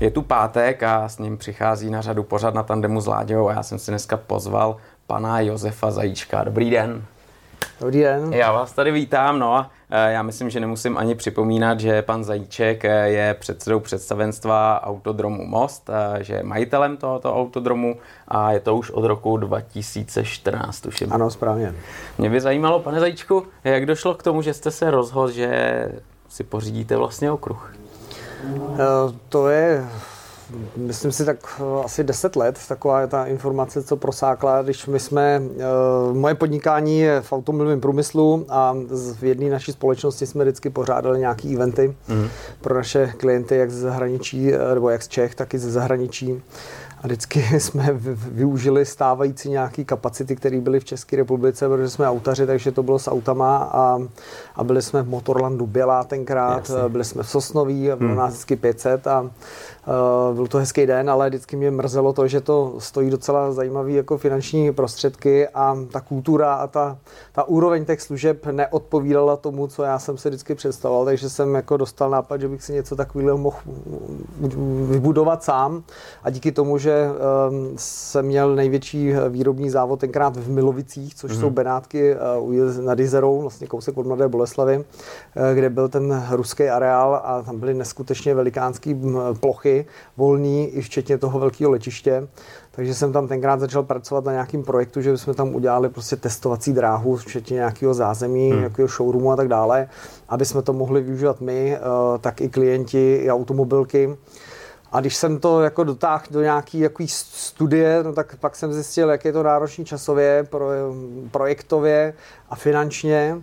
Je 0.00 0.10
tu 0.10 0.22
pátek 0.22 0.82
a 0.82 1.08
s 1.08 1.18
ním 1.18 1.38
přichází 1.38 1.90
na 1.90 2.00
řadu 2.00 2.22
pořad 2.22 2.54
na 2.54 2.62
tandemu 2.62 3.00
s 3.00 3.06
Láďou 3.06 3.48
a 3.48 3.52
já 3.52 3.62
jsem 3.62 3.78
si 3.78 3.90
dneska 3.90 4.16
pozval 4.16 4.76
pana 5.06 5.40
Josefa 5.40 5.90
Zajíčka. 5.90 6.44
Dobrý 6.44 6.70
den. 6.70 7.04
Dobrý 7.80 8.00
den. 8.00 8.32
Já 8.32 8.52
vás 8.52 8.72
tady 8.72 8.90
vítám, 8.92 9.38
no 9.38 9.54
a 9.54 9.70
e, 9.90 10.12
já 10.12 10.22
myslím, 10.22 10.50
že 10.50 10.60
nemusím 10.60 10.98
ani 10.98 11.14
připomínat, 11.14 11.80
že 11.80 12.02
pan 12.02 12.24
Zajíček 12.24 12.84
e, 12.84 13.10
je 13.10 13.34
předsedou 13.34 13.80
představenstva 13.80 14.82
Autodromu 14.84 15.46
Most, 15.46 15.90
e, 15.90 16.24
že 16.24 16.34
je 16.34 16.42
majitelem 16.42 16.96
tohoto 16.96 17.34
autodromu 17.36 17.96
a 18.28 18.52
je 18.52 18.60
to 18.60 18.76
už 18.76 18.90
od 18.90 19.04
roku 19.04 19.36
2014, 19.36 20.80
tuším. 20.80 21.12
Ano, 21.12 21.30
správně. 21.30 21.74
Mě 22.18 22.30
by 22.30 22.40
zajímalo, 22.40 22.80
pane 22.80 23.00
Zajíčku, 23.00 23.46
jak 23.64 23.86
došlo 23.86 24.14
k 24.14 24.22
tomu, 24.22 24.42
že 24.42 24.54
jste 24.54 24.70
se 24.70 24.90
rozhodl, 24.90 25.30
že 25.30 25.88
si 26.28 26.44
pořídíte 26.44 26.96
vlastně 26.96 27.30
okruh? 27.30 27.72
To 29.28 29.48
je 29.48 29.86
myslím 30.76 31.12
si 31.12 31.24
tak 31.24 31.38
eh, 31.60 31.84
asi 31.84 32.04
10 32.04 32.36
let, 32.36 32.58
taková 32.68 33.00
je 33.00 33.06
ta 33.06 33.24
informace, 33.24 33.82
co 33.82 33.96
prosákla, 33.96 34.62
když 34.62 34.86
my 34.86 35.00
jsme, 35.00 35.42
eh, 35.42 36.12
moje 36.12 36.34
podnikání 36.34 37.00
je 37.00 37.20
v 37.20 37.32
automobilovém 37.32 37.80
průmyslu 37.80 38.46
a 38.48 38.76
v 39.20 39.24
jedné 39.24 39.50
naší 39.50 39.72
společnosti 39.72 40.26
jsme 40.26 40.44
vždycky 40.44 40.70
pořádali 40.70 41.18
nějaké 41.18 41.48
eventy 41.48 41.96
mm. 42.08 42.28
pro 42.60 42.74
naše 42.74 43.12
klienty, 43.16 43.56
jak 43.56 43.70
ze 43.70 43.80
zahraničí, 43.80 44.54
eh, 44.54 44.74
nebo 44.74 44.90
jak 44.90 45.02
z 45.02 45.08
Čech, 45.08 45.34
tak 45.34 45.54
i 45.54 45.58
ze 45.58 45.70
zahraničí. 45.70 46.42
A 47.00 47.06
vždycky 47.06 47.60
jsme 47.60 47.90
využili 48.30 48.86
stávající 48.86 49.50
nějaké 49.50 49.84
kapacity, 49.84 50.36
které 50.36 50.60
byly 50.60 50.80
v 50.80 50.84
České 50.84 51.16
republice, 51.16 51.68
protože 51.68 51.90
jsme 51.90 52.08
autaři, 52.08 52.46
takže 52.46 52.72
to 52.72 52.82
bylo 52.82 52.98
s 52.98 53.10
autama 53.10 53.56
a, 53.56 53.98
a 54.56 54.64
byli 54.64 54.82
jsme 54.82 55.02
v 55.02 55.08
Motorlandu 55.08 55.66
Bělá 55.66 56.04
tenkrát, 56.04 56.58
Jasně. 56.58 56.88
byli 56.88 57.04
jsme 57.04 57.22
v 57.22 57.28
Sosnoví, 57.28 57.82
bylo 57.82 58.08
hmm. 58.08 58.16
nás 58.16 58.32
vždycky 58.32 58.56
500 58.56 59.06
a 59.06 59.30
Uh, 59.86 60.36
byl 60.36 60.46
to 60.46 60.58
hezký 60.58 60.86
den, 60.86 61.10
ale 61.10 61.28
vždycky 61.28 61.56
mě 61.56 61.70
mrzelo 61.70 62.12
to, 62.12 62.28
že 62.28 62.40
to 62.40 62.74
stojí 62.78 63.10
docela 63.10 63.52
zajímavý 63.52 63.94
jako 63.94 64.18
finanční 64.18 64.72
prostředky 64.72 65.48
a 65.48 65.76
ta 65.92 66.00
kultura 66.00 66.54
a 66.54 66.66
ta, 66.66 66.98
ta 67.32 67.44
úroveň 67.44 67.84
těch 67.84 68.00
služeb 68.00 68.46
neodpovídala 68.46 69.36
tomu, 69.36 69.66
co 69.66 69.82
já 69.82 69.98
jsem 69.98 70.18
si 70.18 70.28
vždycky 70.28 70.54
představoval, 70.54 71.04
takže 71.04 71.30
jsem 71.30 71.54
jako 71.54 71.76
dostal 71.76 72.10
nápad, 72.10 72.40
že 72.40 72.48
bych 72.48 72.62
si 72.62 72.72
něco 72.72 72.96
takového 72.96 73.38
mohl 73.38 73.56
vybudovat 74.90 75.44
sám 75.44 75.82
a 76.22 76.30
díky 76.30 76.52
tomu, 76.52 76.78
že 76.78 76.89
um, 77.50 77.72
jsem 77.76 78.26
měl 78.26 78.54
největší 78.54 79.12
výrobní 79.28 79.70
závod 79.70 80.00
tenkrát 80.00 80.36
v 80.36 80.50
Milovicích, 80.50 81.14
což 81.14 81.32
mm. 81.32 81.40
jsou 81.40 81.50
Benátky 81.50 82.14
uh, 82.40 82.84
nad 82.84 82.98
Jizerou, 82.98 83.40
vlastně 83.40 83.66
kousek 83.66 83.98
od 83.98 84.06
Mladé 84.06 84.28
Boleslavy, 84.28 84.76
uh, 84.76 84.84
kde 85.54 85.70
byl 85.70 85.88
ten 85.88 86.26
ruský 86.30 86.68
areál 86.68 87.20
a 87.24 87.42
tam 87.42 87.58
byly 87.58 87.74
neskutečně 87.74 88.34
velikánský 88.34 89.00
plochy 89.40 89.86
volný, 90.16 90.68
i 90.68 90.80
včetně 90.80 91.18
toho 91.18 91.38
velkého 91.38 91.70
letiště. 91.70 92.28
Takže 92.70 92.94
jsem 92.94 93.12
tam 93.12 93.28
tenkrát 93.28 93.60
začal 93.60 93.82
pracovat 93.82 94.24
na 94.24 94.32
nějakým 94.32 94.62
projektu, 94.62 95.00
že 95.00 95.18
jsme 95.18 95.34
tam 95.34 95.54
udělali 95.54 95.88
prostě 95.88 96.16
testovací 96.16 96.72
dráhu, 96.72 97.16
včetně 97.16 97.54
nějakého 97.54 97.94
zázemí, 97.94 98.50
hmm. 98.50 98.58
nějakého 98.58 98.88
showroomu 98.88 99.32
a 99.32 99.36
tak 99.36 99.48
dále, 99.48 99.88
aby 100.28 100.44
jsme 100.44 100.62
to 100.62 100.72
mohli 100.72 101.00
využívat 101.00 101.40
my, 101.40 101.76
eh, 101.76 101.78
tak 102.20 102.40
i 102.40 102.48
klienti, 102.48 103.20
i 103.24 103.30
automobilky. 103.30 104.16
A 104.92 105.00
když 105.00 105.16
jsem 105.16 105.38
to 105.38 105.62
jako 105.62 105.84
dotáhl 105.84 106.24
do 106.30 106.42
nějaký 106.42 106.80
jaký 106.80 107.08
studie, 107.08 108.02
no 108.02 108.12
tak 108.12 108.36
pak 108.40 108.56
jsem 108.56 108.72
zjistil, 108.72 109.10
jak 109.10 109.24
je 109.24 109.32
to 109.32 109.42
náročný 109.42 109.84
časově, 109.84 110.46
pro, 110.50 110.68
projektově 111.30 112.14
a 112.50 112.56
finančně. 112.56 113.40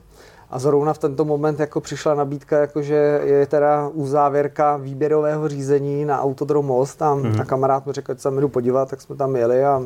A 0.50 0.60
zrovna 0.60 0.94
v 0.94 0.98
tento 0.98 1.26
moment 1.26 1.60
jako 1.60 1.82
přišla 1.82 2.16
nabídka, 2.16 2.58
jako 2.58 2.82
že 2.82 3.22
je 3.24 3.46
teda 3.46 3.88
uzávěrka 3.88 4.78
výběrového 4.78 5.48
řízení 5.48 6.06
na 6.06 6.22
Autodrom 6.22 6.66
Most 6.66 7.02
a, 7.02 7.16
mm-hmm. 7.16 7.42
a 7.42 7.46
kamarád 7.46 7.86
mi 7.86 7.94
řekl, 7.94 8.14
že 8.14 8.20
se 8.20 8.32
jdu 8.32 8.50
podívat, 8.50 8.90
tak 8.90 9.02
jsme 9.02 9.16
tam 9.16 9.36
jeli 9.36 9.66
a 9.66 9.82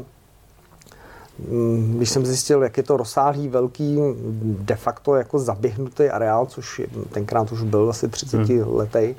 když 1.98 2.10
jsem 2.10 2.26
zjistil, 2.26 2.64
jak 2.64 2.78
je 2.78 2.84
to 2.84 2.98
rozsáhlý, 2.98 3.48
velký, 3.48 4.00
de 4.44 4.76
facto 4.76 5.16
jako 5.16 5.40
zaběhnutý 5.40 6.04
areál, 6.04 6.46
což 6.46 6.82
tenkrát 7.12 7.52
už 7.52 7.62
byl 7.62 7.90
asi 7.90 8.08
30 8.08 8.38
hmm. 8.38 8.76
letý, 8.76 9.16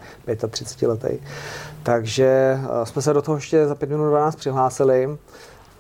35 0.51 0.89
letý, 0.89 1.09
takže 1.83 2.61
eh, 2.63 2.87
jsme 2.87 3.03
se 3.03 3.13
do 3.13 3.23
toho 3.23 3.35
ještě 3.35 3.67
za 3.67 3.75
5 3.75 3.91
minut 3.91 4.09
12 4.09 4.37
přihlásili 4.37 5.19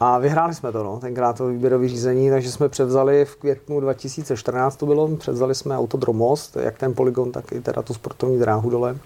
a 0.00 0.18
vyhráli 0.18 0.54
jsme 0.54 0.72
to, 0.72 0.84
no, 0.84 0.98
tenkrát 0.98 1.36
to 1.36 1.46
výběrové 1.46 1.88
řízení, 1.88 2.30
takže 2.30 2.52
jsme 2.52 2.68
převzali 2.68 3.24
v 3.24 3.36
květnu 3.36 3.80
2014 3.80 4.76
to 4.76 4.86
bylo, 4.86 5.16
převzali 5.16 5.54
jsme 5.54 5.78
Autodromost, 5.78 6.56
jak 6.56 6.78
ten 6.78 6.94
poligon, 6.94 7.32
tak 7.32 7.52
i 7.52 7.60
teda 7.60 7.82
tu 7.82 7.94
sportovní 7.94 8.38
dráhu 8.38 8.70
dole. 8.70 8.96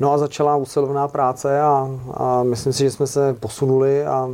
No 0.00 0.12
a 0.12 0.18
začala 0.18 0.56
usilovná 0.56 1.08
práce 1.08 1.60
a, 1.60 1.90
a 2.14 2.42
myslím 2.42 2.72
si, 2.72 2.84
že 2.84 2.90
jsme 2.90 3.06
se 3.06 3.34
posunuli 3.34 4.06
a 4.06 4.28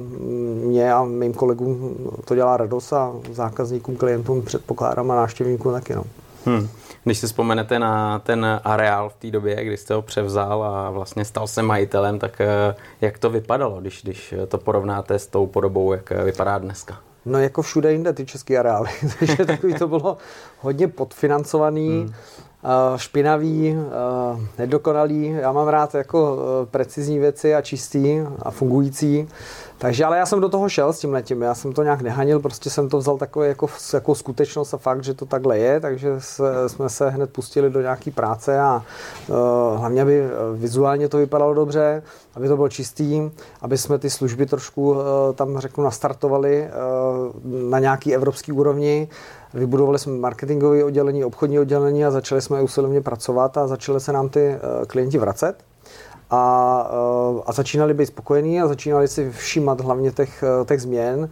mě 0.65 0.93
a 0.93 1.05
mým 1.05 1.35
kolegům 1.35 1.97
to 2.25 2.35
dělá 2.35 2.57
radost 2.57 2.93
a 2.93 3.13
zákazníkům, 3.33 3.97
klientům, 3.97 4.43
předpokládám 4.43 5.11
a 5.11 5.17
návštěvníkům 5.17 5.73
taky. 5.73 5.95
No. 5.95 6.05
Hmm. 6.47 6.69
Když 7.05 7.19
si 7.19 7.27
vzpomenete 7.27 7.79
na 7.79 8.19
ten 8.19 8.61
areál 8.65 9.09
v 9.09 9.15
té 9.15 9.31
době, 9.31 9.65
kdy 9.65 9.77
jste 9.77 9.95
ho 9.95 10.03
převzal 10.03 10.63
a 10.63 10.91
vlastně 10.91 11.25
stal 11.25 11.47
se 11.47 11.63
majitelem, 11.63 12.19
tak 12.19 12.41
eh, 12.41 12.75
jak 13.01 13.19
to 13.19 13.31
vypadalo, 13.31 13.81
když, 13.81 14.03
když 14.03 14.35
to 14.49 14.59
porovnáte 14.59 15.19
s 15.19 15.27
tou 15.27 15.47
podobou, 15.47 15.93
jak 15.93 16.11
vypadá 16.11 16.59
dneska? 16.59 16.99
No 17.27 17.39
jako 17.39 17.63
všude 17.63 17.93
jinde 17.93 18.13
ty 18.13 18.27
české 18.27 18.59
areály, 18.59 18.91
takže 19.19 19.45
takový 19.45 19.75
to 19.75 19.89
bylo 19.89 20.17
hodně 20.61 20.89
podfinancovaný, 20.89 21.89
hmm. 21.89 22.15
Špinavý, 22.97 23.77
nedokonalý. 24.59 25.27
Já 25.27 25.53
mám 25.53 25.69
rád 25.69 25.95
jako 25.95 26.39
precizní 26.71 27.19
věci 27.19 27.55
a 27.55 27.63
čistý 27.63 28.21
a 28.43 28.51
fungující. 28.51 29.29
Takže 29.79 30.05
ale 30.05 30.19
já 30.19 30.27
jsem 30.27 30.41
do 30.41 30.49
toho 30.49 30.69
šel 30.69 30.93
s 30.93 30.99
tím 30.99 31.13
letím, 31.13 31.43
já 31.43 31.55
jsem 31.55 31.73
to 31.73 31.83
nějak 31.83 32.03
nehanil, 32.03 32.41
prostě 32.41 32.71
jsem 32.71 32.89
to 32.89 32.99
vzal 32.99 33.17
takové 33.17 33.49
jako, 33.49 33.67
jako 33.95 34.15
skutečnost 34.15 34.75
a 34.75 34.77
fakt, 34.77 35.05
že 35.05 35.15
to 35.15 35.27
takhle 35.27 35.59
je, 35.59 35.81
takže 35.81 36.15
se, 36.19 36.69
jsme 36.69 36.89
se 36.89 37.11
hned 37.11 37.33
pustili 37.33 37.71
do 37.71 37.81
nějaký 37.81 38.11
práce 38.11 38.61
a 38.61 38.83
uh, 39.29 39.37
hlavně, 39.79 40.03
aby 40.03 40.21
eh, 40.21 40.31
vizuálně 40.53 41.09
to 41.09 41.19
vypadalo 41.19 41.55
dobře, 41.55 42.03
aby 42.35 42.49
to 42.49 42.57
bylo 42.57 42.69
čistý, 42.69 43.31
aby 43.61 43.79
jsme 43.79 43.99
ty 43.99 44.11
služby 44.11 44.47
trošku 44.47 44.91
uh, 44.91 44.99
tam 45.35 45.59
řeknu 45.59 45.85
nastartovali 45.85 46.69
uh, 46.69 47.71
na 47.71 47.79
nějaký 47.79 48.15
evropský 48.15 48.53
úrovni, 48.53 49.09
Vybudovali 49.55 49.99
jsme 49.99 50.13
marketingové 50.13 50.85
oddělení, 50.85 51.25
obchodní 51.25 51.59
oddělení 51.59 52.05
a 52.05 52.11
začali 52.11 52.43
jsme 52.43 52.63
usilovně 52.63 53.01
pracovat 53.01 53.59
a 53.59 53.67
začaly 53.67 54.01
se 54.01 54.13
nám 54.13 54.29
ty 54.29 54.59
klienti 54.87 55.19
vracet. 55.19 55.55
A, 56.31 56.91
eh, 56.91 57.43
a 57.47 57.53
začínali 57.53 57.95
být 57.95 58.07
spokojení 58.07 58.61
a 58.61 58.69
začínali 58.69 59.09
si 59.09 59.31
všímat 59.31 59.81
hlavně 59.81 60.13
těch, 60.13 60.43
eh, 60.43 60.65
těch 60.65 60.83
změn 60.83 61.29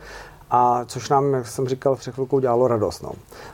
a 0.55 0.85
což 0.87 1.09
nám, 1.09 1.35
jak 1.35 1.47
jsem 1.47 1.69
říkal, 1.69 1.97
před 1.97 2.15
chvilkou 2.15 2.41
dělalo 2.41 2.69
radost. 2.69 3.03
No. 3.03 3.13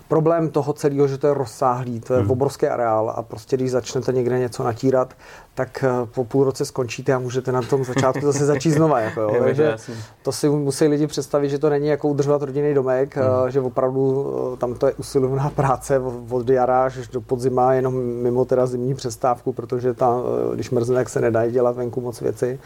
Problém 0.08 0.50
toho 0.50 0.72
celého, 0.72 1.08
že 1.08 1.18
to 1.18 1.26
je 1.26 1.34
rozsáhlý, 1.34 2.00
to 2.00 2.14
je 2.14 2.20
hmm. 2.20 2.30
obrovský 2.30 2.66
areál 2.66 3.14
a 3.16 3.22
prostě 3.22 3.56
když 3.56 3.70
začnete 3.70 4.12
někde 4.12 4.38
něco 4.38 4.64
natírat, 4.64 5.14
tak 5.54 5.84
eh, 5.84 6.06
po 6.14 6.24
půl 6.24 6.44
roce 6.44 6.64
skončíte 6.64 7.14
a 7.14 7.18
můžete 7.18 7.52
na 7.52 7.62
tom 7.62 7.84
začátku 7.84 8.20
zase 8.26 8.46
začít 8.46 8.70
znova. 8.70 9.00
Jako, 9.00 9.20
jo. 9.20 9.36
Takže 9.44 9.76
to 10.22 10.32
si 10.32 10.48
musí 10.48 10.86
lidi 10.86 11.06
představit, 11.06 11.48
že 11.48 11.58
to 11.58 11.70
není 11.70 11.88
jako 11.88 12.08
udržovat 12.08 12.42
rodinný 12.42 12.74
domek, 12.74 13.16
hmm. 13.16 13.50
že 13.50 13.60
opravdu 13.60 14.26
tam 14.58 14.74
to 14.74 14.86
je 14.86 14.94
usilovná 14.94 15.50
práce 15.54 16.00
od 16.30 16.48
jara 16.48 16.84
až 16.84 17.08
do 17.08 17.20
podzima, 17.20 17.74
jenom 17.74 17.94
mimo 18.04 18.44
teda 18.44 18.66
zimní 18.66 18.94
přestávku, 18.94 19.52
protože 19.52 19.94
ta, 19.94 20.16
když 20.54 20.70
mrzne, 20.70 20.94
tak 20.94 21.08
se 21.08 21.20
nedají 21.20 21.52
dělat 21.52 21.76
venku 21.76 22.00
moc 22.00 22.20
věci. 22.20 22.58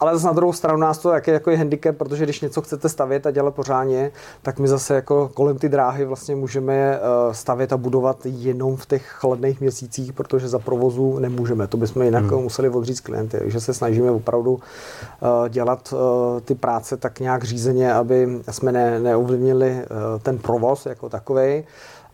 Ale 0.00 0.14
zase 0.14 0.26
na 0.26 0.32
druhou 0.32 0.52
stranu 0.52 0.78
nás 0.78 0.98
to 0.98 1.12
je 1.12 1.22
jako 1.26 1.50
je 1.50 1.56
handicap, 1.56 1.96
protože 1.96 2.24
když 2.24 2.40
něco 2.40 2.62
chcete 2.62 2.88
stavět 2.88 3.26
a 3.26 3.30
dělat 3.30 3.54
pořádně, 3.54 4.10
tak 4.42 4.58
my 4.58 4.68
zase 4.68 4.94
jako 4.94 5.30
kolem 5.34 5.58
ty 5.58 5.68
dráhy 5.68 6.04
vlastně 6.04 6.36
můžeme 6.36 6.74
eh, 6.74 6.98
stavět 7.34 7.72
a 7.72 7.76
budovat 7.76 8.18
jenom 8.24 8.76
v 8.76 8.86
těch 8.86 9.06
chladných 9.06 9.60
měsících, 9.60 10.12
protože 10.12 10.48
za 10.48 10.58
provozu 10.58 11.18
nemůžeme. 11.18 11.66
To 11.66 11.76
bychom 11.76 12.02
jinak 12.02 12.24
hmm. 12.24 12.42
museli 12.42 12.68
odříct 12.68 13.00
klienty. 13.00 13.38
Takže 13.38 13.60
se 13.60 13.74
snažíme 13.74 14.10
opravdu 14.10 14.60
eh, 14.60 15.48
dělat 15.48 15.94
eh, 15.94 16.40
ty 16.40 16.54
práce 16.54 16.96
tak 16.96 17.20
nějak 17.20 17.44
řízeně, 17.44 17.94
aby 17.94 18.40
jsme 18.50 18.72
ne, 18.72 19.00
neovlivnili 19.00 19.84
ten 20.22 20.38
provoz 20.38 20.86
jako 20.86 21.08
takový 21.08 21.64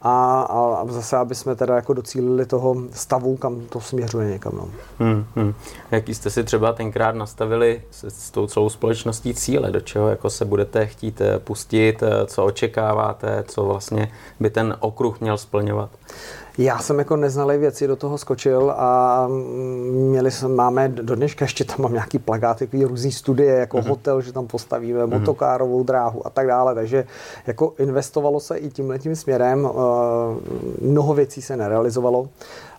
a, 0.02 0.42
a 0.42 0.84
zase, 0.88 1.16
aby 1.16 1.34
jsme 1.34 1.54
teda 1.54 1.76
jako 1.76 1.92
docílili 1.92 2.46
toho 2.46 2.76
stavu, 2.92 3.36
kam 3.36 3.60
to 3.60 3.80
směřuje 3.80 4.30
někam. 4.30 4.52
No. 4.56 4.68
Hmm, 4.98 5.26
hmm. 5.36 5.54
Jaký 5.90 6.14
jste 6.14 6.30
si 6.30 6.44
třeba 6.44 6.72
tenkrát 6.72 7.14
nastavili 7.14 7.82
s, 7.90 8.04
s 8.04 8.30
tou 8.30 8.46
celou 8.46 8.68
společností 8.68 9.34
cíle, 9.34 9.70
do 9.70 9.80
čeho 9.80 10.08
jako 10.08 10.30
se 10.30 10.44
budete 10.44 10.86
chtít 10.86 11.20
eh, 11.20 11.38
pustit, 11.38 12.02
eh, 12.02 12.26
co 12.26 12.44
očekáváte, 12.44 13.44
co 13.48 13.64
vlastně 13.64 14.12
by 14.40 14.50
ten 14.50 14.76
okruh 14.80 15.20
měl 15.20 15.38
splňovat? 15.38 15.90
Já 16.58 16.78
jsem 16.78 16.98
jako 16.98 17.16
neznalý 17.16 17.58
věci 17.58 17.86
do 17.86 17.96
toho 17.96 18.18
skočil 18.18 18.74
a 18.76 19.24
měli 19.90 20.30
jsme, 20.30 20.48
máme 20.48 20.88
do 20.88 21.14
dneška 21.16 21.44
ještě 21.44 21.64
tam 21.64 21.76
mám 21.78 21.92
nějaký 21.92 22.18
plagát, 22.18 22.58
takový 22.58 22.84
různý 22.84 23.12
studie, 23.12 23.54
jako 23.54 23.78
uh-huh. 23.78 23.88
hotel, 23.88 24.20
že 24.20 24.32
tam 24.32 24.46
postavíme 24.46 25.04
uh-huh. 25.04 25.18
motokárovou 25.18 25.82
dráhu 25.82 26.26
a 26.26 26.30
tak 26.30 26.46
dále, 26.46 26.74
takže 26.74 27.06
jako 27.46 27.74
investovalo 27.78 28.40
se 28.40 28.56
i 28.56 28.70
tímhle 28.70 28.98
tím 28.98 29.16
směrem. 29.16 29.68
mnoho 30.80 31.14
věcí 31.14 31.42
se 31.42 31.56
nerealizovalo. 31.56 32.28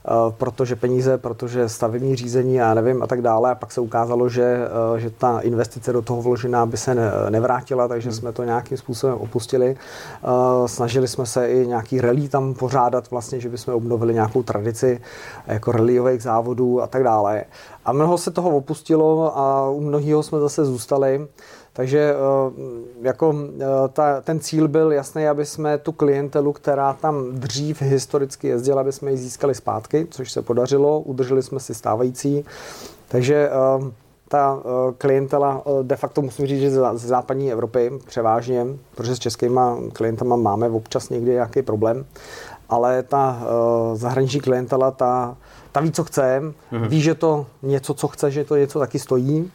Eh, 0.06 0.34
protože 0.38 0.76
peníze, 0.76 1.18
protože 1.18 1.70
stavební 1.70 2.16
řízení 2.16 2.62
a 2.62 2.74
nevím 2.74 3.04
a 3.04 3.08
tak 3.08 3.22
dále. 3.22 3.52
A 3.52 3.56
pak 3.56 3.72
se 3.72 3.82
ukázalo, 3.82 4.30
že, 4.30 4.68
eh, 4.96 5.00
že 5.00 5.10
ta 5.10 5.40
investice 5.40 5.94
do 5.94 6.02
toho 6.02 6.22
vložená 6.22 6.66
by 6.66 6.78
se 6.78 6.96
nevrátila, 7.30 7.88
takže 7.88 8.10
hmm. 8.10 8.18
jsme 8.18 8.32
to 8.32 8.44
nějakým 8.44 8.78
způsobem 8.78 9.16
opustili. 9.16 9.76
Eh, 9.76 10.68
snažili 10.68 11.08
jsme 11.08 11.26
se 11.26 11.50
i 11.50 11.68
nějaký 11.68 12.02
rally 12.02 12.30
tam 12.30 12.54
pořádat, 12.54 13.12
vlastně, 13.12 13.40
že 13.40 13.50
bychom 13.50 13.74
obnovili 13.74 14.14
nějakou 14.14 14.44
tradici 14.44 15.02
jako 15.48 15.72
rallyových 15.72 16.24
závodů 16.24 16.82
a 16.82 16.88
tak 16.88 17.04
dále. 17.04 17.44
A 17.86 17.94
mnoho 17.94 18.18
se 18.18 18.32
toho 18.32 18.50
opustilo 18.50 19.38
a 19.38 19.70
u 19.70 19.82
mnohého 19.82 20.24
jsme 20.24 20.40
zase 20.40 20.66
zůstali. 20.66 21.28
Takže 21.74 22.16
eh, 22.16 22.52
jako 23.02 23.36
eh, 23.60 23.66
ta, 23.94 24.22
ten 24.22 24.40
cíl 24.40 24.68
byl 24.68 24.92
jasný, 24.92 25.28
aby 25.28 25.46
jsme 25.46 25.78
tu 25.78 25.92
klientelu, 25.92 26.54
která 26.54 26.94
tam 26.94 27.26
dřív 27.32 27.82
historicky 27.82 28.48
jezdila, 28.48 28.82
aby 28.82 28.92
jsme 28.92 29.12
ji 29.12 29.18
získali 29.18 29.56
zpátky, 29.56 30.08
což 30.12 30.32
se 30.32 30.42
podařilo, 30.42 31.00
udrželi 31.00 31.44
jsme 31.44 31.60
si 31.60 31.74
stávající. 31.74 32.46
Takže 33.08 33.50
eh, 33.50 33.92
ta 34.28 34.60
klientela 34.98 35.64
de 35.82 35.96
facto 35.96 36.22
musím 36.22 36.48
říct, 36.48 36.62
že 36.62 36.72
z 36.72 36.96
západní 36.96 37.52
Evropy 37.52 37.92
převážně, 38.08 38.66
protože 38.96 39.16
s 39.16 39.20
českýma 39.20 39.78
klientama 39.94 40.36
máme 40.36 40.70
občas 40.70 41.10
někdy 41.10 41.32
nějaký 41.32 41.62
problém, 41.62 42.06
ale 42.70 43.04
ta 43.04 43.42
zahraniční 43.94 44.40
klientela, 44.40 44.92
ta, 44.92 45.38
ta 45.72 45.80
ví, 45.80 45.92
co 45.92 46.04
chce, 46.04 46.42
mm-hmm. 46.42 46.88
ví, 46.88 47.02
že 47.02 47.16
to 47.16 47.46
něco, 47.62 47.94
co 47.94 48.08
chce, 48.08 48.32
že 48.32 48.44
to 48.44 48.56
něco 48.56 48.80
taky 48.80 49.00
stojí 49.00 49.52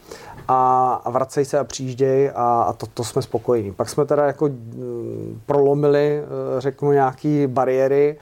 a, 0.49 0.93
a 1.05 1.11
vracej 1.11 1.45
se 1.45 1.59
a 1.59 1.65
přijížděj 1.65 2.31
a, 2.35 2.63
a 2.63 2.73
to, 2.73 2.87
to 2.87 3.05
jsme 3.05 3.23
spokojení. 3.23 3.73
Pak 3.73 3.89
jsme 3.89 4.05
teda 4.05 4.27
jako 4.27 4.49
mm, 4.49 5.41
prolomili, 5.47 6.23
eh, 6.23 6.61
řeknu, 6.61 6.93
nějaký 6.93 7.47
bariéry, 7.47 8.17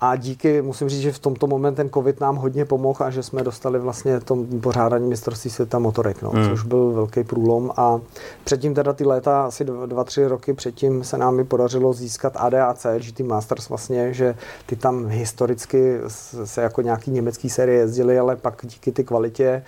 a 0.00 0.16
díky, 0.16 0.62
musím 0.62 0.88
říct, 0.88 1.00
že 1.00 1.12
v 1.12 1.18
tomto 1.18 1.46
moment 1.46 1.74
ten 1.74 1.90
covid 1.90 2.20
nám 2.20 2.36
hodně 2.36 2.64
pomohl 2.64 3.04
a 3.04 3.10
že 3.10 3.22
jsme 3.22 3.42
dostali 3.42 3.78
vlastně 3.78 4.20
tom 4.20 4.60
pořádání 4.60 5.08
mistrovství 5.08 5.50
světa 5.50 5.78
motorek, 5.78 6.22
no, 6.22 6.30
hmm. 6.30 6.48
což 6.48 6.62
byl 6.62 6.92
velký 6.92 7.24
průlom. 7.24 7.70
A 7.76 8.00
předtím 8.44 8.74
teda 8.74 8.92
ty 8.92 9.04
léta, 9.04 9.44
asi 9.44 9.64
dva, 9.64 10.04
tři 10.04 10.26
roky 10.26 10.54
předtím 10.54 11.04
se 11.04 11.18
nám 11.18 11.34
mi 11.34 11.44
podařilo 11.44 11.92
získat 11.92 12.32
ADAC, 12.36 12.86
GT 12.98 13.20
Masters 13.20 13.68
vlastně, 13.68 14.14
že 14.14 14.34
ty 14.66 14.76
tam 14.76 15.06
historicky 15.06 15.98
se 16.44 16.62
jako 16.62 16.82
nějaký 16.82 17.10
německý 17.10 17.50
série 17.50 17.78
jezdili, 17.78 18.18
ale 18.18 18.36
pak 18.36 18.62
díky 18.62 18.92
ty 18.92 19.04
kvalitě 19.04 19.62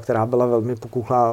která 0.00 0.26
byla 0.26 0.46
velmi 0.46 0.76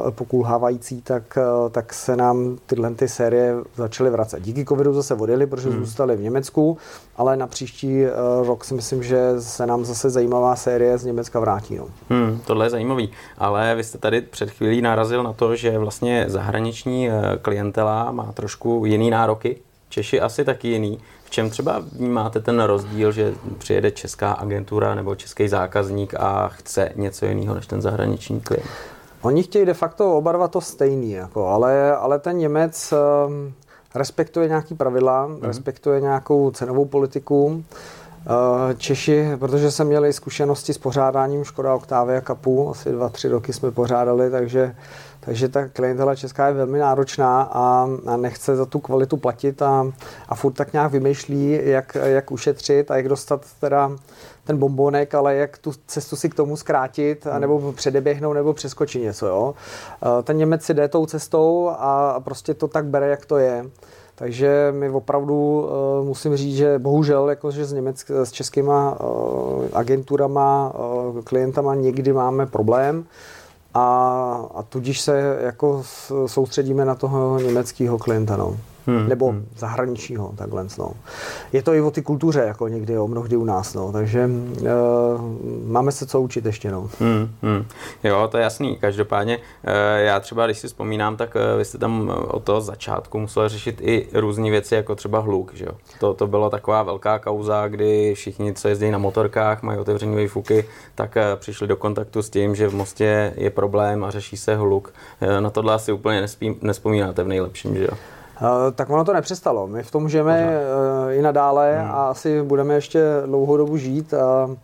pokulhávající, 0.10 1.02
tak, 1.02 1.38
eh, 1.38 1.70
tak 1.70 1.94
se 1.94 2.16
nám 2.16 2.58
tyhle 2.66 2.92
ty 2.92 3.08
série 3.08 3.56
začaly 3.76 4.10
vracet. 4.10 4.44
Díky 4.44 4.66
covidu 4.66 4.94
zase 4.94 5.16
odjeli, 5.16 5.48
protože 5.48 5.70
hmm. 5.70 5.80
zůstali 5.80 6.16
v 6.16 6.22
Německu, 6.22 6.78
ale 7.18 7.38
na 7.38 7.48
příští 7.48 8.04
eh, 8.04 8.12
rok 8.46 8.64
si 8.64 8.74
myslím, 8.74 9.04
že 9.04 9.42
se 9.42 9.68
nám 9.68 9.86
zase 9.86 10.10
zajímavá 10.10 10.56
série 10.56 10.98
z 10.98 11.06
Německa 11.06 11.40
vrátí. 11.40 11.76
No. 11.76 11.86
Hmm, 12.10 12.40
tohle 12.46 12.66
je 12.66 12.70
zajímavý, 12.70 13.12
ale 13.38 13.76
vy 13.76 13.84
jste 13.84 13.98
tady 13.98 14.22
před 14.22 14.52
chvílí 14.52 14.82
narazil 14.82 15.24
na 15.24 15.34
to, 15.34 15.56
že 15.56 15.78
vlastně 15.78 16.26
zahraniční 16.28 17.10
klientela 17.42 18.12
má 18.12 18.32
trošku 18.32 18.86
jiný 18.86 19.10
nároky, 19.10 19.58
Češi 19.90 20.22
asi 20.22 20.46
taky 20.46 20.68
jiný 20.68 21.00
čem 21.32 21.50
třeba 21.50 21.84
vnímáte 21.92 22.40
ten 22.40 22.62
rozdíl, 22.64 23.12
že 23.12 23.34
přijede 23.58 23.92
česká 23.92 24.32
agentura 24.32 24.96
nebo 24.96 25.16
český 25.16 25.48
zákazník 25.48 26.14
a 26.20 26.48
chce 26.48 26.90
něco 26.96 27.26
jiného 27.26 27.56
než 27.56 27.68
ten 27.68 27.82
zahraniční 27.82 28.42
klient? 28.42 28.66
Oni 29.22 29.44
chtějí 29.44 29.66
de 29.66 29.74
facto 29.74 30.18
oba 30.18 30.32
dva 30.32 30.48
to 30.48 30.62
stejný, 30.62 31.12
jako, 31.12 31.48
ale, 31.48 31.96
ale 31.96 32.20
ten 32.20 32.38
Němec 32.38 32.94
um, 32.94 33.54
respektuje 33.96 34.48
nějaký 34.48 34.76
pravidla, 34.76 35.28
mm. 35.28 35.38
respektuje 35.42 36.02
nějakou 36.02 36.52
cenovou 36.52 36.86
politiku. 36.86 37.46
Uh, 37.46 38.74
Češi, 38.78 39.32
protože 39.40 39.72
jsme 39.72 39.86
měli 39.86 40.14
zkušenosti 40.14 40.74
s 40.74 40.78
pořádáním 40.78 41.44
Škoda 41.44 41.76
Octavia 41.76 42.22
Cupu, 42.22 42.70
asi 42.70 42.92
dva, 42.92 43.10
tři 43.10 43.28
roky 43.28 43.54
jsme 43.54 43.72
pořádali, 43.72 44.32
takže 44.32 44.76
takže 45.26 45.50
ta 45.50 45.68
klientela 45.68 46.16
česká 46.16 46.48
je 46.48 46.54
velmi 46.54 46.80
náročná 46.80 47.42
a, 47.42 47.90
a 48.08 48.18
nechce 48.18 48.56
za 48.56 48.66
tu 48.66 48.80
kvalitu 48.80 49.18
platit 49.18 49.62
a, 49.62 49.92
a 50.30 50.36
furt 50.36 50.54
tak 50.54 50.74
nějak 50.74 50.92
vymýšlí, 50.92 51.60
jak, 51.64 51.98
jak 52.04 52.32
ušetřit 52.32 52.92
a 52.92 52.98
jak 52.98 53.10
dostat 53.10 53.46
teda 53.60 53.92
ten 54.44 54.58
bombonek, 54.58 55.16
ale 55.16 55.36
jak 55.36 55.58
tu 55.58 55.72
cestu 55.88 56.16
si 56.16 56.30
k 56.30 56.36
tomu 56.36 56.58
zkrátit, 56.58 57.26
hmm. 57.26 57.42
nebo 57.42 57.72
předeběhnout, 57.72 58.34
nebo 58.34 58.54
přeskočit 58.54 59.02
něco. 59.02 59.28
Jo? 59.28 59.54
Ten 60.24 60.38
Němec 60.38 60.64
si 60.64 60.74
jde 60.74 60.88
tou 60.88 61.06
cestou 61.06 61.70
a 61.78 62.20
prostě 62.20 62.54
to 62.54 62.68
tak 62.68 62.86
bere, 62.86 63.08
jak 63.08 63.26
to 63.26 63.38
je. 63.38 63.66
Takže 64.16 64.74
my 64.76 64.90
opravdu 64.90 65.70
uh, 66.00 66.08
musím 66.08 66.36
říct, 66.36 66.56
že 66.56 66.80
bohužel 66.80 67.30
jakože 67.30 67.66
s, 67.66 67.74
německ, 67.74 68.12
s 68.24 68.32
českýma 68.32 69.00
uh, 69.00 69.66
agenturama, 69.74 70.74
uh, 70.74 71.22
klientama 71.22 71.76
někdy 71.76 72.14
máme 72.14 72.46
problém 72.46 73.06
a, 73.74 73.84
a 74.56 74.64
tudíž 74.64 75.02
se 75.02 75.38
jako 75.42 75.84
soustředíme 76.26 76.86
na 76.86 76.96
toho 76.96 77.40
německého 77.40 77.98
klienta. 77.98 78.38
No 78.38 78.58
hmm. 78.88 79.10
nebo 79.10 79.30
hmm. 79.30 79.48
zahraničního, 79.58 80.34
takhle. 80.36 80.66
No. 80.80 80.92
Je 81.54 81.64
to 81.64 81.74
i 81.74 81.82
o 81.82 81.92
ty 81.92 82.02
kultuře, 82.02 82.40
jako 82.40 82.68
někdy, 82.68 82.98
o 82.98 83.08
mnohdy 83.08 83.38
u 83.38 83.44
nás, 83.44 83.74
no. 83.74 83.92
takže 83.92 84.30
uh, 84.62 84.68
máme 85.66 85.92
se 85.92 86.06
co 86.06 86.22
učit 86.22 86.46
ještě. 86.46 86.72
No. 86.72 86.90
Hmm. 87.00 87.30
Hmm. 87.42 87.66
Jo, 88.04 88.28
to 88.32 88.38
je 88.38 88.44
jasný. 88.44 88.78
Každopádně 88.78 89.38
uh, 89.38 89.74
já 89.98 90.20
třeba, 90.20 90.46
když 90.46 90.58
si 90.58 90.68
vzpomínám, 90.68 91.18
tak 91.18 91.36
uh, 91.36 91.58
vy 91.58 91.66
jste 91.66 91.78
tam 91.78 92.14
od 92.28 92.44
toho 92.44 92.62
začátku 92.62 93.20
musel 93.20 93.50
řešit 93.50 93.82
i 93.82 94.08
různé 94.14 94.50
věci, 94.50 94.76
jako 94.76 94.96
třeba 94.96 95.20
hluk. 95.20 95.54
Že 95.54 95.66
jo? 95.66 95.72
To, 96.00 96.14
to 96.14 96.28
byla 96.28 96.50
taková 96.50 96.84
velká 96.84 97.20
kauza, 97.20 97.68
kdy 97.68 98.14
všichni, 98.16 98.54
co 98.54 98.68
jezdí 98.68 98.92
na 98.92 98.98
motorkách, 98.98 99.64
mají 99.64 99.80
otevřené 99.80 100.16
výfuky, 100.16 100.66
tak 100.96 101.16
uh, 101.16 101.40
přišli 101.40 101.68
do 101.68 101.76
kontaktu 101.76 102.22
s 102.22 102.30
tím, 102.30 102.56
že 102.56 102.68
v 102.68 102.74
Mostě 102.74 103.34
je 103.36 103.50
problém 103.50 104.04
a 104.04 104.12
řeší 104.12 104.38
se 104.38 104.56
hluk. 104.56 104.94
Uh, 105.22 105.42
na 105.42 105.50
tohle 105.50 105.74
asi 105.74 105.92
úplně 105.92 106.22
nespí, 106.22 106.58
nespomínáte 106.62 107.24
v 107.24 107.28
nejlepším, 107.28 107.76
že 107.76 107.84
jo? 107.84 107.98
Eh, 108.42 108.72
tak 108.72 108.90
ono 108.90 109.06
to 109.06 109.14
nepřestalo. 109.14 109.68
My 109.68 109.84
v 109.84 109.92
tom 109.92 110.10
žijeme 110.10 110.48
uh, 110.48 111.14
i 111.14 111.22
nadále 111.22 111.80
hmm. 111.80 111.92
a 111.92 112.10
asi 112.10 112.42
budeme 112.42 112.74
ještě 112.74 113.04
dlouhou 113.26 113.58
dobu 113.58 113.78
žít. 113.78 114.14
Uh, 114.14 114.56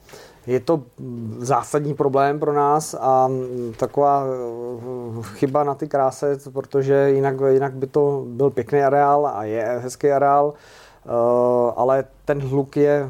je 0.48 0.60
to 0.60 0.82
zásadní 1.38 1.94
problém 1.94 2.40
pro 2.40 2.54
nás 2.54 2.96
a 3.00 3.30
taková 3.78 4.24
chyba 5.24 5.64
na 5.64 5.76
ty 5.76 5.88
kráse, 5.88 6.38
protože 6.54 7.10
jinak, 7.10 7.36
jinak 7.50 7.74
by 7.74 7.88
to 7.88 8.24
byl 8.28 8.50
pěkný 8.50 8.82
areál 8.82 9.28
a 9.28 9.44
je 9.44 9.80
hezký 9.84 10.12
areál, 10.12 10.54
ale 11.76 12.04
ten 12.26 12.42
hluk 12.42 12.78
je 12.78 13.10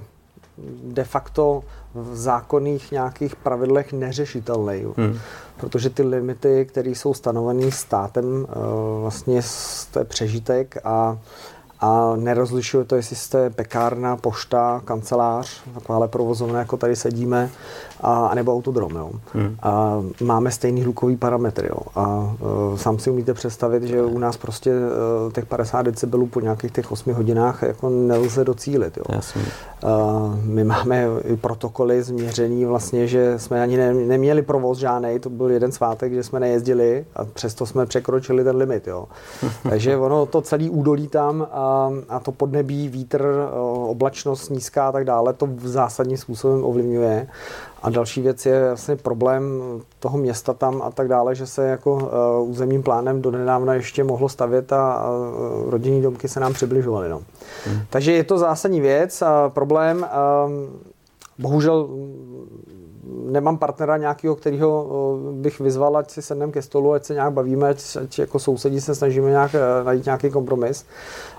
de 0.83 1.03
facto 1.03 1.63
v 1.93 2.15
zákonných 2.15 2.91
nějakých 2.91 3.35
pravidlech 3.35 3.93
neřešitelný. 3.93 4.83
Hmm 4.97 5.19
protože 5.57 5.89
ty 5.89 6.03
limity, 6.03 6.65
které 6.65 6.89
jsou 6.89 7.13
stanoveny 7.13 7.71
státem, 7.71 8.47
eh, 8.49 8.53
vlastně 9.01 9.41
to 9.91 9.99
je 9.99 10.05
přežitek 10.05 10.77
a 10.83 11.17
a 11.79 12.15
nerozlišuje 12.15 12.85
to, 12.85 12.95
jestli 12.95 13.15
jste 13.15 13.49
pekárna, 13.49 14.17
pošta, 14.17 14.81
kancelář, 14.85 15.61
takováhle 15.73 16.07
provozovna, 16.07 16.59
jako 16.59 16.77
tady 16.77 16.95
sedíme, 16.95 17.49
a, 18.01 18.35
nebo 18.35 18.53
autodrom. 18.53 18.95
Jo. 18.95 19.11
Hmm. 19.33 19.55
A 19.61 20.03
máme 20.21 20.51
stejný 20.51 20.81
hlukový 20.81 21.17
parametry. 21.17 21.67
Jo. 21.67 21.77
A 21.95 22.35
uh, 22.39 22.77
sám 22.77 22.99
si 22.99 23.09
umíte 23.09 23.33
představit, 23.33 23.83
že 23.83 24.03
u 24.03 24.19
nás 24.19 24.37
prostě 24.37 24.71
uh, 25.25 25.31
těch 25.31 25.45
50 25.45 25.81
decibelů 25.81 26.27
po 26.27 26.39
nějakých 26.39 26.71
těch 26.71 26.91
8 26.91 27.13
hodinách 27.13 27.63
jako 27.63 27.89
nelze 27.89 28.43
docílit. 28.43 28.97
Jo. 28.97 29.03
Jasně. 29.09 29.41
Uh, 29.83 30.35
my 30.43 30.63
máme 30.63 31.07
i 31.23 31.37
protokoly 31.37 32.03
změření 32.03 32.65
vlastně, 32.65 33.07
že 33.07 33.39
jsme 33.39 33.61
ani 33.61 33.77
ne, 33.77 33.93
neměli 33.93 34.41
provoz 34.41 34.77
žádný, 34.77 35.19
to 35.19 35.29
byl 35.29 35.51
jeden 35.51 35.71
svátek, 35.71 36.13
že 36.13 36.23
jsme 36.23 36.39
nejezdili 36.39 37.05
a 37.15 37.25
přesto 37.25 37.65
jsme 37.65 37.85
překročili 37.85 38.43
ten 38.43 38.55
limit. 38.55 38.87
Jo. 38.87 39.05
Takže 39.69 39.97
ono 39.97 40.25
to 40.25 40.41
celý 40.41 40.69
údolí 40.69 41.07
tam 41.07 41.47
a, 41.51 41.66
a 42.09 42.19
to 42.19 42.31
podnebí, 42.31 42.89
vítr, 42.89 43.49
oblačnost 43.87 44.51
nízká 44.51 44.87
a 44.87 44.91
tak 44.91 45.03
dále, 45.03 45.33
to 45.33 45.45
v 45.45 45.67
zásadním 45.67 46.17
způsobem 46.17 46.63
ovlivňuje. 46.63 47.27
A 47.83 47.89
další 47.89 48.21
věc 48.21 48.45
je 48.45 48.67
vlastně 48.67 48.95
problém 48.95 49.43
toho 49.99 50.17
města 50.17 50.53
tam 50.53 50.81
a 50.81 50.91
tak 50.91 51.07
dále, 51.07 51.35
že 51.35 51.47
se 51.47 51.67
jako 51.67 51.93
uh, 51.93 52.49
územním 52.49 52.83
plánem 52.83 53.21
donedávna 53.21 53.73
ještě 53.73 54.03
mohlo 54.03 54.29
stavět 54.29 54.73
a 54.73 55.05
rodinní 55.65 56.01
domky 56.01 56.27
se 56.27 56.39
nám 56.39 56.53
přibližovaly. 56.53 57.09
No. 57.09 57.21
Hmm. 57.65 57.79
Takže 57.89 58.11
je 58.11 58.23
to 58.23 58.37
zásadní 58.37 58.81
věc 58.81 59.21
a 59.21 59.49
problém. 59.49 59.97
Uh, 59.97 60.51
bohužel 61.39 61.89
nemám 63.25 63.57
partnera 63.57 63.97
nějakého, 63.97 64.35
kterého 64.35 64.87
bych 65.31 65.59
vyzval, 65.59 65.97
ať 65.97 66.11
si 66.11 66.21
sedneme 66.21 66.51
ke 66.51 66.61
stolu, 66.61 66.93
ať 66.93 67.03
se 67.03 67.13
nějak 67.13 67.33
bavíme, 67.33 67.69
ať, 67.69 67.97
ať 68.03 68.19
jako 68.19 68.39
sousedí 68.39 68.81
se 68.81 68.95
snažíme 68.95 69.29
nějak 69.29 69.55
e, 69.55 69.83
najít 69.83 70.05
nějaký 70.05 70.29
kompromis, 70.29 70.85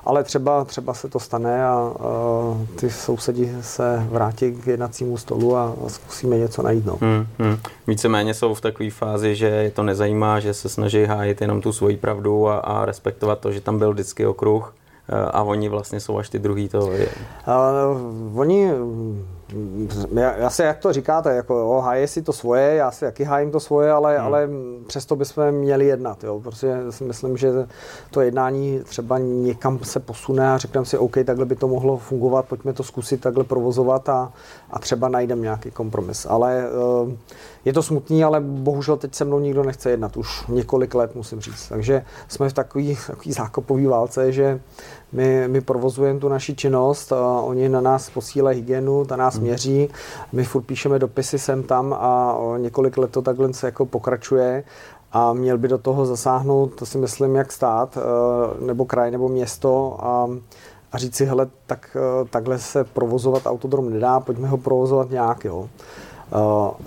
ale 0.04 0.24
třeba, 0.24 0.64
třeba 0.64 0.94
se 0.94 1.08
to 1.08 1.20
stane 1.20 1.66
a, 1.66 1.72
a 1.72 1.92
ty 2.80 2.90
sousedi 2.90 3.52
se 3.60 4.06
vrátí 4.10 4.52
k 4.52 4.66
jednacímu 4.66 5.16
stolu 5.16 5.56
a, 5.56 5.74
a 5.86 5.88
zkusíme 5.88 6.38
něco 6.38 6.62
najít. 6.62 6.86
No. 6.86 6.98
Hmm, 7.00 7.26
hmm. 7.38 7.56
Víceméně 7.86 8.34
jsou 8.34 8.54
v 8.54 8.60
takové 8.60 8.90
fázi, 8.90 9.34
že 9.34 9.46
je 9.46 9.70
to 9.70 9.82
nezajímá, 9.82 10.40
že 10.40 10.54
se 10.54 10.68
snaží 10.68 11.04
hájit 11.04 11.40
jenom 11.40 11.60
tu 11.60 11.72
svoji 11.72 11.96
pravdu 11.96 12.48
a, 12.48 12.58
a 12.58 12.84
respektovat 12.84 13.38
to, 13.38 13.52
že 13.52 13.60
tam 13.60 13.78
byl 13.78 13.92
vždycky 13.92 14.26
okruh 14.26 14.74
a 15.30 15.42
oni 15.42 15.68
vlastně 15.68 16.00
jsou 16.00 16.18
až 16.18 16.28
ty 16.28 16.38
druhý 16.38 16.68
to 16.68 16.92
je. 16.92 17.08
Uh, 17.48 18.40
oni 18.40 18.70
já, 20.12 20.36
já 20.36 20.50
si, 20.50 20.62
jak 20.62 20.78
to 20.78 20.92
říkáte, 20.92 21.34
jako 21.34 21.58
jo, 21.58 21.80
hájí 21.84 22.06
si 22.06 22.22
to 22.22 22.32
svoje, 22.32 22.74
já 22.74 22.90
si 22.90 23.04
jaký 23.04 23.24
hájím 23.24 23.50
to 23.50 23.60
svoje, 23.60 23.92
ale, 23.92 24.16
hmm. 24.16 24.26
ale 24.26 24.48
přesto 24.86 25.16
bychom 25.16 25.52
měli 25.52 25.86
jednat, 25.86 26.24
jo, 26.24 26.40
protože 26.40 26.76
si 26.90 27.04
myslím, 27.04 27.36
že 27.36 27.52
to 28.10 28.20
jednání 28.20 28.80
třeba 28.84 29.18
někam 29.18 29.78
se 29.82 30.00
posune 30.00 30.52
a 30.52 30.58
řekneme 30.58 30.86
si, 30.86 30.98
OK, 30.98 31.16
takhle 31.24 31.44
by 31.44 31.56
to 31.56 31.68
mohlo 31.68 31.96
fungovat, 31.96 32.46
pojďme 32.48 32.72
to 32.72 32.82
zkusit 32.82 33.20
takhle 33.20 33.44
provozovat 33.44 34.08
a, 34.08 34.32
a 34.70 34.78
třeba 34.78 35.08
najdeme 35.08 35.42
nějaký 35.42 35.70
kompromis. 35.70 36.26
Ale 36.30 36.64
uh, 37.02 37.12
je 37.64 37.72
to 37.72 37.82
smutný, 37.82 38.24
ale 38.24 38.40
bohužel 38.40 38.96
teď 38.96 39.14
se 39.14 39.24
mnou 39.24 39.40
nikdo 39.40 39.64
nechce 39.64 39.90
jednat, 39.90 40.16
už 40.16 40.44
několik 40.48 40.94
let 40.94 41.14
musím 41.14 41.40
říct. 41.40 41.68
Takže 41.68 42.04
jsme 42.28 42.48
v 42.48 42.52
takový, 42.52 42.98
takový 43.06 43.32
zákopový 43.32 43.86
válce, 43.86 44.32
že 44.32 44.60
my, 45.12 45.48
my 45.48 45.60
provozujeme 45.60 46.20
tu 46.20 46.28
naši 46.28 46.54
činnost, 46.54 47.12
a 47.12 47.40
oni 47.40 47.68
na 47.68 47.80
nás 47.80 48.10
posílají 48.10 48.58
hygienu, 48.58 49.04
ta 49.04 49.16
nás 49.16 49.34
hmm. 49.34 49.42
měří, 49.42 49.88
my 50.32 50.44
furt 50.44 50.62
píšeme 50.62 50.98
dopisy 50.98 51.38
sem 51.38 51.62
tam 51.62 51.92
a 51.92 52.38
několik 52.58 52.98
let 52.98 53.10
to 53.10 53.22
takhle 53.22 53.54
se 53.54 53.66
jako 53.66 53.86
pokračuje 53.86 54.64
a 55.12 55.32
měl 55.32 55.58
by 55.58 55.68
do 55.68 55.78
toho 55.78 56.06
zasáhnout, 56.06 56.74
to 56.74 56.86
si 56.86 56.98
myslím, 56.98 57.36
jak 57.36 57.52
stát, 57.52 57.98
eh, 57.98 58.64
nebo 58.64 58.84
kraj, 58.84 59.10
nebo 59.10 59.28
město 59.28 59.96
a, 60.00 60.28
a 60.92 60.98
říct 60.98 61.16
si, 61.16 61.24
hele, 61.24 61.46
tak, 61.66 61.96
eh, 61.96 62.24
takhle 62.30 62.58
se 62.58 62.84
provozovat 62.84 63.46
autodrom 63.46 63.90
nedá, 63.90 64.20
pojďme 64.20 64.48
ho 64.48 64.56
provozovat 64.56 65.10
nějak, 65.10 65.44
jo. 65.44 65.68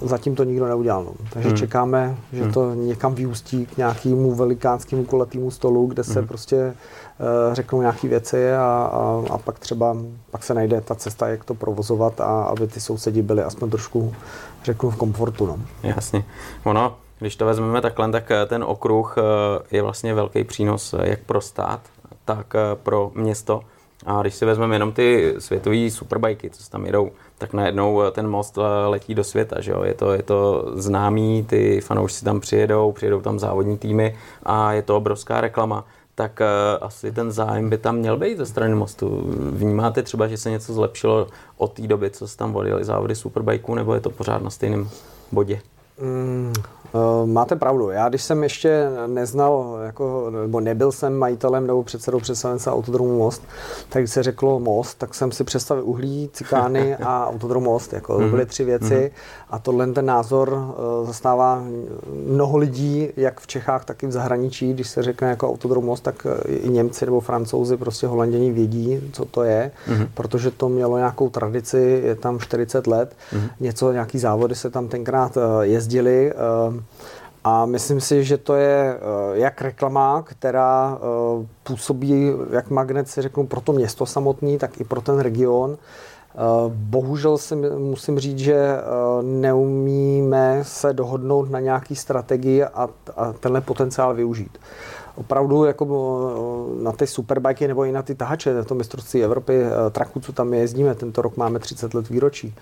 Zatím 0.02 0.36
to 0.36 0.44
nikdo 0.44 0.68
neudělal. 0.68 1.04
No. 1.04 1.12
Takže 1.34 1.50
hmm. 1.50 1.58
čekáme, 1.58 2.18
že 2.34 2.44
hmm. 2.44 2.54
to 2.54 2.74
někam 2.74 3.16
vyústí 3.16 3.66
k 3.66 3.78
nějakému 3.78 4.36
velikánskému 4.36 5.04
kulatému 5.04 5.52
stolu, 5.52 5.88
kde 5.88 6.04
se 6.04 6.20
hmm. 6.20 6.28
prostě 6.28 6.66
uh, 6.66 7.54
řeknou 7.54 7.82
nějaké 7.82 8.08
věci 8.08 8.54
a, 8.54 8.90
a, 8.94 9.24
a 9.30 9.38
pak 9.38 9.60
třeba 9.60 9.98
pak 10.32 10.44
se 10.44 10.54
najde 10.54 10.82
ta 10.82 10.96
cesta, 10.96 11.28
jak 11.28 11.44
to 11.44 11.54
provozovat 11.54 12.22
a 12.22 12.44
aby 12.44 12.68
ty 12.68 12.80
sousedi 12.80 13.22
byli 13.22 13.44
aspoň 13.44 13.70
trošku, 13.70 14.16
řeknu, 14.64 14.90
v 14.90 14.96
komfortu. 14.96 15.46
No. 15.46 15.60
Jasně. 15.84 16.26
Ono, 16.64 16.96
když 17.20 17.36
to 17.36 17.46
vezmeme 17.46 17.82
takhle, 17.82 18.12
tak 18.12 18.32
eh, 18.32 18.46
ten 18.46 18.64
okruh 18.64 19.16
je 19.72 19.82
vlastně 19.82 20.14
velký 20.14 20.44
přínos 20.44 20.96
jak 21.04 21.20
pro 21.20 21.42
stát, 21.42 21.80
tak 22.26 22.54
pro 22.84 23.12
město. 23.16 23.62
A 24.06 24.22
když 24.22 24.36
si 24.36 24.46
vezmeme 24.46 24.76
jenom 24.76 24.92
ty 24.92 25.36
světové 25.40 25.90
superbajky, 25.90 26.50
co 26.50 26.70
tam 26.70 26.86
jedou, 26.86 27.12
tak 27.42 27.54
najednou 27.54 28.02
ten 28.12 28.28
most 28.28 28.58
letí 28.88 29.16
do 29.16 29.24
světa, 29.24 29.62
že 29.62 29.72
jo? 29.72 29.84
Je, 29.84 29.94
to, 29.94 30.14
je 30.14 30.24
to 30.24 30.72
známý, 30.76 31.44
ty 31.44 31.82
fanoušci 31.82 32.26
tam 32.26 32.40
přijedou, 32.40 32.92
přijedou 32.92 33.22
tam 33.22 33.40
závodní 33.40 33.78
týmy 33.78 34.18
a 34.44 34.74
je 34.74 34.82
to 34.82 34.98
obrovská 34.98 35.42
reklama 35.42 35.86
tak 36.16 36.40
uh, 36.42 36.86
asi 36.86 37.12
ten 37.12 37.32
zájem 37.32 37.70
by 37.70 37.78
tam 37.78 37.96
měl 37.96 38.18
být 38.18 38.38
ze 38.38 38.46
strany 38.46 38.76
mostu. 38.76 39.24
Vnímáte 39.52 40.04
třeba, 40.04 40.28
že 40.28 40.38
se 40.38 40.52
něco 40.52 40.74
zlepšilo 40.74 41.28
od 41.58 41.74
té 41.74 41.88
doby, 41.88 42.10
co 42.10 42.28
se 42.28 42.38
tam 42.38 42.54
vodili 42.54 42.86
závody 42.86 43.16
Superbikeů, 43.16 43.76
nebo 43.76 43.94
je 43.94 44.00
to 44.00 44.10
pořád 44.10 44.42
na 44.42 44.50
stejném 44.50 44.90
bodě? 45.32 45.62
Mm, 46.02 46.54
máte 47.26 47.56
pravdu. 47.56 47.90
Já 47.90 48.10
když 48.10 48.24
jsem 48.24 48.44
ještě 48.44 48.90
neznal, 49.08 49.80
jako, 49.86 50.30
nebo 50.42 50.60
nebyl 50.60 50.92
jsem 50.92 51.18
majitelem 51.18 51.68
nebo 51.68 51.84
předsedou 51.84 52.20
představenstva 52.20 52.74
Autodromu 52.74 53.18
Most, 53.18 53.44
tak 53.90 54.02
když 54.02 54.12
se 54.12 54.24
řeklo 54.24 54.60
Most, 54.60 54.98
tak 54.98 55.16
jsem 55.16 55.32
si 55.32 55.44
představil 55.44 55.84
uhlí, 55.86 56.30
cikány 56.34 56.96
a 57.04 57.28
Autodrom 57.28 57.64
Most. 57.64 57.94
Jako, 57.94 58.20
to 58.20 58.28
byly 58.28 58.46
tři 58.46 58.64
věci 58.64 59.00
mhm. 59.02 59.10
a 59.50 59.60
tohle 59.60 59.88
ten 59.88 60.06
názor 60.06 60.54
uh, 60.54 61.08
zastává 61.08 61.64
mnoho 62.26 62.58
lidí, 62.58 63.10
jak 63.18 63.40
v 63.40 63.48
Čechách, 63.48 63.86
tak 63.86 64.04
i 64.04 64.08
v 64.08 64.12
zahraničí. 64.12 64.74
Když 64.74 64.88
se 64.88 65.04
řekne 65.04 65.30
jako 65.30 65.50
Autodrom 65.50 65.86
Most, 65.86 66.04
tak 66.04 66.28
i 66.46 66.70
Němci 66.70 67.06
nebo 67.06 67.20
Francouzi, 67.20 67.78
prostě 67.78 68.08
Holanděni 68.08 68.52
vědí, 68.52 69.10
co 69.14 69.26
to 69.26 69.44
je, 69.44 69.72
mm-hmm. 69.88 70.08
protože 70.14 70.52
to 70.52 70.70
mělo 70.70 70.98
nějakou 70.98 71.30
tradici, 71.30 72.02
je 72.06 72.16
tam 72.16 72.40
40 72.40 72.88
let, 72.88 73.16
něco, 73.60 73.92
nějaký 73.92 74.20
závody 74.20 74.56
se 74.56 74.70
tam 74.70 74.88
tenkrát 74.88 75.38
jezdí 75.62 75.92
Eh, 76.82 77.22
a 77.44 77.66
myslím 77.66 78.02
si, 78.02 78.24
že 78.24 78.38
to 78.38 78.56
je 78.56 78.96
eh, 78.96 79.00
jak 79.34 79.62
reklama, 79.62 80.22
která 80.22 80.98
eh, 80.98 81.48
působí 81.64 82.32
jak 82.52 82.70
magnet, 82.70 83.10
si 83.10 83.22
řeknu, 83.22 83.48
pro 83.48 83.62
to 83.62 83.74
město 83.74 84.06
samotný, 84.06 84.58
tak 84.58 84.82
i 84.82 84.84
pro 84.84 85.02
ten 85.02 85.20
region. 85.20 85.78
Bohužel 86.68 87.38
si 87.38 87.56
musím 87.56 88.20
říct, 88.20 88.40
že 88.40 88.78
neumíme 89.22 90.60
se 90.62 90.94
dohodnout 90.94 91.50
na 91.50 91.60
nějaký 91.60 91.96
strategii 91.96 92.64
a, 92.64 92.90
a 93.16 93.34
tenhle 93.34 93.62
potenciál 93.62 94.14
využít. 94.14 94.58
Opravdu 95.16 95.66
jako 95.66 95.86
na 96.82 96.92
ty 96.92 97.08
superbajky 97.08 97.68
nebo 97.68 97.84
i 97.84 97.92
na 97.92 98.02
ty 98.02 98.16
tahače, 98.16 98.64
to 98.64 98.76
mistrovství 98.76 99.24
Evropy, 99.24 99.64
traku, 99.92 100.20
co 100.20 100.34
tam 100.34 100.54
jezdíme, 100.54 100.96
tento 100.96 101.22
rok 101.22 101.38
máme 101.38 101.60
30 101.60 101.94
let 101.94 102.10
výročí, 102.10 102.56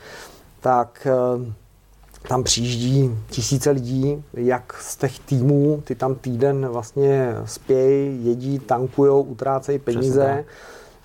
tak 0.60 1.08
tam 2.28 2.44
přijíždí 2.44 3.16
tisíce 3.30 3.72
lidí, 3.72 4.24
jak 4.34 4.76
z 4.82 4.98
těch 4.98 5.20
týmů, 5.20 5.82
ty 5.84 5.96
tam 5.96 6.16
týden 6.16 6.68
vlastně 6.68 7.36
spějí, 7.46 8.26
jedí, 8.26 8.60
tankujou, 8.60 9.22
utrácejí 9.22 9.80
peníze 9.80 10.46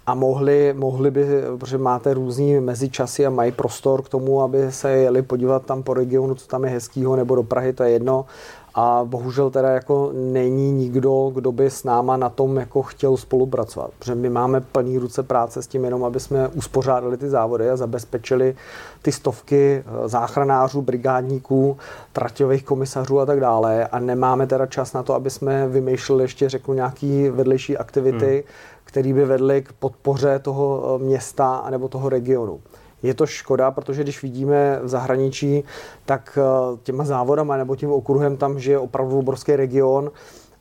a 0.07 0.15
mohli, 0.15 0.75
mohli 0.77 1.11
by, 1.11 1.27
protože 1.59 1.79
máte 1.79 2.15
různý 2.15 2.61
mezičasy 2.61 3.27
a 3.27 3.31
mají 3.31 3.53
prostor 3.53 4.03
k 4.03 4.09
tomu, 4.09 4.43
aby 4.43 4.73
se 4.73 4.91
jeli 4.91 5.23
podívat 5.23 5.67
tam 5.67 5.83
po 5.83 5.95
regionu, 5.95 6.35
co 6.35 6.47
tam 6.47 6.65
je 6.65 6.71
hezkýho, 6.71 7.17
nebo 7.17 7.35
do 7.35 7.43
Prahy, 7.43 7.73
to 7.73 7.83
je 7.83 7.91
jedno, 7.91 8.27
a 8.75 9.01
bohužel 9.05 9.51
teda 9.51 9.69
jako 9.69 10.11
není 10.15 10.73
nikdo, 10.73 11.31
kdo 11.35 11.53
by 11.53 11.71
s 11.71 11.85
náma 11.85 12.17
na 12.17 12.29
tom 12.29 12.57
jako 12.57 12.83
chtěl 12.83 13.17
spolupracovat, 13.17 13.91
protože 13.99 14.15
my 14.15 14.31
máme 14.31 14.61
plný 14.61 14.99
ruce 14.99 15.23
práce 15.23 15.63
s 15.63 15.67
tím 15.67 15.85
jenom, 15.85 16.05
aby 16.05 16.21
jsme 16.21 16.49
uspořádali 16.49 17.17
ty 17.17 17.29
závody 17.29 17.71
a 17.71 17.77
zabezpečili 17.77 18.57
ty 19.03 19.13
stovky 19.13 19.85
eh, 19.87 20.09
záchranářů, 20.09 20.83
brigádníků, 20.83 21.77
traťových 22.13 22.65
komisařů 22.65 23.21
a 23.21 23.27
tak 23.27 23.41
dále 23.41 23.87
a 23.87 23.99
nemáme 23.99 24.47
teda 24.47 24.67
čas 24.67 24.93
na 24.93 25.03
to, 25.03 25.15
aby 25.15 25.31
jsme 25.31 25.69
vymýšleli 25.69 26.25
ještě 26.25 26.49
řeknu 26.49 26.75
nějaký 26.75 27.29
vedlejší 27.29 27.77
aktivity, 27.77 28.35
hmm. 28.35 28.55
které 28.85 29.13
by 29.13 29.25
vedly 29.25 29.63
k 29.63 29.73
podpoře 29.73 30.39
toho 30.39 30.83
eh, 31.01 31.05
města 31.05 31.67
nebo 31.71 31.89
toho 31.89 32.09
regionu. 32.09 32.61
Je 33.05 33.15
to 33.15 33.27
škoda, 33.27 33.71
protože 33.71 34.03
když 34.03 34.23
vidíme 34.23 34.81
v 34.83 34.89
zahraničí, 34.89 35.65
tak 36.05 36.39
eh, 36.41 36.79
těma 36.83 37.05
závodama 37.05 37.57
nebo 37.57 37.77
tím 37.77 37.93
okruhem 37.93 38.37
tam 38.37 38.59
žije 38.59 38.79
opravdu 38.79 39.19
obrovský 39.19 39.57
region 39.57 40.11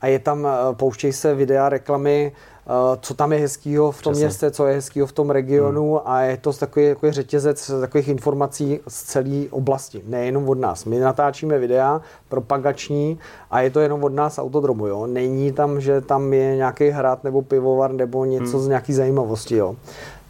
a 0.01 0.07
je 0.07 0.19
tam, 0.19 0.45
eh, 0.45 0.75
pouštějí 0.75 1.13
se 1.13 1.35
videa, 1.35 1.69
reklamy, 1.69 2.31
eh, 2.31 2.69
co 3.01 3.13
tam 3.13 3.33
je 3.33 3.39
hezkýho 3.39 3.91
v 3.91 4.01
tom 4.01 4.13
Přesně. 4.13 4.25
městě, 4.25 4.51
co 4.51 4.67
je 4.67 4.75
hezkýho 4.75 5.07
v 5.07 5.11
tom 5.11 5.29
regionu 5.29 5.91
hmm. 5.91 6.01
a 6.05 6.21
je 6.21 6.37
to 6.37 6.53
takový, 6.53 6.89
takový 6.89 7.11
řetězec 7.11 7.71
takových 7.81 8.07
informací 8.07 8.79
z 8.87 9.03
celé 9.03 9.45
oblasti, 9.49 10.01
nejenom 10.05 10.49
od 10.49 10.59
nás. 10.59 10.85
My 10.85 10.99
natáčíme 10.99 11.59
videa 11.59 12.01
propagační 12.29 13.19
a 13.51 13.61
je 13.61 13.69
to 13.69 13.79
jenom 13.79 14.03
od 14.03 14.13
nás 14.13 14.39
autodromu, 14.39 14.87
jo. 14.87 15.07
Není 15.07 15.51
tam, 15.51 15.81
že 15.81 16.01
tam 16.01 16.33
je 16.33 16.55
nějaký 16.55 16.89
hrad 16.89 17.23
nebo 17.23 17.41
pivovar 17.41 17.91
nebo 17.93 18.25
něco 18.25 18.57
hmm. 18.57 18.65
z 18.65 18.67
nějaký 18.67 18.93
zajímavosti, 18.93 19.55
jo. 19.55 19.75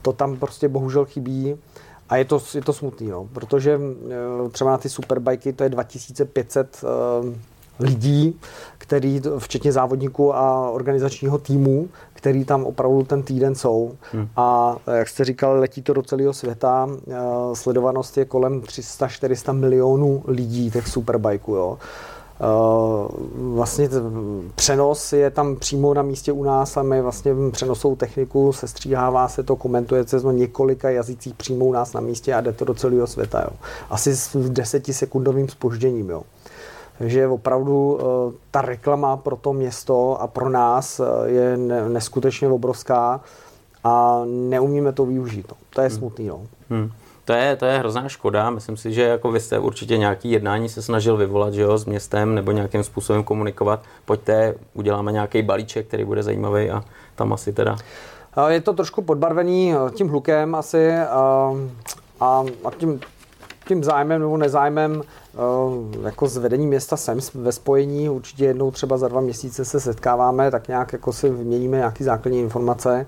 To 0.02 0.14
tam 0.14 0.38
prostě 0.38 0.70
bohužel 0.70 1.06
chybí. 1.06 1.58
A 2.14 2.18
je 2.18 2.26
to, 2.26 2.42
je 2.56 2.62
to 2.62 2.74
smutný, 2.74 3.08
no, 3.08 3.28
protože 3.34 3.80
eh, 4.46 4.50
třeba 4.50 4.72
na 4.72 4.78
ty 4.78 4.90
superbajky 4.90 5.54
to 5.54 5.64
je 5.64 5.70
2500 5.70 6.84
uh, 6.84 6.90
eh, 7.30 7.36
lidí, 7.80 8.40
který, 8.78 9.22
včetně 9.38 9.72
závodníků 9.72 10.36
a 10.36 10.70
organizačního 10.70 11.38
týmu, 11.38 11.90
který 12.14 12.46
tam 12.46 12.66
opravdu 12.66 13.04
ten 13.04 13.24
týden 13.24 13.56
jsou. 13.56 13.96
Hmm. 14.12 14.28
A 14.36 14.78
eh, 14.88 14.98
jak 14.98 15.10
jste 15.10 15.26
říkal, 15.26 15.60
letí 15.60 15.82
to 15.82 15.94
do 15.94 16.02
celého 16.02 16.34
světa. 16.34 16.90
Sledovanost 17.54 18.18
je 18.18 18.26
kolem 18.26 18.62
300-400 18.62 19.54
milionů 19.54 20.24
lidí 20.28 20.72
těch 20.72 20.88
superbajků. 20.88 21.56
Jo. 21.56 21.78
Eh, 22.42 23.08
vlastně 23.34 23.90
přenos 24.56 25.14
je 25.14 25.30
tam 25.30 25.56
přímo 25.56 25.94
na 25.94 26.02
místě 26.02 26.32
u 26.32 26.44
nás 26.44 26.78
a 26.78 26.84
my 26.84 27.02
vlastně 27.02 27.32
přenosou 27.52 27.96
techniku, 27.96 28.54
se 28.54 28.68
stříhává 28.68 29.28
se 29.28 29.44
to, 29.44 29.56
komentuje 29.56 30.08
se 30.08 30.22
to 30.22 30.32
několika 30.32 30.90
jazycích 30.90 31.34
přímo 31.34 31.66
u 31.66 31.72
nás 31.72 31.94
na 31.94 32.02
místě 32.02 32.34
a 32.34 32.42
jde 32.42 32.54
to 32.54 32.66
do 32.66 32.74
celého 32.74 33.08
světa. 33.08 33.42
Jo. 33.42 33.58
Asi 33.90 34.16
s 34.16 34.50
desetisekundovým 34.50 35.50
spožděním. 35.50 36.10
Jo. 36.10 36.24
Takže 36.98 37.28
opravdu 37.28 38.00
eh, 38.00 38.04
ta 38.52 38.62
reklama 38.62 39.18
pro 39.18 39.36
to 39.36 39.54
město 39.54 40.22
a 40.22 40.28
pro 40.28 40.50
nás 40.50 41.00
eh, 41.00 41.30
je 41.30 41.58
neskutečně 41.88 42.48
obrovská 42.48 43.22
a 43.84 44.22
neumíme 44.26 44.92
to 44.92 45.06
využít. 45.06 45.46
No. 45.50 45.58
To 45.70 45.82
je 45.82 45.88
hmm. 45.88 45.98
smutný. 45.98 46.28
No. 46.28 46.42
Hmm 46.70 46.92
to 47.26 47.34
je, 47.34 47.56
to 47.56 47.66
je 47.66 47.78
hrozná 47.78 48.10
škoda. 48.10 48.50
Myslím 48.50 48.78
si, 48.78 48.94
že 48.94 49.02
jako 49.04 49.32
vy 49.32 49.40
jste 49.40 49.60
určitě 49.60 49.98
nějaký 49.98 50.32
jednání 50.32 50.70
se 50.70 50.82
snažil 50.82 51.18
vyvolat 51.18 51.54
že 51.54 51.62
jo, 51.62 51.78
s 51.78 51.86
městem 51.86 52.36
nebo 52.36 52.52
nějakým 52.52 52.84
způsobem 52.84 53.24
komunikovat. 53.24 53.84
Pojďte, 54.06 54.56
uděláme 54.74 55.12
nějaký 55.12 55.42
balíček, 55.42 55.88
který 55.88 56.06
bude 56.06 56.24
zajímavý 56.24 56.70
a 56.70 56.84
tam 57.16 57.34
asi 57.34 57.54
teda. 57.54 57.78
Je 58.48 58.62
to 58.62 58.74
trošku 58.74 59.02
podbarvený 59.02 59.74
eh, 59.74 59.92
tím 59.92 60.10
hlukem 60.10 60.56
asi 60.56 60.94
a, 60.96 61.54
a, 62.20 62.44
a 62.66 62.72
tím, 62.78 63.00
tím 63.68 63.84
zájmem 63.84 64.22
nebo 64.22 64.38
nezájmem 64.38 65.02
eh, 65.02 66.06
jako 66.06 66.28
s 66.28 66.38
vedením 66.38 66.70
města 66.70 66.98
jsem 66.98 67.20
ve 67.34 67.52
spojení, 67.52 68.10
určitě 68.10 68.46
jednou 68.46 68.72
třeba 68.72 68.98
za 68.98 69.08
dva 69.08 69.22
měsíce 69.22 69.66
se 69.66 69.80
setkáváme, 69.80 70.52
tak 70.52 70.68
nějak 70.68 70.94
jako 70.94 71.14
si 71.14 71.30
vyměníme 71.30 71.78
nějaké 71.78 72.04
základní 72.04 72.40
informace 72.40 73.06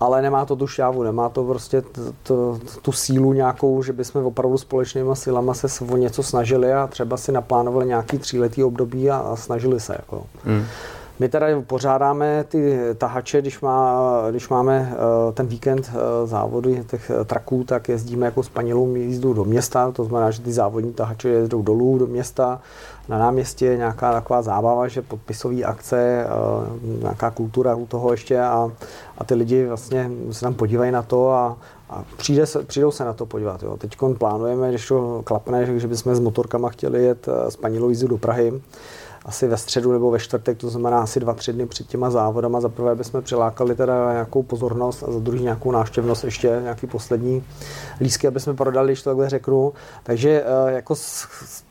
ale 0.00 0.22
nemá 0.22 0.44
to 0.44 0.56
tu 0.56 0.66
šťávu, 0.66 1.02
nemá 1.02 1.28
to 1.28 1.44
prostě 1.44 1.82
t, 1.82 2.00
t, 2.22 2.34
tu 2.82 2.92
sílu 2.92 3.32
nějakou, 3.32 3.82
že 3.82 3.92
bychom 3.92 4.24
opravdu 4.24 4.58
společnýma 4.58 5.14
silama 5.14 5.54
se 5.54 5.84
o 5.84 5.96
něco 5.96 6.22
snažili 6.22 6.72
a 6.72 6.86
třeba 6.86 7.16
si 7.16 7.32
naplánovali 7.32 7.86
nějaký 7.86 8.18
tříletý 8.18 8.64
období 8.64 9.10
a, 9.10 9.16
a 9.16 9.36
snažili 9.36 9.80
se. 9.80 9.92
Jako. 9.92 10.26
Hmm. 10.44 10.64
My 11.18 11.28
teda 11.28 11.46
pořádáme 11.66 12.44
ty 12.48 12.78
tahače, 12.98 13.40
když, 13.40 13.60
má, 13.60 14.00
když 14.30 14.48
máme 14.48 14.92
eh, 14.92 15.32
ten 15.32 15.46
víkend 15.46 15.90
eh, 15.90 16.26
závody 16.26 16.84
těch 16.90 17.10
eh, 17.10 17.24
traků, 17.24 17.64
tak 17.64 17.88
jezdíme 17.88 18.26
jako 18.26 18.42
s 18.42 18.48
panělou 18.48 18.94
jízdu 18.94 19.34
do 19.34 19.44
města, 19.44 19.92
to 19.92 20.04
znamená, 20.04 20.30
že 20.30 20.42
ty 20.42 20.52
závodní 20.52 20.92
tahače 20.92 21.28
jezdou 21.28 21.62
dolů 21.62 21.98
do 21.98 22.06
města, 22.06 22.60
na 23.08 23.18
náměstí 23.18 23.64
nějaká 23.64 24.12
taková 24.12 24.42
zábava, 24.42 24.88
že 24.88 25.02
podpisové 25.02 25.62
akce, 25.62 26.26
nějaká 27.00 27.30
kultura 27.30 27.74
u 27.74 27.86
toho 27.86 28.10
ještě 28.10 28.40
a, 28.40 28.72
a 29.18 29.24
ty 29.24 29.34
lidi 29.34 29.66
vlastně 29.66 30.10
se 30.30 30.40
tam 30.40 30.54
podívají 30.54 30.92
na 30.92 31.02
to 31.02 31.30
a, 31.30 31.56
a 31.90 32.04
přijde 32.16 32.46
se, 32.46 32.62
přijdou 32.62 32.90
se 32.90 33.04
na 33.04 33.12
to 33.12 33.26
podívat. 33.26 33.64
Teď 33.78 33.96
plánujeme, 34.18 34.68
když 34.68 34.88
to 34.88 35.22
klapne, 35.24 35.80
že 35.80 35.88
bychom 35.88 36.14
s 36.14 36.20
motorkama 36.20 36.68
chtěli 36.68 37.04
jet 37.04 37.26
s 37.48 37.56
paní 37.56 37.78
Loizu 37.78 38.08
do 38.08 38.18
Prahy, 38.18 38.52
asi 39.26 39.48
ve 39.48 39.56
středu 39.56 39.92
nebo 39.92 40.10
ve 40.10 40.18
čtvrtek, 40.18 40.58
to 40.58 40.70
znamená 40.70 41.00
asi 41.00 41.20
dva, 41.20 41.34
tři 41.34 41.52
dny 41.52 41.66
před 41.66 41.86
těma 41.86 42.10
závodama. 42.10 42.60
Za 42.60 42.68
prvé 42.68 42.94
bychom 42.94 43.22
přilákali 43.22 43.74
teda 43.74 44.12
nějakou 44.12 44.42
pozornost 44.42 45.02
a 45.02 45.12
za 45.12 45.18
druhý 45.18 45.42
nějakou 45.42 45.70
návštěvnost 45.70 46.24
ještě, 46.24 46.58
nějaký 46.62 46.86
poslední 46.86 47.44
lísky, 48.00 48.26
aby 48.26 48.40
jsme 48.40 48.54
prodali, 48.54 48.92
když 48.92 49.02
to 49.02 49.10
takhle 49.10 49.28
řeknu. 49.28 49.72
Takže 50.02 50.44
eh, 50.46 50.72
jako 50.72 50.94
Mm, 50.94 51.65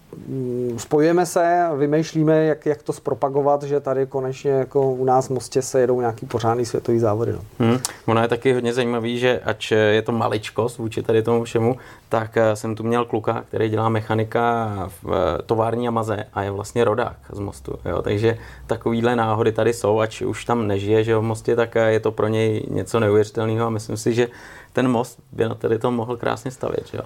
spojujeme 0.77 1.25
se, 1.25 1.65
vymýšlíme, 1.77 2.45
jak, 2.45 2.65
jak 2.65 2.83
to 2.83 2.93
zpropagovat, 2.93 3.63
že 3.63 3.79
tady 3.79 4.05
konečně 4.05 4.51
jako 4.51 4.91
u 4.91 5.05
nás 5.05 5.27
v 5.27 5.29
Mostě 5.29 5.61
se 5.61 5.79
jedou 5.79 5.99
nějaký 5.99 6.25
pořádný 6.25 6.65
světový 6.65 6.99
závody. 6.99 7.31
No. 7.31 7.39
Hmm. 7.59 7.77
Ono 8.05 8.21
je 8.21 8.27
taky 8.27 8.53
hodně 8.53 8.73
zajímavý, 8.73 9.19
že 9.19 9.39
ač 9.39 9.71
je 9.71 10.01
to 10.01 10.11
maličkost 10.11 10.77
vůči 10.77 11.03
tady 11.03 11.23
tomu 11.23 11.43
všemu, 11.43 11.77
tak 12.09 12.37
eh, 12.37 12.55
jsem 12.55 12.75
tu 12.75 12.83
měl 12.83 13.05
kluka, 13.05 13.43
který 13.47 13.69
dělá 13.69 13.89
mechanika 13.89 14.69
v 15.03 15.13
eh, 15.13 15.41
tovární 15.41 15.87
Amaze 15.87 16.23
a 16.33 16.43
je 16.43 16.51
vlastně 16.51 16.83
rodák 16.83 17.17
z 17.31 17.39
Mostu. 17.39 17.79
Jo? 17.85 18.01
Takže 18.01 18.37
takovýhle 18.67 19.15
náhody 19.15 19.51
tady 19.51 19.73
jsou, 19.73 19.99
ač 19.99 20.21
už 20.21 20.45
tam 20.45 20.67
nežije 20.67 21.03
že 21.03 21.15
v 21.15 21.21
Mostě, 21.21 21.55
tak 21.55 21.75
eh, 21.75 21.91
je 21.91 21.99
to 21.99 22.11
pro 22.11 22.27
něj 22.27 22.65
něco 22.69 22.99
neuvěřitelného 22.99 23.65
a 23.67 23.69
myslím 23.69 23.97
si, 23.97 24.13
že 24.13 24.27
ten 24.73 24.87
most 24.87 25.19
by 25.31 25.43
na 25.43 25.55
tady 25.55 25.79
to 25.79 25.91
mohl 25.91 26.17
krásně 26.17 26.51
stavět. 26.51 26.87
Že 26.91 26.97
jo? 26.97 27.03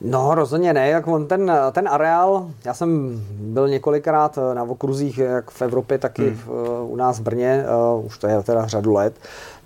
No, 0.00 0.34
rozhodně 0.34 0.72
ne. 0.72 0.88
Jak 0.88 1.06
on 1.06 1.26
ten, 1.26 1.52
ten 1.72 1.88
areál, 1.88 2.50
já 2.64 2.74
jsem 2.74 3.20
byl 3.30 3.68
několikrát 3.68 4.38
na 4.54 4.62
okruzích, 4.62 5.18
jak 5.18 5.50
v 5.50 5.62
Evropě, 5.62 5.98
tak 5.98 6.18
i 6.18 6.30
hmm. 6.30 6.40
u 6.82 6.96
nás 6.96 7.18
v 7.18 7.22
Brně, 7.22 7.64
uh, 7.94 8.06
už 8.06 8.18
to 8.18 8.26
je 8.26 8.42
teda 8.42 8.66
řadu 8.66 8.92
let, 8.92 9.14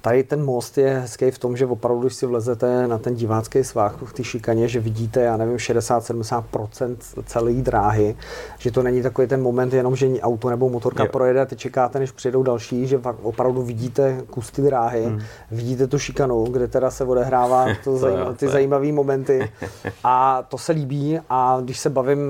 Tady 0.04 0.25
ten 0.25 0.44
most 0.44 0.78
je 0.78 0.99
hezký 1.00 1.30
v 1.30 1.38
tom, 1.38 1.56
že 1.56 1.66
opravdu, 1.66 2.00
když 2.00 2.14
si 2.14 2.26
vlezete 2.26 2.88
na 2.88 2.99
ten 2.99 3.14
divácký 3.14 3.64
svách 3.64 4.02
v 4.02 4.12
té 4.12 4.25
šikaně, 4.25 4.68
že 4.68 4.80
vidíte, 4.80 5.20
já 5.20 5.37
nevím, 5.37 5.56
60-70% 5.56 6.96
celé 7.26 7.52
dráhy, 7.52 8.16
že 8.58 8.70
to 8.70 8.82
není 8.82 9.02
takový 9.02 9.28
ten 9.28 9.42
moment 9.42 9.73
jenom, 9.73 9.96
že 9.96 10.20
auto 10.20 10.50
nebo 10.50 10.68
motorka 10.68 11.02
jo. 11.02 11.08
projede 11.12 11.40
a 11.40 11.44
ty 11.44 11.56
čekáte, 11.56 11.99
než 11.99 12.11
přijedou 12.11 12.42
další, 12.42 12.87
že 12.87 13.00
opravdu 13.23 13.62
vidíte 13.62 14.23
kus 14.30 14.50
ty 14.50 14.62
dráhy, 14.62 15.04
hmm. 15.04 15.20
vidíte 15.50 15.87
tu 15.87 15.99
šikanu, 15.99 16.44
kde 16.44 16.68
teda 16.68 16.90
se 16.90 17.04
odehrává 17.04 17.66
to 17.84 17.90
to 17.90 17.96
zajím, 17.96 18.34
ty 18.37 18.49
zajímavé 18.49 18.92
momenty 18.92 19.50
a 20.04 20.42
to 20.49 20.58
se 20.58 20.73
líbí 20.73 21.20
a 21.30 21.58
když 21.62 21.78
se 21.78 21.90
bavím 21.90 22.20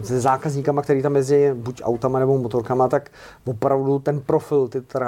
eh, 0.00 0.06
se 0.06 0.20
zákazníkama, 0.20 0.82
který 0.82 1.02
tam 1.02 1.16
jezdí 1.16 1.36
buď 1.54 1.82
autama 1.84 2.18
nebo 2.18 2.38
motorkama, 2.38 2.88
tak 2.88 3.10
opravdu 3.44 3.98
ten 3.98 4.20
profil, 4.20 4.68
ty 4.68 4.82
eh, 4.96 5.02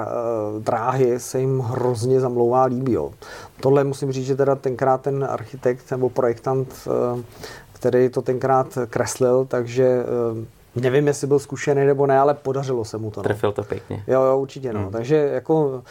dráhy 0.58 1.20
se 1.20 1.40
jim 1.40 1.58
hrozně 1.60 1.87
hrozně 1.88 2.20
zamlouvá 2.20 2.64
líbí. 2.64 2.92
Jo. 2.92 3.12
Tohle 3.60 3.84
musím 3.84 4.12
říct, 4.12 4.26
že 4.26 4.36
teda 4.36 4.54
tenkrát 4.54 5.00
ten 5.00 5.26
architekt 5.30 5.90
nebo 5.90 6.10
projektant, 6.10 6.74
eh, 6.86 7.22
který 7.72 8.08
to 8.08 8.22
tenkrát 8.22 8.78
kreslil, 8.90 9.44
takže 9.44 9.84
eh, 9.84 10.80
nevím, 10.80 11.06
jestli 11.06 11.26
byl 11.26 11.38
zkušený 11.38 11.86
nebo 11.86 12.06
ne, 12.06 12.18
ale 12.18 12.34
podařilo 12.34 12.84
se 12.84 12.98
mu 12.98 13.10
to. 13.10 13.20
No. 13.20 13.24
Trefil 13.24 13.52
to 13.52 13.62
pěkně. 13.62 14.04
Jo, 14.06 14.22
jo, 14.22 14.38
určitě. 14.38 14.72
No. 14.72 14.80
Hmm. 14.80 14.90
Takže 14.90 15.16
jako 15.16 15.82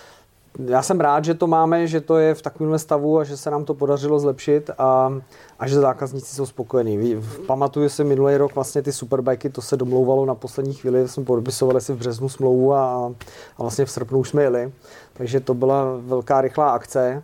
já 0.66 0.82
jsem 0.82 1.00
rád, 1.00 1.26
že 1.26 1.34
to 1.34 1.48
máme, 1.48 1.88
že 1.88 2.02
to 2.02 2.18
je 2.18 2.34
v 2.34 2.42
takovém 2.42 2.80
stavu 2.80 3.20
a 3.20 3.24
že 3.24 3.38
se 3.38 3.52
nám 3.52 3.66
to 3.66 3.74
podařilo 3.74 4.20
zlepšit 4.20 4.70
a, 4.78 5.14
a 5.60 5.68
že 5.68 5.80
zákazníci 5.80 6.36
jsou 6.36 6.46
spokojení. 6.46 7.24
Pamatuju 7.48 7.90
si 7.90 8.04
minulý 8.04 8.38
rok 8.38 8.56
vlastně 8.56 8.82
ty 8.82 8.92
superbajky, 8.92 9.50
to 9.50 9.62
se 9.62 9.78
domlouvalo 9.78 10.26
na 10.26 10.36
poslední 10.36 10.74
chvíli, 10.74 11.08
jsme 11.08 11.24
podepisovali 11.24 11.82
si 11.82 11.94
v 11.94 11.98
březnu 11.98 12.30
smlouvu 12.30 12.74
a, 12.74 13.12
a 13.58 13.62
vlastně 13.62 13.86
v 13.86 13.92
srpnu 13.92 14.20
už 14.20 14.30
jsme 14.30 14.44
jeli. 14.44 14.72
Takže 15.14 15.40
to 15.40 15.54
byla 15.54 15.84
velká 16.00 16.42
rychlá 16.42 16.70
akce 16.70 17.24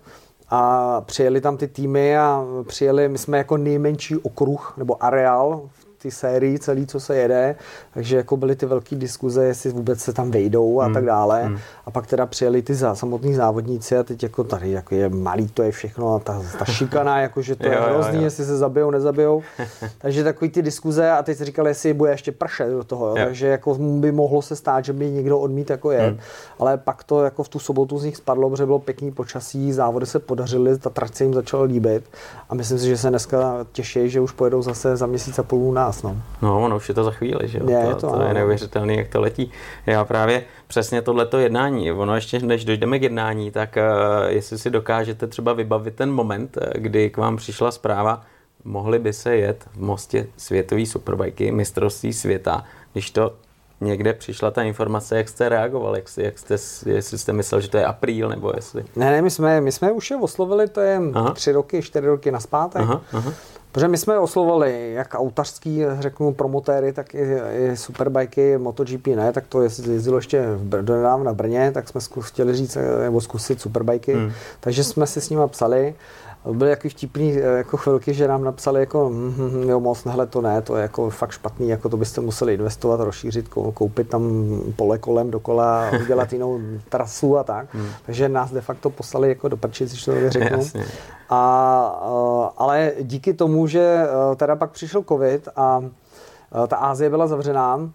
a 0.50 1.02
přijeli 1.02 1.42
tam 1.42 1.58
ty 1.58 1.68
týmy 1.68 2.18
a 2.18 2.46
přijeli, 2.68 3.10
my 3.10 3.18
jsme 3.18 3.38
jako 3.38 3.58
nejmenší 3.58 4.18
okruh 4.18 4.74
nebo 4.78 5.04
areál 5.04 5.70
ty 6.04 6.12
sérii 6.12 6.60
celý, 6.60 6.88
co 6.88 7.00
se 7.00 7.16
jede, 7.16 7.56
takže 7.94 8.18
jako 8.18 8.38
byly 8.38 8.56
ty 8.56 8.66
velké 8.66 8.96
diskuze, 8.96 9.46
jestli 9.46 9.70
vůbec 9.70 10.00
se 10.00 10.14
tam 10.14 10.32
vejdou 10.32 10.80
a 10.80 10.86
hmm. 10.86 10.94
tak 10.94 11.06
dále. 11.06 11.44
Hmm. 11.44 11.58
A 11.86 11.92
pak 11.92 12.08
teda 12.08 12.26
přijeli 12.26 12.62
ty 12.62 12.76
za, 12.76 12.96
samotní 12.96 13.34
závodníci 13.34 13.98
a 13.98 14.04
teď 14.04 14.24
jako 14.24 14.44
tady 14.44 14.72
jako 14.72 14.96
je 14.96 15.10
malý, 15.10 15.48
to 15.48 15.64
je 15.64 15.72
všechno 15.72 16.16
a 16.16 16.20
ta, 16.20 16.42
ta 16.60 16.66
šikana, 16.66 17.20
jako 17.20 17.42
že 17.42 17.56
to 17.56 17.68
je 17.68 17.76
hrozný, 17.90 18.16
jo, 18.16 18.20
jo. 18.20 18.24
jestli 18.24 18.46
se 18.46 18.58
zabijou, 18.58 18.92
nezabijou. 18.92 19.44
takže 19.98 20.24
takový 20.24 20.52
ty 20.52 20.62
diskuze 20.62 21.12
a 21.12 21.24
teď 21.24 21.38
si 21.38 21.46
říkali, 21.46 21.70
jestli 21.70 21.94
bude 21.94 22.12
ještě 22.12 22.32
pršet 22.32 22.70
do 22.70 22.84
toho, 22.84 23.08
jo. 23.08 23.16
Jo. 23.18 23.26
takže 23.26 23.48
jako 23.48 23.76
by 23.76 24.12
mohlo 24.12 24.42
se 24.42 24.56
stát, 24.56 24.86
že 24.86 24.94
by 24.94 25.12
někdo 25.12 25.40
odmít 25.40 25.70
jako 25.70 25.92
je. 25.92 26.08
Hmm. 26.08 26.18
Ale 26.60 26.78
pak 26.78 27.04
to 27.04 27.24
jako 27.24 27.44
v 27.44 27.50
tu 27.50 27.60
sobotu 27.60 27.98
z 28.00 28.04
nich 28.04 28.18
spadlo, 28.18 28.50
protože 28.50 28.66
bylo 28.66 28.80
pěkný 28.80 29.12
počasí, 29.12 29.74
závody 29.74 30.06
se 30.06 30.20
podařily, 30.20 30.78
ta 30.78 30.90
trať 30.90 31.16
se 31.16 31.24
jim 31.24 31.34
začala 31.34 31.64
líbit 31.64 32.04
a 32.50 32.56
myslím 32.56 32.80
si, 32.80 32.88
že 32.88 32.98
se 32.98 33.10
dneska 33.10 33.66
těší, 33.72 34.10
že 34.10 34.20
už 34.22 34.32
pojedou 34.32 34.62
zase 34.62 34.98
za 34.98 35.06
měsíc 35.06 35.40
a 35.40 35.44
půl 35.44 35.64
u 35.64 35.72
nás. 35.94 36.04
No, 36.04 36.22
no 36.42 36.64
ono 36.64 36.76
už 36.76 36.90
je 36.90 36.96
to 36.96 37.04
za 37.04 37.12
chvíli, 37.12 37.48
že 37.48 37.60
jo? 37.60 37.70
Je, 37.70 37.96
to, 37.96 37.96
to, 37.96 38.18
to 38.18 38.22
je 38.22 38.34
neuvěřitelné, 38.34 38.96
jak 38.96 39.08
to 39.08 39.22
letí. 39.22 39.52
Já 39.86 40.06
právě 40.06 40.44
přesně 40.68 41.02
tohleto 41.02 41.40
jednání, 41.40 41.92
ono 41.92 42.16
ještě 42.16 42.40
než 42.40 42.66
dojdeme 42.66 43.00
k 43.00 43.04
jednání, 43.04 43.52
tak 43.52 43.78
uh, 43.78 44.30
jestli 44.30 44.58
si 44.58 44.70
dokážete 44.70 45.28
třeba 45.28 45.54
vybavit 45.54 45.96
ten 45.96 46.12
moment, 46.12 46.58
eh, 46.62 46.80
kdy 46.80 47.10
k 47.10 47.18
vám 47.18 47.38
přišla 47.38 47.72
zpráva, 47.72 48.22
mohli 48.64 49.00
by 49.00 49.14
se 49.14 49.36
jet 49.36 49.66
v 49.74 49.82
mostě 49.82 50.28
světový 50.38 50.86
superbajky, 50.86 51.52
mistrovství 51.52 52.14
světa, 52.14 52.64
když 52.94 53.12
to 53.12 53.34
někde 53.82 54.14
přišla 54.14 54.52
ta 54.52 54.64
informace, 54.64 55.18
jak 55.18 55.30
jste 55.30 55.50
reagovali, 55.50 56.00
jak, 56.00 56.18
jak 56.18 56.40
jste, 56.40 56.56
jestli 56.92 57.18
jste 57.18 57.34
myslel, 57.34 57.62
že 57.62 57.70
to 57.70 57.78
je 57.78 57.86
apríl, 57.86 58.30
nebo 58.30 58.52
jestli... 58.56 58.86
Ne, 58.96 59.12
ne, 59.12 59.22
my 59.22 59.32
jsme, 59.32 59.62
my 59.62 59.72
jsme 59.72 59.92
už 59.92 60.12
je 60.12 60.18
oslovili, 60.18 60.68
to 60.68 60.82
je 60.82 61.02
aha. 61.14 61.34
tři 61.34 61.52
roky, 61.52 61.82
čtyři 61.82 62.08
roky 62.08 62.32
naspátek. 62.32 62.82
Aha, 62.82 63.02
aha. 63.14 63.34
Protože 63.74 63.88
my 63.88 63.98
jsme 63.98 64.20
oslovali 64.20 64.94
jak 64.94 65.16
autařský, 65.16 65.82
řeknu, 66.00 66.34
promotéry, 66.34 66.94
tak 66.94 67.16
i, 67.16 67.42
i 67.60 67.78
superbajky, 67.78 68.58
MotoGP 68.58 69.08
ne, 69.08 69.34
tak 69.34 69.48
to 69.48 69.62
jezdilo 69.62 70.18
ještě 70.18 70.46
do 70.82 70.96
nedávna 70.96 71.32
v 71.32 71.36
Brně, 71.36 71.72
tak 71.72 71.90
jsme 71.90 72.02
chtěli 72.22 72.56
říct, 72.56 72.78
nebo 73.04 73.22
zkusit 73.22 73.62
superbajky, 73.62 74.14
hmm. 74.14 74.32
takže 74.60 74.84
jsme 74.84 75.08
si 75.08 75.22
s 75.22 75.30
nimi 75.30 75.42
psali 75.48 75.96
byly 76.52 76.70
jaký 76.70 76.90
vtipný 76.90 77.34
eh, 77.38 77.42
jako 77.42 77.78
chvilky, 77.78 78.14
že 78.14 78.28
nám 78.28 78.44
napsali 78.44 78.80
jako 78.80 79.10
hm, 79.10 79.34
hm, 79.38 79.50
hm, 79.50 79.70
jo 79.70 79.80
moc, 79.80 80.06
nehle 80.06 80.28
to 80.28 80.42
ne, 80.42 80.62
to 80.62 80.76
je 80.76 80.82
jako 80.82 81.10
fakt 81.10 81.32
špatný, 81.32 81.70
jako 81.70 81.90
to 81.90 81.98
byste 81.98 82.22
museli 82.22 82.54
investovat, 82.54 83.00
rozšířit, 83.00 83.48
koupit 83.48 84.10
tam 84.10 84.24
pole 84.76 84.98
kolem 84.98 85.32
dokola, 85.32 85.92
udělat 86.02 86.34
jinou 86.34 86.60
trasu 86.90 87.38
a 87.38 87.44
tak. 87.44 87.74
Hmm. 87.74 87.88
Takže 88.06 88.30
nás 88.30 88.52
de 88.52 88.62
facto 88.62 88.90
poslali 88.90 89.30
jako 89.30 89.48
do 89.48 89.58
prčic, 89.58 89.92
když 89.92 90.06
to 90.06 90.30
řeknu. 90.30 90.58
Jasně. 90.58 90.86
A, 91.30 92.02
eh, 92.04 92.50
ale 92.58 92.92
díky 93.02 93.34
tomu, 93.34 93.68
že 93.68 94.06
eh, 94.06 94.36
teda 94.36 94.56
pak 94.56 94.72
přišel 94.72 95.04
covid 95.04 95.50
a 95.56 95.82
ta 96.68 96.78
Ázie 96.78 97.10
byla 97.10 97.28
zavřená, 97.28 97.90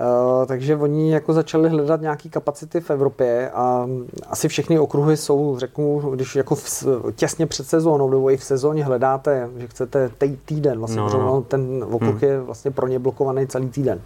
Uh, 0.00 0.46
takže 0.46 0.76
oni 0.76 1.12
jako 1.12 1.32
začali 1.32 1.68
hledat 1.68 2.00
nějaké 2.00 2.28
kapacity 2.28 2.80
v 2.80 2.90
Evropě 2.90 3.50
a 3.50 3.88
asi 4.30 4.48
všechny 4.48 4.78
okruhy 4.78 5.16
jsou, 5.16 5.58
řeknu, 5.58 6.00
když 6.14 6.36
jako 6.36 6.54
v, 6.54 6.84
těsně 7.16 7.46
před 7.46 7.66
sezónou 7.66 8.10
nebo 8.10 8.30
i 8.30 8.36
v 8.36 8.44
sezóně 8.44 8.84
hledáte, 8.84 9.48
že 9.56 9.66
chcete 9.66 10.10
týden, 10.44 10.78
vlastně, 10.78 11.00
no, 11.00 11.08
no. 11.08 11.42
ten 11.48 11.84
okruh 11.90 12.22
hmm. 12.22 12.30
je 12.30 12.40
vlastně 12.40 12.70
pro 12.70 12.88
ně 12.88 12.98
blokovaný 12.98 13.46
celý 13.46 13.68
týden. 13.68 14.00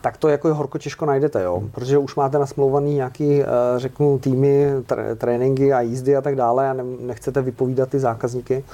Tak 0.00 0.16
to 0.16 0.28
jako 0.28 0.48
je 0.48 0.54
horko 0.54 0.78
těžko 0.78 1.06
najdete, 1.06 1.42
jo? 1.42 1.62
protože 1.72 1.98
už 1.98 2.16
máte 2.16 2.38
nasmlouvaný 2.38 2.94
nějaký, 2.94 3.40
uh, 3.40 3.46
řeknu, 3.76 4.18
týmy, 4.18 4.74
tr- 4.86 5.16
tréninky 5.16 5.72
a 5.72 5.80
jízdy 5.80 6.16
a 6.16 6.20
tak 6.20 6.36
dále 6.36 6.70
a 6.70 6.72
ne- 6.72 6.84
nechcete 7.00 7.42
vypovídat 7.42 7.88
ty 7.88 7.98
zákazníky. 7.98 8.64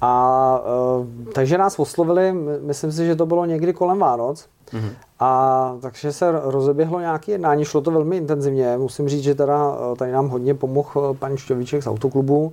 A 0.00 0.62
uh, 0.98 1.06
takže 1.32 1.58
nás 1.58 1.78
oslovili, 1.78 2.32
myslím 2.60 2.92
si, 2.92 3.06
že 3.06 3.16
to 3.16 3.26
bylo 3.26 3.44
někdy 3.44 3.72
kolem 3.72 3.98
Vánoc, 3.98 4.48
Mm-hmm. 4.72 4.90
A 5.20 5.76
takže 5.80 6.12
se 6.12 6.26
rozeběhlo 6.44 7.00
nějaké 7.00 7.32
jednání, 7.32 7.64
šlo 7.64 7.80
to 7.80 7.90
velmi 7.90 8.16
intenzivně. 8.16 8.78
Musím 8.78 9.08
říct, 9.08 9.22
že 9.22 9.34
teda 9.34 9.76
eh, 9.92 9.96
tady 9.96 10.12
nám 10.12 10.28
hodně 10.28 10.54
pomohl 10.54 11.10
eh, 11.10 11.18
pan 11.18 11.36
Šťovíček 11.36 11.82
z 11.82 11.86
autoklubu, 11.86 12.52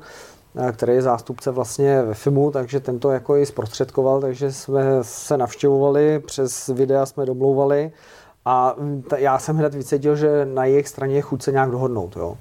který 0.72 0.94
je 0.94 1.02
zástupce 1.02 1.52
vlastně 1.52 2.02
ve 2.02 2.14
FIMu, 2.14 2.52
takže 2.52 2.80
tento 2.80 3.12
jako 3.12 3.38
i 3.38 3.46
zprostředkoval, 3.46 4.22
takže 4.22 4.52
jsme 4.52 4.82
se 5.02 5.38
navštěvovali, 5.38 6.20
přes 6.20 6.68
videa 6.68 7.06
jsme 7.06 7.26
domlouvali 7.26 7.92
A 8.46 8.76
t- 9.10 9.22
já 9.22 9.40
jsem 9.40 9.58
hned 9.58 9.76
vycítil, 9.76 10.16
že 10.16 10.46
na 10.46 10.66
jejich 10.66 10.88
straně 10.88 11.16
je 11.16 11.22
chuť 11.22 11.44
se 11.44 11.52
nějak 11.52 11.72
dohodnout. 11.72 12.16
Jo. 12.16 12.38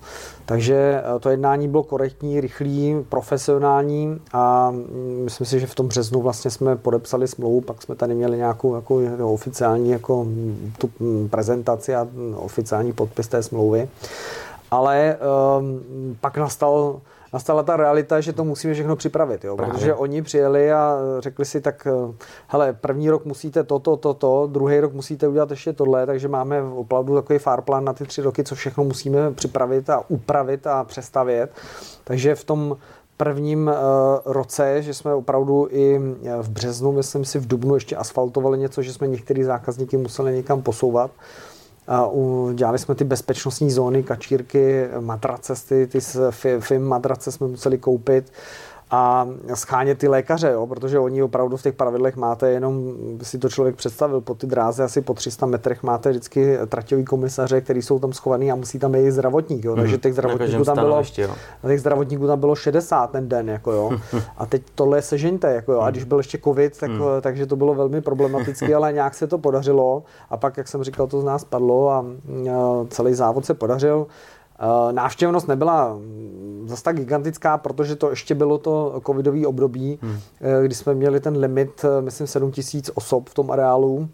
Takže 0.46 1.02
eh, 1.16 1.20
to 1.20 1.30
jednání 1.30 1.68
bylo 1.68 1.82
korektní, 1.82 2.40
rychlý, 2.40 3.04
profesionální 3.08 4.20
a 4.32 4.70
mm, 4.70 5.20
myslím 5.24 5.46
si, 5.46 5.60
že 5.60 5.66
v 5.66 5.74
tom 5.74 5.88
březnu 5.88 6.22
vlastně 6.22 6.50
jsme 6.50 6.76
podepsali 6.76 7.28
smlouvu, 7.28 7.60
pak 7.60 7.82
jsme 7.82 7.94
tady 7.94 8.14
měli 8.14 8.36
nějakou 8.36 8.74
jako, 8.74 9.00
jako 9.00 9.32
oficiální 9.32 9.90
jako, 9.90 10.24
mm, 10.24 10.72
tu 10.78 10.90
mm, 11.00 11.28
prezentaci 11.28 11.94
a 11.94 12.08
oficiální 12.36 12.92
podpis 12.92 13.28
té 13.28 13.42
smlouvy. 13.42 13.88
Ale 14.70 15.16
um, 15.58 16.16
pak 16.20 16.36
nastal 16.36 17.00
nastala 17.34 17.62
ta 17.62 17.76
realita, 17.76 18.20
že 18.20 18.32
to 18.32 18.44
musíme 18.44 18.74
všechno 18.74 18.96
připravit, 18.96 19.44
jo? 19.44 19.56
protože 19.56 19.94
oni 19.94 20.22
přijeli 20.22 20.72
a 20.72 20.98
řekli 21.18 21.44
si 21.44 21.60
tak, 21.60 21.88
hele, 22.48 22.72
první 22.72 23.10
rok 23.10 23.24
musíte 23.24 23.64
toto, 23.64 23.96
toto, 23.96 24.14
to, 24.14 24.46
druhý 24.52 24.80
rok 24.80 24.92
musíte 24.92 25.28
udělat 25.28 25.50
ještě 25.50 25.72
tohle, 25.72 26.06
takže 26.06 26.28
máme 26.28 26.62
opravdu 26.62 27.14
takový 27.14 27.38
farplan 27.38 27.84
na 27.84 27.92
ty 27.92 28.04
tři 28.04 28.22
roky, 28.22 28.44
co 28.44 28.54
všechno 28.54 28.84
musíme 28.84 29.30
připravit 29.30 29.90
a 29.90 30.02
upravit 30.08 30.66
a 30.66 30.84
přestavět. 30.84 31.50
Takže 32.04 32.34
v 32.34 32.44
tom 32.44 32.76
prvním 33.16 33.66
uh, 33.66 34.32
roce, 34.32 34.82
že 34.82 34.94
jsme 34.94 35.14
opravdu 35.14 35.68
i 35.70 35.98
v 36.40 36.50
březnu, 36.50 36.92
myslím 36.92 37.24
si 37.24 37.38
v 37.38 37.46
dubnu 37.46 37.74
ještě 37.74 37.96
asfaltovali 37.96 38.58
něco, 38.58 38.82
že 38.82 38.92
jsme 38.92 39.06
některý 39.06 39.42
zákazníky 39.42 39.96
museli 39.96 40.34
někam 40.34 40.62
posouvat. 40.62 41.10
Dělali 42.54 42.78
jsme 42.78 42.94
ty 42.94 43.04
bezpečnostní 43.04 43.70
zóny, 43.70 44.02
kačírky, 44.02 44.88
matrace, 45.00 45.54
ty, 45.68 45.86
ty 45.86 45.98
film 46.60 46.82
matrace 46.82 47.32
jsme 47.32 47.46
museli 47.46 47.78
koupit 47.78 48.32
a 48.94 49.28
schánět 49.54 49.98
ty 49.98 50.08
lékaře, 50.08 50.50
jo, 50.50 50.66
protože 50.66 50.98
oni 50.98 51.22
opravdu 51.22 51.56
v 51.56 51.62
těch 51.62 51.74
pravidlech 51.74 52.16
máte 52.16 52.50
jenom, 52.50 52.94
si 53.22 53.38
to 53.38 53.48
člověk 53.48 53.76
představil, 53.76 54.20
po 54.20 54.34
ty 54.34 54.46
dráze 54.46 54.84
asi 54.84 55.00
po 55.00 55.14
300 55.14 55.46
metrech 55.46 55.82
máte 55.82 56.10
vždycky 56.10 56.58
traťový 56.66 57.04
komisaře, 57.04 57.60
který 57.60 57.82
jsou 57.82 57.98
tam 57.98 58.12
schovaný 58.12 58.52
a 58.52 58.54
musí 58.54 58.78
tam 58.78 58.92
být 58.92 59.10
zdravotník, 59.10 59.64
jo, 59.64 59.76
takže 59.76 59.98
těch 59.98 60.12
zdravotníků 60.12 60.64
tam 60.64 60.76
bylo, 60.76 60.98
ještě, 60.98 61.28
těch 61.66 61.80
zdravotníků 61.80 62.26
tam 62.26 62.40
bylo 62.40 62.54
60 62.54 63.10
ten 63.10 63.28
den, 63.28 63.48
jako 63.48 63.72
jo, 63.72 63.90
a 64.36 64.46
teď 64.46 64.62
tohle 64.74 65.02
sežeňte, 65.02 65.54
jako 65.54 65.72
jo, 65.72 65.80
a 65.80 65.90
když 65.90 66.04
byl 66.04 66.18
ještě 66.18 66.38
covid, 66.44 66.78
tak, 66.78 66.90
mm. 66.90 67.00
takže 67.20 67.46
to 67.46 67.56
bylo 67.56 67.74
velmi 67.74 68.00
problematické, 68.00 68.74
ale 68.74 68.92
nějak 68.92 69.14
se 69.14 69.26
to 69.26 69.38
podařilo. 69.38 70.02
A 70.30 70.36
pak, 70.36 70.56
jak 70.56 70.68
jsem 70.68 70.82
říkal, 70.82 71.06
to 71.06 71.20
z 71.20 71.24
nás 71.24 71.44
padlo 71.44 71.90
a 71.90 72.04
celý 72.88 73.14
závod 73.14 73.46
se 73.46 73.54
podařil. 73.54 74.06
Eh, 74.64 74.92
návštěvnost 74.92 75.48
nebyla 75.48 75.98
zase 76.66 76.82
tak 76.82 76.96
gigantická, 76.96 77.58
protože 77.58 77.96
to 77.96 78.10
ještě 78.10 78.34
bylo 78.34 78.58
to 78.58 79.00
covidové 79.06 79.46
období, 79.46 79.98
hmm. 80.02 80.18
Eh, 80.40 80.64
kdy 80.64 80.74
jsme 80.74 80.94
měli 80.94 81.20
ten 81.20 81.36
limit, 81.36 81.84
eh, 81.84 82.02
myslím, 82.02 82.26
7 82.26 82.52
tisíc 82.52 82.90
osob 82.94 83.28
v 83.28 83.34
tom 83.34 83.50
areálu. 83.50 84.08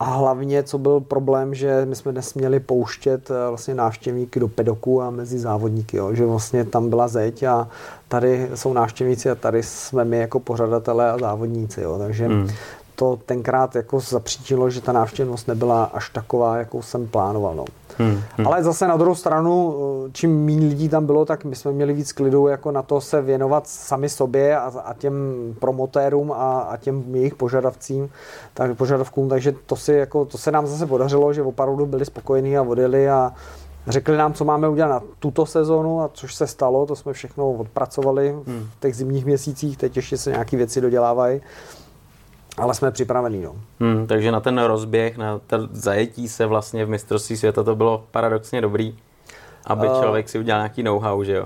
A 0.00 0.04
hlavně, 0.04 0.62
co 0.62 0.78
byl 0.78 1.00
problém, 1.00 1.54
že 1.54 1.86
my 1.88 1.96
jsme 1.96 2.12
nesměli 2.12 2.60
pouštět 2.60 3.30
vlastně 3.48 3.74
návštěvníky 3.74 4.40
do 4.40 4.48
pedoku 4.48 5.02
a 5.02 5.10
mezi 5.10 5.38
závodníky, 5.38 5.96
jo? 5.96 6.14
že 6.14 6.26
vlastně 6.26 6.64
tam 6.64 6.88
byla 6.88 7.08
zeď 7.08 7.42
a 7.42 7.68
tady 8.08 8.48
jsou 8.54 8.72
návštěvníci 8.72 9.30
a 9.30 9.34
tady 9.34 9.62
jsme 9.62 10.04
my 10.04 10.18
jako 10.18 10.40
pořadatelé 10.40 11.10
a 11.10 11.18
závodníci. 11.18 11.80
Jo? 11.80 11.98
Takže 11.98 12.26
hmm. 12.26 12.48
to 12.96 13.18
tenkrát 13.26 13.76
jako 13.76 14.00
zapřítilo, 14.00 14.70
že 14.70 14.80
ta 14.80 14.92
návštěvnost 14.92 15.48
nebyla 15.48 15.84
až 15.84 16.10
taková, 16.10 16.56
jakou 16.56 16.82
jsem 16.82 17.08
plánoval. 17.08 17.54
No. 17.54 17.64
Hmm, 17.98 18.20
hmm. 18.36 18.46
Ale 18.46 18.62
zase 18.62 18.88
na 18.88 18.96
druhou 18.96 19.14
stranu, 19.14 19.76
čím 20.12 20.44
méně 20.44 20.66
lidí 20.66 20.88
tam 20.88 21.06
bylo, 21.06 21.24
tak 21.24 21.44
my 21.44 21.56
jsme 21.56 21.72
měli 21.72 21.92
víc 21.92 22.12
klidu 22.12 22.48
jako 22.48 22.70
na 22.70 22.82
to 22.82 23.00
se 23.00 23.22
věnovat 23.22 23.66
sami 23.66 24.08
sobě 24.08 24.56
a, 24.56 24.72
a 24.84 24.94
těm 24.94 25.14
promotérům 25.58 26.32
a, 26.32 26.60
a 26.60 26.76
těm 26.76 27.14
jejich 27.14 27.34
požadavcím, 27.34 28.08
tak, 28.54 28.76
požadavkům, 28.76 29.28
takže 29.28 29.54
to, 29.66 29.76
si, 29.76 29.92
jako, 29.92 30.24
to 30.24 30.38
se 30.38 30.50
nám 30.50 30.66
zase 30.66 30.86
podařilo, 30.86 31.32
že 31.32 31.42
opravdu 31.42 31.86
byli 31.86 32.04
spokojení 32.04 32.58
a 32.58 32.62
odjeli 32.62 33.10
a 33.10 33.32
Řekli 33.86 34.16
nám, 34.16 34.32
co 34.32 34.44
máme 34.44 34.68
udělat 34.68 34.88
na 34.88 35.02
tuto 35.18 35.46
sezonu, 35.46 36.00
a 36.00 36.10
což 36.12 36.34
se 36.34 36.46
stalo, 36.46 36.86
to 36.86 36.96
jsme 36.96 37.12
všechno 37.12 37.52
odpracovali 37.52 38.30
hmm. 38.46 38.68
v 38.76 38.80
těch 38.80 38.96
zimních 38.96 39.24
měsících, 39.24 39.76
teď 39.76 39.96
ještě 39.96 40.18
se 40.18 40.30
nějaké 40.30 40.56
věci 40.56 40.80
dodělávají 40.80 41.40
ale 42.56 42.74
jsme 42.74 42.90
připravení. 42.90 43.42
No. 43.42 43.54
Hmm, 43.80 44.06
takže 44.06 44.32
na 44.32 44.40
ten 44.40 44.58
rozběh, 44.58 45.16
na 45.16 45.40
to 45.46 45.68
zajetí 45.72 46.28
se 46.28 46.46
vlastně 46.46 46.84
v 46.84 46.88
mistrovství 46.88 47.36
světa 47.36 47.62
to 47.62 47.76
bylo 47.76 48.04
paradoxně 48.10 48.60
dobrý, 48.60 48.98
aby 49.66 49.88
uh, 49.88 50.02
člověk 50.02 50.28
si 50.28 50.38
udělal 50.38 50.60
nějaký 50.60 50.82
know-how, 50.82 51.24
že 51.24 51.32
jo? 51.32 51.42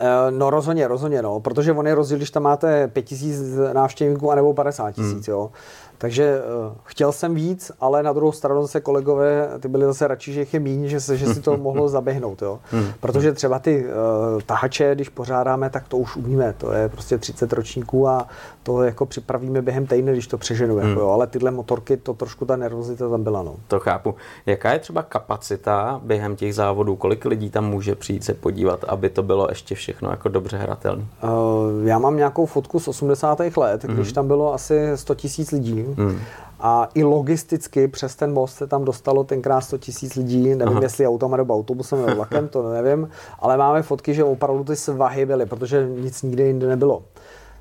Uh, 0.00 0.30
no 0.30 0.50
rozhodně, 0.50 0.88
rozhodně, 0.88 1.22
no, 1.22 1.40
protože 1.40 1.72
on 1.72 1.86
je 1.86 1.94
rozdíl, 1.94 2.16
když 2.16 2.30
tam 2.30 2.42
máte 2.42 2.88
5000 2.88 3.72
návštěvníků 3.72 4.30
anebo 4.30 4.54
50 4.54 4.90
tisíc, 4.90 5.26
hmm. 5.26 5.34
jo. 5.34 5.50
Takže 5.98 6.38
uh, 6.38 6.72
chtěl 6.84 7.12
jsem 7.12 7.34
víc, 7.34 7.72
ale 7.80 8.02
na 8.02 8.12
druhou 8.12 8.32
stranu 8.32 8.62
zase 8.62 8.80
kolegové, 8.80 9.48
ty 9.60 9.68
byli 9.68 9.84
zase 9.84 10.08
radši, 10.08 10.32
že 10.32 10.40
jich 10.40 10.54
je 10.54 10.60
míň, 10.60 10.88
že, 10.88 11.00
se, 11.00 11.16
že 11.16 11.34
si 11.34 11.40
to 11.40 11.56
mohlo 11.56 11.88
zaběhnout. 11.88 12.42
Jo? 12.42 12.58
Hmm. 12.70 12.92
Protože 13.00 13.32
třeba 13.32 13.58
ty 13.58 13.84
uh, 13.84 14.40
tahače, 14.42 14.94
když 14.94 15.08
pořádáme, 15.08 15.70
tak 15.70 15.88
to 15.88 15.96
už 15.96 16.16
umíme. 16.16 16.54
To 16.58 16.72
je 16.72 16.88
prostě 16.88 17.18
30 17.18 17.52
ročníků 17.52 18.08
a 18.08 18.26
to 18.62 18.82
jako 18.82 19.06
připravíme 19.06 19.62
během 19.62 19.86
týdne, 19.86 20.12
když 20.12 20.26
to 20.26 20.38
přeženu. 20.38 20.76
Hmm. 20.76 20.88
Jako, 20.88 21.00
jo? 21.00 21.08
Ale 21.08 21.26
tyhle 21.26 21.50
motorky, 21.50 21.96
to 21.96 22.14
trošku 22.14 22.44
ta 22.44 22.56
nervozita 22.56 23.08
tam 23.08 23.22
byla. 23.22 23.42
No. 23.42 23.54
To 23.68 23.80
chápu. 23.80 24.14
Jaká 24.46 24.72
je 24.72 24.78
třeba 24.78 25.02
kapacita 25.02 26.00
během 26.04 26.36
těch 26.36 26.54
závodů? 26.54 26.96
Kolik 26.96 27.24
lidí 27.24 27.50
tam 27.50 27.64
může 27.64 27.94
přijít 27.94 28.24
se 28.24 28.34
podívat, 28.34 28.84
aby 28.84 29.10
to 29.10 29.22
bylo 29.22 29.46
ještě 29.48 29.74
všechno 29.74 30.10
jako 30.10 30.28
dobře 30.28 30.56
hratelné? 30.56 31.04
Uh, 31.22 31.86
já 31.88 31.98
mám 31.98 32.16
nějakou 32.16 32.46
fotku 32.46 32.80
z 32.80 32.88
80. 32.88 33.56
let, 33.56 33.84
hmm. 33.84 33.96
když 33.96 34.12
tam 34.12 34.26
bylo 34.26 34.54
asi 34.54 34.90
100 34.94 35.14
tisíc 35.14 35.52
lidí 35.52 35.87
Hmm. 35.96 36.18
A 36.60 36.88
i 36.94 37.04
logisticky 37.04 37.88
přes 37.88 38.16
ten 38.16 38.32
most 38.32 38.56
se 38.56 38.66
tam 38.66 38.84
dostalo 38.84 39.24
tenkrát 39.24 39.60
100 39.60 39.78
tisíc 39.78 40.14
lidí, 40.14 40.54
nevím 40.54 40.68
Aha. 40.68 40.82
jestli 40.82 41.06
autem 41.06 41.30
nebo 41.30 41.54
autobusem 41.54 41.98
nebo 41.98 42.16
vlakem, 42.16 42.48
to 42.48 42.72
nevím, 42.72 43.08
ale 43.38 43.56
máme 43.56 43.82
fotky, 43.82 44.14
že 44.14 44.24
opravdu 44.24 44.64
ty 44.64 44.76
svahy 44.76 45.26
byly, 45.26 45.46
protože 45.46 45.88
nic 45.88 46.22
nikde 46.22 46.44
jinde 46.44 46.66
nebylo. 46.68 47.02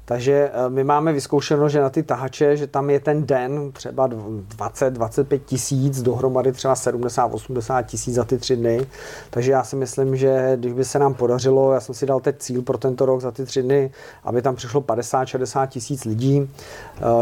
Takže 0.10 0.52
eh, 0.54 0.70
my 0.70 0.84
máme 0.84 1.14
vyzkoušeno, 1.14 1.70
že 1.70 1.82
na 1.82 1.90
ty 1.90 2.04
tahače, 2.04 2.58
že 2.58 2.68
tam 2.68 2.90
je 2.90 3.00
ten 3.00 3.26
den 3.26 3.72
třeba 3.72 4.08
20-25 4.08 5.40
tisíc, 5.46 6.02
dohromady 6.02 6.52
třeba 6.52 6.74
70-80 6.74 7.84
tisíc 7.84 8.16
za 8.16 8.24
ty 8.24 8.38
tři 8.38 8.56
dny. 8.56 8.88
Takže 9.30 9.52
já 9.52 9.64
si 9.64 9.76
myslím, 9.76 10.16
že 10.16 10.52
když 10.56 10.74
by 10.74 10.86
se 10.86 11.00
nám 11.00 11.14
podařilo, 11.14 11.74
já 11.74 11.80
jsem 11.80 11.96
si 11.96 12.06
dal 12.06 12.20
teď 12.20 12.38
cíl 12.40 12.62
pro 12.62 12.78
tento 12.78 13.06
rok 13.06 13.22
za 13.22 13.32
ty 13.32 13.46
tři 13.46 13.64
dny, 13.64 13.92
aby 14.24 14.42
tam 14.42 14.56
přišlo 14.56 14.82
50-60 14.82 15.68
tisíc 15.68 16.06
lidí. 16.06 16.50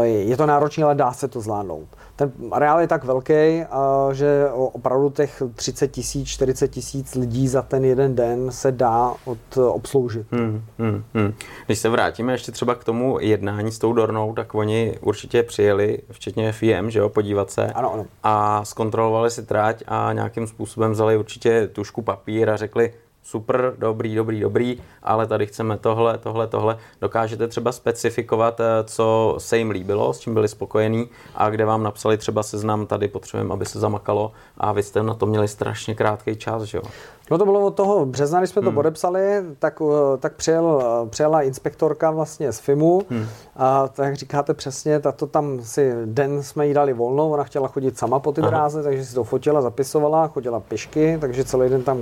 Eh, 0.02 0.06
je 0.06 0.36
to 0.36 0.46
náročné, 0.46 0.84
ale 0.84 0.94
dá 0.94 1.12
se 1.12 1.28
to 1.28 1.40
zvládnout 1.40 1.88
ten 2.16 2.32
areál 2.52 2.80
je 2.80 2.88
tak 2.88 3.04
velký, 3.04 3.64
že 4.12 4.48
opravdu 4.52 5.10
těch 5.10 5.42
30 5.54 5.88
tisíc, 5.88 6.28
40 6.28 6.68
tisíc 6.68 7.14
lidí 7.14 7.48
za 7.48 7.62
ten 7.62 7.84
jeden 7.84 8.14
den 8.14 8.52
se 8.52 8.72
dá 8.72 9.14
od, 9.24 9.38
obsloužit. 9.56 10.26
Hmm, 10.32 10.62
hmm, 10.78 11.04
hmm. 11.14 11.32
Když 11.66 11.78
se 11.78 11.88
vrátíme 11.88 12.32
ještě 12.32 12.52
třeba 12.52 12.74
k 12.74 12.84
tomu 12.84 13.18
jednání 13.20 13.72
s 13.72 13.78
tou 13.78 13.92
Dornou, 13.92 14.34
tak 14.34 14.54
oni 14.54 14.98
určitě 15.00 15.42
přijeli, 15.42 15.98
včetně 16.10 16.52
FIM, 16.52 16.90
že 16.90 16.98
jo, 16.98 17.08
podívat 17.08 17.50
se 17.50 17.66
ano, 17.66 17.92
ano. 17.92 18.06
a 18.22 18.64
zkontrolovali 18.64 19.30
si 19.30 19.42
tráť 19.42 19.82
a 19.86 20.12
nějakým 20.12 20.46
způsobem 20.46 20.92
vzali 20.92 21.16
určitě 21.16 21.66
tušku 21.66 22.02
papír 22.02 22.50
a 22.50 22.56
řekli, 22.56 22.92
super, 23.26 23.74
dobrý, 23.78 24.14
dobrý, 24.14 24.40
dobrý, 24.40 24.82
ale 25.02 25.26
tady 25.26 25.46
chceme 25.46 25.78
tohle, 25.78 26.18
tohle, 26.18 26.46
tohle. 26.46 26.78
Dokážete 27.00 27.48
třeba 27.48 27.72
specifikovat, 27.72 28.60
eh, 28.60 28.64
co 28.84 29.34
se 29.38 29.58
jim 29.58 29.70
líbilo, 29.70 30.12
s 30.12 30.18
čím 30.18 30.34
byli 30.34 30.48
spokojení 30.48 31.08
a 31.34 31.50
kde 31.50 31.64
vám 31.64 31.82
napsali 31.82 32.18
třeba 32.18 32.42
seznam, 32.42 32.86
tady 32.86 33.08
potřebujeme, 33.08 33.52
aby 33.52 33.66
se 33.66 33.80
zamakalo 33.80 34.32
a 34.58 34.72
vy 34.72 34.82
jste 34.82 35.02
na 35.02 35.14
to 35.14 35.26
měli 35.26 35.48
strašně 35.48 35.94
krátký 35.94 36.36
čas, 36.36 36.62
že 36.62 36.78
jo? 36.78 36.82
No 37.30 37.38
to 37.38 37.44
bylo 37.44 37.60
od 37.60 37.74
toho 37.74 38.06
března, 38.06 38.40
když 38.40 38.50
jsme 38.50 38.60
hmm. 38.60 38.70
to 38.70 38.74
podepsali, 38.74 39.20
tak, 39.58 39.82
eh, 39.82 40.16
tak 40.18 40.34
přijel, 40.34 40.82
eh, 41.04 41.08
přijela 41.08 41.42
inspektorka 41.42 42.10
vlastně 42.10 42.52
z 42.52 42.58
FIMu 42.58 43.02
hmm. 43.10 43.26
a 43.56 43.88
tak 43.88 44.16
říkáte 44.16 44.54
přesně, 44.54 45.00
tato 45.00 45.26
tam 45.26 45.60
si 45.62 45.92
den 46.04 46.42
jsme 46.42 46.66
jí 46.66 46.74
dali 46.74 46.92
volno, 46.92 47.30
ona 47.30 47.44
chtěla 47.44 47.68
chodit 47.68 47.98
sama 47.98 48.18
po 48.18 48.32
ty 48.32 48.42
dráze, 48.42 48.82
takže 48.82 49.04
si 49.04 49.14
to 49.14 49.24
fotila, 49.24 49.62
zapisovala, 49.62 50.28
chodila 50.28 50.60
pěšky, 50.60 51.18
takže 51.20 51.44
celý 51.44 51.70
den 51.70 51.82
tam 51.82 51.98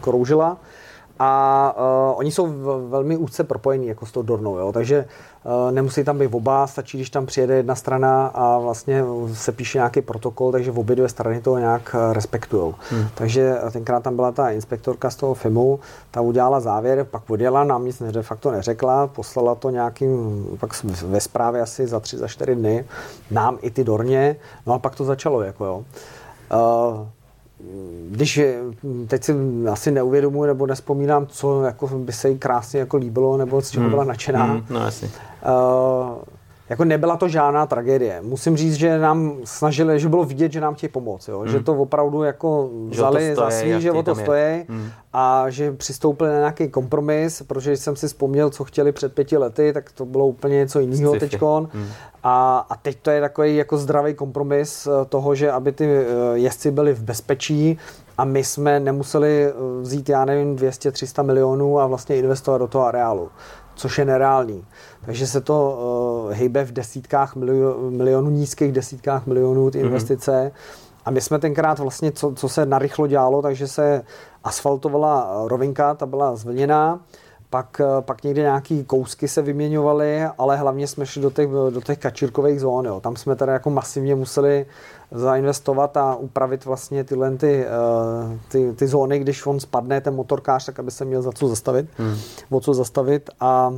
kroužila. 0.00 0.56
A 1.18 1.74
uh, 1.76 2.18
oni 2.18 2.32
jsou 2.32 2.46
v, 2.46 2.88
velmi 2.88 3.16
úzce 3.16 3.44
propojení 3.44 3.86
jako 3.86 4.06
s 4.06 4.12
tou 4.12 4.22
Dornou, 4.22 4.58
jo? 4.58 4.72
takže 4.72 5.04
uh, 5.44 5.72
nemusí 5.72 6.04
tam 6.04 6.18
být 6.18 6.34
oba, 6.34 6.66
stačí, 6.66 6.98
když 6.98 7.10
tam 7.10 7.26
přijede 7.26 7.54
jedna 7.54 7.74
strana 7.74 8.26
a 8.26 8.58
vlastně 8.58 9.04
se 9.32 9.52
píše 9.52 9.78
nějaký 9.78 10.00
protokol, 10.00 10.52
takže 10.52 10.70
v 10.70 10.78
obě 10.78 10.96
dvě 10.96 11.08
strany 11.08 11.40
to 11.40 11.58
nějak 11.58 11.94
uh, 11.94 12.12
respektují. 12.12 12.74
Hmm. 12.90 13.06
Takže 13.14 13.56
tenkrát 13.72 14.02
tam 14.02 14.16
byla 14.16 14.32
ta 14.32 14.50
inspektorka 14.50 15.10
z 15.10 15.16
toho 15.16 15.34
FIMu, 15.34 15.80
ta 16.10 16.20
udělala 16.20 16.60
závěr, 16.60 17.04
pak 17.04 17.30
odjela, 17.30 17.64
nám 17.64 17.84
nic 17.84 18.02
de 18.02 18.22
facto 18.22 18.50
neřekla, 18.50 19.06
poslala 19.06 19.54
to 19.54 19.70
nějakým, 19.70 20.44
pak 20.60 20.84
ve 20.84 21.20
zprávě 21.20 21.60
asi 21.60 21.86
za 21.86 22.00
tři, 22.00 22.18
za 22.18 22.28
čtyři 22.28 22.54
dny, 22.54 22.84
nám 23.30 23.58
i 23.62 23.70
ty 23.70 23.84
Dorně, 23.84 24.36
no 24.66 24.74
a 24.74 24.78
pak 24.78 24.94
to 24.94 25.04
začalo, 25.04 25.42
jako 25.42 25.64
jo. 25.64 25.84
Uh, 26.52 27.06
když 28.10 28.40
teď 29.06 29.24
si 29.24 29.34
asi 29.70 29.90
neuvědomuji 29.90 30.46
nebo 30.46 30.66
nespomínám, 30.66 31.26
co 31.26 31.62
jako 31.62 31.86
by 31.86 32.12
se 32.12 32.28
jí 32.28 32.38
krásně 32.38 32.80
jako 32.80 32.96
líbilo 32.96 33.36
nebo 33.36 33.62
z 33.62 33.70
čeho 33.70 33.82
hmm. 33.82 33.90
byla 33.90 34.04
nadšená. 34.04 34.44
Hmm, 34.44 34.64
no, 34.70 34.80
asi. 34.80 35.06
Uh, 35.06 35.10
jako 36.68 36.84
nebyla 36.84 37.16
to 37.16 37.28
žádná 37.28 37.66
tragédie. 37.66 38.20
Musím 38.22 38.56
říct, 38.56 38.74
že 38.74 38.98
nám 38.98 39.36
snažili, 39.44 40.00
že 40.00 40.08
bylo 40.08 40.24
vidět, 40.24 40.52
že 40.52 40.60
nám 40.60 40.74
chtějí 40.74 40.90
pomoct, 40.90 41.28
jo? 41.28 41.38
Hmm. 41.38 41.48
že 41.48 41.60
to 41.60 41.72
opravdu 41.74 42.22
jako 42.22 42.70
vzali 42.88 43.34
za 43.34 43.50
svý, 43.50 43.80
že 43.80 43.92
o 43.92 44.02
to 44.02 44.14
stojí 44.14 44.64
hmm. 44.68 44.88
a 45.12 45.50
že 45.50 45.72
přistoupili 45.72 46.30
na 46.30 46.38
nějaký 46.38 46.68
kompromis, 46.68 47.42
protože 47.42 47.76
jsem 47.76 47.96
si 47.96 48.06
vzpomněl, 48.06 48.50
co 48.50 48.64
chtěli 48.64 48.92
před 48.92 49.14
pěti 49.14 49.36
lety, 49.36 49.72
tak 49.72 49.92
to 49.92 50.04
bylo 50.04 50.26
úplně 50.26 50.56
něco 50.56 50.80
jiného 50.80 51.14
teďkon. 51.14 51.68
Hmm. 51.72 51.86
A, 52.22 52.66
a 52.70 52.76
teď 52.76 52.98
to 53.02 53.10
je 53.10 53.20
takový 53.20 53.56
jako 53.56 53.76
zdravý 53.76 54.14
kompromis 54.14 54.86
eh, 54.86 55.04
toho, 55.04 55.34
že 55.34 55.50
aby 55.50 55.72
ty 55.72 55.84
eh, 55.84 56.04
jezdci 56.34 56.70
byli 56.70 56.92
v 56.92 57.02
bezpečí, 57.02 57.78
a 58.18 58.24
my 58.24 58.44
jsme 58.44 58.80
nemuseli 58.80 59.44
eh, 59.44 59.52
vzít, 59.80 60.08
já 60.08 60.24
nevím, 60.24 60.56
200-300 60.56 61.22
milionů 61.22 61.80
a 61.80 61.86
vlastně 61.86 62.16
investovat 62.16 62.58
do 62.58 62.66
toho 62.66 62.86
areálu, 62.86 63.28
což 63.74 63.98
je 63.98 64.04
nereálný. 64.04 64.64
Takže 65.04 65.26
se 65.26 65.40
to 65.40 65.78
uh, 66.26 66.32
hejbe 66.32 66.64
v 66.64 66.72
desítkách 66.72 67.36
milionů, 67.36 67.90
milionů, 67.90 68.30
nízkých 68.30 68.72
desítkách 68.72 69.26
milionů 69.26 69.70
ty 69.70 69.78
mhm. 69.78 69.86
investice. 69.86 70.32
Mm-hmm. 70.32 70.84
A 71.04 71.10
my 71.10 71.20
jsme 71.20 71.38
tenkrát 71.38 71.78
vlastně, 71.78 72.12
co, 72.12 72.32
co 72.36 72.48
se 72.48 72.66
narychlo 72.66 73.06
dělalo, 73.06 73.42
takže 73.42 73.68
se 73.68 74.02
asfaltovala 74.44 75.42
rovinka, 75.46 75.94
ta 75.94 76.06
byla 76.06 76.36
zvlněná, 76.36 77.00
pak, 77.54 77.80
eh, 77.80 78.02
pak 78.02 78.22
někde 78.22 78.42
nějaký 78.42 78.84
kousky 78.84 79.28
se 79.28 79.42
vyměňovaly, 79.42 80.22
ale 80.38 80.56
hlavně 80.56 80.86
jsme 80.86 81.06
šli 81.06 81.22
do 81.22 81.30
těch, 81.30 81.48
do 81.48 81.80
těch 81.80 81.98
kačírkových 81.98 82.60
zón. 82.60 82.86
Jo. 82.86 83.00
Tam 83.00 83.16
jsme 83.16 83.36
teda 83.36 83.52
jako 83.52 83.70
masivně 83.70 84.14
museli 84.14 84.66
zainvestovat 85.10 85.96
a 85.96 86.14
upravit 86.14 86.64
vlastně 86.64 87.04
tyhle 87.04 87.36
ty, 87.36 87.66
eh, 87.66 88.38
ty, 88.48 88.72
ty 88.72 88.86
zóny, 88.86 89.18
když 89.18 89.46
on 89.46 89.60
spadne, 89.60 90.00
ten 90.00 90.14
motorkář, 90.14 90.66
tak 90.66 90.78
aby 90.78 90.90
se 90.90 91.04
měl 91.04 91.22
za 91.22 91.32
co 91.32 91.48
zastavit, 91.48 91.86
hmm. 91.98 92.16
o 92.50 92.60
co 92.60 92.74
zastavit 92.74 93.30
a 93.40 93.74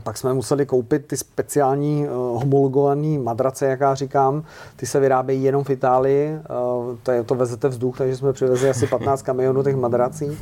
pak 0.00 0.18
jsme 0.18 0.34
museli 0.34 0.66
koupit 0.66 1.06
ty 1.06 1.16
speciální 1.16 2.04
uh, 2.04 2.10
homologované 2.14 3.18
madrace, 3.18 3.66
jak 3.66 3.80
já 3.80 3.94
říkám. 3.94 4.44
Ty 4.76 4.86
se 4.86 5.00
vyrábějí 5.00 5.42
jenom 5.42 5.64
v 5.64 5.70
Itálii. 5.70 6.32
Uh, 6.32 6.96
to, 7.02 7.12
je, 7.12 7.22
to 7.22 7.34
vezete 7.34 7.68
vzduch, 7.68 7.98
takže 7.98 8.16
jsme 8.16 8.32
přivezli 8.32 8.70
asi 8.70 8.86
15 8.86 9.22
kamionů 9.32 9.62
těch 9.62 9.76
madrací. 9.76 10.38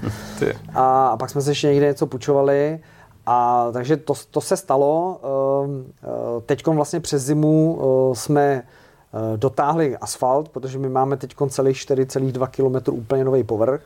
A, 0.75 1.09
a 1.09 1.17
pak 1.17 1.31
jsme 1.31 1.41
se 1.41 1.51
ještě 1.51 1.67
někde 1.67 1.87
něco 1.87 2.07
půjčovali. 2.07 2.81
A 3.27 3.67
takže 3.73 3.97
to, 3.97 4.15
to 4.31 4.41
se 4.41 4.57
stalo. 4.57 5.21
Uh, 5.23 5.71
uh, 5.71 6.43
Teď 6.47 6.67
vlastně 6.67 7.01
přes 7.01 7.23
zimu 7.23 7.75
uh, 7.75 8.15
jsme 8.15 8.63
dotáhli 9.37 9.97
asfalt, 9.97 10.49
protože 10.49 10.79
my 10.79 10.89
máme 10.89 11.17
teď 11.17 11.35
celých 11.49 11.77
4,2 11.77 12.47
km 12.47 12.93
úplně 12.93 13.25
nový 13.25 13.45
povrch. 13.45 13.83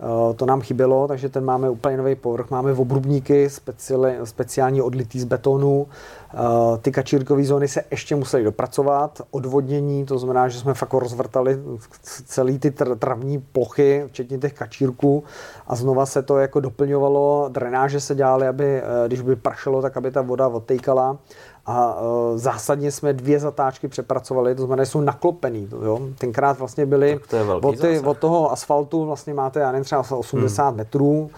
Eh, 0.00 0.34
to 0.34 0.46
nám 0.46 0.60
chybělo, 0.60 1.08
takže 1.08 1.28
ten 1.28 1.44
máme 1.44 1.70
úplně 1.70 1.96
nový 1.96 2.14
povrch. 2.14 2.50
Máme 2.50 2.72
obrubníky 2.72 3.50
speciály, 3.50 4.16
speciální 4.24 4.82
odlitý 4.82 5.20
z 5.20 5.24
betonu. 5.24 5.86
Eh, 6.34 6.36
ty 6.82 6.92
kačírkové 6.92 7.44
zóny 7.44 7.68
se 7.68 7.84
ještě 7.90 8.16
musely 8.16 8.44
dopracovat. 8.44 9.22
Odvodnění, 9.30 10.06
to 10.06 10.18
znamená, 10.18 10.48
že 10.48 10.58
jsme 10.58 10.74
fakt 10.74 10.92
rozvrtali 10.92 11.58
celý 12.02 12.58
ty 12.58 12.70
travní 12.98 13.38
plochy, 13.38 14.04
včetně 14.06 14.38
těch 14.38 14.52
kačírků 14.52 15.24
a 15.66 15.76
znova 15.76 16.06
se 16.06 16.22
to 16.22 16.38
jako 16.38 16.60
doplňovalo. 16.60 17.48
Drenáže 17.48 18.00
se 18.00 18.14
dělaly, 18.14 18.48
aby 18.48 18.64
eh, 18.64 18.82
když 19.06 19.20
by 19.20 19.36
pršelo, 19.36 19.82
tak 19.82 19.96
aby 19.96 20.10
ta 20.10 20.22
voda 20.22 20.48
odtejkala 20.48 21.18
a 21.66 22.00
uh, 22.00 22.38
zásadně 22.38 22.92
jsme 22.92 23.12
dvě 23.12 23.40
zatáčky 23.40 23.88
přepracovali, 23.88 24.54
to 24.54 24.66
znamená, 24.66 24.84
že 24.84 24.90
jsou 24.90 25.00
naklopený. 25.00 25.68
Jo? 25.84 26.00
Tenkrát 26.18 26.58
vlastně 26.58 26.86
byly 26.86 27.20
od, 27.62 27.80
ty, 27.80 28.00
od 28.00 28.18
toho 28.18 28.52
asfaltu 28.52 29.04
vlastně 29.04 29.34
máte, 29.34 29.60
já 29.60 29.72
nevím, 29.72 29.84
třeba 29.84 30.04
80 30.10 30.68
hmm. 30.68 30.76
metrů, 30.76 31.30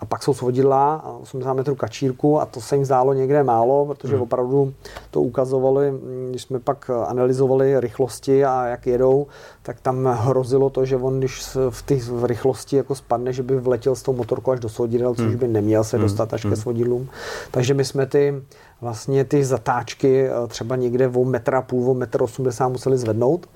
a 0.00 0.04
pak 0.04 0.22
jsou 0.22 0.34
svodidla, 0.34 1.04
80 1.22 1.54
metrů 1.54 1.74
kačírku 1.74 2.40
a 2.40 2.46
to 2.46 2.60
se 2.60 2.76
jim 2.76 2.84
zdálo 2.84 3.12
někde 3.12 3.42
málo, 3.42 3.86
protože 3.86 4.14
hmm. 4.14 4.22
opravdu 4.22 4.74
to 5.10 5.20
ukazovali, 5.20 5.92
když 6.30 6.42
jsme 6.42 6.60
pak 6.60 6.90
analyzovali 7.06 7.80
rychlosti 7.80 8.44
a 8.44 8.66
jak 8.66 8.86
jedou, 8.86 9.26
tak 9.62 9.80
tam 9.80 10.04
hrozilo 10.04 10.70
to, 10.70 10.84
že 10.84 10.96
on 10.96 11.18
když 11.18 11.42
v 11.70 11.82
té 11.82 11.94
rychlosti 12.22 12.76
jako 12.76 12.94
spadne, 12.94 13.32
že 13.32 13.42
by 13.42 13.60
vletěl 13.60 13.94
s 13.94 14.02
tou 14.02 14.12
motorkou 14.12 14.50
až 14.50 14.60
do 14.60 14.68
svodidel, 14.68 15.14
což 15.14 15.26
hmm. 15.26 15.36
by 15.36 15.48
neměl 15.48 15.84
se 15.84 15.96
hmm. 15.96 16.06
dostat 16.06 16.34
až 16.34 16.44
hmm. 16.44 16.52
ke 16.52 16.56
svodidlům. 16.56 17.08
Takže 17.50 17.74
my 17.74 17.84
jsme 17.84 18.06
ty 18.06 18.42
vlastně 18.80 19.24
ty 19.24 19.44
zatáčky 19.44 20.26
eh, 20.26 20.46
třeba 20.48 20.76
někde 20.76 21.08
o 21.08 21.24
metra 21.24 21.62
půl, 21.62 21.90
o 21.90 21.94
metr 21.94 22.22
80 22.22 22.68
museli 22.68 22.98
zvednout. 22.98 23.46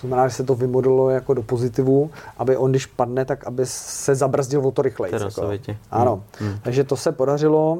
To 0.00 0.06
znamená, 0.06 0.28
že 0.28 0.34
se 0.34 0.44
to 0.44 0.54
vymodelilo 0.54 1.10
jako 1.10 1.34
do 1.34 1.42
pozitivu, 1.42 2.10
aby 2.38 2.56
on, 2.56 2.70
když 2.70 2.86
padne, 2.86 3.24
tak 3.24 3.46
aby 3.46 3.62
se 3.66 4.14
zabrzdil 4.14 4.66
o 4.66 4.70
to 4.70 4.82
rychleji. 4.82 5.14
Jako. 5.14 5.50
Ano. 5.90 6.22
Hmm. 6.38 6.50
hmm. 6.50 6.58
Takže 6.62 6.84
to 6.84 6.96
se 6.96 7.12
podařilo. 7.12 7.78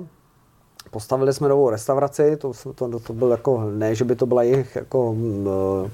Postavili 0.91 1.33
jsme 1.33 1.49
novou 1.49 1.71
restauraci, 1.71 2.37
to, 2.37 2.53
to, 2.75 2.99
to 2.99 3.13
byl 3.13 3.31
jako, 3.31 3.71
ne, 3.71 3.95
že 3.95 4.05
by 4.05 4.17
to 4.17 4.27
byla 4.27 4.43
jejich 4.43 4.77
jako 4.77 5.17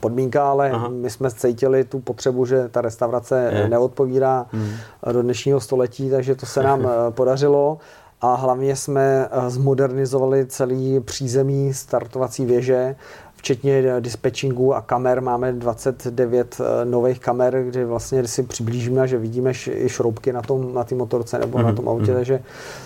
podmínka, 0.00 0.50
ale 0.50 0.70
Aha. 0.70 0.88
my 0.88 1.10
jsme 1.10 1.30
cítili 1.30 1.84
tu 1.84 2.00
potřebu, 2.00 2.46
že 2.46 2.68
ta 2.68 2.80
restaurace 2.80 3.50
Je. 3.52 3.68
neodpovídá 3.68 4.46
hmm. 4.52 4.70
do 5.12 5.22
dnešního 5.22 5.60
století, 5.60 6.10
takže 6.10 6.34
to 6.34 6.46
se 6.46 6.62
nám 6.62 6.86
eh, 6.86 7.10
podařilo 7.10 7.78
a 8.24 8.34
hlavně 8.34 8.76
jsme 8.76 9.28
eh, 9.30 9.50
zmodernizovali 9.50 10.46
celý 10.46 11.00
přízemí 11.00 11.74
startovací 11.74 12.44
věže, 12.44 12.96
včetně 13.36 14.00
dispečingu 14.00 14.74
a 14.74 14.80
kamer. 14.80 15.20
Máme 15.20 15.52
29 15.52 16.60
eh, 16.60 16.84
nových 16.84 17.20
kamer, 17.20 17.64
kde 17.64 17.84
vlastně 17.84 18.28
si 18.28 18.42
přiblížíme, 18.42 19.08
že 19.08 19.18
vidíme 19.18 19.52
i 19.70 19.88
šroubky 19.88 20.32
na 20.32 20.42
tom 20.42 20.74
na 20.74 20.84
té 20.84 20.94
motorce 20.94 21.38
nebo 21.38 21.58
mm-hmm. 21.58 21.62
na 21.62 21.68
mhm, 21.68 21.76
tom 21.76 21.88
autě, 21.88 22.04
mm-hmm. 22.04 22.14
takže 22.14 22.42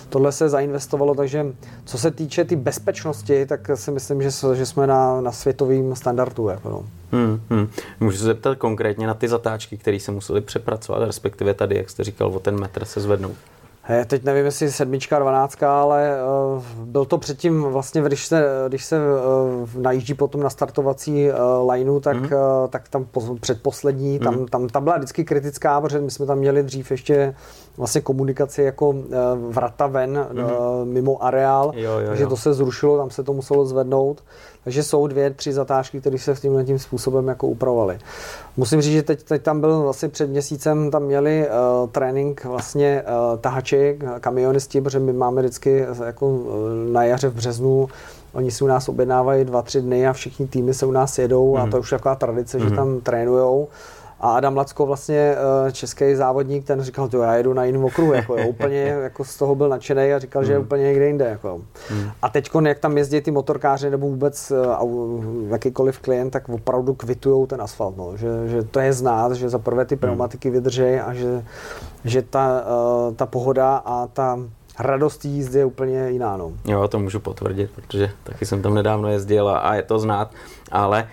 tohle 0.09 0.33
se 0.33 0.48
zainvestovalo, 0.48 1.14
takže 1.14 1.46
co 1.85 1.98
se 1.98 2.11
týče 2.11 2.44
ty 2.44 2.57
bezpečnosti, 2.57 3.46
tak 3.46 3.70
si 3.74 3.90
myslím, 3.90 4.22
že, 4.22 4.31
že 4.55 4.66
jsme 4.66 4.87
na, 4.87 5.20
na 5.20 5.33
světovém 5.33 5.96
standardu. 5.96 6.48
Jako 6.48 6.68
no. 6.70 6.85
Hmm, 7.12 7.40
hmm. 7.51 7.68
Můžu 8.01 8.18
se 8.18 8.24
zeptat 8.24 8.59
konkrétně 8.59 9.07
na 9.07 9.14
ty 9.14 9.29
zatáčky, 9.29 9.77
které 9.77 10.01
se 10.01 10.12
museli 10.12 10.40
přepracovat, 10.40 11.07
respektive 11.07 11.55
tady, 11.55 11.77
jak 11.77 11.90
jste 11.90 12.05
říkal, 12.05 12.29
o 12.29 12.40
ten 12.40 12.61
metr 12.61 12.85
se 12.85 13.01
zvednout. 13.01 13.37
Teď 14.07 14.24
nevím, 14.24 14.44
jestli 14.44 14.72
sedmička, 14.72 15.18
dvanáctka, 15.18 15.81
ale 15.81 16.11
uh, 16.57 16.62
byl 16.85 17.05
to 17.05 17.18
předtím 17.18 17.62
vlastně, 17.62 18.03
když 18.03 18.27
se, 18.27 18.44
když 18.68 18.85
se 18.85 18.98
uh, 18.98 19.83
najíždí 19.83 20.14
potom 20.14 20.42
na 20.42 20.51
startovací 20.51 21.31
uh, 21.31 21.70
lineu, 21.70 22.01
tak, 22.01 22.16
mm-hmm. 22.16 22.62
uh, 22.62 22.68
tak 22.68 22.88
tam 22.88 23.05
po, 23.05 23.37
předposlední, 23.40 24.20
mm-hmm. 24.20 24.24
tam, 24.24 24.46
tam, 24.46 24.68
tam 24.68 24.85
byla 24.85 24.96
vždycky 24.96 25.24
kritická, 25.24 25.81
protože 25.81 26.01
my 26.01 26.11
jsme 26.11 26.27
tam 26.27 26.38
měli 26.38 26.62
dřív 26.62 26.90
ještě 26.90 27.35
vlastně 27.77 28.01
komunikaci 28.01 28.62
jako 28.62 28.88
uh, 28.88 29.05
vrata 29.48 29.87
ven 29.87 30.29
mm-hmm. 30.33 30.81
uh, 30.81 30.87
mimo 30.87 31.24
areál, 31.24 31.72
jo, 31.74 31.92
jo, 31.92 31.98
jo. 31.98 32.09
takže 32.09 32.27
to 32.27 32.37
se 32.37 32.55
zrušilo, 32.55 32.98
tam 32.98 33.11
se 33.11 33.22
to 33.22 33.33
muselo 33.33 33.66
zvednout. 33.66 34.22
Takže 34.68 34.83
jsou 34.83 35.07
dvě, 35.07 35.31
tři 35.31 35.52
zatáčky, 35.52 36.00
které 36.00 36.18
se 36.18 36.35
tímhle 36.35 36.64
tím 36.64 36.78
způsobem 36.78 37.28
jako 37.28 37.46
upravovaly. 37.46 37.98
Musím 38.57 38.81
říct, 38.81 38.92
že 38.92 39.02
teď, 39.02 39.22
teď 39.22 39.42
tam 39.42 39.61
byl 39.61 39.83
vlastně 39.83 40.09
před 40.09 40.31
měsícem, 40.31 40.90
tam 40.90 41.02
měli 41.02 41.48
uh, 41.48 41.88
trénink 41.90 42.44
vlastně 42.44 43.02
uh, 43.02 43.38
tahači, 43.38 43.98
kamionisti, 44.20 44.81
protože 44.81 44.98
my 44.98 45.12
máme 45.12 45.42
vždycky 45.42 45.87
jako 46.04 46.28
uh, 46.28 46.46
na 46.92 47.04
jaře 47.04 47.28
v 47.28 47.35
březnu 47.35 47.88
Oni 48.33 48.50
si 48.50 48.64
u 48.64 48.66
nás 48.66 48.88
objednávají 48.88 49.44
dva, 49.44 49.62
tři 49.62 49.81
dny 49.81 50.09
a 50.09 50.12
všichni 50.12 50.46
týmy 50.46 50.74
se 50.74 50.87
u 50.87 50.90
nás 50.90 51.18
jedou 51.18 51.50
mm. 51.50 51.61
a 51.61 51.62
mhm. 51.62 51.70
to 51.70 51.76
je 51.76 51.81
už 51.81 51.90
taková 51.90 52.14
tradice, 52.14 52.59
mm. 52.59 52.62
že 52.62 52.68
mhm. 52.68 52.76
tam 52.76 53.00
trénujou. 53.00 53.68
A 54.20 54.37
Adam 54.37 54.57
Lacko, 54.57 54.87
vlastně 54.87 55.35
eh, 55.66 55.72
český 55.72 56.14
závodník, 56.14 56.64
ten 56.64 56.83
říkal, 56.83 57.09
že 57.12 57.18
já 57.18 57.35
jedu 57.35 57.52
na 57.52 57.64
jiném 57.64 57.85
okruhu, 57.85 58.12
jako, 58.12 58.37
jo, 58.37 58.48
úplně 58.48 58.78
jako 59.02 59.24
z 59.24 59.37
toho 59.37 59.54
byl 59.54 59.68
nadšený 59.68 60.12
a 60.12 60.18
říkal, 60.18 60.44
že 60.44 60.52
je 60.52 60.57
hmm. 60.57 60.66
úplně 60.66 60.83
někde 60.83 61.07
jinde. 61.07 61.24
Jako. 61.24 61.61
Hmm. 61.88 62.11
A 62.22 62.28
teď, 62.28 62.50
jak 62.66 62.78
tam 62.78 62.98
jezdí 62.98 63.20
ty 63.20 63.31
motorkáři 63.31 63.90
nebo 63.90 64.09
vůbec 64.09 64.50
eh, 64.50 64.57
jakýkoliv 65.48 65.98
klient, 65.98 66.31
tak 66.31 66.48
opravdu 66.48 66.94
kvitují 66.94 67.46
ten 67.46 67.62
asfalt. 67.62 67.96
No. 67.96 68.16
Že, 68.16 68.28
že, 68.48 68.62
to 68.62 68.81
je 68.81 68.92
znát, 68.92 69.33
že 69.33 69.48
za 69.48 69.59
prvé 69.59 69.85
ty 69.85 69.94
hmm. 69.94 70.00
pneumatiky 70.00 70.50
vydrží 70.50 71.00
a 71.00 71.14
že, 71.14 71.44
že 72.04 72.22
ta, 72.22 72.64
uh, 73.09 73.14
ta 73.14 73.26
pohoda 73.26 73.76
a 73.76 74.07
ta 74.07 74.38
radost 74.79 75.25
jízdy 75.25 75.59
je 75.59 75.64
úplně 75.64 76.11
jiná. 76.11 76.37
No. 76.37 76.53
Jo, 76.64 76.88
to 76.88 76.99
můžu 76.99 77.21
potvrdit, 77.21 77.71
protože 77.75 78.11
taky 78.23 78.47
jsem 78.47 78.62
tam 78.62 78.75
nedávno 78.75 79.09
jezdil 79.09 79.49
a, 79.49 79.59
a 79.59 79.75
je 79.75 79.83
to 79.83 79.99
znát. 79.99 80.31
Ale 80.73 80.99
e, 81.01 81.07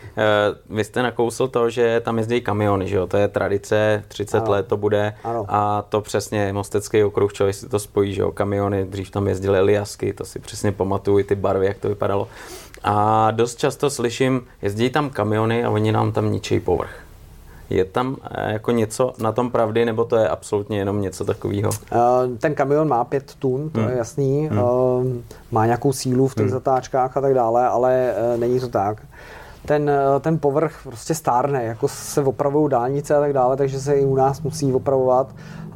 vy 0.70 0.84
jste 0.84 1.04
nakousl 1.04 1.48
to, 1.48 1.70
že 1.70 2.02
tam 2.06 2.18
jezdí 2.18 2.42
kamiony, 2.42 2.88
že 2.88 2.96
jo? 2.96 3.08
To 3.08 3.18
je 3.18 3.28
tradice, 3.28 4.04
30 4.08 4.38
ano. 4.38 4.52
let 4.52 4.68
to 4.68 4.78
bude. 4.78 5.14
Ano. 5.24 5.46
A 5.48 5.82
to 5.90 6.02
přesně 6.02 6.54
Mostecký 6.54 7.04
okruh, 7.04 7.34
člověk 7.34 7.56
si 7.56 7.70
to 7.70 7.80
spojí, 7.80 8.14
že 8.14 8.22
jo? 8.22 8.32
Kamiony, 8.32 8.86
dřív 8.86 9.12
tam 9.12 9.28
jezdily 9.28 9.60
Eliasky, 9.60 10.14
to 10.14 10.26
si 10.26 10.40
přesně 10.40 10.72
pamatuju, 10.72 11.26
ty 11.26 11.36
barvy, 11.36 11.66
jak 11.66 11.78
to 11.78 11.90
vypadalo. 11.90 12.28
A 12.84 13.32
dost 13.32 13.60
často 13.60 13.90
slyším, 13.90 14.48
jezdí 14.62 14.90
tam 14.90 15.10
kamiony 15.10 15.64
a 15.64 15.70
oni 15.70 15.92
nám 15.92 16.12
tam 16.12 16.32
ničí 16.32 16.60
povrch. 16.60 17.05
Je 17.70 17.86
tam 17.86 18.16
eh, 18.24 18.54
jako 18.54 18.72
něco 18.72 19.14
na 19.20 19.32
tom 19.32 19.52
pravdy, 19.52 19.86
nebo 19.86 20.06
to 20.06 20.16
je 20.16 20.30
absolutně 20.30 20.78
jenom 20.78 21.02
něco 21.02 21.26
takového? 21.26 21.72
Eh, 21.92 21.98
ten 22.38 22.56
kamion 22.56 22.88
má 22.88 23.04
pět 23.04 23.36
tun, 23.40 23.70
to 23.70 23.80
hmm. 23.80 23.90
je 23.90 23.98
jasný. 23.98 24.48
Hmm. 24.48 24.60
Eh, 24.60 25.24
má 25.52 25.66
nějakou 25.66 25.94
sílu 25.94 26.28
v 26.28 26.36
těch 26.36 26.46
hmm. 26.46 26.52
zatáčkách 26.52 27.18
a 27.18 27.22
tak 27.22 27.34
dále, 27.34 27.68
ale 27.68 28.14
není 28.38 28.60
to 28.60 28.68
tak. 28.68 29.02
ten, 29.66 29.92
ten 30.22 30.40
povrch 30.40 30.80
prostě 30.84 31.16
stárne, 31.16 31.64
jako 31.64 31.88
se 31.88 32.22
opravují 32.22 32.70
dálnice 32.70 33.16
a 33.16 33.20
tak 33.20 33.34
dále, 33.34 33.58
takže 33.58 33.80
se 33.80 33.96
i 33.96 34.06
u 34.06 34.16
nás 34.16 34.42
musí 34.42 34.74
opravovat. 34.74 35.28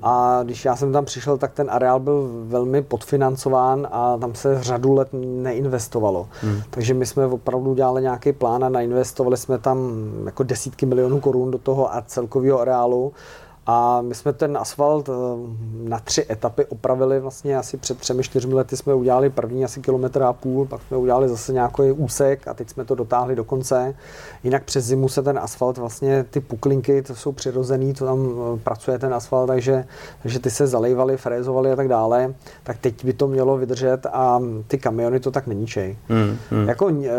A 0.03 0.39
když 0.43 0.65
já 0.65 0.75
jsem 0.75 0.91
tam 0.91 1.05
přišel, 1.05 1.38
tak 1.38 1.53
ten 1.53 1.67
areál 1.71 1.99
byl 1.99 2.29
velmi 2.43 2.81
podfinancován 2.81 3.88
a 3.91 4.17
tam 4.17 4.35
se 4.35 4.63
řadu 4.63 4.93
let 4.93 5.07
neinvestovalo. 5.13 6.27
Hmm. 6.41 6.62
Takže 6.69 6.93
my 6.93 7.05
jsme 7.05 7.25
opravdu 7.25 7.73
dělali 7.73 8.01
nějaký 8.01 8.31
plán 8.31 8.63
a 8.63 8.69
nainvestovali 8.69 9.38
jsme 9.38 9.57
tam 9.57 9.91
jako 10.25 10.43
desítky 10.43 10.85
milionů 10.85 11.19
korun 11.19 11.51
do 11.51 11.57
toho 11.57 11.95
a 11.95 12.01
celkového 12.01 12.59
areálu. 12.62 13.13
A 13.71 14.01
my 14.01 14.15
jsme 14.15 14.34
ten 14.34 14.58
asfalt 14.58 15.10
eh, 15.10 15.13
na 15.89 15.99
tři 15.99 16.25
etapy 16.29 16.65
opravili 16.65 17.19
vlastně 17.19 17.58
asi 17.58 17.77
před 17.77 17.97
třemi, 17.97 18.23
čtyřmi 18.23 18.53
lety 18.53 18.77
jsme 18.77 18.93
udělali 18.93 19.29
první 19.29 19.65
asi 19.65 19.82
kilometr 19.82 20.23
a 20.23 20.34
půl, 20.34 20.65
pak 20.65 20.82
jsme 20.82 20.97
udělali 20.97 21.29
zase 21.29 21.53
nějaký 21.53 21.91
úsek 21.91 22.47
a 22.47 22.53
teď 22.53 22.69
jsme 22.69 22.86
to 22.86 22.95
dotáhli 22.95 23.36
do 23.36 23.43
konce. 23.43 23.95
Jinak 24.43 24.63
přes 24.63 24.86
zimu 24.86 25.10
se 25.10 25.23
ten 25.23 25.39
asfalt 25.39 25.77
vlastně, 25.77 26.23
ty 26.23 26.39
puklinky, 26.39 27.01
to 27.01 27.15
jsou 27.15 27.32
přirozený, 27.32 27.93
to 27.93 28.05
tam 28.05 28.29
eh, 28.29 28.60
pracuje 28.63 28.99
ten 28.99 29.13
asfalt, 29.13 29.47
takže, 29.47 29.86
takže 30.21 30.39
ty 30.39 30.51
se 30.51 30.67
zalejvaly, 30.67 31.17
frézovaly 31.17 31.71
a 31.71 31.75
tak 31.75 31.88
dále. 31.88 32.34
Tak 32.63 32.77
teď 32.77 33.05
by 33.05 33.13
to 33.13 33.27
mělo 33.27 33.58
vydržet 33.58 34.05
a 34.05 34.41
ty 34.67 34.77
kamiony 34.77 35.19
to 35.19 35.32
tak 35.32 35.47
neníčej. 35.47 35.97
Hmm, 36.08 36.38
hmm. 36.49 36.67
Jako, 36.67 36.89
eh, 36.89 37.10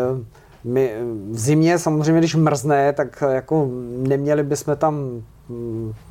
my 0.63 0.95
v 1.31 1.39
zimě 1.39 1.79
samozřejmě, 1.79 2.19
když 2.19 2.35
mrzne, 2.35 2.93
tak 2.93 3.23
jako 3.29 3.67
neměli 3.97 4.43
bychom 4.43 4.75
tam 4.77 5.23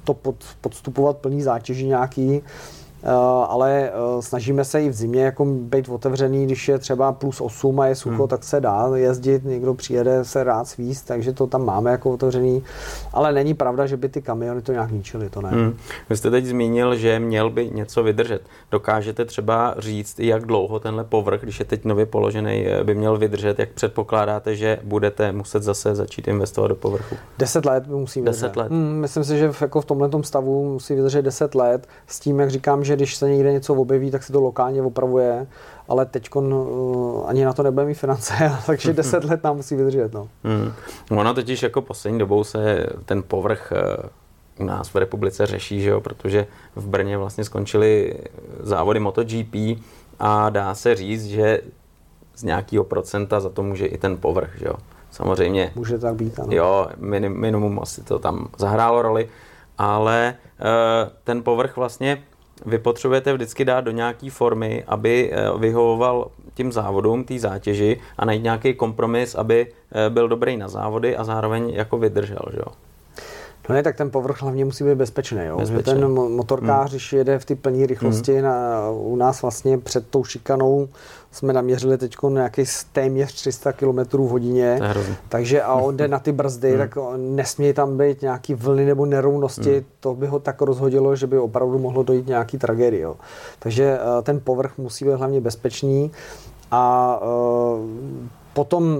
to 0.05 0.15
pod, 0.15 0.37
podstupovat 0.61 1.17
plný 1.17 1.43
zátěži 1.43 1.87
nějaký, 1.87 2.41
ale 3.49 3.91
eh, 3.91 4.23
snažíme 4.23 4.65
se 4.65 4.83
i 4.83 4.89
v 4.89 4.93
zimě 4.93 5.25
jako 5.25 5.45
být 5.45 5.89
otevřený, 5.89 6.47
když 6.47 6.69
je 6.69 6.79
třeba 6.79 7.13
plus 7.13 7.41
8 7.41 7.81
a 7.81 7.87
je 7.87 7.95
sucho, 7.95 8.17
hmm. 8.17 8.29
tak 8.29 8.45
se 8.45 8.61
dá 8.61 8.91
jezdit, 8.95 9.45
někdo 9.45 9.75
přijede 9.75 10.25
se 10.25 10.45
rád 10.45 10.69
svíst, 10.69 11.07
takže 11.07 11.33
to 11.33 11.47
tam 11.47 11.65
máme 11.65 11.91
jako 11.91 12.11
otevřený, 12.11 12.63
ale 13.13 13.33
není 13.33 13.55
pravda, 13.55 13.87
že 13.87 13.97
by 13.97 14.09
ty 14.09 14.23
kamiony 14.23 14.63
to 14.63 14.73
nějak 14.73 14.91
ničily, 14.91 15.31
to 15.31 15.43
ne. 15.43 15.51
Hmm. 15.51 15.77
Vy 16.11 16.17
jste 16.17 16.31
teď 16.31 16.45
zmínil, 16.45 16.97
že 16.97 17.19
měl 17.19 17.51
by 17.51 17.71
něco 17.71 18.03
vydržet. 18.03 18.43
Dokážete 18.71 19.25
třeba 19.25 19.75
říct, 19.79 20.21
jak 20.21 20.47
dlouho 20.47 20.81
tenhle 20.81 21.05
povrch, 21.05 21.43
když 21.43 21.59
je 21.59 21.65
teď 21.65 21.85
nově 21.85 22.07
položený, 22.07 22.67
eh, 22.67 22.85
by 22.85 22.95
měl 22.95 23.19
vydržet, 23.19 23.59
jak 23.59 23.69
předpokládáte, 23.69 24.57
že 24.57 24.79
budete 24.85 25.33
muset 25.33 25.63
zase 25.63 25.95
začít 25.95 26.29
investovat 26.29 26.69
do 26.69 26.75
povrchu? 26.75 27.17
Deset 27.39 27.65
let 27.65 27.87
musí 27.87 28.21
vydržet. 28.21 28.43
Deset 28.43 28.57
let. 28.57 28.71
Hmm, 28.71 29.01
myslím 29.01 29.25
si, 29.25 29.39
že 29.39 29.53
v, 29.53 29.63
jako 29.63 29.81
v 29.81 29.85
tomhle 29.85 30.11
stavu 30.23 30.73
musí 30.73 30.95
vydržet 30.95 31.23
deset 31.23 31.55
let 31.55 31.87
s 32.07 32.21
tím, 32.21 32.41
jak 32.41 32.51
říkám, 32.51 32.85
že 32.85 32.90
když 32.97 33.17
se 33.17 33.29
někde 33.29 33.53
něco 33.53 33.75
objeví, 33.75 34.11
tak 34.11 34.23
se 34.23 34.33
to 34.33 34.41
lokálně 34.41 34.83
opravuje, 34.83 35.47
ale 35.89 36.07
teď 36.07 36.35
uh, 36.35 37.25
ani 37.27 37.45
na 37.45 37.53
to 37.53 37.63
nebude 37.63 37.87
mít 37.87 37.95
finance, 37.95 38.35
takže 38.67 38.93
10 38.93 39.25
let 39.25 39.45
nám 39.45 39.57
musí 39.57 39.77
vydržet. 39.77 40.13
No. 40.13 40.29
Hmm. 40.45 40.73
Ono 41.11 41.35
totiž 41.35 41.63
jako 41.63 41.83
poslední 41.83 42.19
dobou 42.19 42.45
se 42.45 42.87
ten 43.05 43.23
povrch 43.23 43.73
uh, 43.73 44.09
u 44.61 44.65
nás 44.65 44.89
v 44.89 44.97
republice 44.97 45.47
řeší, 45.47 45.81
že 45.81 45.91
jo, 45.91 46.01
protože 46.01 46.47
v 46.77 46.87
Brně 46.87 47.19
vlastně 47.19 47.45
skončily 47.45 48.15
závody 48.61 49.01
MotoGP 49.01 49.55
a 50.19 50.51
dá 50.51 50.75
se 50.75 50.95
říct, 50.95 51.27
že 51.27 51.61
z 52.37 52.43
nějakého 52.43 52.85
procenta 52.85 53.41
za 53.41 53.49
to 53.49 53.63
může 53.63 53.87
i 53.87 53.99
ten 53.99 54.17
povrch, 54.17 54.51
že 54.59 54.67
jo. 54.67 54.75
Samozřejmě. 55.11 55.73
Může 55.75 55.99
tak 55.99 56.15
být, 56.15 56.39
ano. 56.39 56.49
Jo, 56.51 56.87
minim, 56.97 57.41
minimum 57.41 57.81
asi 57.83 58.03
to 58.03 58.19
tam 58.19 58.49
zahrálo 58.59 59.03
roli, 59.03 59.29
ale 59.79 60.35
uh, 60.61 61.13
ten 61.25 61.43
povrch 61.43 61.77
vlastně 61.77 62.23
vy 62.67 62.79
potřebujete 62.79 63.33
vždycky 63.33 63.65
dát 63.65 63.81
do 63.81 63.91
nějaké 63.91 64.31
formy, 64.31 64.85
aby 64.87 65.31
eh, 65.33 65.59
vyhovoval 65.59 66.31
tím 66.55 66.73
závodům, 66.73 67.25
té 67.25 67.39
zátěži 67.39 68.01
a 68.19 68.25
najít 68.25 68.43
nějaký 68.43 68.75
kompromis, 68.75 69.35
aby 69.35 69.67
eh, 69.93 70.11
byl 70.11 70.29
dobrý 70.29 70.57
na 70.57 70.69
závody 70.69 71.17
a 71.17 71.25
zároveň 71.25 71.71
jako 71.71 71.99
vydržel. 71.99 72.43
Že 72.51 72.59
jo? 72.59 72.73
No 73.69 73.75
ne, 73.75 73.83
tak 73.83 73.97
ten 73.97 74.11
povrch 74.11 74.43
hlavně 74.43 74.65
musí 74.65 74.85
být 74.85 74.95
bezpečný. 74.95 75.41
Jo? 75.45 75.57
Bezpečný. 75.59 75.93
Že 75.93 75.99
ten 76.01 76.11
motorkář, 76.11 76.91
hmm. 76.91 76.91
když 76.91 77.13
jede 77.13 77.39
v 77.39 77.45
ty 77.45 77.55
plné 77.55 77.87
rychlosti, 77.87 78.33
hmm. 78.33 78.43
na, 78.43 78.91
u 78.91 79.17
nás 79.17 79.43
vlastně 79.43 79.79
před 79.79 80.09
tou 80.09 80.25
šikanou 80.25 80.89
jsme 81.33 81.53
naměřili 81.53 81.99
teď 81.99 82.17
nějaký 82.29 82.63
téměř 82.93 83.33
300 83.33 83.73
km 83.73 83.99
v 83.99 84.29
hodině. 84.29 84.81
Takže 85.29 85.63
a 85.63 85.75
on 85.75 85.97
jde 85.97 86.09
na 86.09 86.19
ty 86.19 86.33
brzdy, 86.33 86.71
hmm. 86.77 86.79
tak 86.79 86.99
nesmí 87.17 87.73
tam 87.73 87.99
být 87.99 88.23
nějaký 88.23 88.55
vlny 88.55 88.85
nebo 88.85 89.07
nerovnosti. 89.07 89.73
Hmm. 89.73 89.85
To 90.01 90.15
by 90.15 90.27
ho 90.27 90.39
tak 90.39 90.63
rozhodilo, 90.63 91.17
že 91.17 91.27
by 91.27 91.39
opravdu 91.39 91.79
mohlo 91.79 92.03
dojít 92.03 92.27
nějaký 92.27 92.59
tragédii. 92.59 93.01
Jo? 93.01 93.17
Takže 93.59 93.99
uh, 93.99 94.23
ten 94.23 94.41
povrch 94.41 94.79
musí 94.79 95.05
být 95.05 95.15
hlavně 95.15 95.41
bezpečný 95.41 96.11
a 96.71 97.19
uh, 97.23 97.87
potom, 98.53 98.99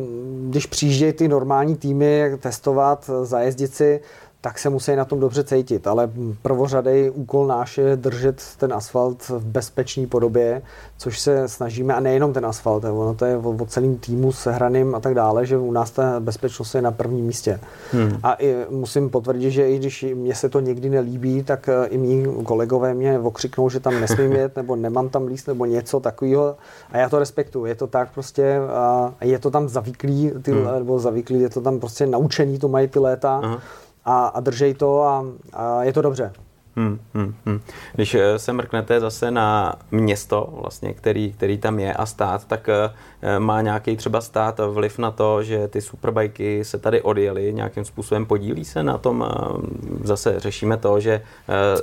když 0.49 0.67
přijíždějí 0.67 1.13
ty 1.13 1.29
normální 1.29 1.77
týmy 1.77 2.37
testovat, 2.41 3.11
zajezdit 3.23 3.75
si, 3.75 4.01
tak 4.41 4.59
se 4.59 4.71
musí 4.71 4.97
na 4.97 5.05
tom 5.05 5.21
dobře 5.21 5.45
cítit, 5.45 5.87
ale 5.87 6.11
prvořadej 6.43 7.13
úkol 7.15 7.47
náš 7.47 7.79
je 7.79 7.97
držet 7.97 8.43
ten 8.57 8.73
asfalt 8.73 9.29
v 9.29 9.45
bezpečné 9.45 10.07
podobě, 10.07 10.63
což 10.97 11.19
se 11.19 11.49
snažíme, 11.49 11.95
a 11.95 12.01
nejenom 12.01 12.33
ten 12.33 12.47
asfalt, 12.47 12.85
ono 12.85 13.15
to 13.15 13.25
je 13.25 13.37
o, 13.37 13.67
celým 13.67 13.99
týmu 13.99 14.33
s 14.33 14.51
hraným 14.51 14.95
a 14.95 15.01
tak 15.01 15.15
dále, 15.15 15.47
že 15.47 15.59
u 15.59 15.73
nás 15.73 15.91
ta 15.91 16.21
bezpečnost 16.21 16.75
je 16.75 16.83
na 16.83 16.91
prvním 16.91 17.27
místě. 17.27 17.61
Hmm. 17.93 18.19
A 18.23 18.35
i 18.39 18.57
musím 18.71 19.11
potvrdit, 19.11 19.51
že 19.51 19.71
i 19.71 19.79
když 19.79 20.07
mě 20.15 20.35
se 20.35 20.49
to 20.49 20.61
někdy 20.61 20.91
nelíbí, 20.91 21.43
tak 21.43 21.69
eh, 21.69 21.87
i 21.87 21.99
mý 21.99 22.45
kolegové 22.45 22.95
mě 22.95 23.19
okřiknou, 23.19 23.69
že 23.69 23.81
tam 23.81 24.01
nesmím 24.01 24.33
jet, 24.33 24.57
nebo 24.57 24.77
nemám 24.77 25.09
tam 25.09 25.27
líst, 25.27 25.49
nebo 25.49 25.67
něco 25.67 26.01
takového. 26.01 26.57
A 26.93 26.99
já 26.99 27.09
to 27.09 27.19
respektuju. 27.19 27.65
Je 27.65 27.75
to 27.75 27.87
tak 27.87 28.13
prostě, 28.15 28.59
a 28.59 29.13
je 29.21 29.39
to 29.39 29.51
tam 29.51 29.69
zavyklý, 29.69 30.33
ty, 30.43 30.53
hmm. 30.53 30.65
nebo 30.79 30.99
zavyklý, 30.99 31.41
je 31.41 31.49
to 31.49 31.61
tam 31.61 31.81
prostě 31.81 32.07
naučení, 32.07 32.59
to 32.59 32.69
mají 32.69 32.89
ty 32.89 32.99
léta. 32.99 33.41
Aha 33.43 33.61
a, 34.05 34.27
a 34.27 34.41
držej 34.41 34.75
to 34.75 35.03
a, 35.03 35.25
a 35.53 35.83
je 35.85 35.93
to 35.93 36.03
dobře. 36.03 36.33
Hmm, 36.77 37.01
hmm, 37.15 37.35
hmm. 37.47 37.61
Když 37.95 38.15
eh, 38.15 38.39
se 38.39 38.53
mrknete 38.53 39.01
zase 39.01 39.31
na 39.31 39.77
město, 39.91 40.49
vlastně, 40.61 40.95
který, 40.95 41.33
který 41.33 41.59
tam 41.59 41.79
je 41.79 41.93
a 41.93 42.07
stát, 42.07 42.45
tak 42.45 42.69
eh, 42.69 43.39
má 43.39 43.63
nějaký 43.63 43.97
třeba 43.97 44.21
stát 44.21 44.61
vliv 44.71 44.99
na 44.99 45.11
to, 45.11 45.43
že 45.43 45.69
ty 45.69 45.81
superbajky 45.81 46.65
se 46.65 46.79
tady 46.79 47.03
odjeli, 47.03 47.53
nějakým 47.53 47.85
způsobem 47.85 48.27
podílí 48.27 48.65
se 48.65 48.83
na 48.83 48.99
tom. 48.99 49.25
Eh, 49.29 50.07
zase 50.07 50.41
řešíme 50.41 50.77
to, 50.77 51.01
že 51.01 51.23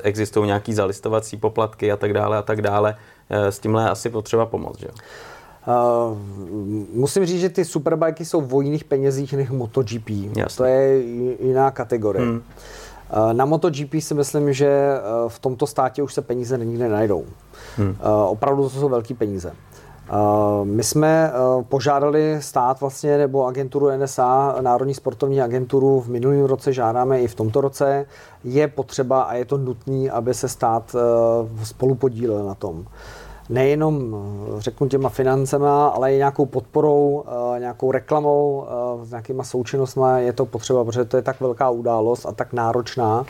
existují 0.04 0.46
nějaký 0.46 0.74
zalistovací 0.74 1.38
poplatky 1.38 1.92
a 1.92 1.98
tak 1.98 2.14
dále 2.14 2.38
a 2.38 2.42
tak 2.42 2.62
dále. 2.62 2.96
S 3.30 3.60
tímhle 3.60 3.90
asi 3.90 4.10
potřeba 4.10 4.46
pomoct, 4.46 4.80
že? 4.80 4.88
Uh, 5.68 6.18
musím 6.94 7.26
říct, 7.26 7.40
že 7.40 7.50
ty 7.50 7.66
superbajky 7.66 8.26
jsou 8.26 8.42
v 8.42 8.64
jiných 8.64 8.84
penězích 8.84 9.34
než 9.34 9.50
MotoGP. 9.50 10.10
Jasně. 10.10 10.58
To 10.58 10.64
je 10.64 11.00
jiná 11.40 11.72
kategorie. 11.72 12.26
Hmm. 12.26 12.36
Uh, 12.36 13.34
na 13.34 13.46
MotoGP 13.46 13.94
si 14.00 14.14
myslím, 14.14 14.54
že 14.54 15.00
uh, 15.24 15.30
v 15.30 15.40
tomto 15.40 15.68
státě 15.68 16.04
už 16.04 16.14
se 16.14 16.22
peníze 16.22 16.58
nikde 16.58 16.90
najdou. 16.90 17.26
Hmm. 17.78 17.96
Opravdu 18.28 18.64
to 18.64 18.70
jsou 18.70 18.90
velké 18.90 19.14
peníze. 19.14 19.54
My 20.64 20.84
jsme 20.84 21.32
požádali 21.70 22.38
stát 22.40 22.82
vlastně, 22.82 23.18
nebo 23.18 23.46
agenturu 23.46 23.90
NSA, 23.98 24.56
Národní 24.62 24.94
sportovní 24.94 25.42
agenturu, 25.42 26.02
v 26.02 26.10
minulém 26.10 26.46
roce 26.46 26.74
žádáme 26.74 27.22
i 27.22 27.28
v 27.28 27.36
tomto 27.36 27.62
roce. 27.62 28.06
Je 28.44 28.68
potřeba 28.68 29.22
a 29.22 29.34
je 29.34 29.46
to 29.46 29.58
nutné, 29.58 30.10
aby 30.10 30.34
se 30.34 30.48
stát 30.48 30.96
uh, 30.96 31.64
spolu 31.64 31.96
podílel 31.96 32.46
na 32.46 32.56
tom 32.56 32.86
nejenom, 33.50 34.16
eh, 34.58 34.62
řeknu 34.62 34.88
těma 34.88 35.10
financema, 35.10 35.88
ale 35.88 36.14
i 36.14 36.18
nějakou 36.18 36.46
podporou, 36.46 37.24
eh, 37.28 37.60
nějakou 37.60 37.92
reklamou, 37.92 38.66
eh, 38.68 39.06
s 39.06 39.10
nějakýma 39.10 39.44
součinnostmi 39.44 40.04
je 40.18 40.34
to 40.34 40.46
potřeba, 40.46 40.86
protože 40.86 41.06
to 41.06 41.18
je 41.18 41.24
tak 41.24 41.42
velká 41.42 41.70
událost 41.70 42.26
a 42.26 42.32
tak 42.32 42.54
náročná, 42.54 43.26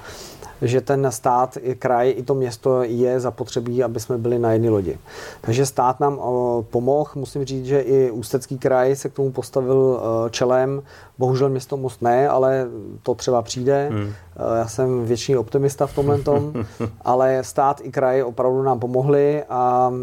že 0.62 0.82
ten 0.82 1.12
stát, 1.12 1.58
i 1.62 1.76
kraj, 1.76 2.14
i 2.18 2.24
to 2.24 2.34
město 2.34 2.84
je 2.84 3.20
zapotřebí, 3.20 3.84
aby 3.84 4.00
jsme 4.00 4.18
byli 4.18 4.40
na 4.40 4.52
jedné 4.52 4.70
lodi. 4.70 4.98
Takže 5.42 5.66
stát 5.66 6.00
nám 6.00 6.20
pomohl, 6.62 7.12
musím 7.16 7.46
říct, 7.46 7.66
že 7.66 7.80
i 7.80 8.12
Ústecký 8.12 8.58
kraj 8.58 8.96
se 8.96 9.10
k 9.10 9.14
tomu 9.14 9.32
postavil 9.32 10.02
čelem, 10.30 10.82
bohužel 11.18 11.50
město 11.50 11.78
Most 11.78 12.02
ne, 12.02 12.30
ale 12.30 12.68
to 13.04 13.16
třeba 13.16 13.42
přijde. 13.42 13.90
Hmm. 13.92 14.14
Já 14.58 14.68
jsem 14.68 15.06
většiný 15.06 15.38
optimista 15.38 15.88
v 15.88 15.96
tomhle 15.96 16.20
tom, 16.20 16.54
ale 17.02 17.44
stát 17.44 17.82
i 17.84 17.92
kraj 17.92 18.24
opravdu 18.24 18.64
nám 18.64 18.80
pomohli 18.80 19.44
a 19.50 19.94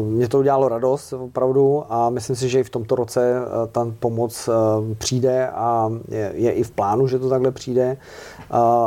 mě 0.00 0.28
to 0.28 0.38
udělalo 0.38 0.68
radost 0.68 1.12
opravdu 1.12 1.84
a 1.88 2.10
myslím 2.10 2.36
si, 2.36 2.48
že 2.48 2.60
i 2.60 2.64
v 2.64 2.70
tomto 2.70 2.94
roce 2.94 3.34
ta 3.72 3.86
pomoc 3.98 4.48
přijde 4.98 5.48
a 5.48 5.90
je, 6.08 6.32
je 6.34 6.52
i 6.52 6.62
v 6.62 6.70
plánu, 6.70 7.08
že 7.08 7.18
to 7.18 7.28
takhle 7.28 7.50
přijde 7.50 7.96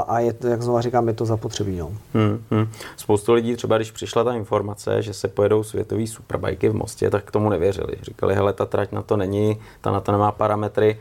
a 0.08 0.20
je, 0.20 0.36
jak 0.50 0.62
znovu 0.62 0.82
říkám, 0.82 1.08
je 1.08 1.14
to 1.14 1.26
zapotřebí. 1.26 1.78
No. 1.78 1.92
Hmm, 2.14 2.44
hmm. 2.52 2.68
Spoustu 2.98 3.34
lidí 3.34 3.56
třeba, 3.56 3.78
když 3.78 3.92
přišla 3.92 4.24
ta 4.24 4.34
informace, 4.34 5.02
že 5.02 5.14
se 5.14 5.28
pojedou 5.28 5.64
světový 5.64 6.08
superbajky 6.08 6.70
v 6.70 6.76
Mostě, 6.76 7.10
tak 7.10 7.24
k 7.24 7.32
tomu 7.32 7.50
nevěřili. 7.50 7.94
Říkali, 8.02 8.36
hele, 8.36 8.54
ta 8.54 8.66
trať 8.66 8.92
na 8.92 9.02
to 9.02 9.18
není, 9.18 9.58
ta 9.82 9.92
na 9.92 10.00
to 10.00 10.12
nemá 10.12 10.32
parametry. 10.32 10.98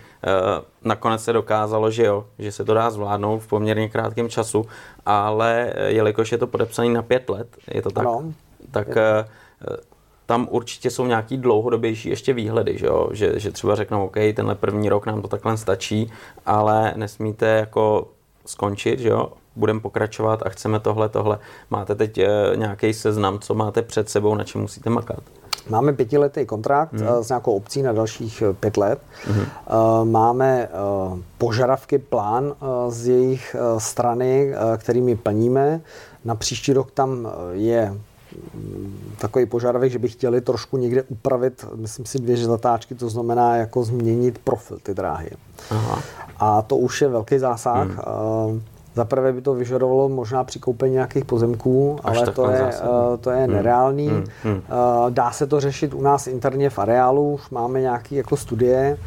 Nakonec 0.87 1.25
se 1.25 1.33
dokázalo, 1.33 1.91
že 1.91 2.05
jo, 2.05 2.27
že 2.39 2.53
se 2.53 2.65
to 2.65 2.75
dá 2.75 2.91
zvládnout 2.91 3.39
v 3.39 3.47
poměrně 3.47 3.89
krátkém 3.89 4.29
času, 4.29 4.67
ale 5.07 5.73
jelikož 5.87 6.33
je 6.33 6.39
to 6.39 6.47
podepsané 6.47 6.89
na 6.89 7.03
pět 7.03 7.29
let, 7.29 7.57
je 7.75 7.83
to 7.83 7.91
tak, 7.91 8.07
ano. 8.07 8.33
tak 8.71 8.89
je. 8.89 9.03
E, 9.03 9.25
tam 10.27 10.49
určitě 10.51 10.91
jsou 10.91 11.07
nějaký 11.07 11.37
dlouhodobější 11.37 12.09
ještě 12.09 12.33
výhledy, 12.33 12.79
že, 12.79 12.87
jo? 12.87 13.09
Že, 13.13 13.41
že 13.41 13.51
třeba 13.51 13.75
řeknou, 13.75 14.07
OK, 14.07 14.17
tenhle 14.35 14.55
první 14.55 14.89
rok 14.89 15.07
nám 15.07 15.23
to 15.23 15.29
takhle 15.29 15.57
stačí, 15.57 16.13
ale 16.47 16.93
nesmíte 16.97 17.47
jako 17.47 18.09
skončit, 18.47 18.99
že 18.99 19.09
jo? 19.09 19.33
budeme 19.57 19.81
pokračovat 19.81 20.43
a 20.47 20.49
chceme 20.49 20.81
tohle, 20.81 21.09
tohle. 21.09 21.39
Máte 21.71 21.95
teď 21.95 22.19
e, 22.19 22.29
nějaký 22.57 22.93
seznam, 22.93 23.39
co 23.39 23.55
máte 23.55 23.83
před 23.83 24.11
sebou, 24.11 24.35
na 24.35 24.45
čem 24.45 24.61
musíte 24.61 24.91
makat? 24.91 25.21
Máme 25.69 25.93
pětiletý 25.93 26.47
kontrakt 26.47 26.93
hmm. 26.93 27.23
s 27.23 27.29
nějakou 27.29 27.57
obcí 27.57 27.83
na 27.83 27.93
dalších 27.93 28.43
pět 28.61 28.77
let. 28.77 29.01
Hmm. 29.25 29.45
Máme 30.11 30.69
požadavky, 31.39 31.99
plán 31.99 32.55
z 32.89 33.09
jejich 33.09 33.57
strany, 33.79 34.53
kterými 34.77 35.17
plníme. 35.17 35.81
Na 36.25 36.35
příští 36.35 36.73
rok 36.73 36.91
tam 36.91 37.29
je 37.53 37.95
mm, 38.55 39.15
takový 39.19 39.47
požadavek, 39.47 39.93
že 39.93 39.99
by 39.99 40.09
chtěli 40.09 40.41
trošku 40.41 40.77
někde 40.77 41.03
upravit, 41.03 41.65
myslím 41.75 42.07
si, 42.07 42.19
dvě 42.19 42.37
zatáčky, 42.37 42.95
to 42.95 43.09
znamená 43.09 43.57
jako 43.57 43.85
změnit 43.85 44.39
profil 44.39 44.79
ty 44.83 44.95
dráhy. 44.95 45.31
Aha. 45.71 46.03
A 46.39 46.63
to 46.63 46.77
už 46.77 47.03
je 47.03 47.09
velký 47.09 47.39
zásah. 47.39 47.89
Hmm. 47.89 48.63
Za 48.97 49.05
prvé 49.05 49.33
by 49.33 49.41
to 49.41 49.55
vyžadovalo 49.55 50.09
možná 50.09 50.45
přikoupení 50.45 50.93
nějakých 50.93 51.25
pozemků, 51.25 51.99
Až 52.05 52.17
ale 52.17 52.27
to 52.27 52.51
je, 52.51 52.63
uh, 52.63 53.17
to 53.21 53.31
je 53.31 53.45
hmm. 53.45 53.55
nereálný. 53.55 54.09
Hmm. 54.09 54.25
Hmm. 54.43 54.55
Uh, 54.55 55.11
dá 55.11 55.31
se 55.31 55.47
to 55.47 55.61
řešit 55.61 55.95
u 55.95 56.03
nás 56.03 56.27
interně 56.27 56.71
v 56.71 56.79
areálu, 56.79 57.33
už 57.33 57.51
máme 57.51 57.81
nějaké 57.81 58.15
jako 58.15 58.37
studie, 58.37 58.99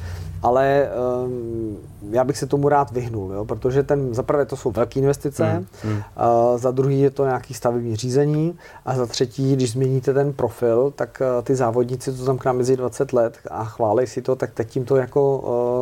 ale 0.43 0.89
um, 1.25 1.77
já 2.11 2.23
bych 2.23 2.37
se 2.37 2.47
tomu 2.47 2.69
rád 2.69 2.91
vyhnul, 2.91 3.33
jo, 3.33 3.45
protože 3.45 3.83
ten, 3.83 4.13
za 4.13 4.23
prvé 4.23 4.45
to 4.45 4.55
jsou 4.55 4.71
velké 4.71 4.99
investice, 4.99 5.45
hmm. 5.45 5.65
Hmm. 5.83 5.93
Uh, 5.93 6.57
za 6.57 6.71
druhý 6.71 7.01
je 7.01 7.09
to 7.09 7.25
nějaký 7.25 7.53
stavební 7.53 7.95
řízení 7.95 8.55
a 8.85 8.95
za 8.95 9.05
třetí, 9.05 9.55
když 9.55 9.71
změníte 9.71 10.13
ten 10.13 10.33
profil, 10.33 10.93
tak 10.95 11.21
uh, 11.21 11.43
ty 11.43 11.55
závodníci, 11.55 12.13
co 12.13 12.37
nám 12.45 12.57
mezi 12.57 12.77
20 12.77 13.13
let 13.13 13.37
a 13.51 13.65
chválej 13.65 14.07
si 14.07 14.21
to, 14.21 14.35
tak 14.35 14.51
teď 14.53 14.69
tím 14.69 14.85
to 14.85 14.95
jako 14.95 15.37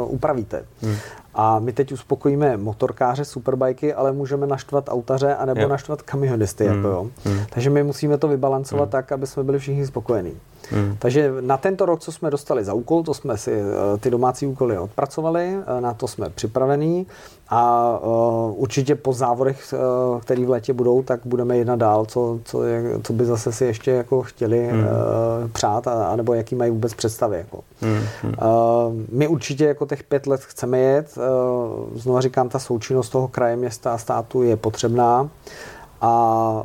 uh, 0.07 0.13
upravíte. 0.13 0.65
Hmm. 0.81 0.95
A 1.33 1.59
my 1.59 1.73
teď 1.73 1.91
uspokojíme 1.91 2.57
motorkáře, 2.57 3.25
superbajky, 3.25 3.93
ale 3.93 4.11
můžeme 4.11 4.47
naštvat 4.47 4.89
autaře 4.89 5.35
anebo 5.35 5.61
jo. 5.61 5.67
naštvat 5.67 6.01
kamionisty. 6.01 6.67
Hmm. 6.67 6.75
Jako 6.75 6.87
jo. 6.87 7.07
Hmm. 7.23 7.39
Takže 7.49 7.69
my 7.69 7.83
musíme 7.83 8.17
to 8.17 8.27
vybalancovat 8.27 8.85
hmm. 8.85 8.91
tak, 8.91 9.11
aby 9.11 9.27
jsme 9.27 9.43
byli 9.43 9.59
všichni 9.59 9.87
spokojení. 9.87 10.33
Hmm. 10.71 10.95
Takže 10.99 11.33
na 11.41 11.57
tento 11.57 11.85
rok, 11.85 11.99
co 11.99 12.11
jsme 12.11 12.29
dostali 12.29 12.63
za 12.63 12.73
úkol, 12.73 13.03
to 13.03 13.13
jsme 13.13 13.37
si 13.37 13.51
eh, 13.51 13.97
ty 13.97 14.09
domácí 14.09 14.47
úkoly 14.47 14.77
odpracovali, 14.77 15.57
eh, 15.77 15.81
na 15.81 15.93
to 15.93 16.07
jsme 16.07 16.29
připravení 16.29 17.07
a 17.49 17.99
uh, 17.99 18.61
určitě 18.61 18.95
po 18.95 19.13
závodech, 19.13 19.73
které 20.21 20.45
v 20.45 20.49
létě 20.49 20.73
budou, 20.73 21.03
tak 21.03 21.19
budeme 21.25 21.57
jednat 21.57 21.79
dál, 21.79 22.05
co, 22.05 22.39
co, 22.43 22.63
je, 22.63 22.83
co 23.03 23.13
by 23.13 23.25
zase 23.25 23.51
si 23.51 23.65
ještě 23.65 23.91
jako 23.91 24.21
chtěli 24.21 24.67
hmm. 24.67 24.83
přát, 25.53 25.87
a, 25.87 26.07
anebo 26.07 26.33
jaký 26.33 26.55
mají 26.55 26.71
vůbec 26.71 26.93
představy. 26.93 27.37
Jako. 27.37 27.63
Hmm. 27.81 28.01
Uh, 28.23 28.35
my 29.11 29.27
určitě 29.27 29.65
jako 29.65 29.85
těch 29.85 30.03
pět 30.03 30.27
let 30.27 30.41
chceme 30.41 30.77
jet. 30.77 31.17
Znova 31.95 32.21
říkám, 32.21 32.49
ta 32.49 32.59
součinnost 32.59 33.09
toho 33.09 33.27
kraje, 33.27 33.55
města 33.55 33.93
a 33.93 33.97
státu 33.97 34.43
je 34.43 34.55
potřebná. 34.55 35.29
A 36.01 36.63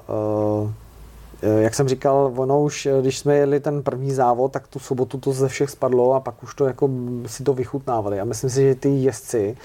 jak 1.72 1.76
jsem 1.76 1.88
říkal, 1.88 2.32
ono 2.36 2.62
už, 2.62 2.88
když 3.00 3.18
jsme 3.18 3.36
jeli 3.36 3.60
ten 3.60 3.82
první 3.82 4.12
závod, 4.12 4.52
tak 4.52 4.66
tu 4.66 4.78
sobotu 4.78 5.18
to 5.18 5.32
ze 5.32 5.48
všech 5.48 5.70
spadlo 5.70 6.14
a 6.14 6.20
pak 6.20 6.42
už 6.42 6.54
to 6.54 6.66
jako 6.66 6.88
si 7.26 7.44
to 7.44 7.54
vychutnávali. 7.54 8.20
A 8.20 8.24
myslím 8.24 8.50
si, 8.50 8.62
že 8.62 8.74
ty 8.74 8.88
jezdci 8.88 9.56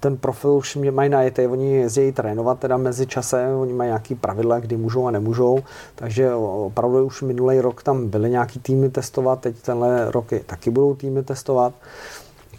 ten 0.00 0.16
profil 0.16 0.50
už 0.50 0.76
mě 0.76 0.90
mají 0.90 1.10
najetý, 1.10 1.46
oni 1.46 1.72
jezdí 1.72 2.12
trénovat 2.12 2.58
teda 2.58 2.76
mezi 2.76 3.06
časem, 3.06 3.56
oni 3.56 3.72
mají 3.72 3.88
nějaký 3.88 4.14
pravidla, 4.14 4.58
kdy 4.58 4.76
můžou 4.76 5.06
a 5.06 5.10
nemůžou, 5.10 5.58
takže 5.94 6.34
opravdu 6.34 7.06
už 7.06 7.22
minulý 7.22 7.60
rok 7.60 7.82
tam 7.82 8.08
byly 8.08 8.30
nějaký 8.30 8.60
týmy 8.60 8.90
testovat, 8.90 9.40
teď 9.40 9.56
tenhle 9.62 10.10
roky 10.10 10.42
taky 10.46 10.70
budou 10.70 10.94
týmy 10.94 11.22
testovat 11.22 11.74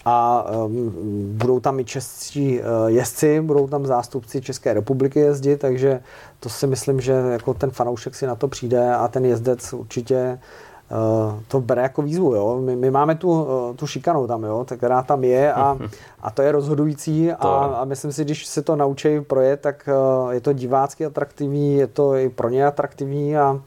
a 0.06 0.46
um, 0.66 0.92
budou 1.38 1.60
tam 1.60 1.80
i 1.80 1.86
českí 1.86 2.60
uh, 2.60 2.66
jezdci, 2.88 3.42
budou 3.42 3.68
tam 3.68 3.86
zástupci 3.86 4.42
České 4.42 4.74
republiky 4.74 5.20
jezdit, 5.20 5.58
takže 5.58 6.00
to 6.40 6.50
si 6.50 6.68
myslím, 6.68 7.02
že 7.02 7.12
jako 7.12 7.54
ten 7.54 7.72
fanoušek 7.72 8.16
si 8.16 8.28
na 8.28 8.36
to 8.36 8.48
přijde 8.48 8.96
a 8.96 9.08
ten 9.08 9.26
jezdec 9.26 9.74
určitě 9.74 10.40
Eh, 10.92 11.44
to 11.48 11.62
bere 11.62 11.82
jako 11.82 12.02
výzvu. 12.02 12.36
Jo? 12.36 12.62
My, 12.62 12.76
my 12.76 12.92
máme 12.92 13.16
tu, 13.16 13.48
eh, 13.48 13.78
tu 13.78 13.88
šikanu 13.88 14.28
tam, 14.28 14.44
jo? 14.44 14.66
která 14.78 15.04
tam 15.04 15.24
je 15.24 15.54
a, 15.54 15.78
a 16.22 16.32
to 16.32 16.42
je 16.42 16.52
rozhodující 16.52 17.32
a, 17.32 17.48
a 17.80 17.86
myslím 17.86 18.12
si, 18.12 18.24
když 18.26 18.46
se 18.46 18.62
to 18.62 18.76
naučí 18.76 19.22
projet, 19.22 19.62
tak 19.62 19.90
eh, 19.90 20.34
je 20.34 20.42
to 20.42 20.54
divácky 20.54 21.06
atraktivní, 21.06 21.76
je 21.78 21.88
to 21.88 22.16
i 22.16 22.30
pro 22.30 22.50
ně 22.50 22.66
atraktivní 22.66 23.38
a, 23.38 23.62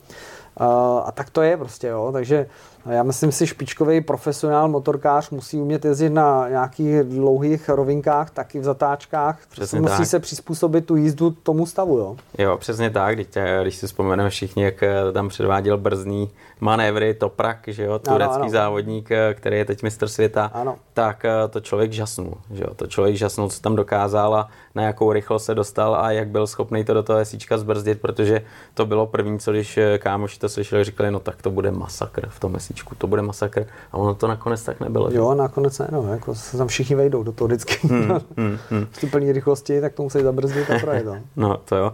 a, 0.57 0.99
a 0.99 1.12
tak 1.12 1.30
to 1.30 1.43
je 1.43 1.57
prostě. 1.57 1.87
Jo? 1.87 2.11
Takže 2.12 2.47
já 2.91 3.03
myslím 3.03 3.32
si, 3.32 3.47
špičkový 3.47 4.01
profesionál 4.01 4.68
motorkář 4.68 5.30
musí 5.30 5.61
umět 5.61 5.85
jezdit 5.85 6.11
na 6.11 6.49
nějakých 6.49 7.03
dlouhých 7.03 7.68
rovinkách, 7.68 8.30
taky 8.30 8.61
v 8.61 8.64
zatáčkách. 8.64 9.39
Přesně 9.51 9.80
musí 9.80 9.97
tak. 9.97 10.07
se 10.07 10.20
přizpůsobit 10.20 10.87
tu 10.87 10.97
jízdu 10.97 11.30
tomu 11.30 11.66
stavu. 11.66 11.99
Jo, 11.99 12.16
jo 12.39 12.57
přesně 12.59 12.91
tak. 12.91 13.14
Když, 13.14 13.26
když 13.62 13.76
si 13.76 13.87
vzpomeneme 13.87 14.30
všichni, 14.30 14.64
jak 14.64 14.85
tam 15.12 15.28
předváděl 15.28 15.78
brzný 15.78 16.30
manévry 16.61 17.14
Toprak, 17.14 17.59
že 17.66 17.85
jo, 17.85 17.99
turecký 17.99 18.35
ano, 18.35 18.43
ano. 18.43 18.51
závodník, 18.51 19.11
eh, 19.11 19.35
který 19.35 19.57
je 19.57 19.64
teď 19.64 19.82
mistr 19.82 20.09
světa, 20.09 20.51
ano. 20.55 20.76
tak 20.95 21.24
eh, 21.24 21.49
to 21.49 21.61
člověk 21.61 21.93
žasnul, 21.93 22.35
že 22.51 22.62
jo, 22.62 22.74
to 22.74 22.87
člověk 22.87 23.16
žasnul, 23.16 23.49
co 23.49 23.61
tam 23.61 23.76
dokázal 23.76 24.35
a 24.35 24.49
na 24.74 24.82
jakou 24.82 25.12
rychlost 25.12 25.45
se 25.45 25.55
dostal 25.55 25.97
a 25.97 26.11
jak 26.11 26.28
byl 26.28 26.47
schopný 26.47 26.85
to 26.85 26.95
do 26.95 27.03
toho 27.03 27.18
esíčka 27.18 27.59
zbrzdit, 27.59 28.01
protože 28.01 28.43
to 28.74 28.87
bylo 28.87 29.07
první, 29.07 29.39
co 29.39 29.53
když 29.53 29.78
eh, 29.78 29.99
kámoši 29.99 30.39
to 30.39 30.49
slyšeli, 30.49 30.85
říkali, 30.85 31.11
no 31.11 31.20
tak 31.20 31.43
to 31.43 31.51
bude 31.51 31.70
masakr 31.70 32.28
v 32.28 32.41
tom 32.41 32.57
esíčku, 32.57 32.74
to 32.99 33.07
bude 33.07 33.22
masakr 33.22 33.66
a 33.93 33.97
ono 33.97 34.14
to 34.14 34.27
nakonec 34.27 34.62
tak 34.62 34.81
nebylo. 34.81 35.11
Že? 35.11 35.16
Jo, 35.16 35.35
nakonec 35.35 35.79
ne, 35.79 35.89
no, 35.93 36.12
jako 36.12 36.35
se 36.35 36.57
tam 36.57 36.68
všichni 36.68 36.97
vejdou 36.97 37.22
do 37.22 37.33
toho 37.33 37.49
vždycky. 37.49 37.89
Hmm, 37.89 38.11
hmm, 38.37 38.59
hmm. 38.70 38.87
v 38.91 39.11
plné 39.11 39.33
rychlosti, 39.33 39.81
tak 39.81 39.93
to 39.93 40.03
musí 40.03 40.22
zabrzdit 40.22 40.70
a 40.70 40.79
projet. 40.79 41.07
No. 41.07 41.16
no 41.37 41.57
to 41.64 41.77
jo. 41.77 41.93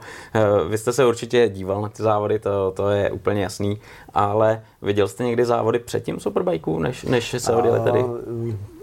Vy 0.68 0.78
jste 0.78 0.92
se 0.92 1.06
určitě 1.06 1.48
díval 1.48 1.82
na 1.82 1.88
ty 1.88 2.02
závody, 2.02 2.38
to, 2.38 2.70
to 2.76 2.90
je 2.90 3.10
úplně 3.10 3.42
jasný, 3.42 3.78
ale 4.14 4.62
viděl 4.82 5.08
jste 5.08 5.24
někdy 5.24 5.44
závody 5.44 5.78
předtím 5.78 6.20
Superbikeů, 6.20 6.78
než, 6.78 7.04
než 7.04 7.34
se 7.38 7.52
odjeli 7.52 7.80
tady? 7.80 8.04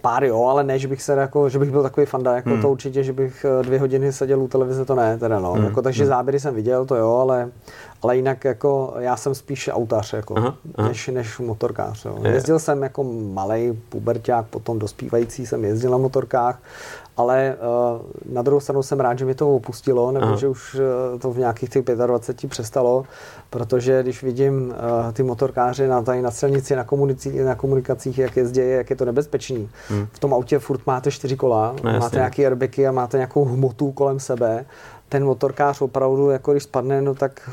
Pár 0.01 0.23
jo, 0.23 0.45
ale 0.45 0.63
ne, 0.63 0.79
že 0.79 0.87
bych 0.87 1.01
se 1.01 1.13
jako, 1.13 1.49
že 1.49 1.59
bych 1.59 1.71
byl 1.71 1.83
takový 1.83 2.05
fanda, 2.05 2.35
jako 2.35 2.49
hmm. 2.49 2.61
to 2.61 2.69
určitě, 2.69 3.03
že 3.03 3.13
bych 3.13 3.45
eh, 3.45 3.63
dvě 3.63 3.79
hodiny 3.79 4.13
seděl 4.13 4.41
u 4.41 4.47
televize, 4.47 4.85
to 4.85 4.95
ne, 4.95 5.17
teda 5.17 5.39
no. 5.39 5.53
Hmm. 5.53 5.65
Jako, 5.65 5.81
takže 5.81 6.03
hmm. 6.03 6.09
záběry 6.09 6.39
jsem 6.39 6.55
viděl, 6.55 6.85
to 6.85 6.95
jo, 6.95 7.15
ale, 7.15 7.51
ale 8.01 8.15
jinak 8.15 8.45
jako 8.45 8.93
já 8.99 9.17
jsem 9.17 9.35
spíš 9.35 9.69
autař, 9.73 10.13
jako, 10.13 10.37
aha, 10.37 10.55
aha. 10.75 10.87
Než, 10.87 11.07
než 11.07 11.39
motorkář. 11.39 12.05
Jo. 12.05 12.19
Jezdil 12.23 12.59
jsem 12.59 12.83
jako 12.83 13.03
malý 13.33 13.81
puberták, 13.89 14.45
potom 14.45 14.79
dospívající 14.79 15.45
jsem 15.45 15.63
jezdil 15.63 15.91
na 15.91 15.97
motorkách 15.97 16.59
ale 17.17 17.55
uh, 17.95 18.33
na 18.33 18.41
druhou 18.41 18.59
stranu 18.59 18.83
jsem 18.83 18.99
rád, 18.99 19.19
že 19.19 19.25
mi 19.25 19.35
to 19.35 19.55
opustilo, 19.55 20.11
nebo 20.11 20.25
Aha. 20.25 20.35
že 20.35 20.47
už 20.47 20.75
uh, 20.75 21.19
to 21.19 21.31
v 21.31 21.37
nějakých 21.37 21.69
těch 21.69 21.83
25 21.83 22.49
přestalo, 22.49 23.03
protože 23.49 24.03
když 24.03 24.23
vidím 24.23 24.67
uh, 24.69 25.11
ty 25.13 25.23
motorkáře 25.23 25.87
na, 25.87 26.01
tady 26.01 26.21
na 26.21 26.31
silnici, 26.31 26.75
na, 26.75 26.83
komunici, 26.83 27.43
na 27.43 27.55
komunikacích, 27.55 28.17
jak 28.17 28.37
jezdí, 28.37 28.61
jak 28.69 28.89
je 28.89 28.95
to 28.95 29.05
nebezpečný. 29.05 29.69
Hmm. 29.89 30.07
V 30.11 30.19
tom 30.19 30.33
autě 30.33 30.59
furt 30.59 30.81
máte 30.87 31.11
čtyři 31.11 31.35
kola, 31.35 31.75
no, 31.83 31.91
máte 31.91 31.95
jasně. 31.95 32.17
nějaké 32.17 32.43
airbagy 32.45 32.87
a 32.87 32.91
máte 32.91 33.17
nějakou 33.17 33.45
hmotu 33.45 33.91
kolem 33.91 34.19
sebe. 34.19 34.65
Ten 35.09 35.25
motorkář 35.25 35.81
opravdu, 35.81 36.29
jako 36.29 36.51
když 36.51 36.63
spadne, 36.63 37.01
no 37.01 37.15
tak 37.15 37.49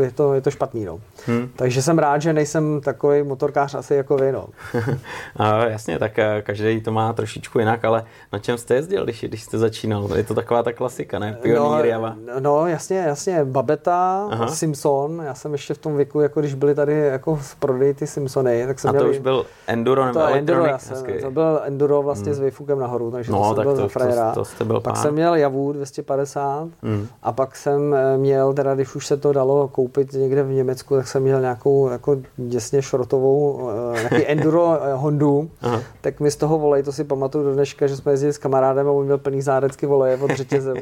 je 0.00 0.10
to, 0.10 0.34
je 0.34 0.40
to 0.40 0.50
špatný. 0.50 0.84
No. 0.84 1.00
Hmm. 1.26 1.48
Takže 1.56 1.82
jsem 1.82 1.98
rád, 1.98 2.22
že 2.22 2.32
nejsem 2.32 2.80
takový 2.80 3.22
motorkář 3.22 3.74
asi 3.74 3.94
jako 3.94 4.16
vy. 4.16 4.32
No. 4.32 4.48
a, 5.36 5.64
jasně, 5.64 5.98
tak 5.98 6.18
eh, 6.18 6.42
každý 6.42 6.80
to 6.80 6.92
má 6.92 7.12
trošičku 7.12 7.58
jinak, 7.58 7.84
ale 7.84 8.04
na 8.32 8.38
čem 8.38 8.58
jste 8.58 8.74
jezdil, 8.74 9.04
když, 9.04 9.24
když 9.28 9.42
jste 9.42 9.58
začínal? 9.58 10.08
Je 10.16 10.24
to 10.24 10.34
taková 10.34 10.62
ta 10.62 10.72
klasika, 10.72 11.18
ne? 11.18 11.38
Pionýr, 11.42 11.94
no, 11.98 12.14
no, 12.40 12.66
jasně, 12.66 12.98
jasně. 12.98 13.44
Babeta, 13.44 14.28
Aha. 14.30 14.48
Simpson. 14.48 15.22
Já 15.24 15.34
jsem 15.34 15.52
ještě 15.52 15.74
v 15.74 15.78
tom 15.78 15.96
věku, 15.96 16.20
jako 16.20 16.40
když 16.40 16.54
byli 16.54 16.74
tady 16.74 16.98
jako 16.98 17.36
v 17.36 17.54
prodeji 17.56 17.94
ty 17.94 18.06
Simpsony, 18.06 18.66
tak 18.66 18.80
jsem 18.80 18.90
A 18.90 18.92
to 18.92 18.98
měl, 18.98 19.10
už 19.10 19.18
byl 19.18 19.46
Enduro 19.66 20.06
nebo 20.06 20.20
to 20.20 20.26
Enduro, 20.26 20.66
já 20.66 20.78
jsem, 20.78 21.04
to 21.20 21.30
byl 21.30 21.60
Enduro 21.64 22.02
vlastně 22.02 22.32
hmm. 22.32 22.34
s 22.34 22.40
výfukem 22.40 22.78
nahoru, 22.78 23.10
takže 23.10 23.32
no, 23.32 23.38
to 23.38 23.54
jsem 23.54 23.64
byl 23.64 23.76
to, 23.76 23.88
frajera. 23.88 24.32
To, 24.32 24.44
to, 24.44 24.50
to 24.58 24.64
byl 24.64 24.80
pak 24.80 24.94
pán. 24.94 25.02
jsem 25.02 25.14
měl 25.14 25.34
Javu 25.34 25.72
250 25.72 26.68
hmm. 26.82 27.08
a 27.22 27.32
pak 27.32 27.56
jsem 27.56 27.94
eh, 27.94 28.18
měl, 28.18 28.52
teda 28.52 28.74
když 28.74 28.94
už 28.94 29.06
se 29.06 29.16
to 29.16 29.32
dalo 29.32 29.68
koupit 29.78 30.12
někde 30.12 30.42
v 30.42 30.50
Německu, 30.50 30.96
tak 30.96 31.08
jsem 31.08 31.22
měl 31.22 31.40
nějakou 31.40 31.88
jako 31.88 32.16
děsně 32.36 32.82
šrotovou, 32.82 33.70
eh, 33.94 33.98
nějaký 33.98 34.26
enduro 34.26 34.78
eh, 34.82 34.94
Hondu, 34.94 35.50
Aha. 35.60 35.82
tak 36.00 36.20
mi 36.20 36.30
z 36.30 36.36
toho 36.36 36.58
volej, 36.58 36.82
to 36.82 36.92
si 36.92 37.04
pamatuju 37.04 37.44
do 37.44 37.52
dneška, 37.52 37.86
že 37.86 37.96
jsme 37.96 38.12
jezdili 38.12 38.32
s 38.32 38.38
kamarádem 38.38 38.88
a 38.88 38.90
on 38.90 39.04
měl 39.04 39.18
plný 39.18 39.42
zádecky 39.42 39.86
voleje 39.86 40.16
od 40.16 40.30
řetězem 40.30 40.76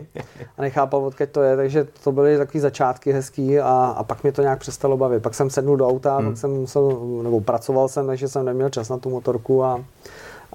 a 0.59 0.63
nechápal, 0.63 1.05
odkud 1.05 1.29
to 1.29 1.43
je, 1.43 1.57
takže 1.57 1.87
to 2.05 2.13
byly 2.13 2.39
takový 2.39 2.61
začátky 2.61 3.13
hezký 3.13 3.61
a, 3.61 3.95
a 3.97 4.05
pak 4.05 4.23
mě 4.23 4.33
to 4.33 4.43
nějak 4.43 4.59
přestalo 4.59 4.97
bavit. 4.97 5.23
Pak 5.23 5.35
jsem 5.35 5.51
sednul 5.51 5.77
do 5.77 5.89
auta, 5.89 6.17
hmm. 6.17 6.29
pak 6.29 6.39
jsem 6.39 6.51
musel, 6.51 7.01
nebo 7.23 7.41
pracoval 7.41 7.89
jsem, 7.89 8.07
takže 8.07 8.29
jsem 8.29 8.45
neměl 8.45 8.71
čas 8.71 8.89
na 8.89 8.99
tu 8.99 9.11
motorku 9.11 9.65
a 9.65 9.85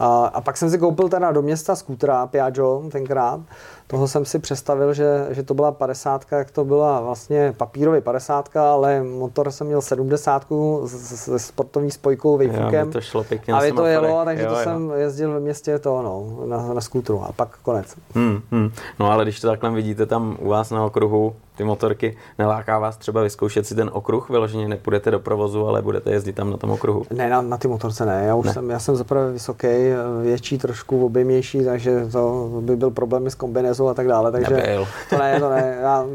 A, 0.01 0.25
a 0.33 0.41
pak 0.41 0.57
jsem 0.57 0.69
si 0.69 0.77
koupil 0.77 1.09
teda 1.09 1.31
do 1.31 1.41
města 1.41 1.75
skútra 1.75 2.27
Piaggio 2.27 2.83
tenkrát. 2.91 3.39
Toho 3.87 4.07
jsem 4.07 4.25
si 4.25 4.39
představil, 4.39 4.93
že, 4.93 5.27
že 5.29 5.43
to 5.43 5.53
byla 5.53 5.71
50, 5.71 6.25
jak 6.31 6.51
to 6.51 6.65
byla 6.65 7.01
vlastně 7.01 7.53
papírový 7.57 8.01
50, 8.01 8.57
ale 8.57 9.03
motor 9.03 9.51
jsem 9.51 9.67
měl 9.67 9.81
70 9.81 10.47
se 10.85 11.39
sportovní 11.39 11.91
spojkou, 11.91 12.37
vejfukem. 12.37 12.91
to 12.91 13.01
šlo 13.01 13.23
pěkně 13.23 13.53
A 13.53 13.73
to 13.75 13.85
jelo, 13.85 14.25
takže 14.25 14.43
jo, 14.43 14.49
to 14.49 14.57
jo. 14.57 14.63
jsem 14.63 14.91
jezdil 14.95 15.33
ve 15.33 15.39
městě 15.39 15.79
to, 15.79 16.01
no, 16.01 16.45
na, 16.45 16.73
na 16.73 16.81
skútru 16.81 17.23
a 17.23 17.31
pak 17.31 17.57
konec. 17.61 17.95
Hmm, 18.15 18.41
hmm. 18.51 18.71
No 18.99 19.11
ale 19.11 19.23
když 19.23 19.39
to 19.39 19.47
takhle 19.47 19.71
vidíte 19.71 20.05
tam 20.05 20.37
u 20.39 20.49
vás 20.49 20.71
na 20.71 20.85
okruhu, 20.85 21.35
ty 21.61 21.65
motorky, 21.65 22.17
neláká 22.39 22.79
vás 22.79 22.97
třeba 22.97 23.21
vyzkoušet 23.21 23.67
si 23.67 23.75
ten 23.75 23.89
okruh, 23.93 24.29
vyloženě 24.29 24.67
nepůjdete 24.67 25.11
do 25.11 25.19
provozu, 25.19 25.67
ale 25.67 25.81
budete 25.81 26.11
jezdit 26.11 26.33
tam 26.33 26.51
na 26.51 26.57
tom 26.57 26.71
okruhu? 26.71 27.05
Ne, 27.13 27.29
na, 27.29 27.41
na 27.41 27.57
ty 27.57 27.67
motorce 27.67 28.05
ne, 28.05 28.23
já 28.25 28.35
už 28.35 28.45
ne. 28.45 28.53
jsem, 28.53 28.69
já 28.69 28.79
jsem 28.79 28.95
zaprvé 28.95 29.31
vysoký, 29.31 29.67
větší, 30.21 30.57
trošku 30.57 31.05
objemnější, 31.05 31.65
takže 31.65 32.07
to 32.11 32.49
by 32.61 32.75
byl 32.75 32.91
problém 32.91 33.29
s 33.29 33.35
kombinézou 33.35 33.87
a 33.87 33.93
tak 33.93 34.07
dále, 34.07 34.31
takže 34.31 34.53
Nebyl. 34.53 34.87
to 35.09 35.17
ne, 35.17 35.39
to 35.39 35.49
ne, 35.49 35.77
já, 35.81 36.05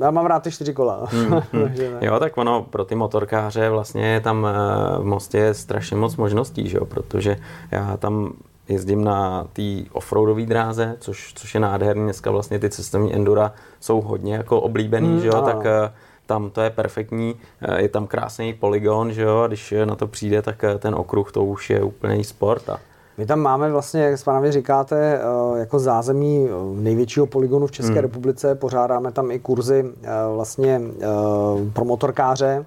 já 0.00 0.10
mám 0.10 0.26
rád 0.26 0.42
ty 0.42 0.50
čtyři 0.50 0.74
kola. 0.74 1.06
Hmm, 1.10 1.42
hmm. 1.52 1.74
jo, 2.00 2.18
tak 2.18 2.38
ono 2.38 2.62
pro 2.62 2.84
ty 2.84 2.94
motorkáře 2.94 3.70
vlastně 3.70 4.20
tam 4.20 4.46
eh, 4.46 4.98
v 4.98 5.04
Mostě 5.04 5.38
je 5.38 5.54
strašně 5.54 5.96
moc 5.96 6.16
možností, 6.16 6.68
že 6.68 6.76
jo? 6.76 6.84
protože 6.84 7.36
já 7.70 7.96
tam 7.96 8.32
jezdím 8.68 9.04
na 9.04 9.46
té 9.52 9.62
offroadové 9.92 10.46
dráze, 10.46 10.96
což, 11.00 11.32
což 11.34 11.54
je 11.54 11.60
nádherný. 11.60 12.02
Dneska 12.02 12.30
vlastně 12.30 12.58
ty 12.58 12.70
cestovní 12.70 13.14
endura 13.14 13.52
jsou 13.80 14.00
hodně 14.00 14.34
jako 14.34 14.60
oblíbený, 14.60 15.08
mm, 15.08 15.20
že 15.20 15.28
jo, 15.28 15.42
tak 15.42 15.66
eh, 15.66 15.92
tam 16.26 16.50
to 16.50 16.60
je 16.60 16.70
perfektní, 16.70 17.34
eh, 17.62 17.82
je 17.82 17.88
tam 17.88 18.06
krásný 18.06 18.54
polygon, 18.54 19.12
že 19.12 19.22
jo, 19.22 19.38
a 19.38 19.46
když 19.46 19.74
na 19.84 19.96
to 19.96 20.06
přijde, 20.06 20.42
tak 20.42 20.64
eh, 20.64 20.78
ten 20.78 20.94
okruh 20.94 21.32
to 21.32 21.44
už 21.44 21.70
je 21.70 21.82
úplný 21.82 22.24
sport. 22.24 22.68
A... 22.68 22.78
My 23.18 23.26
tam 23.26 23.40
máme 23.40 23.70
vlastně, 23.70 24.02
jak 24.02 24.18
správně 24.18 24.52
říkáte, 24.52 25.20
jako 25.56 25.78
zázemí 25.78 26.48
největšího 26.74 27.26
polygonu 27.26 27.66
v 27.66 27.72
České 27.72 27.92
hmm. 27.92 28.02
republice, 28.02 28.54
pořádáme 28.54 29.12
tam 29.12 29.30
i 29.30 29.38
kurzy 29.38 29.84
vlastně 30.34 30.80
pro 31.72 31.84
motorkáře, 31.84 32.64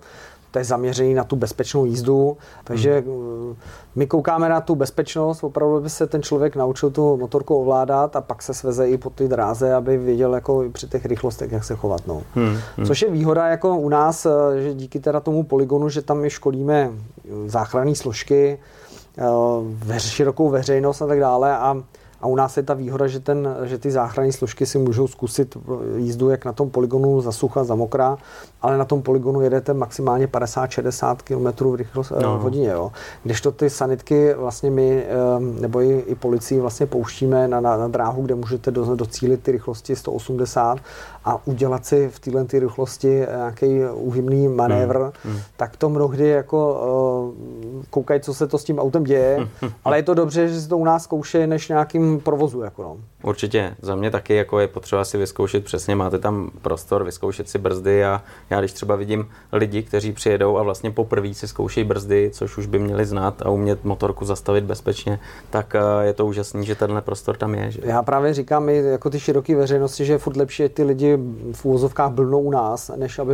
to 0.51 0.59
je 0.59 0.65
zaměřený 0.65 1.13
na 1.13 1.23
tu 1.23 1.35
bezpečnou 1.35 1.85
jízdu, 1.85 2.37
takže 2.63 3.03
hmm. 3.07 3.55
my 3.95 4.07
koukáme 4.07 4.49
na 4.49 4.61
tu 4.61 4.75
bezpečnost, 4.75 5.43
opravdu 5.43 5.79
by 5.79 5.89
se 5.89 6.07
ten 6.07 6.23
člověk 6.23 6.55
naučil 6.55 6.89
tu 6.89 7.17
motorku 7.17 7.55
ovládat 7.55 8.15
a 8.15 8.21
pak 8.21 8.41
se 8.41 8.53
sveze 8.53 8.89
i 8.89 8.97
po 8.97 9.09
ty 9.09 9.27
dráze, 9.27 9.73
aby 9.73 9.97
věděl 9.97 10.33
jako 10.35 10.63
při 10.71 10.87
těch 10.87 11.05
rychlostech, 11.05 11.51
jak 11.51 11.63
se 11.63 11.75
chovat. 11.75 12.01
No. 12.07 12.21
Hmm. 12.35 12.57
Hmm. 12.77 12.85
Což 12.85 13.01
je 13.01 13.11
výhoda 13.11 13.47
jako 13.47 13.77
u 13.77 13.89
nás, 13.89 14.25
eh, 14.25 14.61
že 14.61 14.73
díky 14.73 14.99
teda 14.99 15.19
tomu 15.19 15.43
poligonu, 15.43 15.89
že 15.89 16.01
tam 16.01 16.17
my 16.17 16.29
školíme 16.29 16.91
záchranné 17.45 17.95
složky, 17.95 18.59
eh, 19.17 19.23
ve 19.63 19.99
širokou 19.99 20.49
veřejnost 20.49 21.01
a 21.01 21.07
tak 21.07 21.19
dále 21.19 21.57
a 21.57 21.83
a 22.21 22.27
u 22.27 22.35
nás 22.35 22.57
je 22.57 22.63
ta 22.63 22.73
výhoda, 22.73 23.07
že, 23.07 23.19
ten, 23.19 23.55
že 23.63 23.77
ty 23.77 23.91
záchranné 23.91 24.31
složky 24.31 24.65
si 24.65 24.77
můžou 24.77 25.07
zkusit 25.07 25.57
jízdu 25.95 26.29
jak 26.29 26.45
na 26.45 26.53
tom 26.53 26.69
poligonu 26.69 27.21
za 27.21 27.31
sucha, 27.31 27.63
za 27.63 27.75
mokra, 27.75 28.17
ale 28.61 28.77
na 28.77 28.85
tom 28.85 29.01
poligonu 29.01 29.41
jedete 29.41 29.73
maximálně 29.73 30.27
50-60 30.27 31.15
km 31.23 31.71
v, 31.71 31.75
rychlost, 31.75 32.11
no. 32.21 32.37
v 32.37 32.41
hodině. 32.41 32.69
Jo. 32.69 32.91
to 33.41 33.51
ty 33.51 33.69
sanitky 33.69 34.33
vlastně 34.33 34.71
my, 34.71 35.05
nebo 35.59 35.81
i, 35.81 35.99
i 35.99 36.15
policii 36.15 36.59
vlastně 36.59 36.85
pouštíme 36.85 37.47
na, 37.47 37.59
na, 37.59 37.77
na 37.77 37.87
dráhu, 37.87 38.21
kde 38.21 38.35
můžete 38.35 38.71
do, 38.71 38.95
docílit 38.95 39.43
ty 39.43 39.51
rychlosti 39.51 39.95
180 39.95 40.79
a 41.25 41.47
udělat 41.47 41.85
si 41.85 42.09
v 42.09 42.19
téhle 42.19 42.45
ty 42.45 42.59
rychlosti 42.59 43.07
nějaký 43.07 43.79
uhybný 43.93 44.47
manévr, 44.47 44.97
hmm. 44.97 45.11
Hmm. 45.23 45.41
tak 45.57 45.77
to 45.77 45.89
mnohdy 45.89 46.27
jako 46.27 47.33
uh, 47.77 47.83
koukají, 47.89 48.21
co 48.21 48.33
se 48.33 48.47
to 48.47 48.57
s 48.57 48.63
tím 48.63 48.79
autem 48.79 49.03
děje, 49.03 49.47
ale 49.85 49.97
je 49.97 50.03
to 50.03 50.13
dobře, 50.13 50.47
že 50.47 50.61
se 50.61 50.69
to 50.69 50.77
u 50.77 50.85
nás 50.85 51.03
zkouše 51.03 51.47
než 51.47 51.69
nějakým 51.69 52.19
provozu. 52.19 52.61
Jako 52.61 52.83
no. 52.83 52.97
Určitě, 53.23 53.75
za 53.81 53.95
mě 53.95 54.11
taky 54.11 54.35
jako 54.35 54.59
je 54.59 54.67
potřeba 54.67 55.05
si 55.05 55.17
vyzkoušet 55.17 55.63
přesně, 55.63 55.95
máte 55.95 56.19
tam 56.19 56.51
prostor, 56.61 57.03
vyzkoušet 57.03 57.49
si 57.49 57.57
brzdy 57.57 58.05
a 58.05 58.23
já 58.49 58.59
když 58.59 58.73
třeba 58.73 58.95
vidím 58.95 59.29
lidi, 59.51 59.83
kteří 59.83 60.13
přijedou 60.13 60.57
a 60.57 60.63
vlastně 60.63 60.91
poprvé 60.91 61.33
si 61.33 61.47
zkoušejí 61.47 61.83
brzdy, 61.83 62.29
což 62.33 62.57
už 62.57 62.65
by 62.65 62.79
měli 62.79 63.05
znát 63.05 63.41
a 63.41 63.49
umět 63.49 63.83
motorku 63.83 64.25
zastavit 64.25 64.63
bezpečně, 64.63 65.19
tak 65.49 65.75
eh, 65.75 66.05
je 66.05 66.13
to 66.13 66.25
úžasný, 66.25 66.65
že 66.65 66.75
tenhle 66.75 67.01
prostor 67.01 67.37
tam 67.37 67.55
je. 67.55 67.71
Že? 67.71 67.81
Já 67.83 68.03
právě 68.03 68.33
říkám 68.33 68.69
i 68.69 68.77
jako 68.77 69.09
ty 69.09 69.19
široké 69.19 69.55
veřejnosti, 69.55 70.05
že 70.05 70.13
je 70.13 70.17
furt 70.17 70.37
lepší, 70.37 70.69
ty 70.69 70.83
lidi 70.83 71.10
v 71.53 71.65
úvozovkách 71.65 72.11
blnou 72.11 72.39
u 72.39 72.51
nás, 72.51 72.91
než 72.95 73.19
aby 73.19 73.33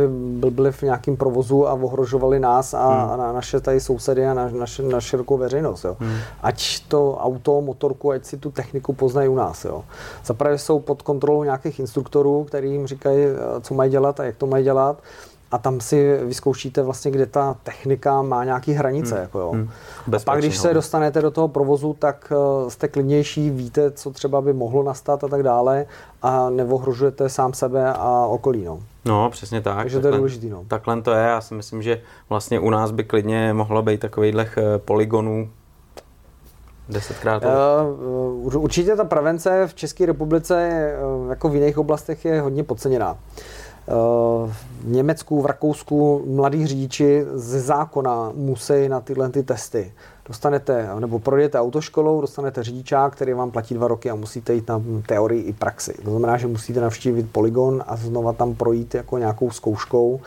byli 0.50 0.72
v 0.72 0.82
nějakém 0.82 1.16
provozu 1.16 1.68
a 1.68 1.72
ohrožovali 1.72 2.40
nás 2.40 2.74
a, 2.74 2.88
hmm. 2.88 3.10
a 3.10 3.16
na 3.16 3.32
naše 3.32 3.60
tady 3.60 3.80
sousedy 3.80 4.26
a 4.26 4.34
na, 4.34 4.50
naše, 4.50 4.82
na 4.82 5.00
širokou 5.00 5.36
veřejnost. 5.36 5.84
Jo. 5.84 5.96
Hmm. 6.00 6.16
Ať 6.42 6.80
to 6.88 7.16
auto, 7.20 7.60
motorku, 7.60 8.10
ať 8.10 8.24
si 8.24 8.36
tu 8.36 8.50
techniku 8.50 8.92
poznají 8.92 9.28
u 9.28 9.34
nás. 9.34 9.64
Jo. 9.64 9.84
Zaprvé 10.24 10.58
jsou 10.58 10.80
pod 10.80 11.02
kontrolou 11.02 11.44
nějakých 11.44 11.80
instruktorů, 11.80 12.44
který 12.44 12.70
jim 12.70 12.86
říkají, 12.86 13.24
eh, 13.24 13.60
co 13.60 13.74
mají 13.74 13.90
dělat 13.90 14.20
a 14.20 14.24
jak 14.24 14.36
to 14.36 14.46
mají 14.46 14.64
dělat 14.64 15.02
a 15.50 15.58
tam 15.58 15.80
si 15.80 16.18
vyzkoušíte 16.24 16.82
vlastně, 16.82 17.10
kde 17.10 17.26
ta 17.26 17.56
technika 17.62 18.22
má 18.22 18.44
nějaké 18.44 18.72
hranice. 18.72 19.14
Hmm. 19.14 19.22
Jako 19.22 19.38
jo. 19.38 19.50
Hmm. 19.52 19.68
A 20.16 20.18
pak, 20.24 20.38
když 20.38 20.58
se 20.58 20.74
dostanete 20.74 21.22
do 21.22 21.30
toho 21.30 21.48
provozu, 21.48 21.96
tak 21.98 22.32
uh, 22.62 22.68
jste 22.68 22.88
klidnější, 22.88 23.50
víte, 23.50 23.90
co 23.90 24.10
třeba 24.10 24.40
by 24.40 24.52
mohlo 24.52 24.82
nastat 24.82 25.24
a 25.24 25.28
tak 25.28 25.42
dále 25.42 25.86
a 26.22 26.50
neohrožujete 26.50 27.28
sám 27.28 27.52
sebe 27.52 27.92
a 27.92 28.26
okolí. 28.26 28.64
No. 28.64 28.80
No, 29.04 29.30
přesně 29.30 29.60
tak. 29.60 29.76
Takže 29.76 30.00
to 30.00 30.06
je 30.06 30.16
důležité. 30.16 30.46
No. 30.46 30.64
Takhle 30.68 31.02
to 31.02 31.12
je. 31.12 31.22
Já 31.24 31.40
si 31.40 31.54
myslím, 31.54 31.82
že 31.82 32.00
vlastně 32.28 32.60
u 32.60 32.70
nás 32.70 32.90
by 32.90 33.04
klidně 33.04 33.52
mohlo 33.52 33.82
být 33.82 34.00
takovýchhle 34.00 34.46
eh, 34.56 34.78
poligonů 34.78 35.48
Desetkrát? 36.88 37.42
Uh, 37.44 38.56
určitě 38.56 38.96
ta 38.96 39.04
prevence 39.04 39.66
v 39.66 39.74
České 39.74 40.06
republice, 40.06 40.92
jako 41.28 41.48
v 41.48 41.54
jiných 41.54 41.78
oblastech, 41.78 42.24
je 42.24 42.40
hodně 42.40 42.64
podceněná. 42.64 43.12
Uh, 43.12 43.18
v 44.46 44.56
Německu, 44.84 45.42
v 45.42 45.46
Rakousku 45.46 46.24
mladí 46.26 46.66
řidiči 46.66 47.24
ze 47.34 47.60
zákona 47.60 48.32
musí 48.34 48.88
na 48.88 49.00
tyhle 49.00 49.28
ty 49.28 49.42
testy. 49.42 49.92
Dostanete, 50.28 50.88
nebo 50.98 51.18
projdete 51.18 51.60
autoškolou, 51.60 52.20
dostanete 52.20 52.62
řidičák, 52.62 53.12
který 53.12 53.32
vám 53.32 53.50
platí 53.50 53.74
dva 53.74 53.88
roky 53.88 54.10
a 54.10 54.14
musíte 54.14 54.54
jít 54.54 54.68
na 54.68 54.82
teorii 55.06 55.42
i 55.42 55.52
praxi. 55.52 55.94
To 56.04 56.10
znamená, 56.10 56.36
že 56.36 56.46
musíte 56.46 56.80
navštívit 56.80 57.32
poligon 57.32 57.84
a 57.86 57.96
znova 57.96 58.32
tam 58.32 58.54
projít 58.54 58.94
jako 58.94 59.18
nějakou 59.18 59.50
zkouškou. 59.50 60.20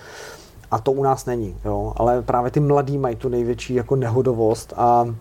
A 0.71 0.79
to 0.79 0.91
u 0.91 1.03
nás 1.03 1.25
není, 1.25 1.55
jo. 1.65 1.93
ale 1.95 2.21
právě 2.21 2.51
ty 2.51 2.59
mladí 2.59 2.97
mají 2.97 3.15
tu 3.15 3.29
největší 3.29 3.73
jako 3.73 3.95
nehodovost 3.95 4.73
a 4.77 5.15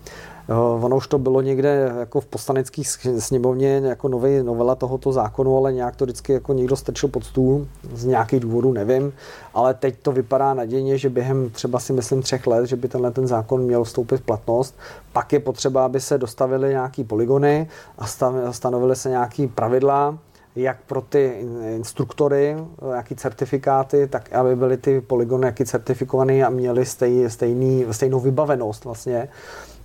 Ono 0.56 0.96
už 0.96 1.06
to 1.06 1.18
bylo 1.18 1.40
někde 1.40 1.92
jako 1.98 2.20
v 2.20 2.26
poslanecké 2.26 2.82
sněmovně 3.18 3.82
jako 3.84 4.08
nový 4.08 4.42
novela 4.42 4.74
tohoto 4.74 5.12
zákonu, 5.12 5.56
ale 5.56 5.72
nějak 5.72 5.96
to 5.96 6.04
vždycky 6.04 6.32
jako 6.32 6.52
někdo 6.52 6.76
strčil 6.76 7.08
pod 7.08 7.24
stůl, 7.24 7.66
z 7.94 8.04
nějakých 8.04 8.40
důvodů 8.40 8.72
nevím, 8.72 9.12
ale 9.54 9.74
teď 9.74 9.94
to 10.02 10.12
vypadá 10.12 10.54
nadějně, 10.54 10.98
že 10.98 11.10
během 11.10 11.50
třeba 11.50 11.78
si 11.78 11.92
myslím 11.92 12.22
třech 12.22 12.46
let, 12.46 12.66
že 12.66 12.76
by 12.76 12.88
tenhle 12.88 13.10
ten 13.10 13.26
zákon 13.26 13.62
měl 13.62 13.84
vstoupit 13.84 14.16
v 14.16 14.24
platnost, 14.24 14.74
pak 15.12 15.32
je 15.32 15.40
potřeba, 15.40 15.84
aby 15.84 16.00
se 16.00 16.18
dostavily 16.18 16.68
nějaký 16.68 17.04
poligony 17.04 17.68
a 17.98 18.06
stanovily 18.52 18.96
se 18.96 19.08
nějaký 19.08 19.46
pravidla, 19.46 20.18
jak 20.56 20.76
pro 20.86 21.00
ty 21.00 21.46
instruktory, 21.76 22.56
jaký 22.94 23.16
certifikáty, 23.16 24.06
tak 24.06 24.32
aby 24.32 24.56
byly 24.56 24.76
ty 24.76 25.00
poligony 25.00 25.46
jaký 25.46 25.64
certifikované 25.64 26.42
a 26.42 26.50
měly 26.50 26.86
stej, 26.86 27.30
stejný, 27.30 27.86
stejnou 27.90 28.20
vybavenost 28.20 28.84
vlastně 28.84 29.28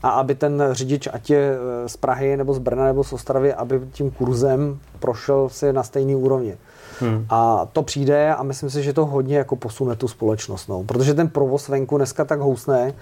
a 0.03 0.09
aby 0.09 0.35
ten 0.35 0.63
řidič, 0.71 1.07
ať 1.13 1.29
je 1.29 1.53
eh, 1.53 1.89
z 1.89 1.97
Prahy 1.97 2.37
nebo 2.37 2.53
z 2.53 2.59
Brna 2.59 2.85
nebo 2.85 3.03
z 3.03 3.13
Ostravy, 3.13 3.53
aby 3.53 3.81
tím 3.91 4.11
kurzem 4.11 4.79
prošel 4.99 5.49
si 5.49 5.73
na 5.73 5.83
stejný 5.83 6.15
úrovni. 6.15 6.57
Hmm. 6.99 7.25
A 7.29 7.67
to 7.73 7.83
přijde 7.83 8.35
a 8.35 8.43
myslím 8.43 8.69
si, 8.69 8.83
že 8.83 8.93
to 8.93 9.05
hodně 9.05 9.37
jako 9.37 9.55
posune 9.55 9.95
tu 9.95 10.07
společnost. 10.07 10.67
No. 10.67 10.83
Protože 10.83 11.13
ten 11.13 11.27
provoz 11.27 11.67
venku 11.67 11.97
dneska 11.97 12.25
tak 12.25 12.39
housne, 12.39 12.93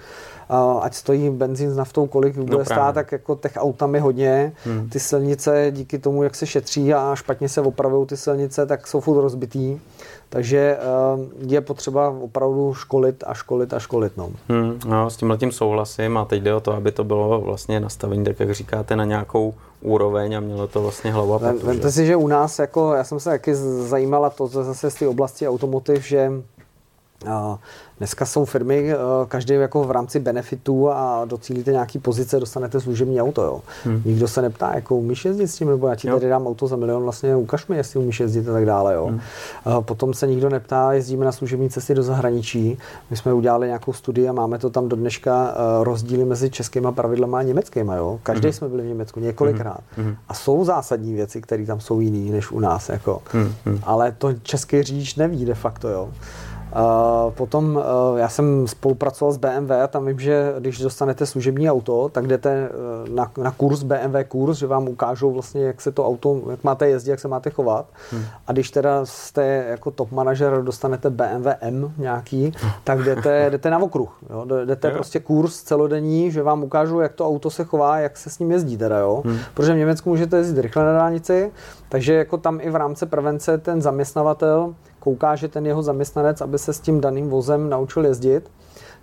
ať 0.80 0.94
stojí 0.94 1.30
benzín 1.30 1.70
s 1.70 1.76
naftou, 1.76 2.06
kolik 2.06 2.36
no 2.36 2.44
bude 2.44 2.58
no, 2.58 2.64
stát, 2.64 2.94
tak 2.94 3.12
jako 3.12 3.34
těch 3.34 3.52
aut 3.56 3.76
tam 3.76 3.94
je 3.94 4.00
hodně. 4.00 4.52
Hmm. 4.64 4.88
Ty 4.88 5.00
silnice 5.00 5.66
díky 5.70 5.98
tomu, 5.98 6.22
jak 6.22 6.34
se 6.34 6.46
šetří 6.46 6.94
a 6.94 7.14
špatně 7.14 7.48
se 7.48 7.60
opravují 7.60 8.06
ty 8.06 8.16
silnice, 8.16 8.66
tak 8.66 8.86
jsou 8.86 9.00
furt 9.00 9.20
rozbitý. 9.20 9.78
Takže 10.28 10.78
uh, 11.14 11.50
je 11.52 11.60
potřeba 11.60 12.10
opravdu 12.20 12.74
školit 12.74 13.24
a 13.26 13.34
školit 13.34 13.74
a 13.74 13.78
školit. 13.78 14.16
No. 14.16 14.30
Hmm, 14.48 14.78
no, 14.86 15.10
s 15.10 15.16
tímhle 15.16 15.38
tím 15.38 15.52
souhlasím 15.52 16.16
a 16.16 16.24
teď 16.24 16.42
jde 16.42 16.54
o 16.54 16.60
to, 16.60 16.72
aby 16.72 16.92
to 16.92 17.04
bylo 17.04 17.40
vlastně 17.40 17.80
nastavení, 17.80 18.24
tak 18.24 18.40
jak 18.40 18.50
říkáte, 18.50 18.96
na 18.96 19.04
nějakou 19.04 19.54
úroveň 19.80 20.36
a 20.36 20.40
mělo 20.40 20.66
to 20.66 20.82
vlastně 20.82 21.12
hlavu 21.12 21.34
a 21.34 21.38
patu. 21.38 21.66
Vemte 21.66 21.92
si, 21.92 22.06
že 22.06 22.16
u 22.16 22.28
nás, 22.28 22.58
jako, 22.58 22.92
já 22.92 23.04
jsem 23.04 23.20
se 23.20 23.30
taky 23.30 23.54
zajímala 23.54 24.30
to 24.30 24.46
zase 24.46 24.90
z 24.90 24.94
té 24.94 25.08
oblasti 25.08 25.48
automotiv, 25.48 26.06
že 26.06 26.32
Dneska 27.98 28.26
jsou 28.26 28.44
firmy, 28.44 28.92
eh, 28.92 28.96
každý 29.28 29.54
jako 29.54 29.84
v 29.84 29.90
rámci 29.90 30.20
benefitů 30.20 30.90
a 30.90 31.24
docílíte 31.24 31.72
nějaký 31.72 31.98
pozice, 31.98 32.40
dostanete 32.40 32.80
služební 32.80 33.22
auto. 33.22 33.42
Jo. 33.42 33.60
Hmm. 33.84 34.02
Nikdo 34.04 34.28
se 34.28 34.42
neptá, 34.42 34.74
jako 34.74 34.96
umíš 34.96 35.24
jezdit 35.24 35.48
s 35.48 35.56
tím, 35.56 35.68
nebo 35.68 35.88
já 35.88 35.94
ti 35.94 36.08
jo. 36.08 36.14
tady 36.14 36.28
dám 36.28 36.46
auto 36.46 36.66
za 36.66 36.76
milion, 36.76 37.02
vlastně 37.02 37.36
ukaž 37.36 37.66
mi, 37.66 37.76
jestli 37.76 38.00
umíš 38.00 38.20
jezdit 38.20 38.48
a 38.48 38.52
tak 38.52 38.66
dále. 38.66 38.94
Jo. 38.94 39.06
Hmm. 39.06 39.20
Potom 39.80 40.14
se 40.14 40.26
nikdo 40.26 40.48
neptá, 40.50 40.92
jezdíme 40.92 41.24
na 41.24 41.32
služební 41.32 41.70
cesty 41.70 41.94
do 41.94 42.02
zahraničí. 42.02 42.78
My 43.10 43.16
jsme 43.16 43.32
udělali 43.32 43.66
nějakou 43.66 43.92
studii 43.92 44.28
a 44.28 44.32
máme 44.32 44.58
to 44.58 44.70
tam 44.70 44.88
do 44.88 44.96
dneška 44.96 45.54
eh, 45.54 45.84
rozdíly 45.84 46.24
mezi 46.24 46.50
českýma 46.50 46.92
pravidlama 46.92 47.38
a 47.38 47.42
německýma. 47.42 47.94
Jo. 47.94 48.20
Každý 48.22 48.46
hmm. 48.46 48.52
jsme 48.52 48.68
byli 48.68 48.82
v 48.82 48.86
Německu 48.86 49.20
několikrát. 49.20 49.80
Hmm. 49.96 50.06
hmm. 50.06 50.16
A 50.28 50.34
jsou 50.34 50.64
zásadní 50.64 51.14
věci, 51.14 51.40
které 51.40 51.66
tam 51.66 51.80
jsou 51.80 52.00
jiné 52.00 52.32
než 52.32 52.50
u 52.50 52.60
nás. 52.60 52.88
Jako. 52.88 53.22
Hmm. 53.32 53.54
Hmm. 53.64 53.80
Ale 53.82 54.12
to 54.18 54.32
český 54.32 54.82
řidič 54.82 55.14
neví 55.14 55.44
de 55.44 55.54
facto. 55.54 55.88
Jo. 55.88 56.08
Uh, 56.74 57.32
potom 57.32 57.76
uh, 57.76 58.18
já 58.18 58.28
jsem 58.28 58.68
spolupracoval 58.68 59.32
s 59.32 59.36
BMW 59.36 59.72
a 59.84 59.86
tam 59.86 60.06
vím, 60.06 60.18
že 60.18 60.54
když 60.58 60.78
dostanete 60.78 61.26
služební 61.26 61.70
auto, 61.70 62.08
tak 62.08 62.26
jdete 62.26 62.68
uh, 62.68 63.14
na, 63.14 63.32
na 63.38 63.50
kurz 63.50 63.82
BMW 63.82 64.16
kurz, 64.28 64.58
že 64.58 64.66
vám 64.66 64.88
ukážou 64.88 65.30
vlastně, 65.30 65.64
jak 65.64 65.80
se 65.80 65.92
to 65.92 66.06
auto, 66.06 66.40
jak 66.50 66.64
máte 66.64 66.88
jezdit, 66.88 67.10
jak 67.10 67.20
se 67.20 67.28
máte 67.28 67.50
chovat. 67.50 67.86
Hmm. 68.10 68.22
A 68.46 68.52
když 68.52 68.70
teda 68.70 69.06
jste 69.06 69.44
jako 69.68 69.90
top 69.90 70.12
manažer, 70.12 70.62
dostanete 70.62 71.10
BMW 71.10 71.48
M 71.60 71.92
nějaký, 71.98 72.52
tak 72.84 73.02
jdete, 73.02 73.50
jdete 73.50 73.70
na 73.70 73.78
okruh. 73.78 74.18
Jo? 74.30 74.46
Jdete 74.64 74.88
jo. 74.88 74.94
prostě 74.94 75.20
kurz 75.20 75.62
celodenní, 75.62 76.30
že 76.30 76.42
vám 76.42 76.62
ukážou, 76.62 77.00
jak 77.00 77.12
to 77.12 77.28
auto 77.28 77.50
se 77.50 77.64
chová, 77.64 77.98
jak 77.98 78.16
se 78.16 78.30
s 78.30 78.38
ním 78.38 78.50
jezdí 78.50 78.76
teda, 78.76 78.98
jo. 78.98 79.22
Hmm. 79.24 79.38
Protože 79.54 79.74
v 79.74 79.76
Německu 79.76 80.10
můžete 80.10 80.36
jezdit 80.36 80.60
rychle 80.60 80.84
na 80.84 80.92
dálnici, 80.92 81.52
takže 81.88 82.14
jako 82.14 82.36
tam 82.36 82.58
i 82.60 82.70
v 82.70 82.76
rámci 82.76 83.06
prevence 83.06 83.58
ten 83.58 83.82
zaměstnavatel 83.82 84.74
kouká, 85.04 85.36
že 85.36 85.48
ten 85.48 85.66
jeho 85.66 85.82
zaměstnanec, 85.82 86.40
aby 86.40 86.58
se 86.58 86.72
s 86.72 86.80
tím 86.80 87.00
daným 87.00 87.28
vozem 87.28 87.70
naučil 87.70 88.04
jezdit, 88.04 88.50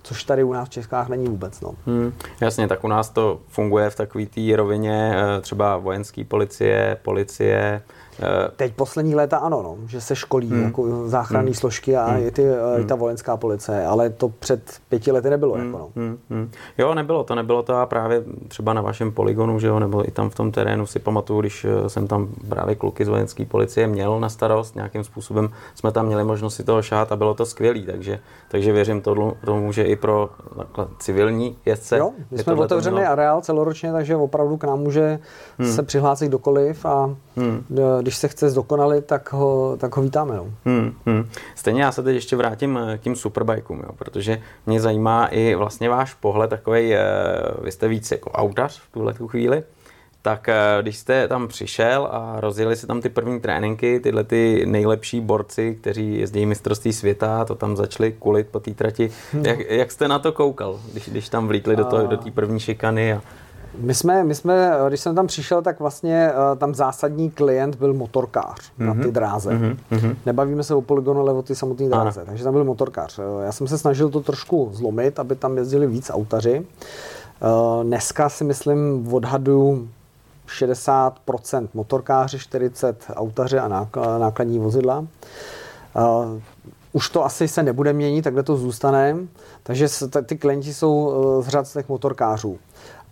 což 0.04 0.24
tady 0.24 0.44
u 0.44 0.54
nás 0.54 0.68
v 0.68 0.72
Českách 0.72 1.10
není 1.10 1.28
vůbec. 1.28 1.62
No. 1.62 1.76
Hmm, 1.86 2.14
jasně, 2.42 2.68
tak 2.68 2.84
u 2.84 2.88
nás 2.88 3.10
to 3.10 3.40
funguje 3.48 3.90
v 3.90 3.96
takové 3.96 4.26
té 4.26 4.56
rovině 4.56 5.16
eh, 5.16 5.42
třeba 5.42 5.78
vojenské 5.78 6.24
policie, 6.24 6.98
policie, 7.02 7.82
Teď 8.56 8.74
poslední 8.74 9.16
léta 9.16 9.38
ano, 9.38 9.62
no, 9.64 9.78
že 9.88 10.02
se 10.02 10.16
školí 10.16 10.50
hmm. 10.50 10.64
jako 10.64 11.08
záchranné 11.08 11.46
hmm. 11.46 11.54
složky 11.54 11.98
a 11.98 12.06
hmm. 12.06 12.28
i, 12.28 12.32
ty, 12.32 12.46
eh, 12.46 12.78
hmm. 12.78 12.88
ta 12.88 12.96
vojenská 12.96 13.38
policie, 13.38 13.86
ale 13.86 14.10
to 14.10 14.30
před 14.30 14.62
pěti 14.90 15.12
lety 15.12 15.30
nebylo. 15.30 15.54
Hmm. 15.54 15.66
Jako, 15.66 15.78
no. 15.78 15.90
hmm. 15.96 16.18
Hmm. 16.30 16.52
Jo, 16.78 16.94
nebylo 16.94 17.24
to, 17.24 17.36
nebylo 17.36 17.64
to 17.64 17.76
a 17.76 17.86
právě 17.86 18.24
třeba 18.48 18.74
na 18.74 18.82
vašem 18.82 19.12
poligonu, 19.12 19.60
že 19.60 19.68
jo, 19.68 19.80
nebo 19.80 20.08
i 20.08 20.12
tam 20.12 20.30
v 20.30 20.36
tom 20.36 20.52
terénu 20.52 20.86
si 20.86 21.00
pamatuju, 21.00 21.40
když 21.42 21.66
eh, 21.66 21.90
jsem 21.90 22.08
tam 22.08 22.30
právě 22.50 22.76
kluky 22.76 23.06
z 23.06 23.08
vojenské 23.08 23.46
policie 23.46 23.88
měl 23.88 24.20
na 24.20 24.30
starost, 24.30 24.76
nějakým 24.76 25.04
způsobem 25.04 25.50
jsme 25.76 25.92
tam 25.92 26.06
měli 26.06 26.24
možnost 26.24 26.56
si 26.56 26.64
toho 26.64 26.82
šát 26.82 27.12
a 27.12 27.16
bylo 27.16 27.34
to 27.34 27.46
skvělý, 27.46 27.86
takže, 27.86 28.20
takže 28.48 28.74
věřím 28.74 29.02
tomu, 29.02 29.34
tomu 29.46 29.72
že 29.72 29.84
i 29.84 29.96
pro 29.96 30.30
takhle, 30.58 30.88
civilní 31.00 31.58
jezdce. 31.66 31.98
Jo, 31.98 32.12
my 32.32 32.38
jsme 32.38 32.54
otevřený 32.54 33.02
areál 33.02 33.42
celoročně, 33.42 33.92
takže 33.92 34.16
opravdu 34.16 34.58
k 34.58 34.64
nám 34.64 34.80
může 34.80 35.20
hmm. 35.60 35.72
se 35.72 35.84
přihlásit 35.84 36.28
kdokoliv 36.28 36.86
a 36.86 37.16
hmm 37.36 37.64
když 38.02 38.11
se 38.18 38.28
chce 38.28 38.50
zdokonalit, 38.50 39.06
tak 39.06 39.34
ho, 39.34 39.78
tak 39.80 39.96
ho 39.96 40.04
vítáme. 40.04 40.36
No. 40.36 40.48
Hmm, 40.66 40.94
hmm. 41.06 41.30
Stejně 41.56 41.84
já 41.84 41.92
se 41.92 42.04
teď 42.04 42.16
ještě 42.16 42.36
vrátím 42.36 42.78
eh, 42.78 42.98
k 42.98 43.02
tím 43.02 43.16
superbajkům, 43.16 43.80
jo, 43.84 43.90
protože 43.98 44.42
mě 44.66 44.82
zajímá 44.82 45.28
i 45.28 45.56
vlastně 45.56 45.90
váš 45.90 46.14
pohled 46.14 46.50
takový, 46.50 46.96
eh, 46.96 47.02
vy 47.62 47.72
jste 47.72 47.88
víc 47.88 48.12
jako 48.12 48.32
autař 48.32 48.80
v 48.80 48.92
tuhle 48.92 49.14
tu 49.14 49.28
chvíli, 49.28 49.64
tak 50.22 50.50
eh, 50.50 50.56
když 50.82 50.98
jste 50.98 51.28
tam 51.28 51.48
přišel 51.48 52.08
a 52.12 52.36
rozjeli 52.40 52.76
si 52.76 52.88
tam 52.88 53.02
ty 53.02 53.10
první 53.10 53.40
tréninky, 53.40 54.00
tyhle 54.00 54.24
ty 54.24 54.66
nejlepší 54.66 55.22
borci, 55.22 55.78
kteří 55.82 56.20
jezdí 56.20 56.46
mistrovství 56.46 56.94
světa, 56.94 57.46
to 57.46 57.56
tam 57.56 57.78
začali 57.78 58.12
kulit 58.12 58.48
po 58.48 58.60
té 58.60 58.72
trati, 58.72 59.12
hmm. 59.32 59.46
jak, 59.46 59.60
jak 59.60 59.92
jste 59.92 60.08
na 60.08 60.20
to 60.20 60.32
koukal, 60.32 60.80
když, 60.92 61.10
když 61.10 61.30
tam 61.30 61.48
vlítli 61.48 61.76
do, 61.76 61.86
toho, 61.86 62.08
do 62.08 62.18
té 62.18 62.32
první 62.32 62.60
šikany? 62.60 63.14
A... 63.14 63.22
My 63.78 63.94
jsme, 63.94 64.24
my 64.24 64.36
jsme, 64.36 64.72
když 64.88 65.00
jsem 65.00 65.16
tam 65.16 65.28
přišel, 65.28 65.62
tak 65.62 65.80
vlastně 65.80 66.32
uh, 66.32 66.58
tam 66.58 66.76
zásadní 66.76 67.32
klient 67.32 67.76
byl 67.76 67.94
motorkář 67.94 68.60
mm-hmm. 68.60 68.86
na 68.86 68.94
ty 68.94 69.00
mhm. 69.00 69.12
dráze. 69.12 69.50
Mm-hmm. 69.50 70.16
Nebavíme 70.26 70.64
se 70.64 70.76
o 70.76 70.82
poligonu, 70.82 71.20
ale 71.20 71.34
o 71.34 71.42
ty 71.42 71.56
samotné 71.56 71.90
dráze. 71.90 72.20
Ano. 72.20 72.26
Takže 72.26 72.44
tam 72.44 72.54
byl 72.54 72.64
motorkář. 72.64 73.20
Eh, 73.20 73.46
já 73.46 73.52
jsem 73.52 73.68
se 73.68 73.78
snažil 73.78 74.10
to 74.10 74.22
trošku 74.22 74.70
zlomit, 74.74 75.20
aby 75.20 75.36
tam 75.36 75.58
jezdili 75.58 75.88
víc 75.88 76.10
autaři. 76.10 76.66
Uh, 77.42 77.84
dneska 77.84 78.30
si 78.30 78.44
myslím 78.44 79.08
odhadu 79.14 79.88
60% 80.48 81.68
motorkáři, 81.74 82.40
40 82.40 83.06
autaři 83.14 83.60
a 83.60 83.88
nákladní 84.20 84.60
vozidla. 84.60 85.06
Už 86.94 87.10
to 87.10 87.26
asi 87.26 87.48
se 87.48 87.64
nebude 87.64 87.94
měnit, 87.94 88.22
takhle 88.22 88.44
to 88.44 88.58
zůstane. 88.58 89.18
Takže 89.64 89.88
ty 90.26 90.38
klienti 90.38 90.74
jsou 90.74 91.14
z 91.42 91.48
řad 91.48 91.74
těch 91.74 91.90
motorkářů. 91.90 92.60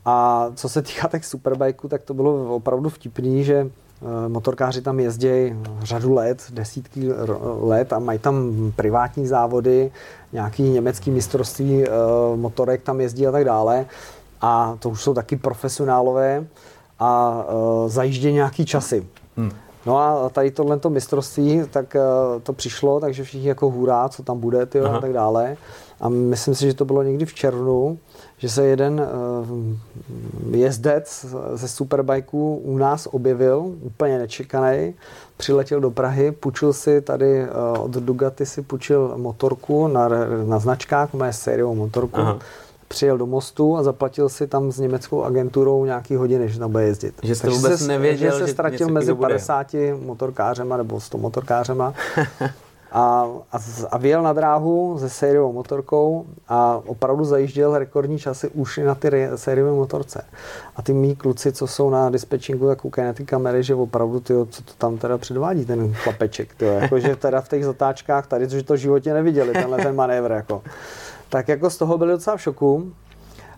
A 0.06 0.48
co 0.56 0.70
se 0.70 0.82
týká 0.82 1.08
těch 1.08 1.26
superbajků, 1.26 1.88
tak 1.88 2.02
to 2.02 2.14
bylo 2.14 2.56
opravdu 2.56 2.90
vtipný, 2.90 3.44
že 3.44 3.56
eh, 3.56 4.30
motorkáři 4.30 4.82
tam 4.82 5.00
jezdí 5.00 5.56
řadu 5.82 6.14
let, 6.14 6.44
desítky 6.50 7.10
let 7.60 7.94
a 7.94 8.00
mají 8.00 8.20
tam 8.20 8.54
privátní 8.76 9.28
závody, 9.28 9.92
nějaký 10.34 10.64
německý 10.64 11.12
mistrovství 11.12 11.84
eh, 11.84 11.90
motorek 12.36 12.82
tam 12.82 13.02
jezdí 13.02 13.28
a 13.28 13.32
tak 13.32 13.46
dále. 13.46 13.86
A 14.42 14.78
to 14.80 14.90
už 14.90 15.04
jsou 15.04 15.14
taky 15.14 15.36
profesionálové 15.36 16.48
a 17.00 17.44
eh, 17.48 17.90
zajíždí 17.90 18.32
nějaký 18.34 18.66
časy. 18.66 19.08
Hmm. 19.38 19.52
No 19.90 19.98
a 19.98 20.30
tady 20.30 20.52
tohle 20.52 20.80
mistrovství, 20.90 21.62
tak 21.72 21.96
to 22.44 22.54
přišlo, 22.54 23.00
takže 23.00 23.24
všichni 23.24 23.48
jako 23.48 23.70
hurá, 23.70 24.10
co 24.10 24.24
tam 24.24 24.40
bude, 24.40 24.66
tyjo, 24.66 24.86
a 24.86 25.00
tak 25.00 25.14
dále. 25.14 25.58
A 26.02 26.10
myslím 26.10 26.56
si, 26.56 26.66
že 26.66 26.74
to 26.74 26.86
bylo 26.86 27.04
někdy 27.04 27.26
v 27.26 27.34
červnu, 27.34 27.98
že 28.38 28.50
se 28.50 28.66
jeden 28.66 29.02
uh, 29.02 30.56
jezdec 30.56 31.26
ze 31.54 31.68
superbajků 31.68 32.56
u 32.56 32.78
nás 32.78 33.08
objevil, 33.12 33.72
úplně 33.82 34.18
nečekaný, 34.18 34.94
přiletěl 35.38 35.80
do 35.80 35.92
Prahy, 35.92 36.32
půjčil 36.32 36.74
si 36.74 37.02
tady 37.02 37.42
uh, 37.42 37.84
od 37.84 37.92
Dugati 37.92 38.46
si 38.46 38.62
půjčil 38.62 39.14
motorku 39.18 39.88
na, 39.88 40.10
na 40.46 40.60
značkách, 40.60 41.14
má 41.14 41.32
sériovou 41.32 41.76
motorku. 41.76 42.22
Aha 42.22 42.40
přijel 42.90 43.18
do 43.18 43.26
mostu 43.26 43.78
a 43.78 43.84
zaplatil 43.84 44.30
si 44.30 44.48
tam 44.48 44.72
s 44.72 44.80
německou 44.80 45.24
agenturou 45.24 45.86
nějaký 45.86 46.16
hodiny, 46.16 46.50
že 46.50 46.60
tam 46.60 46.72
bude 46.72 46.84
jezdit. 46.84 47.14
Že 47.24 47.36
jste 47.36 47.48
Takže 47.48 47.58
vůbec 47.58 47.80
se, 47.80 47.88
nevěděl, 47.88 48.40
že 48.40 48.46
se 48.46 48.52
ztratil 48.52 48.90
mezi 48.90 49.14
50 49.14 49.68
motorkářema 50.06 50.78
nebo 50.78 51.00
100 51.00 51.18
motorkářema 51.18 51.94
a, 52.92 53.28
a, 53.52 53.58
a 53.92 53.98
vyjel 53.98 54.24
na 54.24 54.34
dráhu 54.34 54.98
se 55.00 55.10
sériovou 55.10 55.54
motorkou 55.54 56.26
a 56.48 56.82
opravdu 56.86 57.26
zajížděl 57.26 57.78
rekordní 57.78 58.20
časy 58.20 58.50
už 58.50 58.78
i 58.78 58.84
na 58.84 58.96
ty 58.96 59.30
sériové 59.36 59.72
motorce. 59.72 60.26
A 60.76 60.82
ty 60.82 60.94
mý 60.94 61.16
kluci, 61.16 61.52
co 61.52 61.68
jsou 61.68 61.90
na 61.90 62.10
dispečinku, 62.10 62.68
tak 62.68 62.82
koukají 62.82 63.08
na 63.08 63.14
ty 63.14 63.26
kamery, 63.26 63.64
že 63.64 63.76
opravdu, 63.76 64.20
tyjo, 64.20 64.46
co 64.46 64.64
to 64.64 64.72
tam 64.78 64.98
teda 64.98 65.18
předvádí 65.18 65.66
ten 65.66 65.94
chlapeček, 65.94 66.56
tyjo, 66.56 66.72
jako, 66.72 67.00
že 67.00 67.16
teda 67.16 67.42
v 67.42 67.50
těch 67.50 67.66
zatáčkách 67.66 68.28
tady, 68.28 68.50
že 68.50 68.64
to 68.64 68.74
v 68.74 68.78
životě 68.78 69.14
neviděli, 69.14 69.54
tenhle 69.54 69.78
ten 69.78 69.96
manévr, 69.96 70.32
jako. 70.32 70.62
Tak 71.30 71.48
jako 71.48 71.70
z 71.70 71.78
toho 71.78 71.98
byli 71.98 72.12
docela 72.12 72.38
v 72.38 72.42
šoku. 72.42 72.94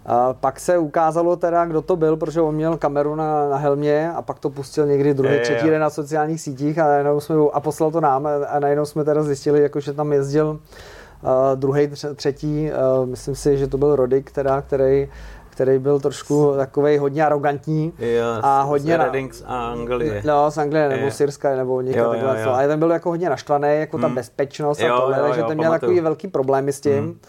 A 0.05 0.33
pak 0.33 0.59
se 0.59 0.77
ukázalo 0.77 1.35
teda, 1.35 1.65
kdo 1.65 1.81
to 1.81 1.95
byl, 1.95 2.17
protože 2.17 2.41
on 2.41 2.55
měl 2.55 2.77
kameru 2.77 3.15
na, 3.15 3.49
na 3.49 3.57
helmě 3.57 4.11
a 4.11 4.21
pak 4.21 4.39
to 4.39 4.49
pustil 4.49 4.85
někdy 4.85 5.13
druhý, 5.13 5.33
je, 5.33 5.39
třetí 5.39 5.69
den 5.69 5.81
na 5.81 5.89
sociálních 5.89 6.41
sítích 6.41 6.79
a, 6.79 7.19
jsme, 7.19 7.35
a 7.53 7.59
poslal 7.59 7.91
to 7.91 8.01
nám 8.01 8.27
a 8.47 8.59
najednou 8.59 8.85
jsme 8.85 9.03
teda 9.03 9.23
zjistili, 9.23 9.61
jako, 9.61 9.79
že 9.79 9.93
tam 9.93 10.13
jezdil 10.13 10.49
uh, 10.49 10.59
druhý, 11.55 11.89
třetí, 12.15 12.71
uh, 12.99 13.05
myslím 13.09 13.35
si, 13.35 13.57
že 13.57 13.67
to 13.67 13.77
byl 13.77 13.95
Rodik, 13.95 14.31
teda, 14.31 14.61
který 14.61 15.09
který 15.49 15.79
byl 15.79 15.99
trošku 15.99 16.53
takový 16.57 16.97
hodně 16.97 17.25
arrogantní 17.25 17.93
jo, 17.99 18.25
a 18.41 18.61
hodně 18.61 18.97
Reading 18.97 19.33
z 19.33 19.43
Anglie. 19.47 20.21
No, 20.25 20.51
z 20.51 20.57
Anglie 20.57 20.89
nebo 20.89 21.05
jo. 21.05 21.11
Syrska 21.11 21.55
nebo 21.55 21.81
někde 21.81 22.03
takhle. 22.03 22.43
Ale 22.43 22.67
ten 22.67 22.79
byl 22.79 22.91
jako 22.91 23.09
hodně 23.09 23.29
naštvaný, 23.29 23.79
jako 23.79 23.97
ta 23.97 24.07
hmm. 24.07 24.15
bezpečnost 24.15 24.79
jo, 24.79 24.95
a 24.95 24.99
tohle, 24.99 25.17
jo, 25.17 25.23
takže 25.23 25.43
ten 25.43 25.57
měl 25.57 25.71
takový 25.71 25.99
velký 25.99 26.27
problémy 26.27 26.73
s 26.73 26.81
tím. 26.81 27.03
Hmm. 27.03 27.19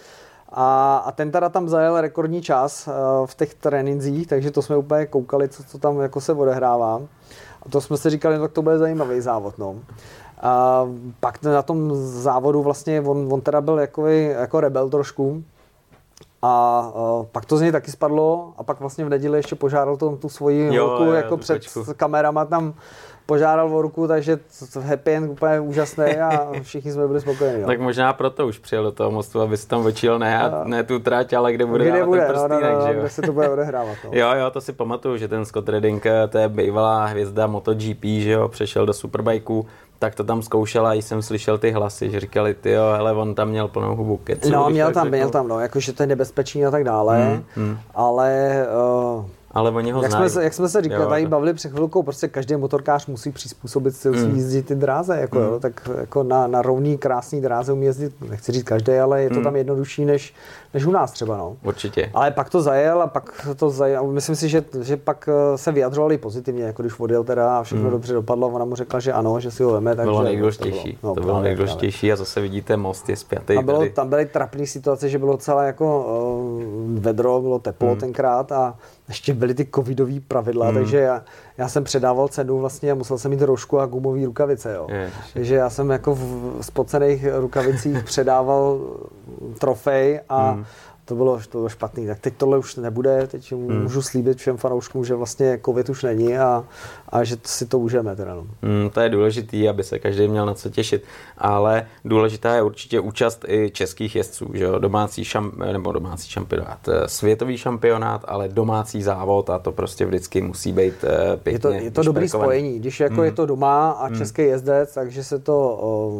A, 0.52 0.96
a 0.96 1.12
ten 1.12 1.30
teda 1.30 1.48
tam 1.48 1.68
zajel 1.68 2.00
rekordní 2.00 2.42
čas 2.42 2.88
uh, 2.88 3.26
v 3.26 3.34
těch 3.34 3.54
trénincích, 3.54 4.26
takže 4.26 4.50
to 4.50 4.62
jsme 4.62 4.76
úplně 4.76 5.06
koukali, 5.06 5.48
co, 5.48 5.64
co 5.64 5.78
tam 5.78 6.00
jako 6.00 6.20
se 6.20 6.32
odehrává. 6.32 7.00
A 7.62 7.68
to 7.68 7.80
jsme 7.80 7.96
si 7.96 8.10
říkali, 8.10 8.36
no, 8.36 8.42
tak 8.42 8.52
to 8.52 8.62
bude 8.62 8.78
zajímavý 8.78 9.20
závod. 9.20 9.58
No. 9.58 9.76
A 10.42 10.86
pak 11.20 11.42
na 11.42 11.62
tom 11.62 11.90
závodu 11.94 12.62
vlastně 12.62 13.00
on, 13.00 13.28
on 13.32 13.40
teda 13.40 13.60
byl 13.60 13.78
jako, 13.78 14.06
jako 14.06 14.60
rebel 14.60 14.90
trošku, 14.90 15.44
a 16.42 16.82
uh, 16.94 17.26
pak 17.32 17.44
to 17.44 17.56
z 17.56 17.60
něj 17.60 17.72
taky 17.72 17.90
spadlo 17.90 18.52
a 18.58 18.62
pak 18.62 18.80
vlastně 18.80 19.04
v 19.04 19.08
neděli 19.08 19.38
ještě 19.38 19.54
požádal 19.54 19.96
to, 19.96 20.16
tu 20.16 20.28
svoji 20.28 20.74
jo, 20.74 20.86
holku 20.86 21.04
jo, 21.04 21.12
jako 21.12 21.36
před 21.36 21.62
kamerama 21.96 22.44
tam 22.44 22.74
požádal 23.26 23.76
o 23.76 23.82
ruku, 23.82 24.08
takže 24.08 24.38
happy 24.80 25.14
end 25.14 25.30
úplně 25.30 25.60
úžasný 25.60 26.04
a 26.04 26.52
všichni 26.62 26.92
jsme 26.92 27.06
byli 27.06 27.20
spokojení. 27.20 27.64
Tak 27.64 27.80
možná 27.80 28.12
proto 28.12 28.46
už 28.46 28.58
přijel 28.58 28.82
do 28.82 28.92
toho 28.92 29.10
mostu, 29.10 29.40
aby 29.40 29.56
si 29.56 29.68
tam 29.68 29.86
očil 29.86 30.18
ne, 30.18 30.42
a, 30.42 30.64
ne 30.64 30.82
tu 30.82 30.98
trať, 30.98 31.32
ale 31.32 31.52
kde 31.52 31.66
bude 31.66 31.90
kde 31.90 32.04
bude, 32.04 32.20
ten 32.20 32.28
prstínek, 32.28 32.62
no, 32.62 32.78
no, 32.78 32.86
no, 32.86 32.94
kde 32.94 33.08
se 33.08 33.22
to 33.22 33.32
bude 33.32 33.48
odehrávat. 33.48 33.96
No. 34.04 34.10
jo, 34.18 34.28
jo, 34.34 34.50
to 34.50 34.60
si 34.60 34.72
pamatuju, 34.72 35.16
že 35.16 35.28
ten 35.28 35.44
Scott 35.44 35.68
Redding, 35.68 36.04
to 36.28 36.38
je 36.38 36.48
bývalá 36.48 37.06
hvězda 37.06 37.46
MotoGP, 37.46 38.04
že 38.04 38.30
jo, 38.30 38.48
přešel 38.48 38.86
do 38.86 38.92
Superbikeu, 38.92 39.66
tak 40.02 40.14
to 40.14 40.24
tam 40.24 40.42
zkoušela 40.42 40.90
a 40.90 40.94
jsem 40.94 41.22
slyšel 41.22 41.58
ty 41.58 41.70
hlasy, 41.70 42.10
že 42.10 42.20
říkali, 42.20 42.54
ty 42.54 42.70
jo, 42.70 42.82
hele, 42.96 43.12
on 43.12 43.34
tam 43.34 43.48
měl 43.48 43.68
plnou 43.68 43.96
hubu 43.96 44.16
kecu. 44.16 44.50
No, 44.50 44.70
měl 44.70 44.92
tam, 44.92 45.04
řekl. 45.04 45.16
měl 45.16 45.30
tam, 45.30 45.48
no, 45.48 45.60
jakože 45.60 45.92
to 45.92 46.02
je 46.02 46.06
nebezpečný 46.06 46.66
a 46.66 46.70
tak 46.70 46.84
dále, 46.84 47.24
hmm, 47.24 47.44
hmm. 47.54 47.78
ale 47.94 48.52
uh, 49.16 49.24
ale 49.54 49.70
oni 49.70 49.92
ho 49.92 50.02
jak 50.02 50.10
znají. 50.10 50.30
Jsme, 50.30 50.44
jak 50.44 50.54
jsme 50.54 50.68
se 50.68 50.82
říkali, 50.82 51.06
tady 51.06 51.26
bavili 51.26 51.54
před 51.54 51.72
chvilkou, 51.72 52.02
prostě 52.02 52.28
každý 52.28 52.56
motorkář 52.56 53.06
musí 53.06 53.32
přizpůsobit 53.32 53.96
styl 53.96 54.12
mm. 54.12 54.34
jízdit 54.34 54.66
ty 54.66 54.74
dráze, 54.74 55.16
jako, 55.16 55.38
mm. 55.38 55.44
jo, 55.44 55.60
tak 55.60 55.88
jako 56.00 56.22
na, 56.22 56.46
na 56.46 56.62
rovný, 56.62 56.98
krásný 56.98 57.40
dráze 57.40 57.72
umí 57.72 57.86
jezdit, 57.86 58.14
nechci 58.30 58.52
říct 58.52 58.62
každý, 58.62 58.92
ale 58.92 59.22
je 59.22 59.30
to 59.30 59.38
mm. 59.38 59.44
tam 59.44 59.56
jednodušší 59.56 60.04
než, 60.04 60.34
než 60.74 60.84
u 60.86 60.90
nás 60.90 61.12
třeba. 61.12 61.36
No. 61.36 61.56
Určitě. 61.64 62.10
Ale 62.14 62.30
pak 62.30 62.50
to 62.50 62.62
zajel 62.62 63.02
a 63.02 63.06
pak 63.06 63.48
to 63.56 63.70
zajel, 63.70 64.06
myslím 64.06 64.36
si, 64.36 64.48
že, 64.48 64.64
že 64.80 64.96
pak 64.96 65.28
eh, 65.28 65.58
se 65.58 65.72
vyjadřovali 65.72 66.18
pozitivně, 66.18 66.64
jako 66.64 66.82
když 66.82 67.00
odjel 67.00 67.24
teda 67.24 67.58
a 67.58 67.62
všechno 67.62 67.84
mm. 67.84 67.90
dobře 67.90 68.12
dopadlo, 68.12 68.48
ona 68.48 68.64
mu 68.64 68.74
řekla, 68.74 69.00
že 69.00 69.12
ano, 69.12 69.40
že 69.40 69.50
si 69.50 69.62
ho 69.62 69.72
veme. 69.72 69.96
Tak 69.96 70.04
bylo 70.04 70.22
nejdůležitější, 70.22 70.92
to 70.92 70.98
bylo, 71.00 71.10
no, 71.10 71.14
to 71.14 71.20
bylo 71.20 71.42
nejdůležitější 71.42 72.12
a 72.12 72.16
zase 72.16 72.40
vidíte, 72.40 72.76
most 72.76 73.08
je 73.08 73.16
zpětý. 73.16 73.56
A 73.56 73.62
bylo, 73.62 73.88
tam 73.88 74.08
byly 74.08 74.26
trapné 74.26 74.66
situace, 74.66 75.08
že 75.08 75.18
bylo 75.18 75.36
celé 75.36 75.66
jako 75.66 76.04
uh, 76.04 77.00
vedro, 77.00 77.40
bylo 77.40 77.58
teplo 77.58 77.94
mm. 77.94 78.00
tenkrát 78.00 78.52
a 78.52 78.74
ještě 79.08 79.34
byly 79.34 79.54
ty 79.54 79.68
covidové 79.74 80.20
pravidla, 80.28 80.70
mm. 80.70 80.74
takže 80.74 80.98
já, 80.98 81.24
já 81.58 81.68
jsem 81.68 81.84
předával 81.84 82.28
cenu 82.28 82.58
vlastně 82.58 82.92
a 82.92 82.94
musel 82.94 83.18
jsem 83.18 83.30
mít 83.30 83.42
rožku 83.42 83.78
a 83.80 83.86
gumové 83.86 84.24
rukavice. 84.24 84.74
Jo. 84.74 84.86
Je, 84.90 85.10
takže 85.34 85.54
já 85.54 85.70
jsem 85.70 85.90
jako 85.90 86.14
v 86.14 86.58
spocených 86.60 87.26
rukavicích 87.34 88.04
předával 88.04 88.80
trofej 89.58 90.20
a 90.28 90.52
mm 90.52 90.64
to 91.04 91.14
bylo, 91.14 91.40
to 91.48 91.58
bylo 91.58 91.68
špatný. 91.68 92.06
Tak 92.06 92.18
teď 92.18 92.34
tohle 92.36 92.58
už 92.58 92.76
nebude, 92.76 93.26
teď 93.26 93.52
hmm. 93.52 93.82
můžu 93.82 94.02
slíbit 94.02 94.38
všem 94.38 94.56
fanouškům, 94.56 95.04
že 95.04 95.14
vlastně 95.14 95.60
covid 95.64 95.88
už 95.88 96.02
není 96.02 96.38
a, 96.38 96.64
a 97.08 97.24
že 97.24 97.36
si 97.44 97.66
to 97.66 97.78
užijeme. 97.78 98.16
Teda, 98.16 98.34
no. 98.34 98.46
hmm, 98.62 98.90
to 98.90 99.00
je 99.00 99.08
důležitý, 99.08 99.68
aby 99.68 99.84
se 99.84 99.98
každý 99.98 100.28
měl 100.28 100.46
na 100.46 100.54
co 100.54 100.70
těšit, 100.70 101.04
ale 101.38 101.86
důležitá 102.04 102.54
je 102.54 102.62
určitě 102.62 103.00
účast 103.00 103.44
i 103.48 103.70
českých 103.70 104.16
jezdců, 104.16 104.50
že 104.54 104.64
jo? 104.64 104.78
domácí 104.78 105.24
šamp, 105.24 105.54
nebo 105.56 105.92
domácí 105.92 106.28
šampionát, 106.28 106.88
eh, 106.88 107.08
světový 107.08 107.58
šampionát, 107.58 108.24
ale 108.28 108.48
domácí 108.48 109.02
závod 109.02 109.50
a 109.50 109.58
to 109.58 109.72
prostě 109.72 110.06
vždycky 110.06 110.40
musí 110.40 110.72
být 110.72 111.04
pěkně 111.42 111.52
Je 111.52 111.58
to, 111.58 111.84
je 111.84 111.90
to 111.90 112.02
dobrý 112.02 112.28
spojení, 112.28 112.78
když 112.78 113.00
jako 113.00 113.14
hmm. 113.14 113.24
je 113.24 113.32
to 113.32 113.46
doma 113.46 113.90
a 113.90 114.06
hmm. 114.06 114.18
český 114.18 114.42
jezdec, 114.42 114.94
takže 114.94 115.24
se 115.24 115.38
to 115.38 115.78
o, 115.80 116.12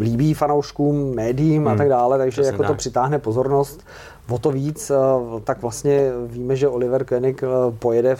líbí 0.00 0.34
fanouškům, 0.34 1.14
médiím 1.14 1.62
hmm. 1.62 1.74
a 1.74 1.76
tak 1.76 1.88
dále, 1.88 2.18
takže 2.18 2.34
Přesně 2.34 2.52
jako 2.52 2.62
tak. 2.62 2.70
to 2.70 2.74
přitáhne 2.74 3.18
pozornost 3.18 3.84
O 4.30 4.38
to 4.38 4.50
víc, 4.50 4.90
eh, 4.90 4.96
tak 5.44 5.62
vlastně 5.62 6.10
víme, 6.26 6.56
že 6.56 6.68
Oliver 6.68 7.04
Koenig 7.04 7.42
eh, 7.42 7.46
pojede 7.78 8.16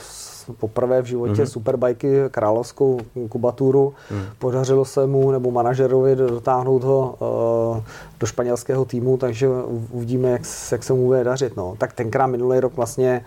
poprvé 0.53 1.03
v 1.03 1.07
životě 1.07 1.43
mm-hmm. 1.43 1.47
superbajky 1.47 2.17
královskou 2.31 3.01
kubaturu. 3.29 3.95
Mm. 4.11 4.23
Podařilo 4.39 4.85
se 4.85 5.07
mu 5.07 5.31
nebo 5.31 5.51
manažerovi 5.51 6.17
dotáhnout 6.17 6.85
ho 6.85 7.17
uh, 7.19 7.83
do 8.21 8.27
španělského 8.27 8.85
týmu, 8.85 9.17
takže 9.17 9.49
uvidíme, 9.91 10.31
jak, 10.31 10.43
jak 10.73 10.85
se 10.85 10.93
mu 10.93 11.05
bude 11.05 11.25
dařit. 11.25 11.57
No. 11.57 11.75
Tak 11.79 11.93
tenkrát 11.93 12.27
minulý 12.27 12.61
rok 12.61 12.77
vlastně 12.77 13.25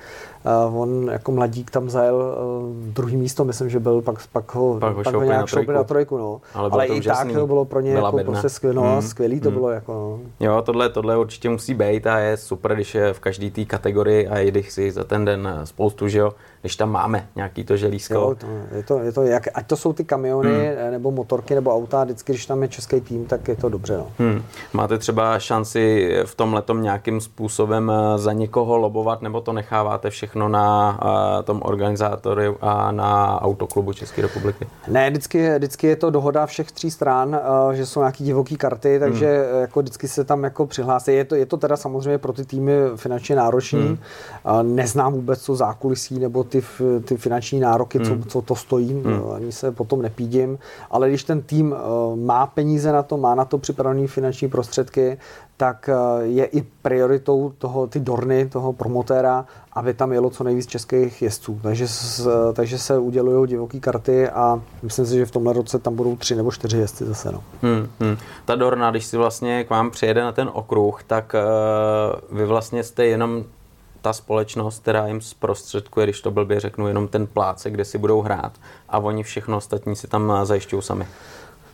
uh, 0.68 0.82
on 0.82 1.10
jako 1.12 1.32
mladík 1.32 1.72
tam 1.72 1.90
zajel 1.90 2.16
uh, 2.16 2.94
druhý 2.94 3.18
místo, 3.18 3.44
myslím, 3.44 3.70
že 3.70 3.80
byl, 3.80 4.02
pak, 4.02 4.28
pak 4.32 4.56
ho, 4.56 4.78
pak 4.80 4.96
ho, 4.96 5.04
pak 5.04 5.16
ho 5.16 5.24
nějak 5.24 5.48
šoupil 5.48 5.74
na 5.74 5.84
trojku. 5.84 6.18
No. 6.18 6.42
Ale, 6.54 6.70
Ale 6.70 6.86
i 6.86 7.00
úžasný. 7.00 7.34
tak 7.34 7.40
to 7.40 7.48
bylo 7.48 7.66
pro 7.66 7.82
ně 7.82 7.92
jako 7.92 8.18
prostě 8.26 8.50
skvěl, 8.50 8.74
no, 8.74 8.96
mm. 8.96 9.02
skvělý 9.02 9.40
to 9.40 9.50
mm. 9.50 9.56
bylo. 9.56 9.70
Jako, 9.70 9.94
no. 9.94 10.20
Jo, 10.40 10.62
tohle, 10.62 10.90
tohle 10.90 11.18
určitě 11.18 11.50
musí 11.50 11.74
být 11.74 12.08
a 12.08 12.20
je 12.20 12.38
super, 12.38 12.76
když 12.76 12.96
je 12.96 13.14
v 13.14 13.20
každé 13.20 13.52
té 13.52 13.66
kategorii 13.66 14.28
a 14.28 14.40
jde 14.40 14.64
si 14.64 14.92
za 14.92 15.04
ten 15.04 15.26
den 15.26 15.50
spoustu, 15.64 16.08
že 16.08 16.20
jo, 16.20 16.34
když 16.68 16.76
tam 16.76 16.92
máme 16.92 17.28
nějaký 17.36 17.64
to 17.64 17.78
želízko. 17.78 18.14
Jo, 18.14 18.36
to, 18.36 18.48
je 18.76 18.84
to, 18.84 19.00
je 19.00 19.12
to 19.12 19.24
jak, 19.24 19.48
ať 19.54 19.68
to 19.68 19.76
jsou 19.76 19.94
ty 19.94 20.04
kamiony, 20.04 20.50
hmm. 20.50 20.92
nebo 20.92 21.12
motorky, 21.12 21.56
nebo 21.56 21.76
auta, 21.76 22.04
vždycky, 22.04 22.32
když 22.32 22.46
tam 22.46 22.62
je 22.62 22.68
český 22.68 23.02
tým, 23.02 23.26
tak 23.26 23.48
je 23.48 23.56
to 23.56 23.70
dobře. 23.70 23.98
No. 23.98 24.08
Hmm. 24.20 24.44
Máte 24.74 24.98
třeba 24.98 25.40
šanci 25.40 26.12
v 26.26 26.36
tom 26.36 26.54
letom 26.54 26.82
nějakým 26.82 27.22
způsobem 27.22 27.92
eh, 27.92 28.18
za 28.18 28.34
někoho 28.34 28.78
lobovat, 28.78 29.22
nebo 29.22 29.42
to 29.42 29.54
necháváte 29.54 30.10
všechno 30.10 30.50
na 30.50 31.00
uh, 31.04 31.44
tom 31.44 31.62
organizátoru 31.64 32.58
a 32.62 32.92
na 32.92 33.42
autoklubu 33.42 33.94
České 33.94 34.22
republiky? 34.22 34.68
Ne, 34.88 35.10
vždycky, 35.10 35.56
vždycky 35.56 35.88
je 35.88 35.96
to 35.96 36.10
dohoda 36.10 36.46
všech 36.46 36.72
tří 36.72 36.92
stran, 36.92 37.40
uh, 37.68 37.74
že 37.74 37.86
jsou 37.86 38.00
nějaký 38.00 38.24
divoký 38.24 38.58
karty, 38.58 39.00
takže 39.00 39.46
hmm. 39.52 39.62
jako 39.62 39.80
vždycky 39.80 40.08
se 40.08 40.24
tam 40.24 40.44
jako 40.44 40.66
přihlásí. 40.66 41.14
Je 41.14 41.26
to, 41.26 41.36
je 41.36 41.46
to 41.46 41.58
teda 41.58 41.78
samozřejmě 41.78 42.18
pro 42.18 42.34
ty 42.34 42.46
týmy 42.46 42.74
finančně 42.96 43.36
náročný. 43.36 43.82
Hmm. 43.82 43.98
Uh, 44.46 44.64
neznám 44.64 45.14
vůbec 45.14 45.42
co 45.42 45.56
zákulisí 45.56 46.20
nebo 46.20 46.44
ty, 46.44 46.57
ty 47.06 47.18
finanční 47.18 47.60
nároky, 47.60 47.98
hmm. 47.98 48.24
co, 48.24 48.30
co 48.30 48.42
to 48.42 48.56
stojí, 48.56 48.94
hmm. 48.94 49.22
ani 49.36 49.52
se 49.52 49.72
potom 49.72 50.02
nepídím, 50.02 50.60
ale 50.92 51.10
když 51.10 51.24
ten 51.24 51.42
tým 51.42 51.72
uh, 51.72 52.20
má 52.20 52.48
peníze 52.48 52.92
na 52.92 53.04
to, 53.04 53.18
má 53.18 53.36
na 53.36 53.46
to 53.46 53.58
připravené 53.58 54.08
finanční 54.08 54.50
prostředky, 54.50 55.18
tak 55.58 55.90
uh, 55.90 56.22
je 56.22 56.46
i 56.46 56.62
prioritou 56.82 57.54
toho, 57.58 57.88
ty 57.88 58.00
dorny, 58.00 58.50
toho 58.50 58.74
promotéra, 58.74 59.46
aby 59.74 59.94
tam 59.94 60.12
jelo 60.12 60.30
co 60.30 60.44
nejvíc 60.44 60.68
českých 60.68 61.22
jezdců. 61.22 61.60
Takže, 61.64 61.86
takže 62.54 62.78
se 62.78 62.98
udělují 62.98 63.48
divoké 63.50 63.80
karty 63.80 64.30
a 64.30 64.62
myslím 64.84 65.06
si, 65.06 65.16
že 65.16 65.26
v 65.26 65.32
tomhle 65.32 65.54
roce 65.54 65.80
tam 65.80 65.96
budou 65.96 66.16
tři 66.16 66.36
nebo 66.36 66.52
čtyři 66.52 66.78
jezdci 66.78 67.06
zase. 67.06 67.32
No. 67.32 67.44
Hmm, 67.62 67.88
hmm. 68.00 68.18
Ta 68.46 68.56
Dorna, 68.56 68.92
když 68.92 69.06
si 69.06 69.18
vlastně 69.18 69.64
k 69.64 69.70
vám 69.70 69.92
přijede 69.92 70.22
na 70.22 70.32
ten 70.32 70.50
okruh, 70.54 71.04
tak 71.04 71.36
uh, 72.32 72.38
vy 72.38 72.46
vlastně 72.46 72.84
jste 72.84 73.06
jenom 73.06 73.44
ta 74.08 74.14
společnost, 74.14 74.80
která 74.80 75.08
jim 75.08 75.22
zprostředkuje, 75.22 76.06
když 76.06 76.22
to 76.22 76.32
blbě 76.32 76.60
řeknu, 76.60 76.88
jenom 76.88 77.08
ten 77.08 77.28
pláce, 77.28 77.70
kde 77.70 77.86
si 77.86 77.98
budou 77.98 78.22
hrát 78.22 78.52
a 78.90 79.00
oni 79.00 79.24
všechno 79.24 79.58
ostatní 79.58 79.96
si 79.96 80.08
tam 80.08 80.34
zajišťují 80.44 80.82
sami. 80.82 81.08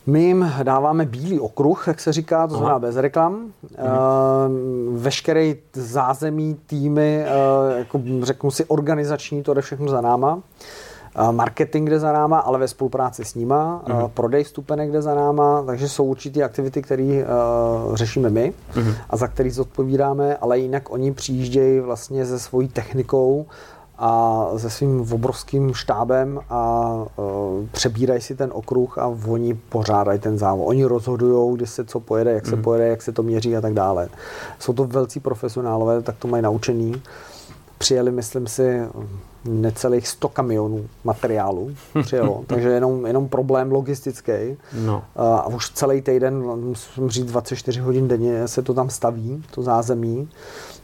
My 0.06 0.24
jim 0.24 0.52
dáváme 0.64 1.06
bílý 1.06 1.40
okruh, 1.40 1.88
jak 1.88 2.00
se 2.00 2.14
říká, 2.14 2.48
to 2.48 2.56
znamená 2.56 2.80
bez 2.80 2.96
reklam. 2.96 3.34
Mhm. 3.34 4.98
Veškerý 4.98 5.56
zázemí, 5.74 6.58
týmy, 6.66 7.26
eh, 7.26 7.80
jako 7.80 8.02
řeknu 8.22 8.52
si 8.52 8.66
organizační, 8.66 9.44
to 9.44 9.54
jde 9.54 9.62
všechno 9.62 9.88
za 9.88 10.02
náma 10.02 10.40
marketing 11.32 11.90
jde 11.90 12.00
za 12.00 12.14
náma, 12.14 12.40
ale 12.40 12.60
ve 12.60 12.68
spolupráci 12.68 13.26
s 13.26 13.36
nima, 13.36 13.84
mm-hmm. 13.86 14.08
prodej 14.08 14.44
vstupenek 14.44 14.92
jde 14.92 15.02
za 15.02 15.16
náma, 15.16 15.64
takže 15.66 15.90
jsou 15.90 16.06
určitě 16.06 16.44
aktivity, 16.44 16.82
které 16.82 17.04
uh, 17.04 17.96
řešíme 17.96 18.30
my 18.30 18.54
mm-hmm. 18.74 18.96
a 19.10 19.18
za 19.18 19.28
které 19.28 19.52
zodpovídáme, 19.52 20.38
ale 20.38 20.60
jinak 20.60 20.92
oni 20.92 21.12
přijíždějí 21.14 21.80
vlastně 21.80 22.26
se 22.26 22.40
svojí 22.40 22.68
technikou 22.68 23.46
a 23.98 24.46
se 24.58 24.70
svým 24.70 25.08
obrovským 25.12 25.74
štábem 25.74 26.40
a 26.50 26.92
uh, 27.16 27.68
přebírají 27.72 28.22
si 28.22 28.36
ten 28.36 28.50
okruh 28.54 28.98
a 28.98 29.08
oni 29.28 29.54
pořádají 29.54 30.20
ten 30.20 30.38
závod. 30.38 30.68
Oni 30.68 30.86
rozhodují, 30.86 31.58
kdy 31.58 31.68
se 31.68 31.86
co 31.86 32.00
pojede, 32.00 32.32
jak 32.32 32.46
se 32.46 32.56
mm. 32.56 32.62
pojede, 32.62 32.88
jak 32.88 33.02
se 33.02 33.12
to 33.12 33.24
měří 33.24 33.58
a 33.58 33.62
tak 33.62 33.74
dále. 33.74 34.10
Jsou 34.60 34.74
to 34.74 34.86
velcí 34.86 35.20
profesionálové, 35.20 36.02
tak 36.02 36.16
to 36.20 36.28
mají 36.28 36.44
naučený. 36.44 37.02
Přijeli, 37.78 38.12
myslím 38.12 38.48
si, 38.48 38.82
necelých 39.46 40.08
100 40.08 40.30
kamionů 40.30 40.86
materiálu 41.04 41.72
přijelo, 42.02 42.44
takže 42.48 42.70
jenom, 42.70 43.06
jenom 43.06 43.30
problém 43.30 43.72
logistický. 43.72 44.58
No. 44.74 45.04
A 45.16 45.48
už 45.48 45.70
celý 45.70 46.02
týden, 46.02 46.44
musím 46.44 47.10
říct 47.10 47.26
24 47.26 47.80
hodin 47.80 48.08
denně, 48.08 48.48
se 48.48 48.62
to 48.62 48.74
tam 48.74 48.90
staví, 48.90 49.44
to 49.52 49.64
zázemí 49.64 50.30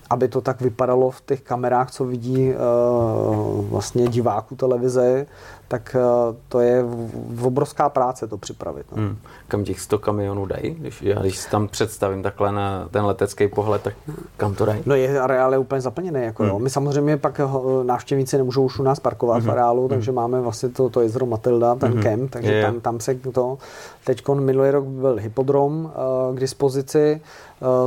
aby 0.09 0.27
to 0.27 0.41
tak 0.41 0.61
vypadalo 0.61 1.11
v 1.11 1.21
těch 1.21 1.41
kamerách, 1.41 1.91
co 1.91 2.05
vidí 2.05 2.49
uh, 2.49 3.65
vlastně 3.65 4.07
diváků 4.07 4.55
televize, 4.55 5.25
tak 5.69 5.95
uh, 5.95 6.35
to 6.47 6.59
je 6.59 6.83
v, 7.29 7.45
obrovská 7.45 7.89
práce 7.89 8.27
to 8.27 8.37
připravit. 8.37 8.85
No. 8.91 8.97
Hmm. 8.97 9.17
Kam 9.47 9.63
těch 9.63 9.79
100 9.79 9.99
kamionů 9.99 10.45
dají? 10.45 10.73
Když, 10.73 11.01
já 11.01 11.19
když 11.19 11.37
si 11.37 11.49
tam 11.49 11.67
představím 11.67 12.23
takhle 12.23 12.51
na 12.51 12.87
ten 12.91 13.05
letecký 13.05 13.47
pohled, 13.47 13.81
tak 13.81 13.93
kam 14.37 14.55
to 14.55 14.65
dají? 14.65 14.83
No 14.85 14.95
je 14.95 15.19
areál 15.19 15.53
je 15.53 15.57
úplně 15.57 15.81
zaplněný. 15.81 16.21
Jako 16.21 16.43
hmm. 16.43 16.51
jo. 16.51 16.59
My 16.59 16.69
samozřejmě 16.69 17.17
pak 17.17 17.39
ho, 17.39 17.83
návštěvníci 17.83 18.37
nemůžou 18.37 18.63
už 18.63 18.79
u 18.79 18.83
nás 18.83 18.99
parkovat 18.99 19.37
hmm. 19.37 19.47
v 19.47 19.51
areálu, 19.51 19.81
hmm. 19.81 19.89
takže 19.89 20.11
máme 20.11 20.41
vlastně 20.41 20.69
to, 20.69 20.89
to 20.89 21.01
jezero 21.01 21.25
Matilda, 21.25 21.75
ten 21.75 21.91
hmm. 21.91 22.01
kemp, 22.01 22.31
takže 22.31 22.53
je. 22.53 22.63
tam, 22.63 22.79
tam 22.79 22.99
se 22.99 23.15
to... 23.15 23.57
Teď 24.03 24.27
minulý 24.27 24.69
rok 24.69 24.85
byl 24.85 25.15
hypodrom 25.15 25.85
uh, 25.85 26.35
k 26.35 26.39
dispozici, 26.39 27.21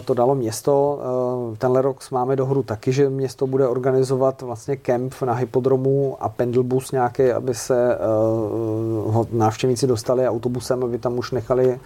to 0.05 0.15
dalo 0.15 0.35
město. 0.35 1.01
Uh, 1.51 1.57
tenhle 1.57 1.83
rok 1.83 2.11
máme 2.11 2.37
dohodu 2.37 2.63
taky, 2.63 2.93
že 2.93 3.09
město 3.09 3.47
bude 3.47 3.69
organizovat 3.69 4.43
vlastně 4.43 4.77
kemp 4.77 5.15
na 5.25 5.33
hypodromu 5.33 6.17
a 6.21 6.29
pendelbus 6.29 6.93
nějaký, 6.93 7.33
aby 7.33 7.55
se 7.55 7.99
uh, 9.07 9.27
návštěvníci 9.33 9.87
dostali 9.87 10.29
autobusem, 10.29 10.85
aby 10.85 10.99
tam 10.99 11.19
už 11.19 11.31
nechali 11.31 11.81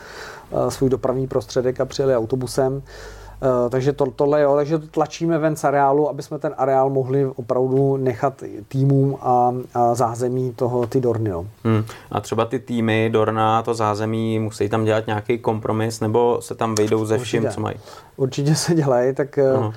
svůj 0.68 0.90
dopravní 0.90 1.26
prostředek 1.26 1.80
a 1.80 1.84
přijeli 1.84 2.16
autobusem. 2.16 2.82
Uh, 3.42 3.70
takže 3.70 3.92
to, 3.92 4.06
tohle 4.06 4.42
jo, 4.42 4.56
takže 4.56 4.78
to 4.78 4.86
tlačíme 4.86 5.38
ven 5.38 5.56
z 5.56 5.64
areálu, 5.64 6.08
aby 6.08 6.22
jsme 6.22 6.38
ten 6.38 6.54
areál 6.56 6.90
mohli 6.90 7.26
opravdu 7.26 7.96
nechat 7.96 8.42
týmům 8.68 9.18
a, 9.20 9.54
a 9.74 9.94
zázemí 9.94 10.52
toho, 10.52 10.86
ty 10.86 11.00
Dorny. 11.00 11.30
Jo. 11.30 11.46
Hmm. 11.64 11.84
A 12.10 12.20
třeba 12.20 12.44
ty 12.44 12.58
týmy 12.58 13.10
Dorna, 13.12 13.62
to 13.62 13.74
zázemí, 13.74 14.38
musí 14.38 14.68
tam 14.68 14.84
dělat 14.84 15.06
nějaký 15.06 15.38
kompromis, 15.38 16.00
nebo 16.00 16.38
se 16.40 16.54
tam 16.54 16.74
vejdou 16.74 17.04
ze 17.04 17.18
vším, 17.18 17.42
Určitě. 17.42 17.54
co 17.54 17.60
mají? 17.60 17.76
Určitě 18.16 18.54
se 18.54 18.74
dělají, 18.74 19.14
tak 19.14 19.36
uh-huh. 19.36 19.72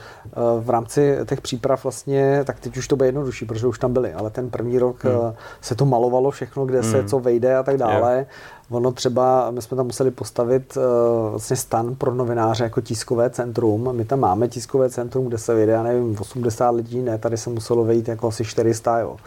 v 0.59 0.69
rámci 0.69 1.17
těch 1.25 1.41
příprav 1.41 1.83
vlastně, 1.83 2.43
tak 2.43 2.59
teď 2.59 2.77
už 2.77 2.87
to 2.87 2.95
bude 2.95 3.07
jednodušší, 3.07 3.45
protože 3.45 3.67
už 3.67 3.79
tam 3.79 3.93
byli, 3.93 4.13
ale 4.13 4.29
ten 4.29 4.49
první 4.49 4.79
rok 4.79 5.03
hmm. 5.03 5.33
se 5.61 5.75
to 5.75 5.85
malovalo 5.85 6.31
všechno, 6.31 6.65
kde 6.65 6.81
hmm. 6.81 6.91
se 6.91 7.03
co 7.03 7.19
vejde 7.19 7.57
a 7.57 7.63
tak 7.63 7.77
dále. 7.77 8.15
Yeah. 8.15 8.27
Ono 8.71 8.91
třeba, 8.91 9.51
my 9.51 9.61
jsme 9.61 9.77
tam 9.77 9.85
museli 9.85 10.11
postavit 10.11 10.77
uh, 10.77 10.83
vlastně 11.29 11.55
stan 11.55 11.95
pro 11.95 12.13
novináře 12.13 12.63
jako 12.63 12.81
tiskové 12.81 13.29
centrum. 13.29 13.89
My 13.95 14.05
tam 14.05 14.19
máme 14.19 14.47
tiskové 14.47 14.89
centrum, 14.89 15.25
kde 15.25 15.37
se 15.37 15.55
vyjde, 15.55 15.71
já 15.71 15.83
nevím, 15.83 16.15
80 16.19 16.69
lidí, 16.69 17.01
ne, 17.01 17.17
tady 17.17 17.37
se 17.37 17.49
muselo 17.49 17.83
vejít 17.83 18.07
jako 18.07 18.27
asi 18.27 18.45
400, 18.45 18.99
jo. 18.99 19.17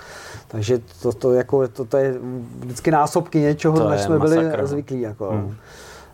Takže 0.49 0.81
to, 1.03 1.13
to, 1.13 1.33
jako, 1.33 1.69
to, 1.69 1.85
to 1.85 1.97
je 1.97 2.15
vždycky 2.59 2.91
násobky 2.91 3.39
něčeho, 3.41 3.89
než 3.91 4.01
jsme 4.01 4.19
masakr. 4.19 4.41
byli 4.41 4.57
no. 4.61 4.67
zvyklí. 4.67 5.01
Jako. 5.01 5.31
Hmm. 5.31 5.55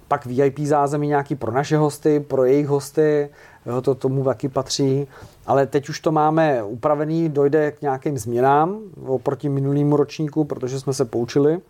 Pak 0.08 0.26
VIP 0.26 0.58
zázemí 0.58 1.08
nějaký 1.08 1.34
pro 1.34 1.52
naše 1.52 1.76
hosty, 1.76 2.20
pro 2.20 2.44
jejich 2.44 2.66
hosty, 2.66 3.28
jo, 3.66 3.80
to 3.80 3.94
tomu 3.94 4.24
taky 4.24 4.48
patří. 4.48 5.06
Ale 5.46 5.66
teď 5.66 5.88
už 5.88 6.00
to 6.00 6.12
máme 6.12 6.62
upravený, 6.62 7.28
dojde 7.28 7.72
k 7.72 7.82
nějakým 7.82 8.18
změnám 8.18 8.78
oproti 9.06 9.48
minulýmu 9.48 9.96
ročníku, 9.96 10.44
protože 10.44 10.80
jsme 10.80 10.92
se 10.92 11.04
poučili. 11.04 11.60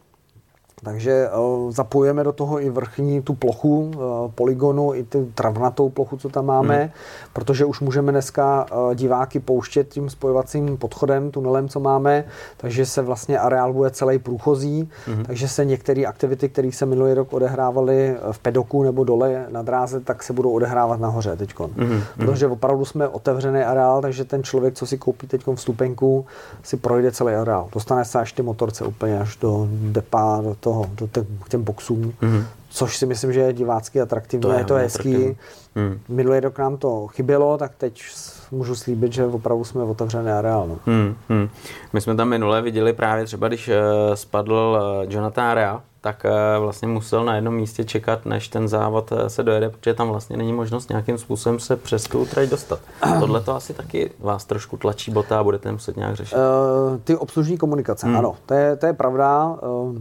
Takže 0.83 1.29
uh, 1.31 1.71
zapojujeme 1.71 2.25
do 2.25 2.33
toho 2.33 2.61
i 2.61 2.71
vrchní 2.71 3.23
tu 3.23 3.35
plochu 3.35 3.81
uh, 3.81 4.31
poligonu, 4.35 4.95
i 4.95 5.05
tu 5.05 5.29
travnatou 5.35 5.89
plochu, 5.89 6.17
co 6.17 6.29
tam 6.29 6.47
máme, 6.47 6.79
hmm. 6.79 6.91
protože 7.33 7.65
už 7.65 7.81
můžeme 7.81 8.13
dneska 8.13 8.67
uh, 8.73 8.95
diváky 8.95 9.41
pouštět 9.41 9.89
tím 9.89 10.11
spojovacím 10.11 10.77
podchodem, 10.77 11.31
tunelem, 11.31 11.69
co 11.69 11.81
máme, 11.81 12.25
takže 12.57 12.87
se 12.87 13.03
vlastně 13.03 13.39
areál 13.39 13.73
bude 13.73 13.91
celý 13.91 14.19
průchozí, 14.19 14.89
hmm. 15.07 15.25
takže 15.25 15.49
se 15.49 15.65
některé 15.65 16.05
aktivity, 16.05 16.49
které 16.49 16.73
se 16.73 16.87
minulý 16.87 17.15
rok 17.15 17.33
odehrávaly 17.33 18.17
v 18.33 18.39
pedoku 18.39 18.83
nebo 18.83 19.05
dole 19.05 19.47
na 19.49 19.63
dráze, 19.63 20.01
tak 20.01 20.23
se 20.23 20.33
budou 20.33 20.51
odehrávat 20.51 21.01
nahoře 21.01 21.37
teď. 21.37 21.55
Hmm. 21.59 22.01
Protože 22.17 22.47
opravdu 22.47 22.85
jsme 22.85 23.09
otevřený 23.09 23.61
areál, 23.61 24.03
takže 24.03 24.25
ten 24.25 24.43
člověk, 24.43 24.75
co 24.75 24.87
si 24.87 24.99
koupí 24.99 25.27
teď 25.27 25.45
vstupenku, 25.55 26.27
si 26.63 26.77
projde 26.77 27.13
celý 27.13 27.35
areál. 27.35 27.69
Dostane 27.73 28.05
se 28.05 28.19
až 28.19 28.33
ty 28.33 28.43
motorce 28.43 28.85
úplně 28.85 29.21
až 29.21 29.37
do 29.37 29.69
depa, 29.71 30.41
do 30.43 30.55
toho, 30.61 30.68
do 30.95 31.07
těch, 31.07 31.25
k 31.45 31.49
těm 31.49 31.65
boxům, 31.65 32.15
mm-hmm. 32.23 32.45
což 32.69 32.97
si 32.97 33.07
myslím, 33.07 33.33
že 33.33 33.41
je 33.41 33.53
divácky 33.53 34.01
atraktivní, 34.01 34.43
to 34.43 34.53
je, 34.53 34.59
je 34.59 34.65
to 34.65 34.75
hezký. 34.75 35.37
Mm. 35.75 36.01
Minulý 36.09 36.41
rok 36.41 36.59
nám 36.59 36.77
to 36.77 37.07
chybělo, 37.07 37.59
tak 37.59 37.73
teď 37.79 38.03
můžu 38.51 38.75
slíbit, 38.75 39.13
že 39.13 39.27
opravdu 39.27 39.65
jsme 39.65 39.83
otevřené 39.83 40.39
areál. 40.39 40.69
No. 40.69 40.79
Hmm, 40.87 41.15
hmm. 41.29 41.49
My 41.93 42.01
jsme 42.01 42.15
tam 42.15 42.29
minule 42.29 42.63
viděli 42.63 42.93
právě 42.93 43.25
třeba, 43.25 43.49
když 43.49 43.69
uh, 43.69 43.75
spadl 44.15 44.53
uh, 44.53 45.13
Jonathan 45.13 45.55
Rea, 45.55 45.83
tak 46.01 46.25
uh, 46.25 46.63
vlastně 46.63 46.89
musel 46.89 47.25
na 47.25 47.35
jednom 47.35 47.55
místě 47.55 47.85
čekat, 47.85 48.27
než 48.27 48.49
ten 48.49 48.69
závod 48.69 49.13
se 49.29 49.43
dojede, 49.43 49.71
protože 49.71 49.95
tam 49.95 50.09
vlastně 50.09 50.37
není 50.37 50.53
možnost 50.53 50.91
nějakým 50.91 51.19
způsobem 51.19 51.59
se 51.61 51.77
přes 51.77 52.05
tu 52.05 52.27
trať 52.27 52.49
dostat. 52.49 52.81
Tohle 53.21 53.41
to 53.41 53.55
asi 53.55 53.75
taky 53.75 54.11
vás 54.19 54.45
trošku 54.45 54.77
tlačí 54.77 55.11
bota 55.11 55.41
a 55.41 55.45
budete 55.45 55.73
muset 55.73 55.97
nějak 55.97 56.17
řešit. 56.17 56.37
Uh, 56.37 56.99
ty 57.05 57.17
obslužní 57.17 57.59
komunikace, 57.59 58.07
hmm. 58.07 58.17
ano, 58.17 58.35
to 58.47 58.55
je, 58.55 58.77
to 58.77 58.87
je 58.87 58.93
pravda. 58.93 59.47
Uh, 59.47 59.99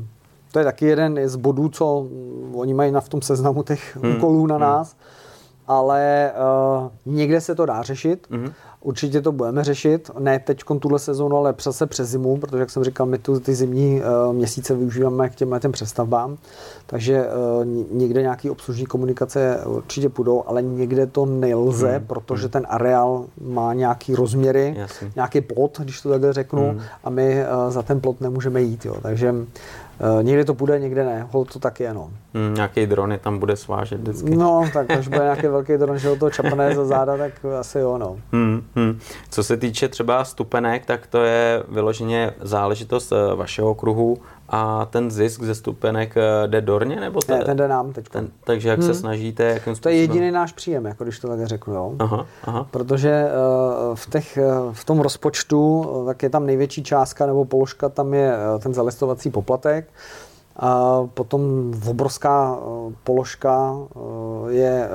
to 0.51 0.59
je 0.59 0.65
taky 0.65 0.85
jeden 0.85 1.29
z 1.29 1.35
bodů, 1.35 1.69
co 1.69 2.07
oni 2.53 2.73
mají 2.73 2.91
na 2.91 3.01
v 3.01 3.09
tom 3.09 3.21
seznamu 3.21 3.63
těch 3.63 3.97
hmm. 4.01 4.15
úkolů 4.15 4.47
na 4.47 4.55
hmm. 4.55 4.61
nás, 4.61 4.95
ale 5.67 6.31
uh, 6.75 7.13
někde 7.15 7.41
se 7.41 7.55
to 7.55 7.65
dá 7.65 7.81
řešit. 7.81 8.27
Hmm. 8.31 8.51
Určitě 8.81 9.21
to 9.21 9.31
budeme 9.31 9.63
řešit, 9.63 10.11
ne 10.19 10.39
teď 10.39 10.63
tuhle 10.79 10.99
sezónu, 10.99 11.37
ale 11.37 11.55
zase 11.61 11.85
přes 11.85 12.09
zimu, 12.09 12.37
protože, 12.37 12.59
jak 12.59 12.69
jsem 12.69 12.83
říkal, 12.83 13.05
my 13.05 13.17
tu 13.17 13.39
ty 13.39 13.55
zimní 13.55 14.01
uh, 14.01 14.33
měsíce 14.35 14.75
využíváme 14.75 15.29
k 15.29 15.35
těm, 15.35 15.59
těm 15.59 15.71
přestavbám, 15.71 16.37
takže 16.85 17.25
uh, 17.25 17.65
někde 17.91 18.21
nějaký 18.21 18.49
obslužní 18.49 18.85
komunikace 18.85 19.59
určitě 19.65 20.09
půjdou, 20.09 20.43
ale 20.47 20.61
někde 20.61 21.05
to 21.07 21.25
nelze, 21.25 21.97
hmm. 21.97 22.07
protože 22.07 22.43
hmm. 22.43 22.51
ten 22.51 22.67
areál 22.69 23.25
má 23.41 23.73
nějaký 23.73 24.15
rozměry, 24.15 24.75
Jasně. 24.77 25.11
nějaký 25.15 25.41
plot, 25.41 25.79
když 25.79 26.01
to 26.01 26.09
takhle 26.09 26.33
řeknu, 26.33 26.69
hmm. 26.69 26.81
a 27.03 27.09
my 27.09 27.43
uh, 27.65 27.71
za 27.71 27.81
ten 27.81 28.01
plot 28.01 28.21
nemůžeme 28.21 28.61
jít. 28.61 28.85
Jo. 28.85 28.95
Takže 29.01 29.31
Uh, 29.31 29.43
někdy 30.21 30.45
to 30.45 30.53
bude, 30.53 30.79
někde 30.79 31.05
ne. 31.05 31.27
Hol 31.31 31.45
to 31.45 31.59
tak 31.59 31.79
je, 31.79 31.93
no. 31.93 32.09
Hmm, 32.33 32.53
nějaký 32.53 32.85
dron 32.85 33.11
je 33.11 33.17
tam 33.17 33.39
bude 33.39 33.55
svážet 33.55 34.01
vždycky. 34.01 34.35
No, 34.35 34.69
tak 34.73 34.91
až 34.91 35.07
bude 35.07 35.19
nějaký 35.19 35.47
velký 35.47 35.77
dron, 35.77 35.97
že 35.97 36.07
ho 36.07 36.15
to 36.15 36.29
čapne 36.29 36.75
za 36.75 36.85
záda, 36.85 37.17
tak 37.17 37.33
asi 37.59 37.79
jo, 37.79 37.97
no. 37.97 38.17
Hmm, 38.31 38.63
hmm. 38.75 38.99
Co 39.29 39.43
se 39.43 39.57
týče 39.57 39.87
třeba 39.87 40.23
stupenek, 40.23 40.85
tak 40.85 41.07
to 41.07 41.23
je 41.23 41.63
vyloženě 41.67 42.31
záležitost 42.41 43.11
eh, 43.11 43.35
vašeho 43.35 43.75
kruhu 43.75 44.17
a 44.49 44.85
ten 44.85 45.11
zisk 45.11 45.43
ze 45.43 45.55
stupenek 45.55 46.17
eh, 46.17 46.47
jde 46.47 46.61
dorně? 46.61 46.95
Nebo 46.95 47.21
to, 47.21 47.31
ne, 47.33 47.43
ten 47.43 47.57
jde 47.57 47.67
nám 47.67 47.93
teď. 47.93 48.09
Ten, 48.09 48.27
takže 48.43 48.69
jak 48.69 48.79
hmm. 48.79 48.87
se 48.87 48.93
snažíte? 48.93 49.43
Jakým 49.43 49.75
to 49.75 49.89
je 49.89 49.95
jediný 49.95 50.31
náš 50.31 50.51
příjem, 50.51 50.85
jako 50.85 51.03
když 51.03 51.19
to 51.19 51.27
tak 51.27 51.47
řeknu. 51.47 51.73
Jo? 51.73 51.93
Aha, 51.99 52.25
aha. 52.43 52.67
Protože 52.71 53.25
uh, 53.89 53.95
v, 53.95 54.09
těch, 54.09 54.39
uh, 54.41 54.73
v 54.73 54.85
tom 54.85 54.99
rozpočtu 54.99 55.79
uh, 55.79 56.05
tak 56.05 56.23
je 56.23 56.29
tam 56.29 56.45
největší 56.45 56.83
částka 56.83 57.25
nebo 57.25 57.45
položka, 57.45 57.89
tam 57.89 58.13
je 58.13 58.33
ten 58.59 58.73
zalistovací 58.73 59.29
poplatek. 59.29 59.89
A 60.59 61.01
potom 61.13 61.73
obrovská 61.87 62.57
položka 63.03 63.75
je, 64.47 64.89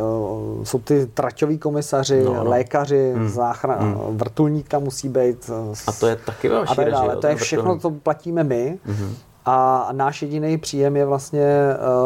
jsou 0.62 0.78
ty 0.78 1.06
traťoví 1.06 1.58
komisaři, 1.58 2.24
no, 2.24 2.34
no. 2.34 2.50
lékaři, 2.50 3.12
hmm. 3.16 3.28
záchran, 3.28 3.78
hmm. 3.78 4.16
vrtulník 4.16 4.68
tam 4.68 4.82
musí 4.82 5.08
být. 5.08 5.50
A 5.86 5.92
to 5.92 6.06
je 6.06 6.16
taky 6.16 6.48
vaše 6.48 6.74
a 6.74 6.84
režie, 6.84 7.16
To 7.20 7.26
je 7.26 7.36
všechno, 7.36 7.78
to 7.78 7.90
platíme 7.90 8.44
my. 8.44 8.78
Hmm. 8.84 9.14
A 9.44 9.88
náš 9.92 10.22
jediný 10.22 10.58
příjem 10.58 10.96
je 10.96 11.04
vlastně, 11.04 11.46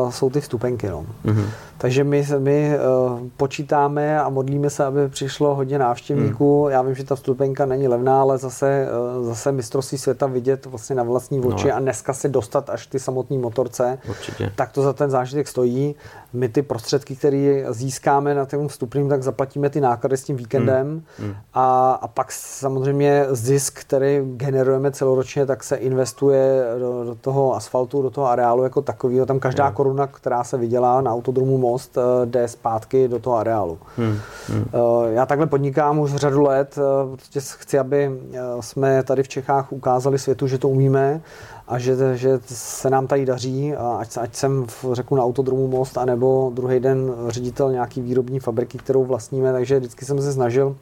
uh, 0.03 0.11
jsou 0.11 0.30
ty 0.30 0.41
vstupenky. 0.41 0.89
No. 0.89 1.07
Mm-hmm. 1.24 1.47
Takže 1.78 2.05
my, 2.05 2.26
my 2.39 2.78
uh, 2.78 3.20
počítáme 3.37 4.20
a 4.20 4.28
modlíme 4.28 4.70
se, 4.70 4.84
aby 4.84 5.09
přišlo 5.09 5.55
hodně 5.55 5.78
návštěvníků. 5.78 6.64
Mm. 6.64 6.70
Já 6.70 6.82
vím, 6.82 6.95
že 6.95 7.05
ta 7.05 7.14
vstupenka 7.14 7.66
není 7.66 7.89
levná, 7.89 8.20
ale 8.20 8.39
zase, 8.39 8.89
uh, 9.18 9.26
zase 9.26 9.53
mistrovství 9.53 9.99
světa 9.99 10.26
vidět 10.26 10.66
vlastně 10.66 10.97
na 10.97 11.03
vlastní 11.03 11.41
oči 11.41 11.68
no. 11.68 11.76
a 11.76 11.80
dneska 11.80 12.12
se 12.12 12.28
dostat 12.28 12.70
až 12.70 12.87
ty 12.87 12.99
samotné 12.99 13.39
motorce, 13.39 13.99
Určitě. 14.09 14.53
tak 14.57 14.72
to 14.72 14.82
za 14.82 14.93
ten 14.93 15.11
zážitek 15.11 15.49
stojí. 15.49 15.95
My 16.32 16.49
ty 16.49 16.62
prostředky, 16.62 17.16
které 17.16 17.64
získáme 17.68 18.34
na 18.34 18.47
tom 18.47 18.68
vstupním, 18.68 19.09
tak 19.09 19.22
zaplatíme 19.22 19.70
ty 19.70 19.80
náklady 19.80 20.16
s 20.16 20.24
tím 20.24 20.37
víkendem 20.37 20.87
mm. 20.87 21.26
Mm. 21.26 21.34
A, 21.55 21.93
a 22.03 22.09
pak 22.09 22.32
samozřejmě 22.32 23.26
zisk, 23.30 23.80
který 23.80 24.20
generujeme 24.37 24.91
celoročně, 24.91 25.47
tak 25.47 25.64
se 25.64 25.76
investuje 25.76 26.64
do, 26.78 27.05
do 27.05 27.14
toho 27.26 27.56
asfaltu, 27.56 28.02
do 28.02 28.10
toho 28.10 28.26
areálu 28.26 28.62
jako 28.62 28.82
takového. 28.82 29.26
Tam 29.26 29.38
každá 29.38 29.68
mm. 29.68 29.74
koruna, 29.74 30.06
která 30.06 30.44
se 30.44 30.58
vydělá 30.58 31.00
na 31.00 31.12
autodromu 31.12 31.58
most, 31.58 31.98
eh, 31.98 32.26
jde 32.26 32.48
zpátky 32.48 33.08
do 33.08 33.18
toho 33.18 33.36
areálu. 33.36 33.78
Hmm. 33.96 34.18
Hmm. 34.48 34.64
Já 35.08 35.26
takhle 35.26 35.46
podnikám 35.46 35.98
už 35.98 36.14
řadu 36.14 36.42
let, 36.42 36.78
eh, 36.78 37.16
protože 37.16 37.40
chci, 37.40 37.78
aby 37.78 38.20
jsme 38.60 39.02
tady 39.02 39.22
v 39.22 39.28
Čechách 39.28 39.72
ukázali 39.72 40.18
světu, 40.18 40.46
že 40.46 40.58
to 40.58 40.68
umíme 40.68 41.20
a 41.68 41.78
že, 41.78 42.16
že 42.16 42.38
se 42.46 42.90
nám 42.90 43.06
tady 43.06 43.26
daří, 43.26 43.74
a 43.74 43.96
ať, 44.00 44.18
ať 44.20 44.34
jsem 44.34 44.66
v, 44.66 44.84
řeknu 44.92 45.16
na 45.16 45.24
autodromu 45.24 45.68
Most, 45.68 45.98
anebo 45.98 46.52
druhý 46.54 46.80
den 46.80 47.14
ředitel 47.28 47.72
nějaký 47.72 48.00
výrobní 48.00 48.40
fabriky, 48.40 48.78
kterou 48.78 49.04
vlastníme, 49.04 49.52
takže 49.52 49.78
vždycky 49.78 50.04
jsem 50.04 50.22
se 50.22 50.32
snažil 50.32 50.76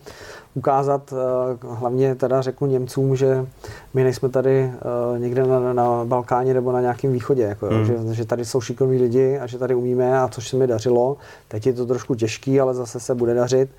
ukázat, 0.55 1.13
eh, 1.13 1.67
hlavně 1.69 2.15
teda 2.15 2.43
řeknu 2.43 2.67
Němcům, 2.67 3.17
že 3.17 3.47
my 3.95 4.05
nejsme 4.05 4.29
tady 4.29 4.59
eh, 4.61 5.19
někde 5.19 5.47
na, 5.47 5.73
na 5.73 6.05
Balkáně 6.05 6.55
nebo 6.55 6.73
na 6.73 6.81
nějakém 6.81 7.13
východě, 7.13 7.43
jako, 7.43 7.67
hmm. 7.67 7.85
že, 7.85 8.15
že 8.15 8.25
tady 8.25 8.45
jsou 8.45 8.61
šikovní 8.61 8.99
lidi 8.99 9.39
a 9.39 9.47
že 9.47 9.59
tady 9.59 9.75
umíme 9.75 10.21
a 10.21 10.29
což 10.29 10.49
se 10.49 10.57
mi 10.57 10.67
dařilo. 10.67 11.17
Teď 11.49 11.67
je 11.67 11.73
to 11.73 11.87
trošku 11.87 12.15
těžký, 12.15 12.61
ale 12.61 12.75
zase 12.75 13.01
se 13.01 13.15
bude 13.15 13.35
dařit. 13.35 13.71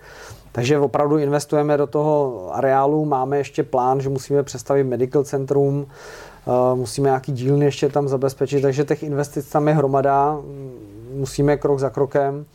Takže 0.52 0.80
opravdu 0.80 1.18
investujeme 1.18 1.78
do 1.78 1.88
toho 1.88 2.48
areálu, 2.52 3.06
máme 3.06 3.38
ještě 3.38 3.64
plán, 3.64 4.02
že 4.02 4.10
musíme 4.10 4.44
přestavit 4.44 4.88
medical 4.88 5.24
centrum, 5.24 5.86
eh, 6.48 6.76
musíme 6.76 7.08
nějaký 7.08 7.32
dílny 7.32 7.66
ještě 7.66 7.90
tam 7.90 8.08
zabezpečit, 8.08 8.62
takže 8.62 8.84
těch 8.84 9.04
investic 9.04 9.50
tam 9.50 9.68
je 9.68 9.74
hromada, 9.74 10.38
musíme 11.14 11.58
krok 11.58 11.80
za 11.80 11.90
krokem 11.90 12.46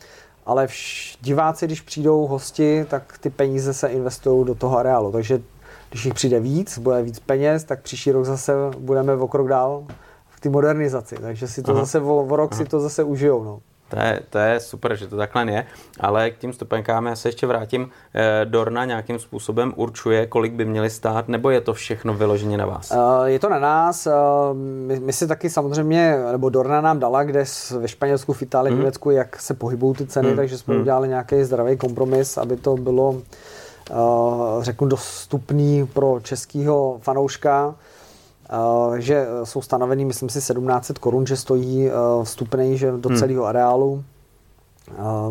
ale 0.51 0.67
vš, 0.67 1.17
diváci, 1.21 1.65
když 1.65 1.81
přijdou 1.81 2.27
hosti, 2.27 2.85
tak 2.89 3.17
ty 3.17 3.29
peníze 3.29 3.73
se 3.73 3.87
investují 3.87 4.45
do 4.45 4.55
toho 4.55 4.77
areálu. 4.77 5.11
Takže 5.11 5.41
když 5.89 6.05
jich 6.05 6.13
přijde 6.13 6.39
víc, 6.39 6.77
bude 6.77 7.01
víc 7.01 7.19
peněz, 7.19 7.63
tak 7.63 7.81
příští 7.81 8.11
rok 8.11 8.25
zase 8.25 8.53
budeme 8.77 9.13
o 9.13 9.27
krok 9.27 9.47
dál 9.47 9.83
v 10.29 10.39
té 10.39 10.49
modernizaci. 10.49 11.15
Takže 11.21 11.47
si 11.47 11.61
to 11.63 11.71
Aha. 11.71 11.79
zase 11.79 11.99
o, 12.01 12.15
o 12.15 12.35
rok 12.35 12.51
Aha. 12.51 12.57
si 12.57 12.69
to 12.69 12.79
zase 12.79 13.03
užijou. 13.03 13.43
No. 13.43 13.59
To 13.91 13.99
je, 13.99 14.19
to 14.29 14.37
je 14.37 14.59
super, 14.59 14.95
že 14.95 15.07
to 15.07 15.17
takhle 15.17 15.51
je, 15.51 15.65
ale 15.99 16.31
k 16.31 16.37
tím 16.37 16.53
stupenkám 16.53 17.05
já 17.05 17.15
se 17.15 17.27
ještě 17.27 17.47
vrátím. 17.47 17.89
Eh, 18.13 18.45
Dorna 18.45 18.85
nějakým 18.85 19.19
způsobem 19.19 19.73
určuje, 19.75 20.27
kolik 20.27 20.53
by 20.53 20.65
měly 20.65 20.89
stát, 20.89 21.27
nebo 21.27 21.49
je 21.49 21.61
to 21.61 21.73
všechno 21.73 22.13
vyloženě 22.13 22.57
na 22.57 22.65
vás? 22.65 22.91
Je 23.25 23.39
to 23.39 23.49
na 23.49 23.59
nás. 23.59 24.07
My, 24.53 24.99
my 24.99 25.13
si 25.13 25.27
taky 25.27 25.49
samozřejmě, 25.49 26.17
nebo 26.31 26.49
Dorna 26.49 26.81
nám 26.81 26.99
dala, 26.99 27.23
kde 27.23 27.43
ve 27.79 27.87
Španělsku, 27.87 28.33
v 28.33 28.41
Itálii, 28.41 28.71
v 28.71 28.73
hmm. 28.73 28.81
Německu, 28.81 29.11
jak 29.11 29.41
se 29.41 29.53
pohybují 29.53 29.95
ty 29.95 30.07
ceny, 30.07 30.27
hmm. 30.27 30.37
takže 30.37 30.57
jsme 30.57 30.73
hmm. 30.73 30.81
udělali 30.81 31.07
nějaký 31.07 31.43
zdravý 31.43 31.77
kompromis, 31.77 32.37
aby 32.37 32.57
to 32.57 32.75
bylo 32.75 33.21
řeknu 34.59 34.87
dostupný 34.87 35.87
pro 35.87 36.19
českého 36.23 36.99
fanouška 37.01 37.75
že 38.97 39.25
jsou 39.43 39.61
stanovený, 39.61 40.05
myslím 40.05 40.29
si, 40.29 40.39
1700 40.39 40.99
korun, 40.99 41.27
že 41.27 41.37
stojí 41.37 41.89
vstupný 42.23 42.77
že 42.77 42.91
do 42.91 43.09
hmm. 43.09 43.17
celého 43.17 43.45
areálu. 43.45 44.03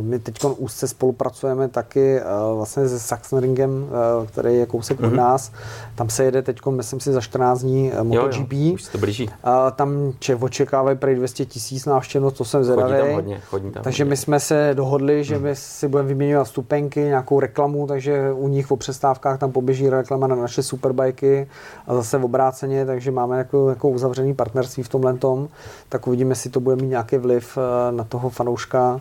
My 0.00 0.18
teď 0.18 0.44
úzce 0.56 0.88
spolupracujeme 0.88 1.68
taky 1.68 2.20
vlastně 2.54 2.88
se 2.88 3.00
Sachsenringem, 3.00 3.88
který 4.26 4.56
je 4.56 4.66
kousek 4.66 5.00
mm-hmm. 5.00 5.06
od 5.06 5.08
mhm. 5.08 5.16
nás. 5.16 5.52
Tam 5.94 6.10
se 6.10 6.24
jede 6.24 6.42
teď, 6.42 6.60
myslím 6.70 7.00
si, 7.00 7.12
za 7.12 7.20
14 7.20 7.60
dní 7.60 7.92
MotoGP. 8.02 8.52
Jo, 8.52 8.58
jo, 8.60 8.74
už 8.74 8.82
se 8.82 8.92
to 8.92 8.98
blíží. 8.98 9.30
Tam 9.76 10.12
če, 10.18 10.36
očekávají 10.36 10.98
prý 10.98 11.14
200 11.14 11.44
tisíc 11.44 11.86
návštěvnost, 11.86 12.36
to 12.36 12.44
jsem 12.44 12.64
zvědavý. 12.64 12.92
Chodí 12.92 13.06
tam 13.06 13.14
hodně, 13.14 13.40
chodí 13.40 13.70
tam 13.70 13.82
takže 13.82 14.04
hodně. 14.04 14.10
my 14.10 14.16
jsme 14.16 14.40
se 14.40 14.70
dohodli, 14.74 15.24
že 15.24 15.38
mm. 15.38 15.42
my 15.42 15.56
si 15.56 15.88
budeme 15.88 16.08
vyměňovat 16.08 16.48
stupenky, 16.48 17.00
nějakou 17.00 17.40
reklamu, 17.40 17.86
takže 17.86 18.32
u 18.32 18.48
nich 18.48 18.68
po 18.68 18.76
přestávkách 18.76 19.38
tam 19.38 19.52
poběží 19.52 19.90
reklama 19.90 20.26
na 20.26 20.36
naše 20.36 20.62
superbajky 20.62 21.48
a 21.86 21.94
zase 21.94 22.18
v 22.18 22.24
obráceně, 22.24 22.86
takže 22.86 23.10
máme 23.10 23.38
jako, 23.38 23.68
jako 23.68 23.88
uzavřený 23.88 24.34
partnerství 24.34 24.82
v 24.82 24.88
tomhle 24.88 25.14
tom. 25.14 25.48
Tak 25.88 26.06
uvidíme, 26.06 26.30
jestli 26.30 26.50
to 26.50 26.60
bude 26.60 26.76
mít 26.76 26.88
nějaký 26.88 27.16
vliv 27.16 27.58
na 27.90 28.04
toho 28.04 28.30
fanouška. 28.30 29.00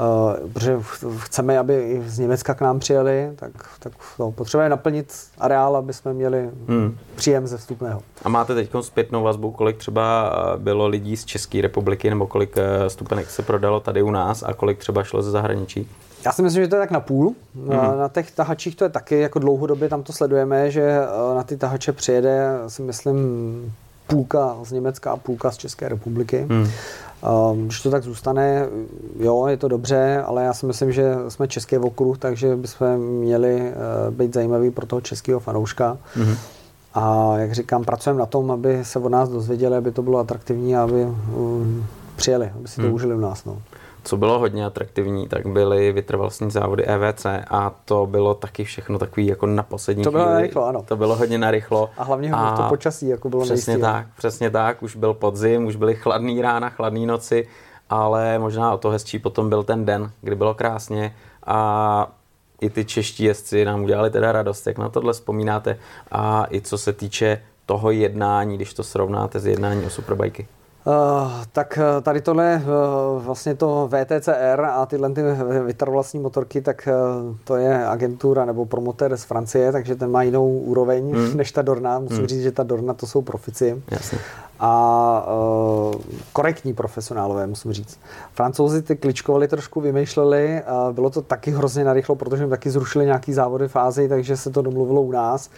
Uh, 0.00 0.50
protože 0.52 0.78
chceme, 1.18 1.58
aby 1.58 1.90
i 1.90 2.02
z 2.06 2.18
Německa 2.18 2.54
k 2.54 2.60
nám 2.60 2.78
přijeli, 2.78 3.30
tak, 3.36 3.50
tak 3.78 3.92
no, 4.18 4.32
potřebujeme 4.32 4.70
naplnit 4.70 5.14
areál, 5.38 5.76
aby 5.76 5.92
jsme 5.92 6.12
měli 6.12 6.50
hmm. 6.68 6.98
příjem 7.14 7.46
ze 7.46 7.56
vstupného. 7.56 8.02
A 8.22 8.28
máte 8.28 8.54
teď 8.54 8.70
zpětnou 8.80 9.22
vazbu, 9.22 9.50
kolik 9.50 9.76
třeba 9.76 10.32
eh, 10.54 10.58
bylo 10.58 10.86
lidí 10.86 11.16
z 11.16 11.24
České 11.24 11.62
republiky, 11.62 12.10
nebo 12.10 12.26
kolik 12.26 12.56
eh, 12.56 12.90
stupenek 12.90 13.30
se 13.30 13.42
prodalo 13.42 13.80
tady 13.80 14.02
u 14.02 14.10
nás 14.10 14.42
a 14.42 14.54
kolik 14.54 14.78
třeba 14.78 15.04
šlo 15.04 15.22
ze 15.22 15.30
zahraničí? 15.30 15.88
Já 16.24 16.32
si 16.32 16.42
myslím, 16.42 16.62
že 16.64 16.68
to 16.68 16.76
je 16.76 16.80
tak 16.80 16.90
na 16.90 17.00
půl. 17.00 17.34
Hmm. 17.54 17.68
Na, 17.68 17.96
na 17.96 18.08
těch 18.08 18.30
tahačích 18.30 18.76
to 18.76 18.84
je 18.84 18.90
taky, 18.90 19.20
jako 19.20 19.38
dlouhodobě 19.38 19.88
tam 19.88 20.02
to 20.02 20.12
sledujeme, 20.12 20.70
že 20.70 20.98
na 21.36 21.42
ty 21.42 21.56
tahače 21.56 21.92
přijede, 21.92 22.50
si 22.68 22.82
myslím, 22.82 23.16
půlka 24.06 24.56
z 24.62 24.72
Německa 24.72 25.12
a 25.12 25.16
půlka 25.16 25.50
z 25.50 25.56
České 25.56 25.88
republiky. 25.88 26.46
Hmm. 26.50 26.68
Ehm, 27.22 27.64
když 27.64 27.80
to 27.82 27.90
tak 27.90 28.02
zůstane, 28.02 28.66
jo, 29.18 29.46
je 29.46 29.56
to 29.56 29.68
dobře, 29.68 30.22
ale 30.26 30.44
já 30.44 30.54
si 30.54 30.66
myslím, 30.66 30.92
že 30.92 31.14
jsme 31.28 31.48
český 31.48 31.76
okruh, 31.76 32.18
takže 32.18 32.56
bychom 32.56 32.96
měli 32.98 33.60
eh, 33.60 33.74
být 34.10 34.34
zajímaví 34.34 34.70
pro 34.70 34.86
toho 34.86 35.00
českého 35.00 35.40
fanouška. 35.40 35.98
Mm-hmm. 36.16 36.36
A 36.94 37.34
jak 37.38 37.52
říkám, 37.52 37.84
pracujeme 37.84 38.20
na 38.20 38.26
tom, 38.26 38.50
aby 38.50 38.84
se 38.84 38.98
od 38.98 39.08
nás 39.08 39.28
dozvěděli, 39.28 39.76
aby 39.76 39.92
to 39.92 40.02
bylo 40.02 40.18
atraktivní 40.18 40.76
a 40.76 40.82
aby 40.82 41.04
um, 41.04 41.86
přijeli, 42.16 42.52
aby 42.56 42.68
si 42.68 42.76
to 42.76 42.86
mm. 42.86 42.94
užili 42.94 43.14
u 43.14 43.20
nás. 43.20 43.44
No 43.44 43.62
co 44.06 44.16
bylo 44.16 44.38
hodně 44.38 44.66
atraktivní, 44.66 45.28
tak 45.28 45.46
byly 45.46 45.92
vytrvalostní 45.92 46.50
závody 46.50 46.84
EVC 46.84 47.26
a 47.50 47.72
to 47.84 48.06
bylo 48.06 48.34
taky 48.34 48.64
všechno 48.64 48.98
takový 48.98 49.26
jako 49.26 49.46
na 49.46 49.62
poslední 49.62 50.04
To 50.04 50.10
bylo 50.10 50.22
chvíli. 50.24 50.34
narychlo, 50.34 50.66
ano. 50.66 50.82
To 50.88 50.96
bylo 50.96 51.16
hodně 51.16 51.38
narychlo. 51.38 51.90
A 51.98 52.04
hlavně 52.04 52.30
a 52.32 52.56
to 52.56 52.62
počasí 52.62 53.08
jako 53.08 53.28
bylo 53.28 53.42
Přesně 53.42 53.72
nejistý, 53.72 53.92
tak, 53.92 54.06
přesně 54.16 54.50
tak. 54.50 54.82
Už 54.82 54.96
byl 54.96 55.14
podzim, 55.14 55.66
už 55.66 55.76
byly 55.76 55.94
chladný 55.94 56.42
rána, 56.42 56.68
chladný 56.70 57.06
noci, 57.06 57.48
ale 57.90 58.38
možná 58.38 58.72
o 58.72 58.78
to 58.78 58.90
hezčí 58.90 59.18
potom 59.18 59.48
byl 59.48 59.62
ten 59.62 59.84
den, 59.84 60.10
kdy 60.20 60.36
bylo 60.36 60.54
krásně 60.54 61.14
a 61.46 62.10
i 62.60 62.70
ty 62.70 62.84
čeští 62.84 63.24
jezdci 63.24 63.64
nám 63.64 63.82
udělali 63.84 64.10
teda 64.10 64.32
radost, 64.32 64.66
jak 64.66 64.78
na 64.78 64.88
tohle 64.88 65.12
vzpomínáte 65.12 65.78
a 66.12 66.46
i 66.50 66.60
co 66.60 66.78
se 66.78 66.92
týče 66.92 67.42
toho 67.66 67.90
jednání, 67.90 68.56
když 68.56 68.74
to 68.74 68.82
srovnáte 68.82 69.40
s 69.40 69.46
jednání 69.46 69.84
o 69.84 69.90
superbajky. 69.90 70.46
Uh, 70.86 71.32
tak 71.52 71.78
eh, 71.78 72.00
tady 72.00 72.20
tohle 72.20 72.62
uh, 72.62 73.22
vlastně 73.22 73.54
to 73.54 73.88
VTCR 73.92 74.64
a 74.64 74.86
tyhle 74.86 75.10
ty 75.10 75.22
vytrvalostní 75.64 76.20
motorky, 76.20 76.60
tak 76.60 76.88
to 77.44 77.56
je 77.56 77.86
agentura 77.86 78.44
nebo 78.44 78.66
promotér 78.66 79.16
z 79.16 79.24
Francie, 79.24 79.72
takže 79.72 79.96
ten 79.96 80.10
má 80.10 80.22
jinou 80.22 80.58
úroveň 80.58 81.12
hmm. 81.12 81.36
než 81.36 81.52
ta 81.52 81.62
Dorna. 81.62 81.98
Musím 81.98 82.18
hmm. 82.18 82.26
říct, 82.26 82.42
že 82.42 82.52
ta 82.52 82.62
Dorna 82.62 82.94
to 82.94 83.06
jsou 83.06 83.22
profici. 83.22 83.82
Jasně. 83.90 84.18
A 84.60 85.26
uh, 85.28 85.94
korektní 86.32 86.74
profesionálové, 86.74 87.46
musím 87.46 87.72
říct. 87.72 87.98
Francouzi 88.32 88.82
ty 88.82 88.96
kličkovali 88.96 89.48
trošku, 89.48 89.80
vymýšleli, 89.80 90.62
uh, 90.88 90.94
bylo 90.94 91.10
to 91.10 91.22
taky 91.22 91.50
hrozně 91.50 91.84
narychlo, 91.84 92.16
protože 92.16 92.42
jim 92.42 92.50
taky 92.50 92.70
zrušili 92.70 93.04
nějaký 93.04 93.32
závody 93.32 93.68
fázy, 93.68 94.08
takže 94.08 94.36
se 94.36 94.50
to 94.50 94.62
domluvilo 94.62 95.02
u 95.02 95.12
nás 95.12 95.50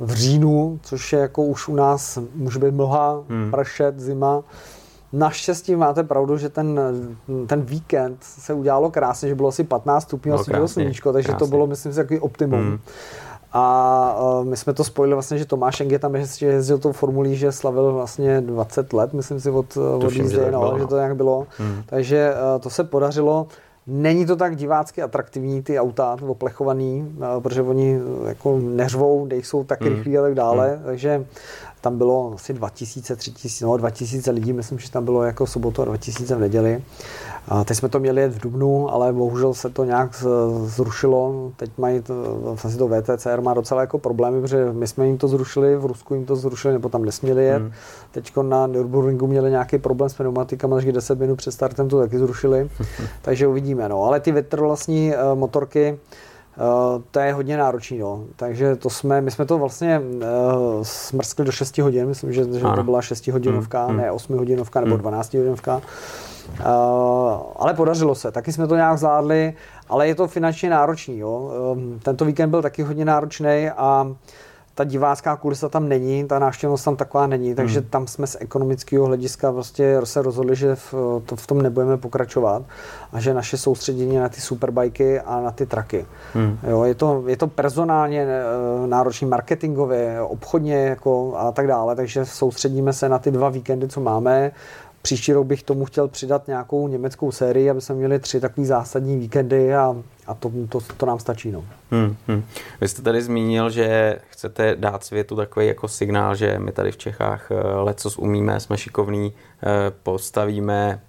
v 0.00 0.12
říjnu, 0.12 0.78
což 0.82 1.12
je 1.12 1.18
jako 1.18 1.42
už 1.42 1.68
u 1.68 1.74
nás 1.74 2.18
může 2.34 2.58
být 2.58 2.74
mlha, 2.74 3.22
hmm. 3.28 3.50
pršet, 3.50 4.00
zima. 4.00 4.42
Naštěstí 5.12 5.76
máte 5.76 6.02
pravdu, 6.02 6.38
že 6.38 6.48
ten, 6.48 6.80
ten 7.46 7.62
víkend 7.62 8.16
se 8.20 8.54
udělalo 8.54 8.90
krásně, 8.90 9.28
že 9.28 9.34
bylo 9.34 9.48
asi 9.48 9.64
15 9.64 10.02
stupňů 10.02 10.34
a 10.34 10.44
svítilo 10.44 10.68
sluníčko, 10.68 11.12
takže 11.12 11.26
krásně. 11.26 11.38
to 11.38 11.50
bylo, 11.50 11.66
myslím 11.66 11.92
si, 11.92 11.96
takový 11.96 12.20
optimum. 12.20 12.60
Hmm. 12.60 12.78
A 13.52 14.16
uh, 14.40 14.44
my 14.44 14.56
jsme 14.56 14.72
to 14.72 14.84
spojili 14.84 15.14
vlastně, 15.14 15.38
že 15.38 15.44
Tomáš 15.44 15.80
Enge 15.80 15.98
tam 15.98 16.14
ještě 16.14 16.46
jezdil 16.46 16.78
tou 16.78 16.92
formulí, 16.92 17.36
že 17.36 17.52
slavil 17.52 17.92
vlastně 17.92 18.40
20 18.40 18.92
let, 18.92 19.12
myslím 19.12 19.40
si, 19.40 19.50
od, 19.50 19.76
od 19.76 20.12
jízdy, 20.12 20.34
že, 20.34 20.50
no, 20.50 20.78
že 20.78 20.86
to 20.86 20.96
nějak 20.96 21.16
bylo. 21.16 21.46
Hmm. 21.58 21.82
Takže 21.86 22.32
uh, 22.34 22.60
to 22.60 22.70
se 22.70 22.84
podařilo. 22.84 23.46
Není 23.86 24.26
to 24.26 24.36
tak 24.36 24.56
divácky 24.56 25.02
atraktivní, 25.02 25.62
ty 25.62 25.80
auta 25.80 26.16
oplechovaný, 26.26 27.14
uh, 27.16 27.42
protože 27.42 27.62
oni 27.62 28.00
jako 28.26 28.58
neřvou, 28.58 29.28
jsou 29.30 29.64
tak 29.64 29.82
rychlí 29.82 30.18
a 30.18 30.22
tak 30.22 30.34
dále. 30.34 30.68
Hmm. 30.74 30.84
Takže 30.84 31.24
tam 31.82 31.98
bylo 31.98 32.32
asi 32.34 32.52
2000, 32.52 33.16
3000, 33.16 33.64
no 33.64 33.76
2000 33.76 34.30
lidí, 34.30 34.52
myslím, 34.52 34.78
že 34.78 34.90
tam 34.90 35.04
bylo 35.04 35.22
jako 35.22 35.46
sobotu 35.46 35.82
a 35.82 35.84
2000 35.84 36.36
v 36.36 36.40
neděli. 36.40 36.82
A 37.48 37.64
teď 37.64 37.76
jsme 37.76 37.88
to 37.88 38.00
měli 38.00 38.20
jet 38.20 38.32
v 38.32 38.40
Dubnu, 38.40 38.90
ale 38.90 39.12
bohužel 39.12 39.54
se 39.54 39.70
to 39.70 39.84
nějak 39.84 40.24
zrušilo. 40.64 41.50
Teď 41.56 41.70
mají 41.78 42.00
to, 42.00 42.14
vlastně 42.40 42.78
to 42.78 42.88
VTCR 42.88 43.40
má 43.40 43.54
docela 43.54 43.80
jako 43.80 43.98
problémy, 43.98 44.40
protože 44.40 44.72
my 44.72 44.86
jsme 44.86 45.06
jim 45.06 45.18
to 45.18 45.28
zrušili, 45.28 45.76
v 45.76 45.86
Rusku 45.86 46.14
jim 46.14 46.26
to 46.26 46.36
zrušili, 46.36 46.74
nebo 46.74 46.88
tam 46.88 47.04
nesměli 47.04 47.44
jet. 47.44 47.62
Hmm. 47.62 47.72
Teď 48.10 48.32
na 48.42 48.66
Nürburgringu 48.66 49.26
měli 49.26 49.50
nějaký 49.50 49.78
problém 49.78 50.10
s 50.10 50.14
pneumatikama, 50.14 50.76
takže 50.76 50.92
10 50.92 51.18
minut 51.18 51.36
před 51.36 51.52
startem 51.52 51.88
to 51.88 51.98
taky 51.98 52.18
zrušili. 52.18 52.70
takže 53.22 53.46
uvidíme. 53.46 53.88
No. 53.88 54.04
Ale 54.04 54.20
ty 54.20 54.32
větrolastní 54.32 55.12
uh, 55.14 55.38
motorky, 55.38 55.98
Uh, 56.56 57.02
to 57.10 57.20
je 57.20 57.32
hodně 57.32 57.56
náročný, 57.56 57.98
no. 57.98 58.24
Takže 58.36 58.76
to 58.76 58.90
jsme, 58.90 59.20
my 59.20 59.30
jsme 59.30 59.44
to 59.44 59.58
vlastně 59.58 60.00
uh, 60.00 60.22
smrskli 60.82 61.44
do 61.44 61.52
6 61.52 61.78
hodin, 61.78 62.06
myslím, 62.08 62.32
že, 62.32 62.44
že 62.44 62.66
to 62.74 62.82
byla 62.82 63.02
6 63.02 63.28
hodinovka, 63.28 63.88
mm, 63.88 63.96
ne 63.96 64.10
8 64.10 64.38
hodinovka 64.38 64.80
nebo 64.80 64.96
12 64.96 65.34
hodinovka. 65.34 65.76
Uh, 65.76 66.62
ale 67.56 67.74
podařilo 67.74 68.14
se, 68.14 68.30
taky 68.32 68.52
jsme 68.52 68.66
to 68.66 68.76
nějak 68.76 68.98
zvládli, 68.98 69.54
ale 69.88 70.08
je 70.08 70.14
to 70.14 70.26
finančně 70.26 70.70
náročný. 70.70 71.18
Jo. 71.18 71.30
Uh, 71.30 71.78
tento 72.02 72.24
víkend 72.24 72.50
byl 72.50 72.62
taky 72.62 72.82
hodně 72.82 73.04
náročný 73.04 73.70
a 73.76 74.02
uh, 74.02 74.16
ta 74.74 74.84
divácká 74.84 75.36
kulisa 75.36 75.68
tam 75.68 75.88
není, 75.88 76.24
ta 76.24 76.38
návštěvnost 76.38 76.84
tam 76.84 76.96
taková 76.96 77.26
není, 77.26 77.54
takže 77.54 77.80
hmm. 77.80 77.88
tam 77.88 78.06
jsme 78.06 78.26
z 78.26 78.36
ekonomického 78.40 79.06
hlediska 79.06 79.52
prostě 79.52 80.00
se 80.04 80.22
rozhodli, 80.22 80.56
že 80.56 80.74
v, 80.74 80.94
to, 81.26 81.36
v 81.36 81.46
tom 81.46 81.62
nebudeme 81.62 81.96
pokračovat 81.96 82.62
a 83.12 83.20
že 83.20 83.34
naše 83.34 83.58
soustředění 83.58 84.16
na 84.16 84.28
ty 84.28 84.40
superbajky 84.40 85.20
a 85.20 85.40
na 85.40 85.50
ty 85.50 85.66
traky. 85.66 86.06
Hmm. 86.34 86.58
Jo, 86.68 86.84
je, 86.84 86.94
to, 86.94 87.24
je 87.26 87.36
to 87.36 87.46
personálně 87.46 88.26
eh, 88.26 88.86
náročný, 88.86 89.28
marketingově, 89.28 90.20
obchodně 90.20 90.76
jako 90.76 91.34
a 91.36 91.52
tak 91.52 91.66
dále, 91.66 91.96
takže 91.96 92.24
soustředíme 92.24 92.92
se 92.92 93.08
na 93.08 93.18
ty 93.18 93.30
dva 93.30 93.48
víkendy, 93.48 93.88
co 93.88 94.00
máme. 94.00 94.52
Příští 95.02 95.32
rok 95.32 95.46
bych 95.46 95.62
tomu 95.62 95.84
chtěl 95.84 96.08
přidat 96.08 96.46
nějakou 96.48 96.88
německou 96.88 97.32
sérii, 97.32 97.70
aby 97.70 97.80
jsme 97.80 97.94
měli 97.94 98.18
tři 98.18 98.40
takové 98.40 98.66
zásadní 98.66 99.18
víkendy 99.18 99.74
a 99.74 99.96
a 100.26 100.34
to, 100.34 100.52
to, 100.68 100.78
to 100.96 101.06
nám 101.06 101.18
stačí. 101.18 101.50
No. 101.50 101.64
Hmm, 101.90 102.16
hmm. 102.28 102.44
Vy 102.80 102.88
jste 102.88 103.02
tady 103.02 103.22
zmínil, 103.22 103.70
že 103.70 104.18
chcete 104.28 104.76
dát 104.76 105.04
světu 105.04 105.36
takový 105.36 105.66
jako 105.66 105.88
signál, 105.88 106.34
že 106.34 106.58
my 106.58 106.72
tady 106.72 106.92
v 106.92 106.96
Čechách 106.96 107.50
eh, 107.50 107.54
lecos 107.76 108.18
umíme, 108.18 108.60
jsme 108.60 108.78
šikovní, 108.78 109.32
eh, 109.32 109.66
postavíme 110.02 111.00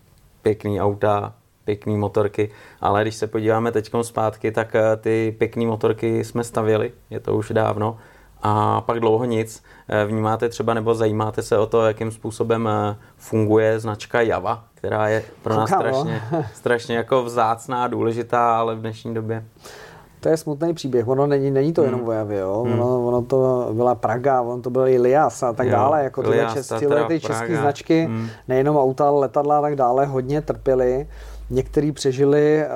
pěkný 0.41 0.82
auta, 0.82 1.34
pěkný 1.66 1.98
motorky, 1.98 2.52
ale 2.82 3.02
když 3.02 3.16
se 3.16 3.28
podíváme 3.28 3.72
teď 3.72 3.91
zpátky, 4.02 4.52
tak 4.52 4.76
eh, 4.76 4.98
ty 4.98 5.36
pěkné 5.38 5.66
motorky 5.66 6.24
jsme 6.24 6.44
stavěli, 6.44 6.91
je 7.10 7.20
to 7.20 7.36
už 7.36 7.52
dávno, 7.52 7.98
a 8.41 8.82
pak 8.82 9.00
dlouho 9.00 9.26
nic. 9.26 9.64
Vnímáte 10.08 10.50
třeba 10.50 10.74
nebo 10.74 10.96
zajímáte 10.96 11.42
se 11.42 11.58
o 11.58 11.66
to, 11.66 11.86
jakým 11.86 12.12
způsobem 12.12 12.70
funguje 13.18 13.80
značka 13.80 14.22
Java, 14.22 14.64
která 14.74 15.08
je 15.08 15.24
pro 15.42 15.56
nás 15.56 15.70
strašně, 15.70 16.22
strašně 16.54 16.96
jako 16.98 17.24
vzácná, 17.24 17.88
důležitá, 17.88 18.58
ale 18.58 18.76
v 18.76 18.80
dnešní 18.80 19.14
době. 19.14 19.46
To 20.20 20.30
je 20.30 20.38
smutný 20.38 20.74
příběh. 20.74 21.08
Ono 21.08 21.28
není, 21.28 21.52
není 21.52 21.74
to 21.74 21.82
hmm. 21.82 21.92
jenom 21.92 22.08
o 22.08 22.12
Javě, 22.12 22.40
jo. 22.40 22.64
Hmm. 22.64 22.80
Ono, 22.80 23.08
ono, 23.08 23.22
to 23.22 23.70
byla 23.74 23.96
Praga, 23.96 24.42
ono 24.42 24.62
to 24.62 24.70
byl 24.70 24.88
i 24.88 25.00
Lias 25.00 25.44
a 25.44 25.54
tak 25.54 25.68
jo, 25.68 25.72
dále. 25.72 26.04
Jako 26.04 26.24
tyhle 26.80 27.06
ty 27.08 27.20
české 27.20 27.58
značky, 27.58 28.06
hmm. 28.06 28.28
nejenom 28.48 28.78
auta, 28.78 29.08
ale 29.08 29.20
letadla 29.20 29.58
a 29.58 29.62
tak 29.62 29.76
dále, 29.76 30.06
hodně 30.06 30.42
trpěly. 30.42 31.08
Některý 31.50 31.91
přežili, 31.91 32.58
eh, 32.62 32.68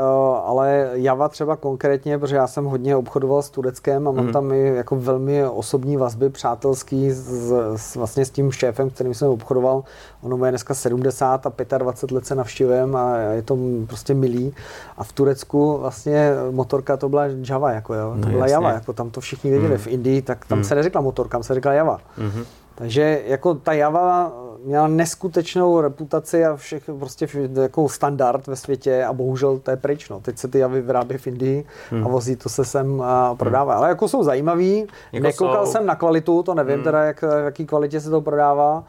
ale 0.46 0.90
Java 0.94 1.30
třeba 1.30 1.56
konkrétně, 1.56 2.18
protože 2.18 2.36
já 2.36 2.48
jsem 2.48 2.66
hodně 2.66 2.96
obchodoval 2.96 3.42
s 3.42 3.50
Tureckem 3.50 4.08
a 4.08 4.12
mám 4.12 4.26
mm. 4.26 4.32
tam 4.32 4.52
i 4.52 4.76
jako 4.76 4.96
velmi 4.96 5.48
osobní 5.48 5.98
vazby, 5.98 6.30
přátelský 6.30 7.12
s, 7.12 7.52
s, 7.76 7.96
vlastně 7.96 8.26
s 8.26 8.30
tím 8.30 8.52
šéfem, 8.52 8.90
kterým 8.90 9.14
jsem 9.14 9.30
obchodoval. 9.30 9.84
Ono 10.22 10.46
je 10.46 10.52
dneska 10.52 10.74
70 10.74 11.46
a 11.46 11.78
25 11.78 12.16
let 12.16 12.26
se 12.26 12.36
navštěvujem 12.36 12.96
a 12.96 13.18
je 13.18 13.42
to 13.42 13.58
prostě 13.88 14.14
milý. 14.14 14.54
A 14.98 15.04
v 15.04 15.12
Turecku 15.12 15.78
vlastně 15.78 16.32
motorka 16.52 16.98
to 16.98 17.10
byla 17.10 17.24
Java, 17.50 17.72
jako 17.72 17.94
jo. 17.94 18.10
To 18.10 18.26
no, 18.26 18.32
byla 18.32 18.40
jasně. 18.40 18.54
Java, 18.54 18.72
jako 18.72 18.94
tam 18.94 19.10
to 19.10 19.22
všichni 19.22 19.52
věděli. 19.52 19.74
Mm. 19.74 19.80
V 19.80 19.88
Indii, 19.88 20.22
tak 20.22 20.46
tam 20.46 20.58
mm. 20.58 20.64
se 20.64 20.76
neřekla 20.76 21.02
motorka, 21.02 21.32
tam 21.32 21.44
se 21.44 21.54
řekla 21.54 21.74
Java. 21.74 21.98
Mm-hmm. 21.98 22.46
Takže 22.76 23.22
jako 23.28 23.54
ta 23.56 23.74
Java 23.74 24.34
měla 24.68 24.88
neskutečnou 24.88 25.82
reputaci 25.82 26.46
a 26.46 26.56
všech 26.56 26.84
prostě 27.00 27.28
jako 27.62 27.90
standard 27.90 28.48
ve 28.48 28.56
světě 28.56 29.06
a 29.06 29.14
bohužel 29.14 29.60
to 29.60 29.72
je 29.72 29.78
pryč. 29.78 30.10
No. 30.10 30.20
Teď 30.20 30.38
se 30.38 30.48
ty 30.48 30.60
javy 30.60 30.82
vyrábí 30.82 31.18
v 31.18 31.28
Indii 31.28 31.66
hmm. 31.90 32.06
a 32.06 32.08
vozí 32.08 32.36
to 32.36 32.50
se 32.50 32.66
sem 32.66 33.02
a 33.02 33.36
prodává. 33.36 33.74
Hmm. 33.74 33.80
Ale 33.80 33.90
jako 33.90 34.08
jsou 34.08 34.24
zajímavý. 34.24 34.88
Jako 35.12 35.24
Nekoukal 35.24 35.66
jsou... 35.66 35.72
jsem 35.72 35.86
na 35.86 35.96
kvalitu, 35.96 36.44
to 36.44 36.54
nevím 36.54 36.76
hmm. 36.76 36.84
teda, 36.84 37.04
jak, 37.04 37.22
v 37.22 37.46
jaký 37.46 37.66
kvalitě 37.66 38.02
se 38.02 38.10
to 38.10 38.22
prodává, 38.22 38.84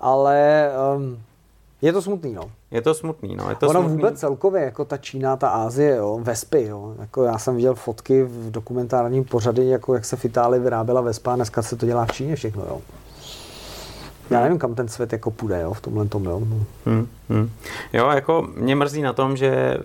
ale 0.00 0.70
um, 0.96 1.18
je 1.82 1.92
to 1.92 2.02
smutný, 2.02 2.32
no. 2.32 2.42
Je 2.70 2.82
to 2.82 2.94
smutný, 2.94 3.36
no. 3.36 3.50
Je 3.50 3.56
to 3.56 3.68
ono 3.68 3.80
smutný. 3.80 3.96
vůbec 3.96 4.20
celkově, 4.20 4.62
jako 4.62 4.84
ta 4.84 4.96
Čína, 4.96 5.36
ta 5.36 5.48
Ázie, 5.48 5.96
jo, 5.96 6.18
Vespy, 6.22 6.64
jo. 6.64 6.94
Jako 6.98 7.24
já 7.24 7.38
jsem 7.38 7.56
viděl 7.56 7.74
fotky 7.74 8.22
v 8.22 8.50
dokumentárním 8.50 9.24
pořady, 9.24 9.66
jako 9.66 9.94
jak 9.94 10.04
se 10.04 10.16
v 10.16 10.24
Itálii 10.24 10.60
vyráběla 10.60 11.00
Vespa, 11.00 11.36
dneska 11.36 11.62
se 11.62 11.76
to 11.76 11.86
dělá 11.86 12.04
v 12.04 12.12
Číně 12.12 12.36
všechno, 12.36 12.62
jo. 12.62 12.80
Já 14.30 14.40
nevím, 14.40 14.58
kam 14.58 14.74
ten 14.74 14.88
svět 14.88 15.12
jako 15.12 15.30
půjde 15.30 15.60
jo, 15.60 15.74
v 15.74 15.80
tomhle 15.80 16.06
tom. 16.06 16.24
Jo. 16.24 16.42
Hmm, 16.86 17.08
hmm. 17.28 17.50
jo, 17.92 18.08
jako 18.08 18.48
mě 18.56 18.76
mrzí 18.76 19.02
na 19.02 19.12
tom, 19.12 19.36
že 19.36 19.76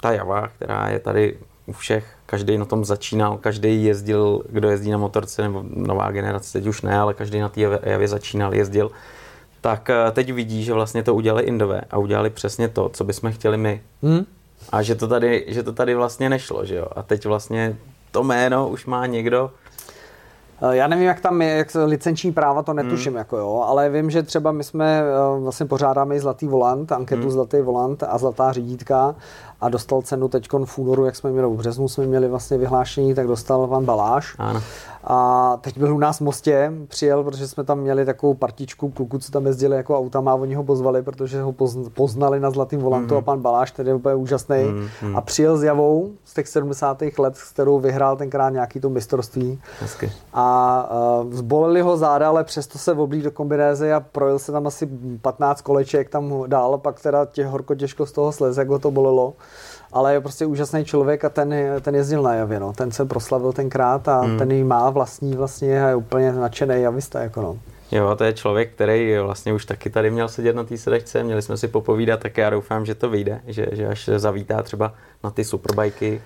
ta 0.00 0.12
java, 0.12 0.48
která 0.48 0.88
je 0.88 0.98
tady 0.98 1.36
u 1.66 1.72
všech, 1.72 2.14
každý 2.26 2.58
na 2.58 2.64
tom 2.64 2.84
začínal, 2.84 3.38
každý 3.38 3.84
jezdil, 3.84 4.42
kdo 4.48 4.70
jezdí 4.70 4.90
na 4.90 4.98
motorce, 4.98 5.42
nebo 5.42 5.64
nová 5.68 6.10
generace, 6.10 6.52
teď 6.52 6.66
už 6.66 6.82
ne, 6.82 6.98
ale 6.98 7.14
každý 7.14 7.40
na 7.40 7.48
té 7.48 7.60
javě 7.60 8.08
začínal, 8.08 8.54
jezdil, 8.54 8.90
tak 9.60 9.90
eh, 9.90 10.12
teď 10.12 10.32
vidí, 10.32 10.64
že 10.64 10.72
vlastně 10.72 11.02
to 11.02 11.14
udělali 11.14 11.42
Indové 11.42 11.80
a 11.90 11.98
udělali 11.98 12.30
přesně 12.30 12.68
to, 12.68 12.88
co 12.88 13.04
bychom 13.04 13.32
chtěli 13.32 13.56
my. 13.56 13.82
Hmm. 14.02 14.26
A 14.72 14.82
že 14.82 14.94
to, 14.94 15.08
tady, 15.08 15.44
že 15.48 15.62
to 15.62 15.72
tady 15.72 15.94
vlastně 15.94 16.28
nešlo, 16.30 16.64
že 16.64 16.74
jo. 16.74 16.86
A 16.96 17.02
teď 17.02 17.26
vlastně 17.26 17.76
to 18.10 18.24
jméno 18.24 18.68
už 18.68 18.86
má 18.86 19.06
někdo, 19.06 19.50
já 20.70 20.86
nevím, 20.86 21.04
jak 21.04 21.20
tam 21.20 21.42
je, 21.42 21.48
jak 21.48 21.68
licenční 21.84 22.32
práva, 22.32 22.62
to 22.62 22.72
netuším, 22.72 23.12
hmm. 23.12 23.18
jako 23.18 23.36
jo, 23.36 23.64
ale 23.66 23.88
vím, 23.88 24.10
že 24.10 24.22
třeba 24.22 24.52
my 24.52 24.64
jsme 24.64 25.00
eh, 25.00 25.40
vlastně 25.40 25.66
pořádáme 25.66 26.16
i 26.16 26.20
Zlatý 26.20 26.46
volant, 26.46 26.92
anketu 26.92 27.22
hmm. 27.22 27.30
Zlatý 27.30 27.60
volant 27.60 28.02
a 28.02 28.18
Zlatá 28.18 28.52
řídítka 28.52 29.14
a 29.60 29.68
dostal 29.68 30.02
cenu 30.02 30.28
teď 30.28 30.48
v 30.64 30.78
únoru, 30.78 31.04
jak 31.04 31.16
jsme 31.16 31.30
měli 31.30 31.48
v 31.48 31.56
březnu, 31.56 31.88
jsme 31.88 32.06
měli 32.06 32.28
vlastně 32.28 32.58
vyhlášení, 32.58 33.14
tak 33.14 33.26
dostal 33.26 33.66
pan 33.66 33.84
Baláš. 33.84 34.34
Ano. 34.38 34.62
A 35.08 35.58
teď 35.60 35.78
byl 35.78 35.94
u 35.94 35.98
nás 35.98 36.18
v 36.18 36.20
Mostě, 36.20 36.72
přijel, 36.88 37.24
protože 37.24 37.48
jsme 37.48 37.64
tam 37.64 37.78
měli 37.78 38.04
takovou 38.04 38.34
partičku 38.34 38.90
kluků, 38.90 39.18
co 39.18 39.32
tam 39.32 39.46
jezdili 39.46 39.76
jako 39.76 39.98
autama, 39.98 40.34
oni 40.34 40.54
ho 40.54 40.64
pozvali, 40.64 41.02
protože 41.02 41.42
ho 41.42 41.54
poznali 41.94 42.40
na 42.40 42.50
Zlatým 42.50 42.80
volantu 42.80 43.14
mm. 43.14 43.18
a 43.18 43.20
pan 43.20 43.40
Baláš, 43.40 43.70
který 43.70 43.88
je 43.88 43.94
úplně 43.94 44.14
úžasný. 44.14 44.64
Mm. 45.02 45.16
A 45.16 45.20
přijel 45.20 45.58
s 45.58 45.62
Javou 45.62 46.10
z 46.24 46.34
těch 46.34 46.48
70. 46.48 47.02
let, 47.18 47.36
s 47.36 47.52
kterou 47.52 47.80
vyhrál 47.80 48.16
tenkrát 48.16 48.50
nějaký 48.50 48.80
to 48.80 48.90
mistrovství. 48.90 49.60
Hezky. 49.80 50.12
A 50.32 50.88
uh, 51.24 51.32
zbolili 51.32 51.80
ho 51.80 51.96
záda, 51.96 52.28
ale 52.28 52.44
přesto 52.44 52.78
se 52.78 52.92
oblík 52.92 53.22
do 53.22 53.30
kombinézy 53.30 53.92
a 53.92 54.00
projel 54.00 54.38
se 54.38 54.52
tam 54.52 54.66
asi 54.66 54.88
15 55.22 55.60
koleček 55.60 56.08
tam 56.08 56.44
dál, 56.46 56.78
pak 56.78 57.00
teda 57.00 57.24
tě 57.24 57.46
horko 57.46 57.74
těžko 57.74 58.06
z 58.06 58.12
toho 58.12 58.32
slez, 58.32 58.56
jak 58.56 58.68
ho 58.68 58.78
to 58.78 58.90
bolelo 58.90 59.34
ale 59.92 60.12
je 60.12 60.20
prostě 60.20 60.46
úžasný 60.46 60.84
člověk 60.84 61.24
a 61.24 61.28
ten, 61.28 61.54
ten 61.80 61.94
jezdil 61.94 62.22
na 62.22 62.34
javě, 62.34 62.60
no. 62.60 62.72
ten 62.72 62.90
se 62.90 63.04
proslavil 63.04 63.52
tenkrát 63.52 64.08
a 64.08 64.20
hmm. 64.20 64.38
ten 64.38 64.50
ji 64.50 64.64
má 64.64 64.90
vlastní 64.90 65.36
vlastně 65.36 65.84
a 65.84 65.88
je 65.88 65.96
úplně 65.96 66.32
nadšený 66.32 66.82
javista, 66.82 67.20
jako 67.20 67.42
no. 67.42 67.58
Jo, 67.92 68.16
to 68.16 68.24
je 68.24 68.32
člověk, 68.32 68.72
který 68.72 69.18
vlastně 69.18 69.52
už 69.52 69.64
taky 69.64 69.90
tady 69.90 70.10
měl 70.10 70.28
sedět 70.28 70.56
na 70.56 70.64
té 70.64 70.76
sedačce, 70.76 71.22
měli 71.22 71.42
jsme 71.42 71.56
si 71.56 71.68
popovídat, 71.68 72.20
tak 72.20 72.38
já 72.38 72.50
doufám, 72.50 72.86
že 72.86 72.94
to 72.94 73.10
vyjde, 73.10 73.40
že, 73.46 73.66
že 73.72 73.86
až 73.86 74.10
zavítá 74.16 74.62
třeba 74.62 74.92
na 75.24 75.30
ty 75.30 75.44
superbajky, 75.44 76.20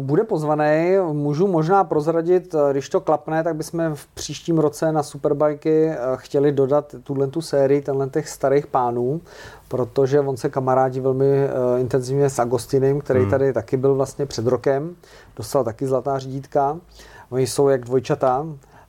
bude 0.00 0.24
pozvaný, 0.24 0.96
můžu 1.12 1.46
možná 1.46 1.84
prozradit, 1.84 2.54
když 2.72 2.88
to 2.88 3.00
klapne, 3.00 3.44
tak 3.44 3.56
bychom 3.56 3.94
v 3.94 4.06
příštím 4.06 4.58
roce 4.58 4.92
na 4.92 5.02
Superbajky 5.02 5.88
eh, 5.88 5.96
chtěli 6.16 6.52
dodat 6.52 6.94
tuhle 7.02 7.26
tu 7.26 7.40
sérii 7.40 7.80
tenhle 7.80 8.08
těch 8.08 8.28
starých 8.28 8.66
pánů, 8.66 9.20
protože 9.68 10.20
on 10.20 10.36
se 10.36 10.48
kamarádí 10.48 11.00
velmi 11.00 11.24
uh, 11.24 11.80
intenzivně 11.80 12.30
s 12.30 12.38
Agostinem, 12.38 13.00
který 13.00 13.20
hmm. 13.20 13.30
tady 13.30 13.52
taky 13.52 13.76
byl 13.76 13.94
vlastně 13.94 14.26
před 14.26 14.46
rokem, 14.46 14.96
dostal 15.36 15.64
taky 15.64 15.86
zlatá 15.86 16.18
řídítka. 16.18 16.78
Oni 17.30 17.46
jsou 17.46 17.68
jak 17.68 17.84
dvojčata, 17.84 18.46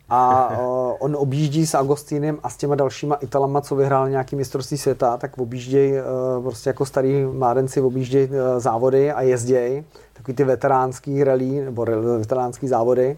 a 0.09 0.49
uh, 0.49 0.93
on 0.99 1.15
objíždí 1.15 1.65
s 1.65 1.75
Agostinem 1.75 2.39
a 2.43 2.49
s 2.49 2.57
těma 2.57 2.75
dalšíma 2.75 3.15
Italama, 3.15 3.61
co 3.61 3.75
vyhrál 3.75 4.09
nějaký 4.09 4.35
mistrovství 4.35 4.77
světa, 4.77 5.17
tak 5.17 5.37
objíždějí 5.37 5.93
uh, 5.93 6.43
prostě 6.43 6.69
jako 6.69 6.85
starý 6.85 7.25
mládenci 7.25 7.81
objíždějí 7.81 8.27
uh, 8.27 8.35
závody 8.57 9.11
a 9.11 9.21
jezdějí 9.21 9.83
takový 10.13 10.35
ty 10.35 10.43
veteránský 10.43 11.23
rally 11.23 11.65
nebo 11.65 11.85
veteránský 12.19 12.67
závody 12.67 13.17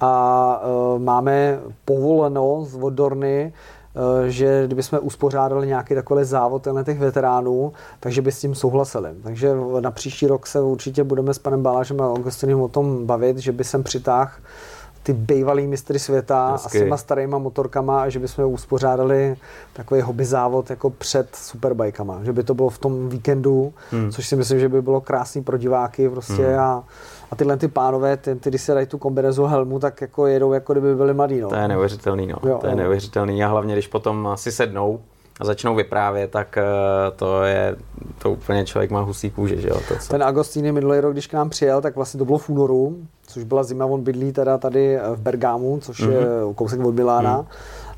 a 0.00 0.62
uh, 0.64 1.02
máme 1.02 1.58
povoleno 1.84 2.64
z 2.64 2.74
Vodorny, 2.74 3.52
uh, 3.54 3.75
že 4.26 4.62
kdybychom 4.66 4.98
uspořádali 5.02 5.66
nějaký 5.66 5.94
takový 5.94 6.24
závod 6.24 6.68
těch 6.84 6.98
veteránů, 6.98 7.72
takže 8.00 8.22
by 8.22 8.32
s 8.32 8.40
tím 8.40 8.54
souhlasili. 8.54 9.10
Takže 9.22 9.54
na 9.80 9.90
příští 9.90 10.26
rok 10.26 10.46
se 10.46 10.60
určitě 10.60 11.04
budeme 11.04 11.34
s 11.34 11.38
panem 11.38 11.62
Balážem 11.62 12.00
a 12.00 12.12
Augustinem 12.12 12.60
o 12.60 12.68
tom 12.68 13.06
bavit, 13.06 13.38
že 13.38 13.52
by 13.52 13.64
sem 13.64 13.82
přitáhl 13.82 14.30
ty 15.06 15.12
bývalý 15.12 15.66
mistry 15.66 15.98
světa 15.98 16.52
Hezky. 16.52 16.66
a 16.66 16.70
s 16.70 16.72
těma 16.72 16.96
starýma 16.96 17.38
motorkama 17.38 18.02
a 18.02 18.08
že 18.08 18.18
bychom 18.18 18.44
uspořádali 18.44 19.36
takový 19.72 20.00
hobby 20.00 20.24
závod 20.24 20.70
jako 20.70 20.90
před 20.90 21.36
superbajkama. 21.36 22.24
Že 22.24 22.32
by 22.32 22.42
to 22.42 22.54
bylo 22.54 22.70
v 22.70 22.78
tom 22.78 23.08
víkendu, 23.08 23.72
hmm. 23.90 24.10
což 24.10 24.28
si 24.28 24.36
myslím, 24.36 24.60
že 24.60 24.68
by 24.68 24.82
bylo 24.82 25.00
krásný 25.00 25.42
pro 25.42 25.58
diváky 25.58 26.08
prostě 26.08 26.46
hmm. 26.46 26.58
a 26.58 26.84
a 27.30 27.36
tyhle 27.36 27.56
ty 27.56 27.68
pánové, 27.68 28.16
ty, 28.16 28.34
ty 28.34 28.50
když 28.50 28.62
se 28.62 28.74
dají 28.74 28.86
tu 28.86 28.98
kombinezu 28.98 29.44
helmu, 29.44 29.78
tak 29.78 30.00
jako 30.00 30.26
jedou, 30.26 30.52
jako 30.52 30.72
kdyby 30.72 30.94
byli 30.94 31.14
mladí. 31.14 31.40
No. 31.40 31.48
To 31.48 31.54
je 31.54 31.68
neuvěřitelný, 31.68 32.26
no. 32.26 32.36
Jo, 32.50 32.58
to 32.60 32.66
je 32.66 32.72
no. 32.72 32.78
neuvěřitelný 32.78 33.44
a 33.44 33.48
hlavně, 33.48 33.74
když 33.74 33.86
potom 33.86 34.32
si 34.34 34.52
sednou 34.52 35.00
a 35.40 35.44
začnou 35.44 35.74
vyprávět, 35.74 36.30
tak 36.30 36.58
uh, 36.58 37.16
to 37.16 37.42
je, 37.42 37.76
to 38.18 38.30
úplně 38.30 38.64
člověk 38.64 38.90
má 38.90 39.00
husí 39.00 39.30
kůže, 39.30 39.60
že 39.60 39.68
jo. 39.68 39.80
To, 39.88 39.94
co... 39.98 40.08
Ten 40.08 40.22
Agostini 40.22 40.72
minulý 40.72 41.00
rok, 41.00 41.12
když 41.12 41.26
k 41.26 41.32
nám 41.32 41.50
přijel, 41.50 41.80
tak 41.80 41.96
vlastně 41.96 42.18
to 42.18 42.24
bylo 42.24 42.38
v 42.38 42.48
únoru, 42.48 42.96
což 43.26 43.44
byla 43.44 43.62
zima, 43.62 43.86
on 43.86 44.02
bydlí 44.02 44.32
teda 44.32 44.58
tady 44.58 44.98
v 45.14 45.20
Bergámu, 45.20 45.78
což 45.82 46.00
mm-hmm. 46.00 46.10
je 46.10 46.20
mhm. 46.44 46.54
kousek 46.54 46.80
od 46.80 46.94
Milána. 46.94 47.38
Mm. 47.38 47.46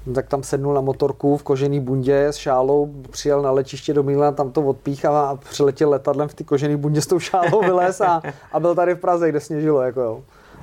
No, 0.08 0.14
tak 0.14 0.28
tam 0.28 0.42
sednul 0.42 0.74
na 0.74 0.80
motorku 0.80 1.36
v 1.36 1.42
kožený 1.42 1.80
bundě 1.80 2.26
s 2.26 2.36
šálou, 2.36 2.94
přijel 3.10 3.42
na 3.42 3.50
letiště 3.50 3.94
do 3.94 4.02
Milána, 4.02 4.32
tam 4.32 4.50
to 4.52 4.62
odpíchal 4.62 5.16
a 5.16 5.36
přiletěl 5.36 5.90
letadlem 5.90 6.28
v 6.28 6.34
ty 6.34 6.44
kožený 6.44 6.76
bundě 6.76 7.00
s 7.00 7.06
tou 7.06 7.18
šálou 7.18 7.60
vylez 7.60 8.00
a, 8.00 8.22
a 8.52 8.60
byl 8.60 8.74
tady 8.74 8.94
v 8.94 8.98
Praze, 8.98 9.28
kde 9.28 9.40
sněžilo. 9.40 9.82
Jako 9.82 10.00
jo. 10.00 10.20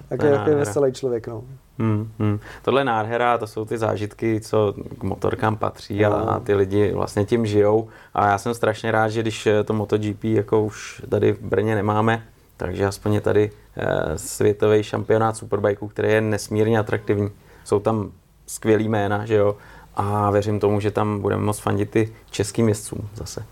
Tak 0.09 0.23
je, 0.23 0.41
je 0.47 0.55
veselý 0.55 0.93
člověk. 0.93 1.27
No. 1.27 1.43
Hmm, 1.79 2.11
hmm. 2.19 2.39
Tohle 2.61 2.81
je 2.81 2.85
nádhera, 2.85 3.37
to 3.37 3.47
jsou 3.47 3.65
ty 3.65 3.77
zážitky, 3.77 4.41
co 4.41 4.73
k 4.99 5.03
motorkám 5.03 5.57
patří 5.57 6.05
a, 6.05 6.13
a 6.13 6.39
ty 6.39 6.53
lidi 6.53 6.91
vlastně 6.93 7.25
tím 7.25 7.45
žijou. 7.45 7.87
A 8.13 8.27
já 8.27 8.37
jsem 8.37 8.53
strašně 8.53 8.91
rád, 8.91 9.09
že 9.09 9.21
když 9.21 9.47
to 9.65 9.73
MotoGP 9.73 10.23
jako 10.23 10.63
už 10.63 11.01
tady 11.09 11.33
v 11.33 11.41
Brně 11.41 11.75
nemáme, 11.75 12.23
takže 12.57 12.85
aspoň 12.85 13.13
je 13.13 13.21
tady 13.21 13.51
eh, 13.77 14.17
světový 14.17 14.83
šampionát 14.83 15.37
superbikeů, 15.37 15.87
který 15.87 16.11
je 16.11 16.21
nesmírně 16.21 16.79
atraktivní. 16.79 17.29
Jsou 17.63 17.79
tam 17.79 18.11
skvělý 18.47 18.89
jména, 18.89 19.25
že 19.25 19.35
jo, 19.35 19.55
a 19.95 20.31
věřím 20.31 20.59
tomu, 20.59 20.79
že 20.79 20.91
tam 20.91 21.19
budeme 21.19 21.43
moct 21.43 21.59
fandit 21.59 21.95
i 21.95 22.13
českým 22.31 22.69
jezdcům 22.69 23.09
zase. 23.15 23.45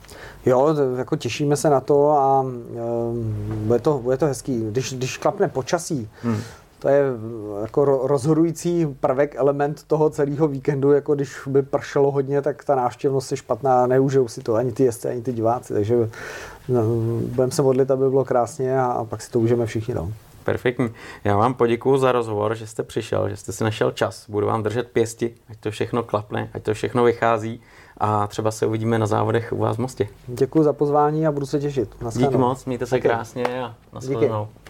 Jo, 0.45 0.75
jako 0.97 1.15
těšíme 1.15 1.55
se 1.55 1.69
na 1.69 1.79
to 1.79 2.11
a 2.11 2.45
e, 2.45 2.79
bude, 3.55 3.79
to, 3.79 3.99
bude 3.99 4.17
to 4.17 4.25
hezký. 4.25 4.65
Když, 4.69 4.93
když 4.93 5.17
klapne 5.17 5.47
počasí, 5.47 6.09
hmm 6.23 6.41
to 6.83 6.89
je 6.89 7.03
jako 7.61 7.85
rozhodující 8.07 8.85
prvek, 8.99 9.35
element 9.35 9.83
toho 9.87 10.09
celého 10.09 10.47
víkendu, 10.47 10.91
jako 10.91 11.15
když 11.15 11.39
by 11.47 11.61
pršelo 11.61 12.11
hodně, 12.11 12.41
tak 12.41 12.63
ta 12.63 12.75
návštěvnost 12.75 13.31
je 13.31 13.37
špatná, 13.37 13.87
neužijou 13.87 14.27
si 14.27 14.41
to 14.41 14.55
ani 14.55 14.71
ty 14.71 14.83
jezdci, 14.83 15.09
ani 15.09 15.21
ty 15.21 15.33
diváci, 15.33 15.73
takže 15.73 16.09
no, 16.67 16.81
budeme 17.35 17.51
se 17.51 17.61
modlit, 17.61 17.91
aby 17.91 18.09
bylo 18.09 18.25
krásně 18.25 18.79
a, 18.79 18.85
a 18.85 19.05
pak 19.05 19.21
si 19.21 19.31
to 19.31 19.39
užijeme 19.39 19.65
všichni. 19.65 19.93
No. 19.93 20.11
Perfektní. 20.43 20.89
Já 21.23 21.37
vám 21.37 21.53
poděkuji 21.53 21.97
za 21.97 22.11
rozhovor, 22.11 22.55
že 22.55 22.67
jste 22.67 22.83
přišel, 22.83 23.29
že 23.29 23.37
jste 23.37 23.51
si 23.51 23.63
našel 23.63 23.91
čas. 23.91 24.29
Budu 24.29 24.47
vám 24.47 24.63
držet 24.63 24.91
pěsti, 24.91 25.35
ať 25.49 25.57
to 25.57 25.71
všechno 25.71 26.03
klapne, 26.03 26.49
ať 26.53 26.63
to 26.63 26.73
všechno 26.73 27.03
vychází 27.03 27.61
a 27.97 28.27
třeba 28.27 28.51
se 28.51 28.65
uvidíme 28.65 28.99
na 28.99 29.05
závodech 29.05 29.53
u 29.53 29.57
vás 29.57 29.77
v 29.77 29.79
Mostě. 29.79 30.07
Děkuji 30.27 30.63
za 30.63 30.73
pozvání 30.73 31.27
a 31.27 31.31
budu 31.31 31.45
se 31.45 31.59
těšit. 31.59 31.89
Díky 32.15 32.37
moc, 32.37 32.65
mějte 32.65 32.85
se 32.85 32.99
krásně 32.99 33.63
a 33.63 33.75
nashledanou. 33.93 34.47
Díky. 34.53 34.62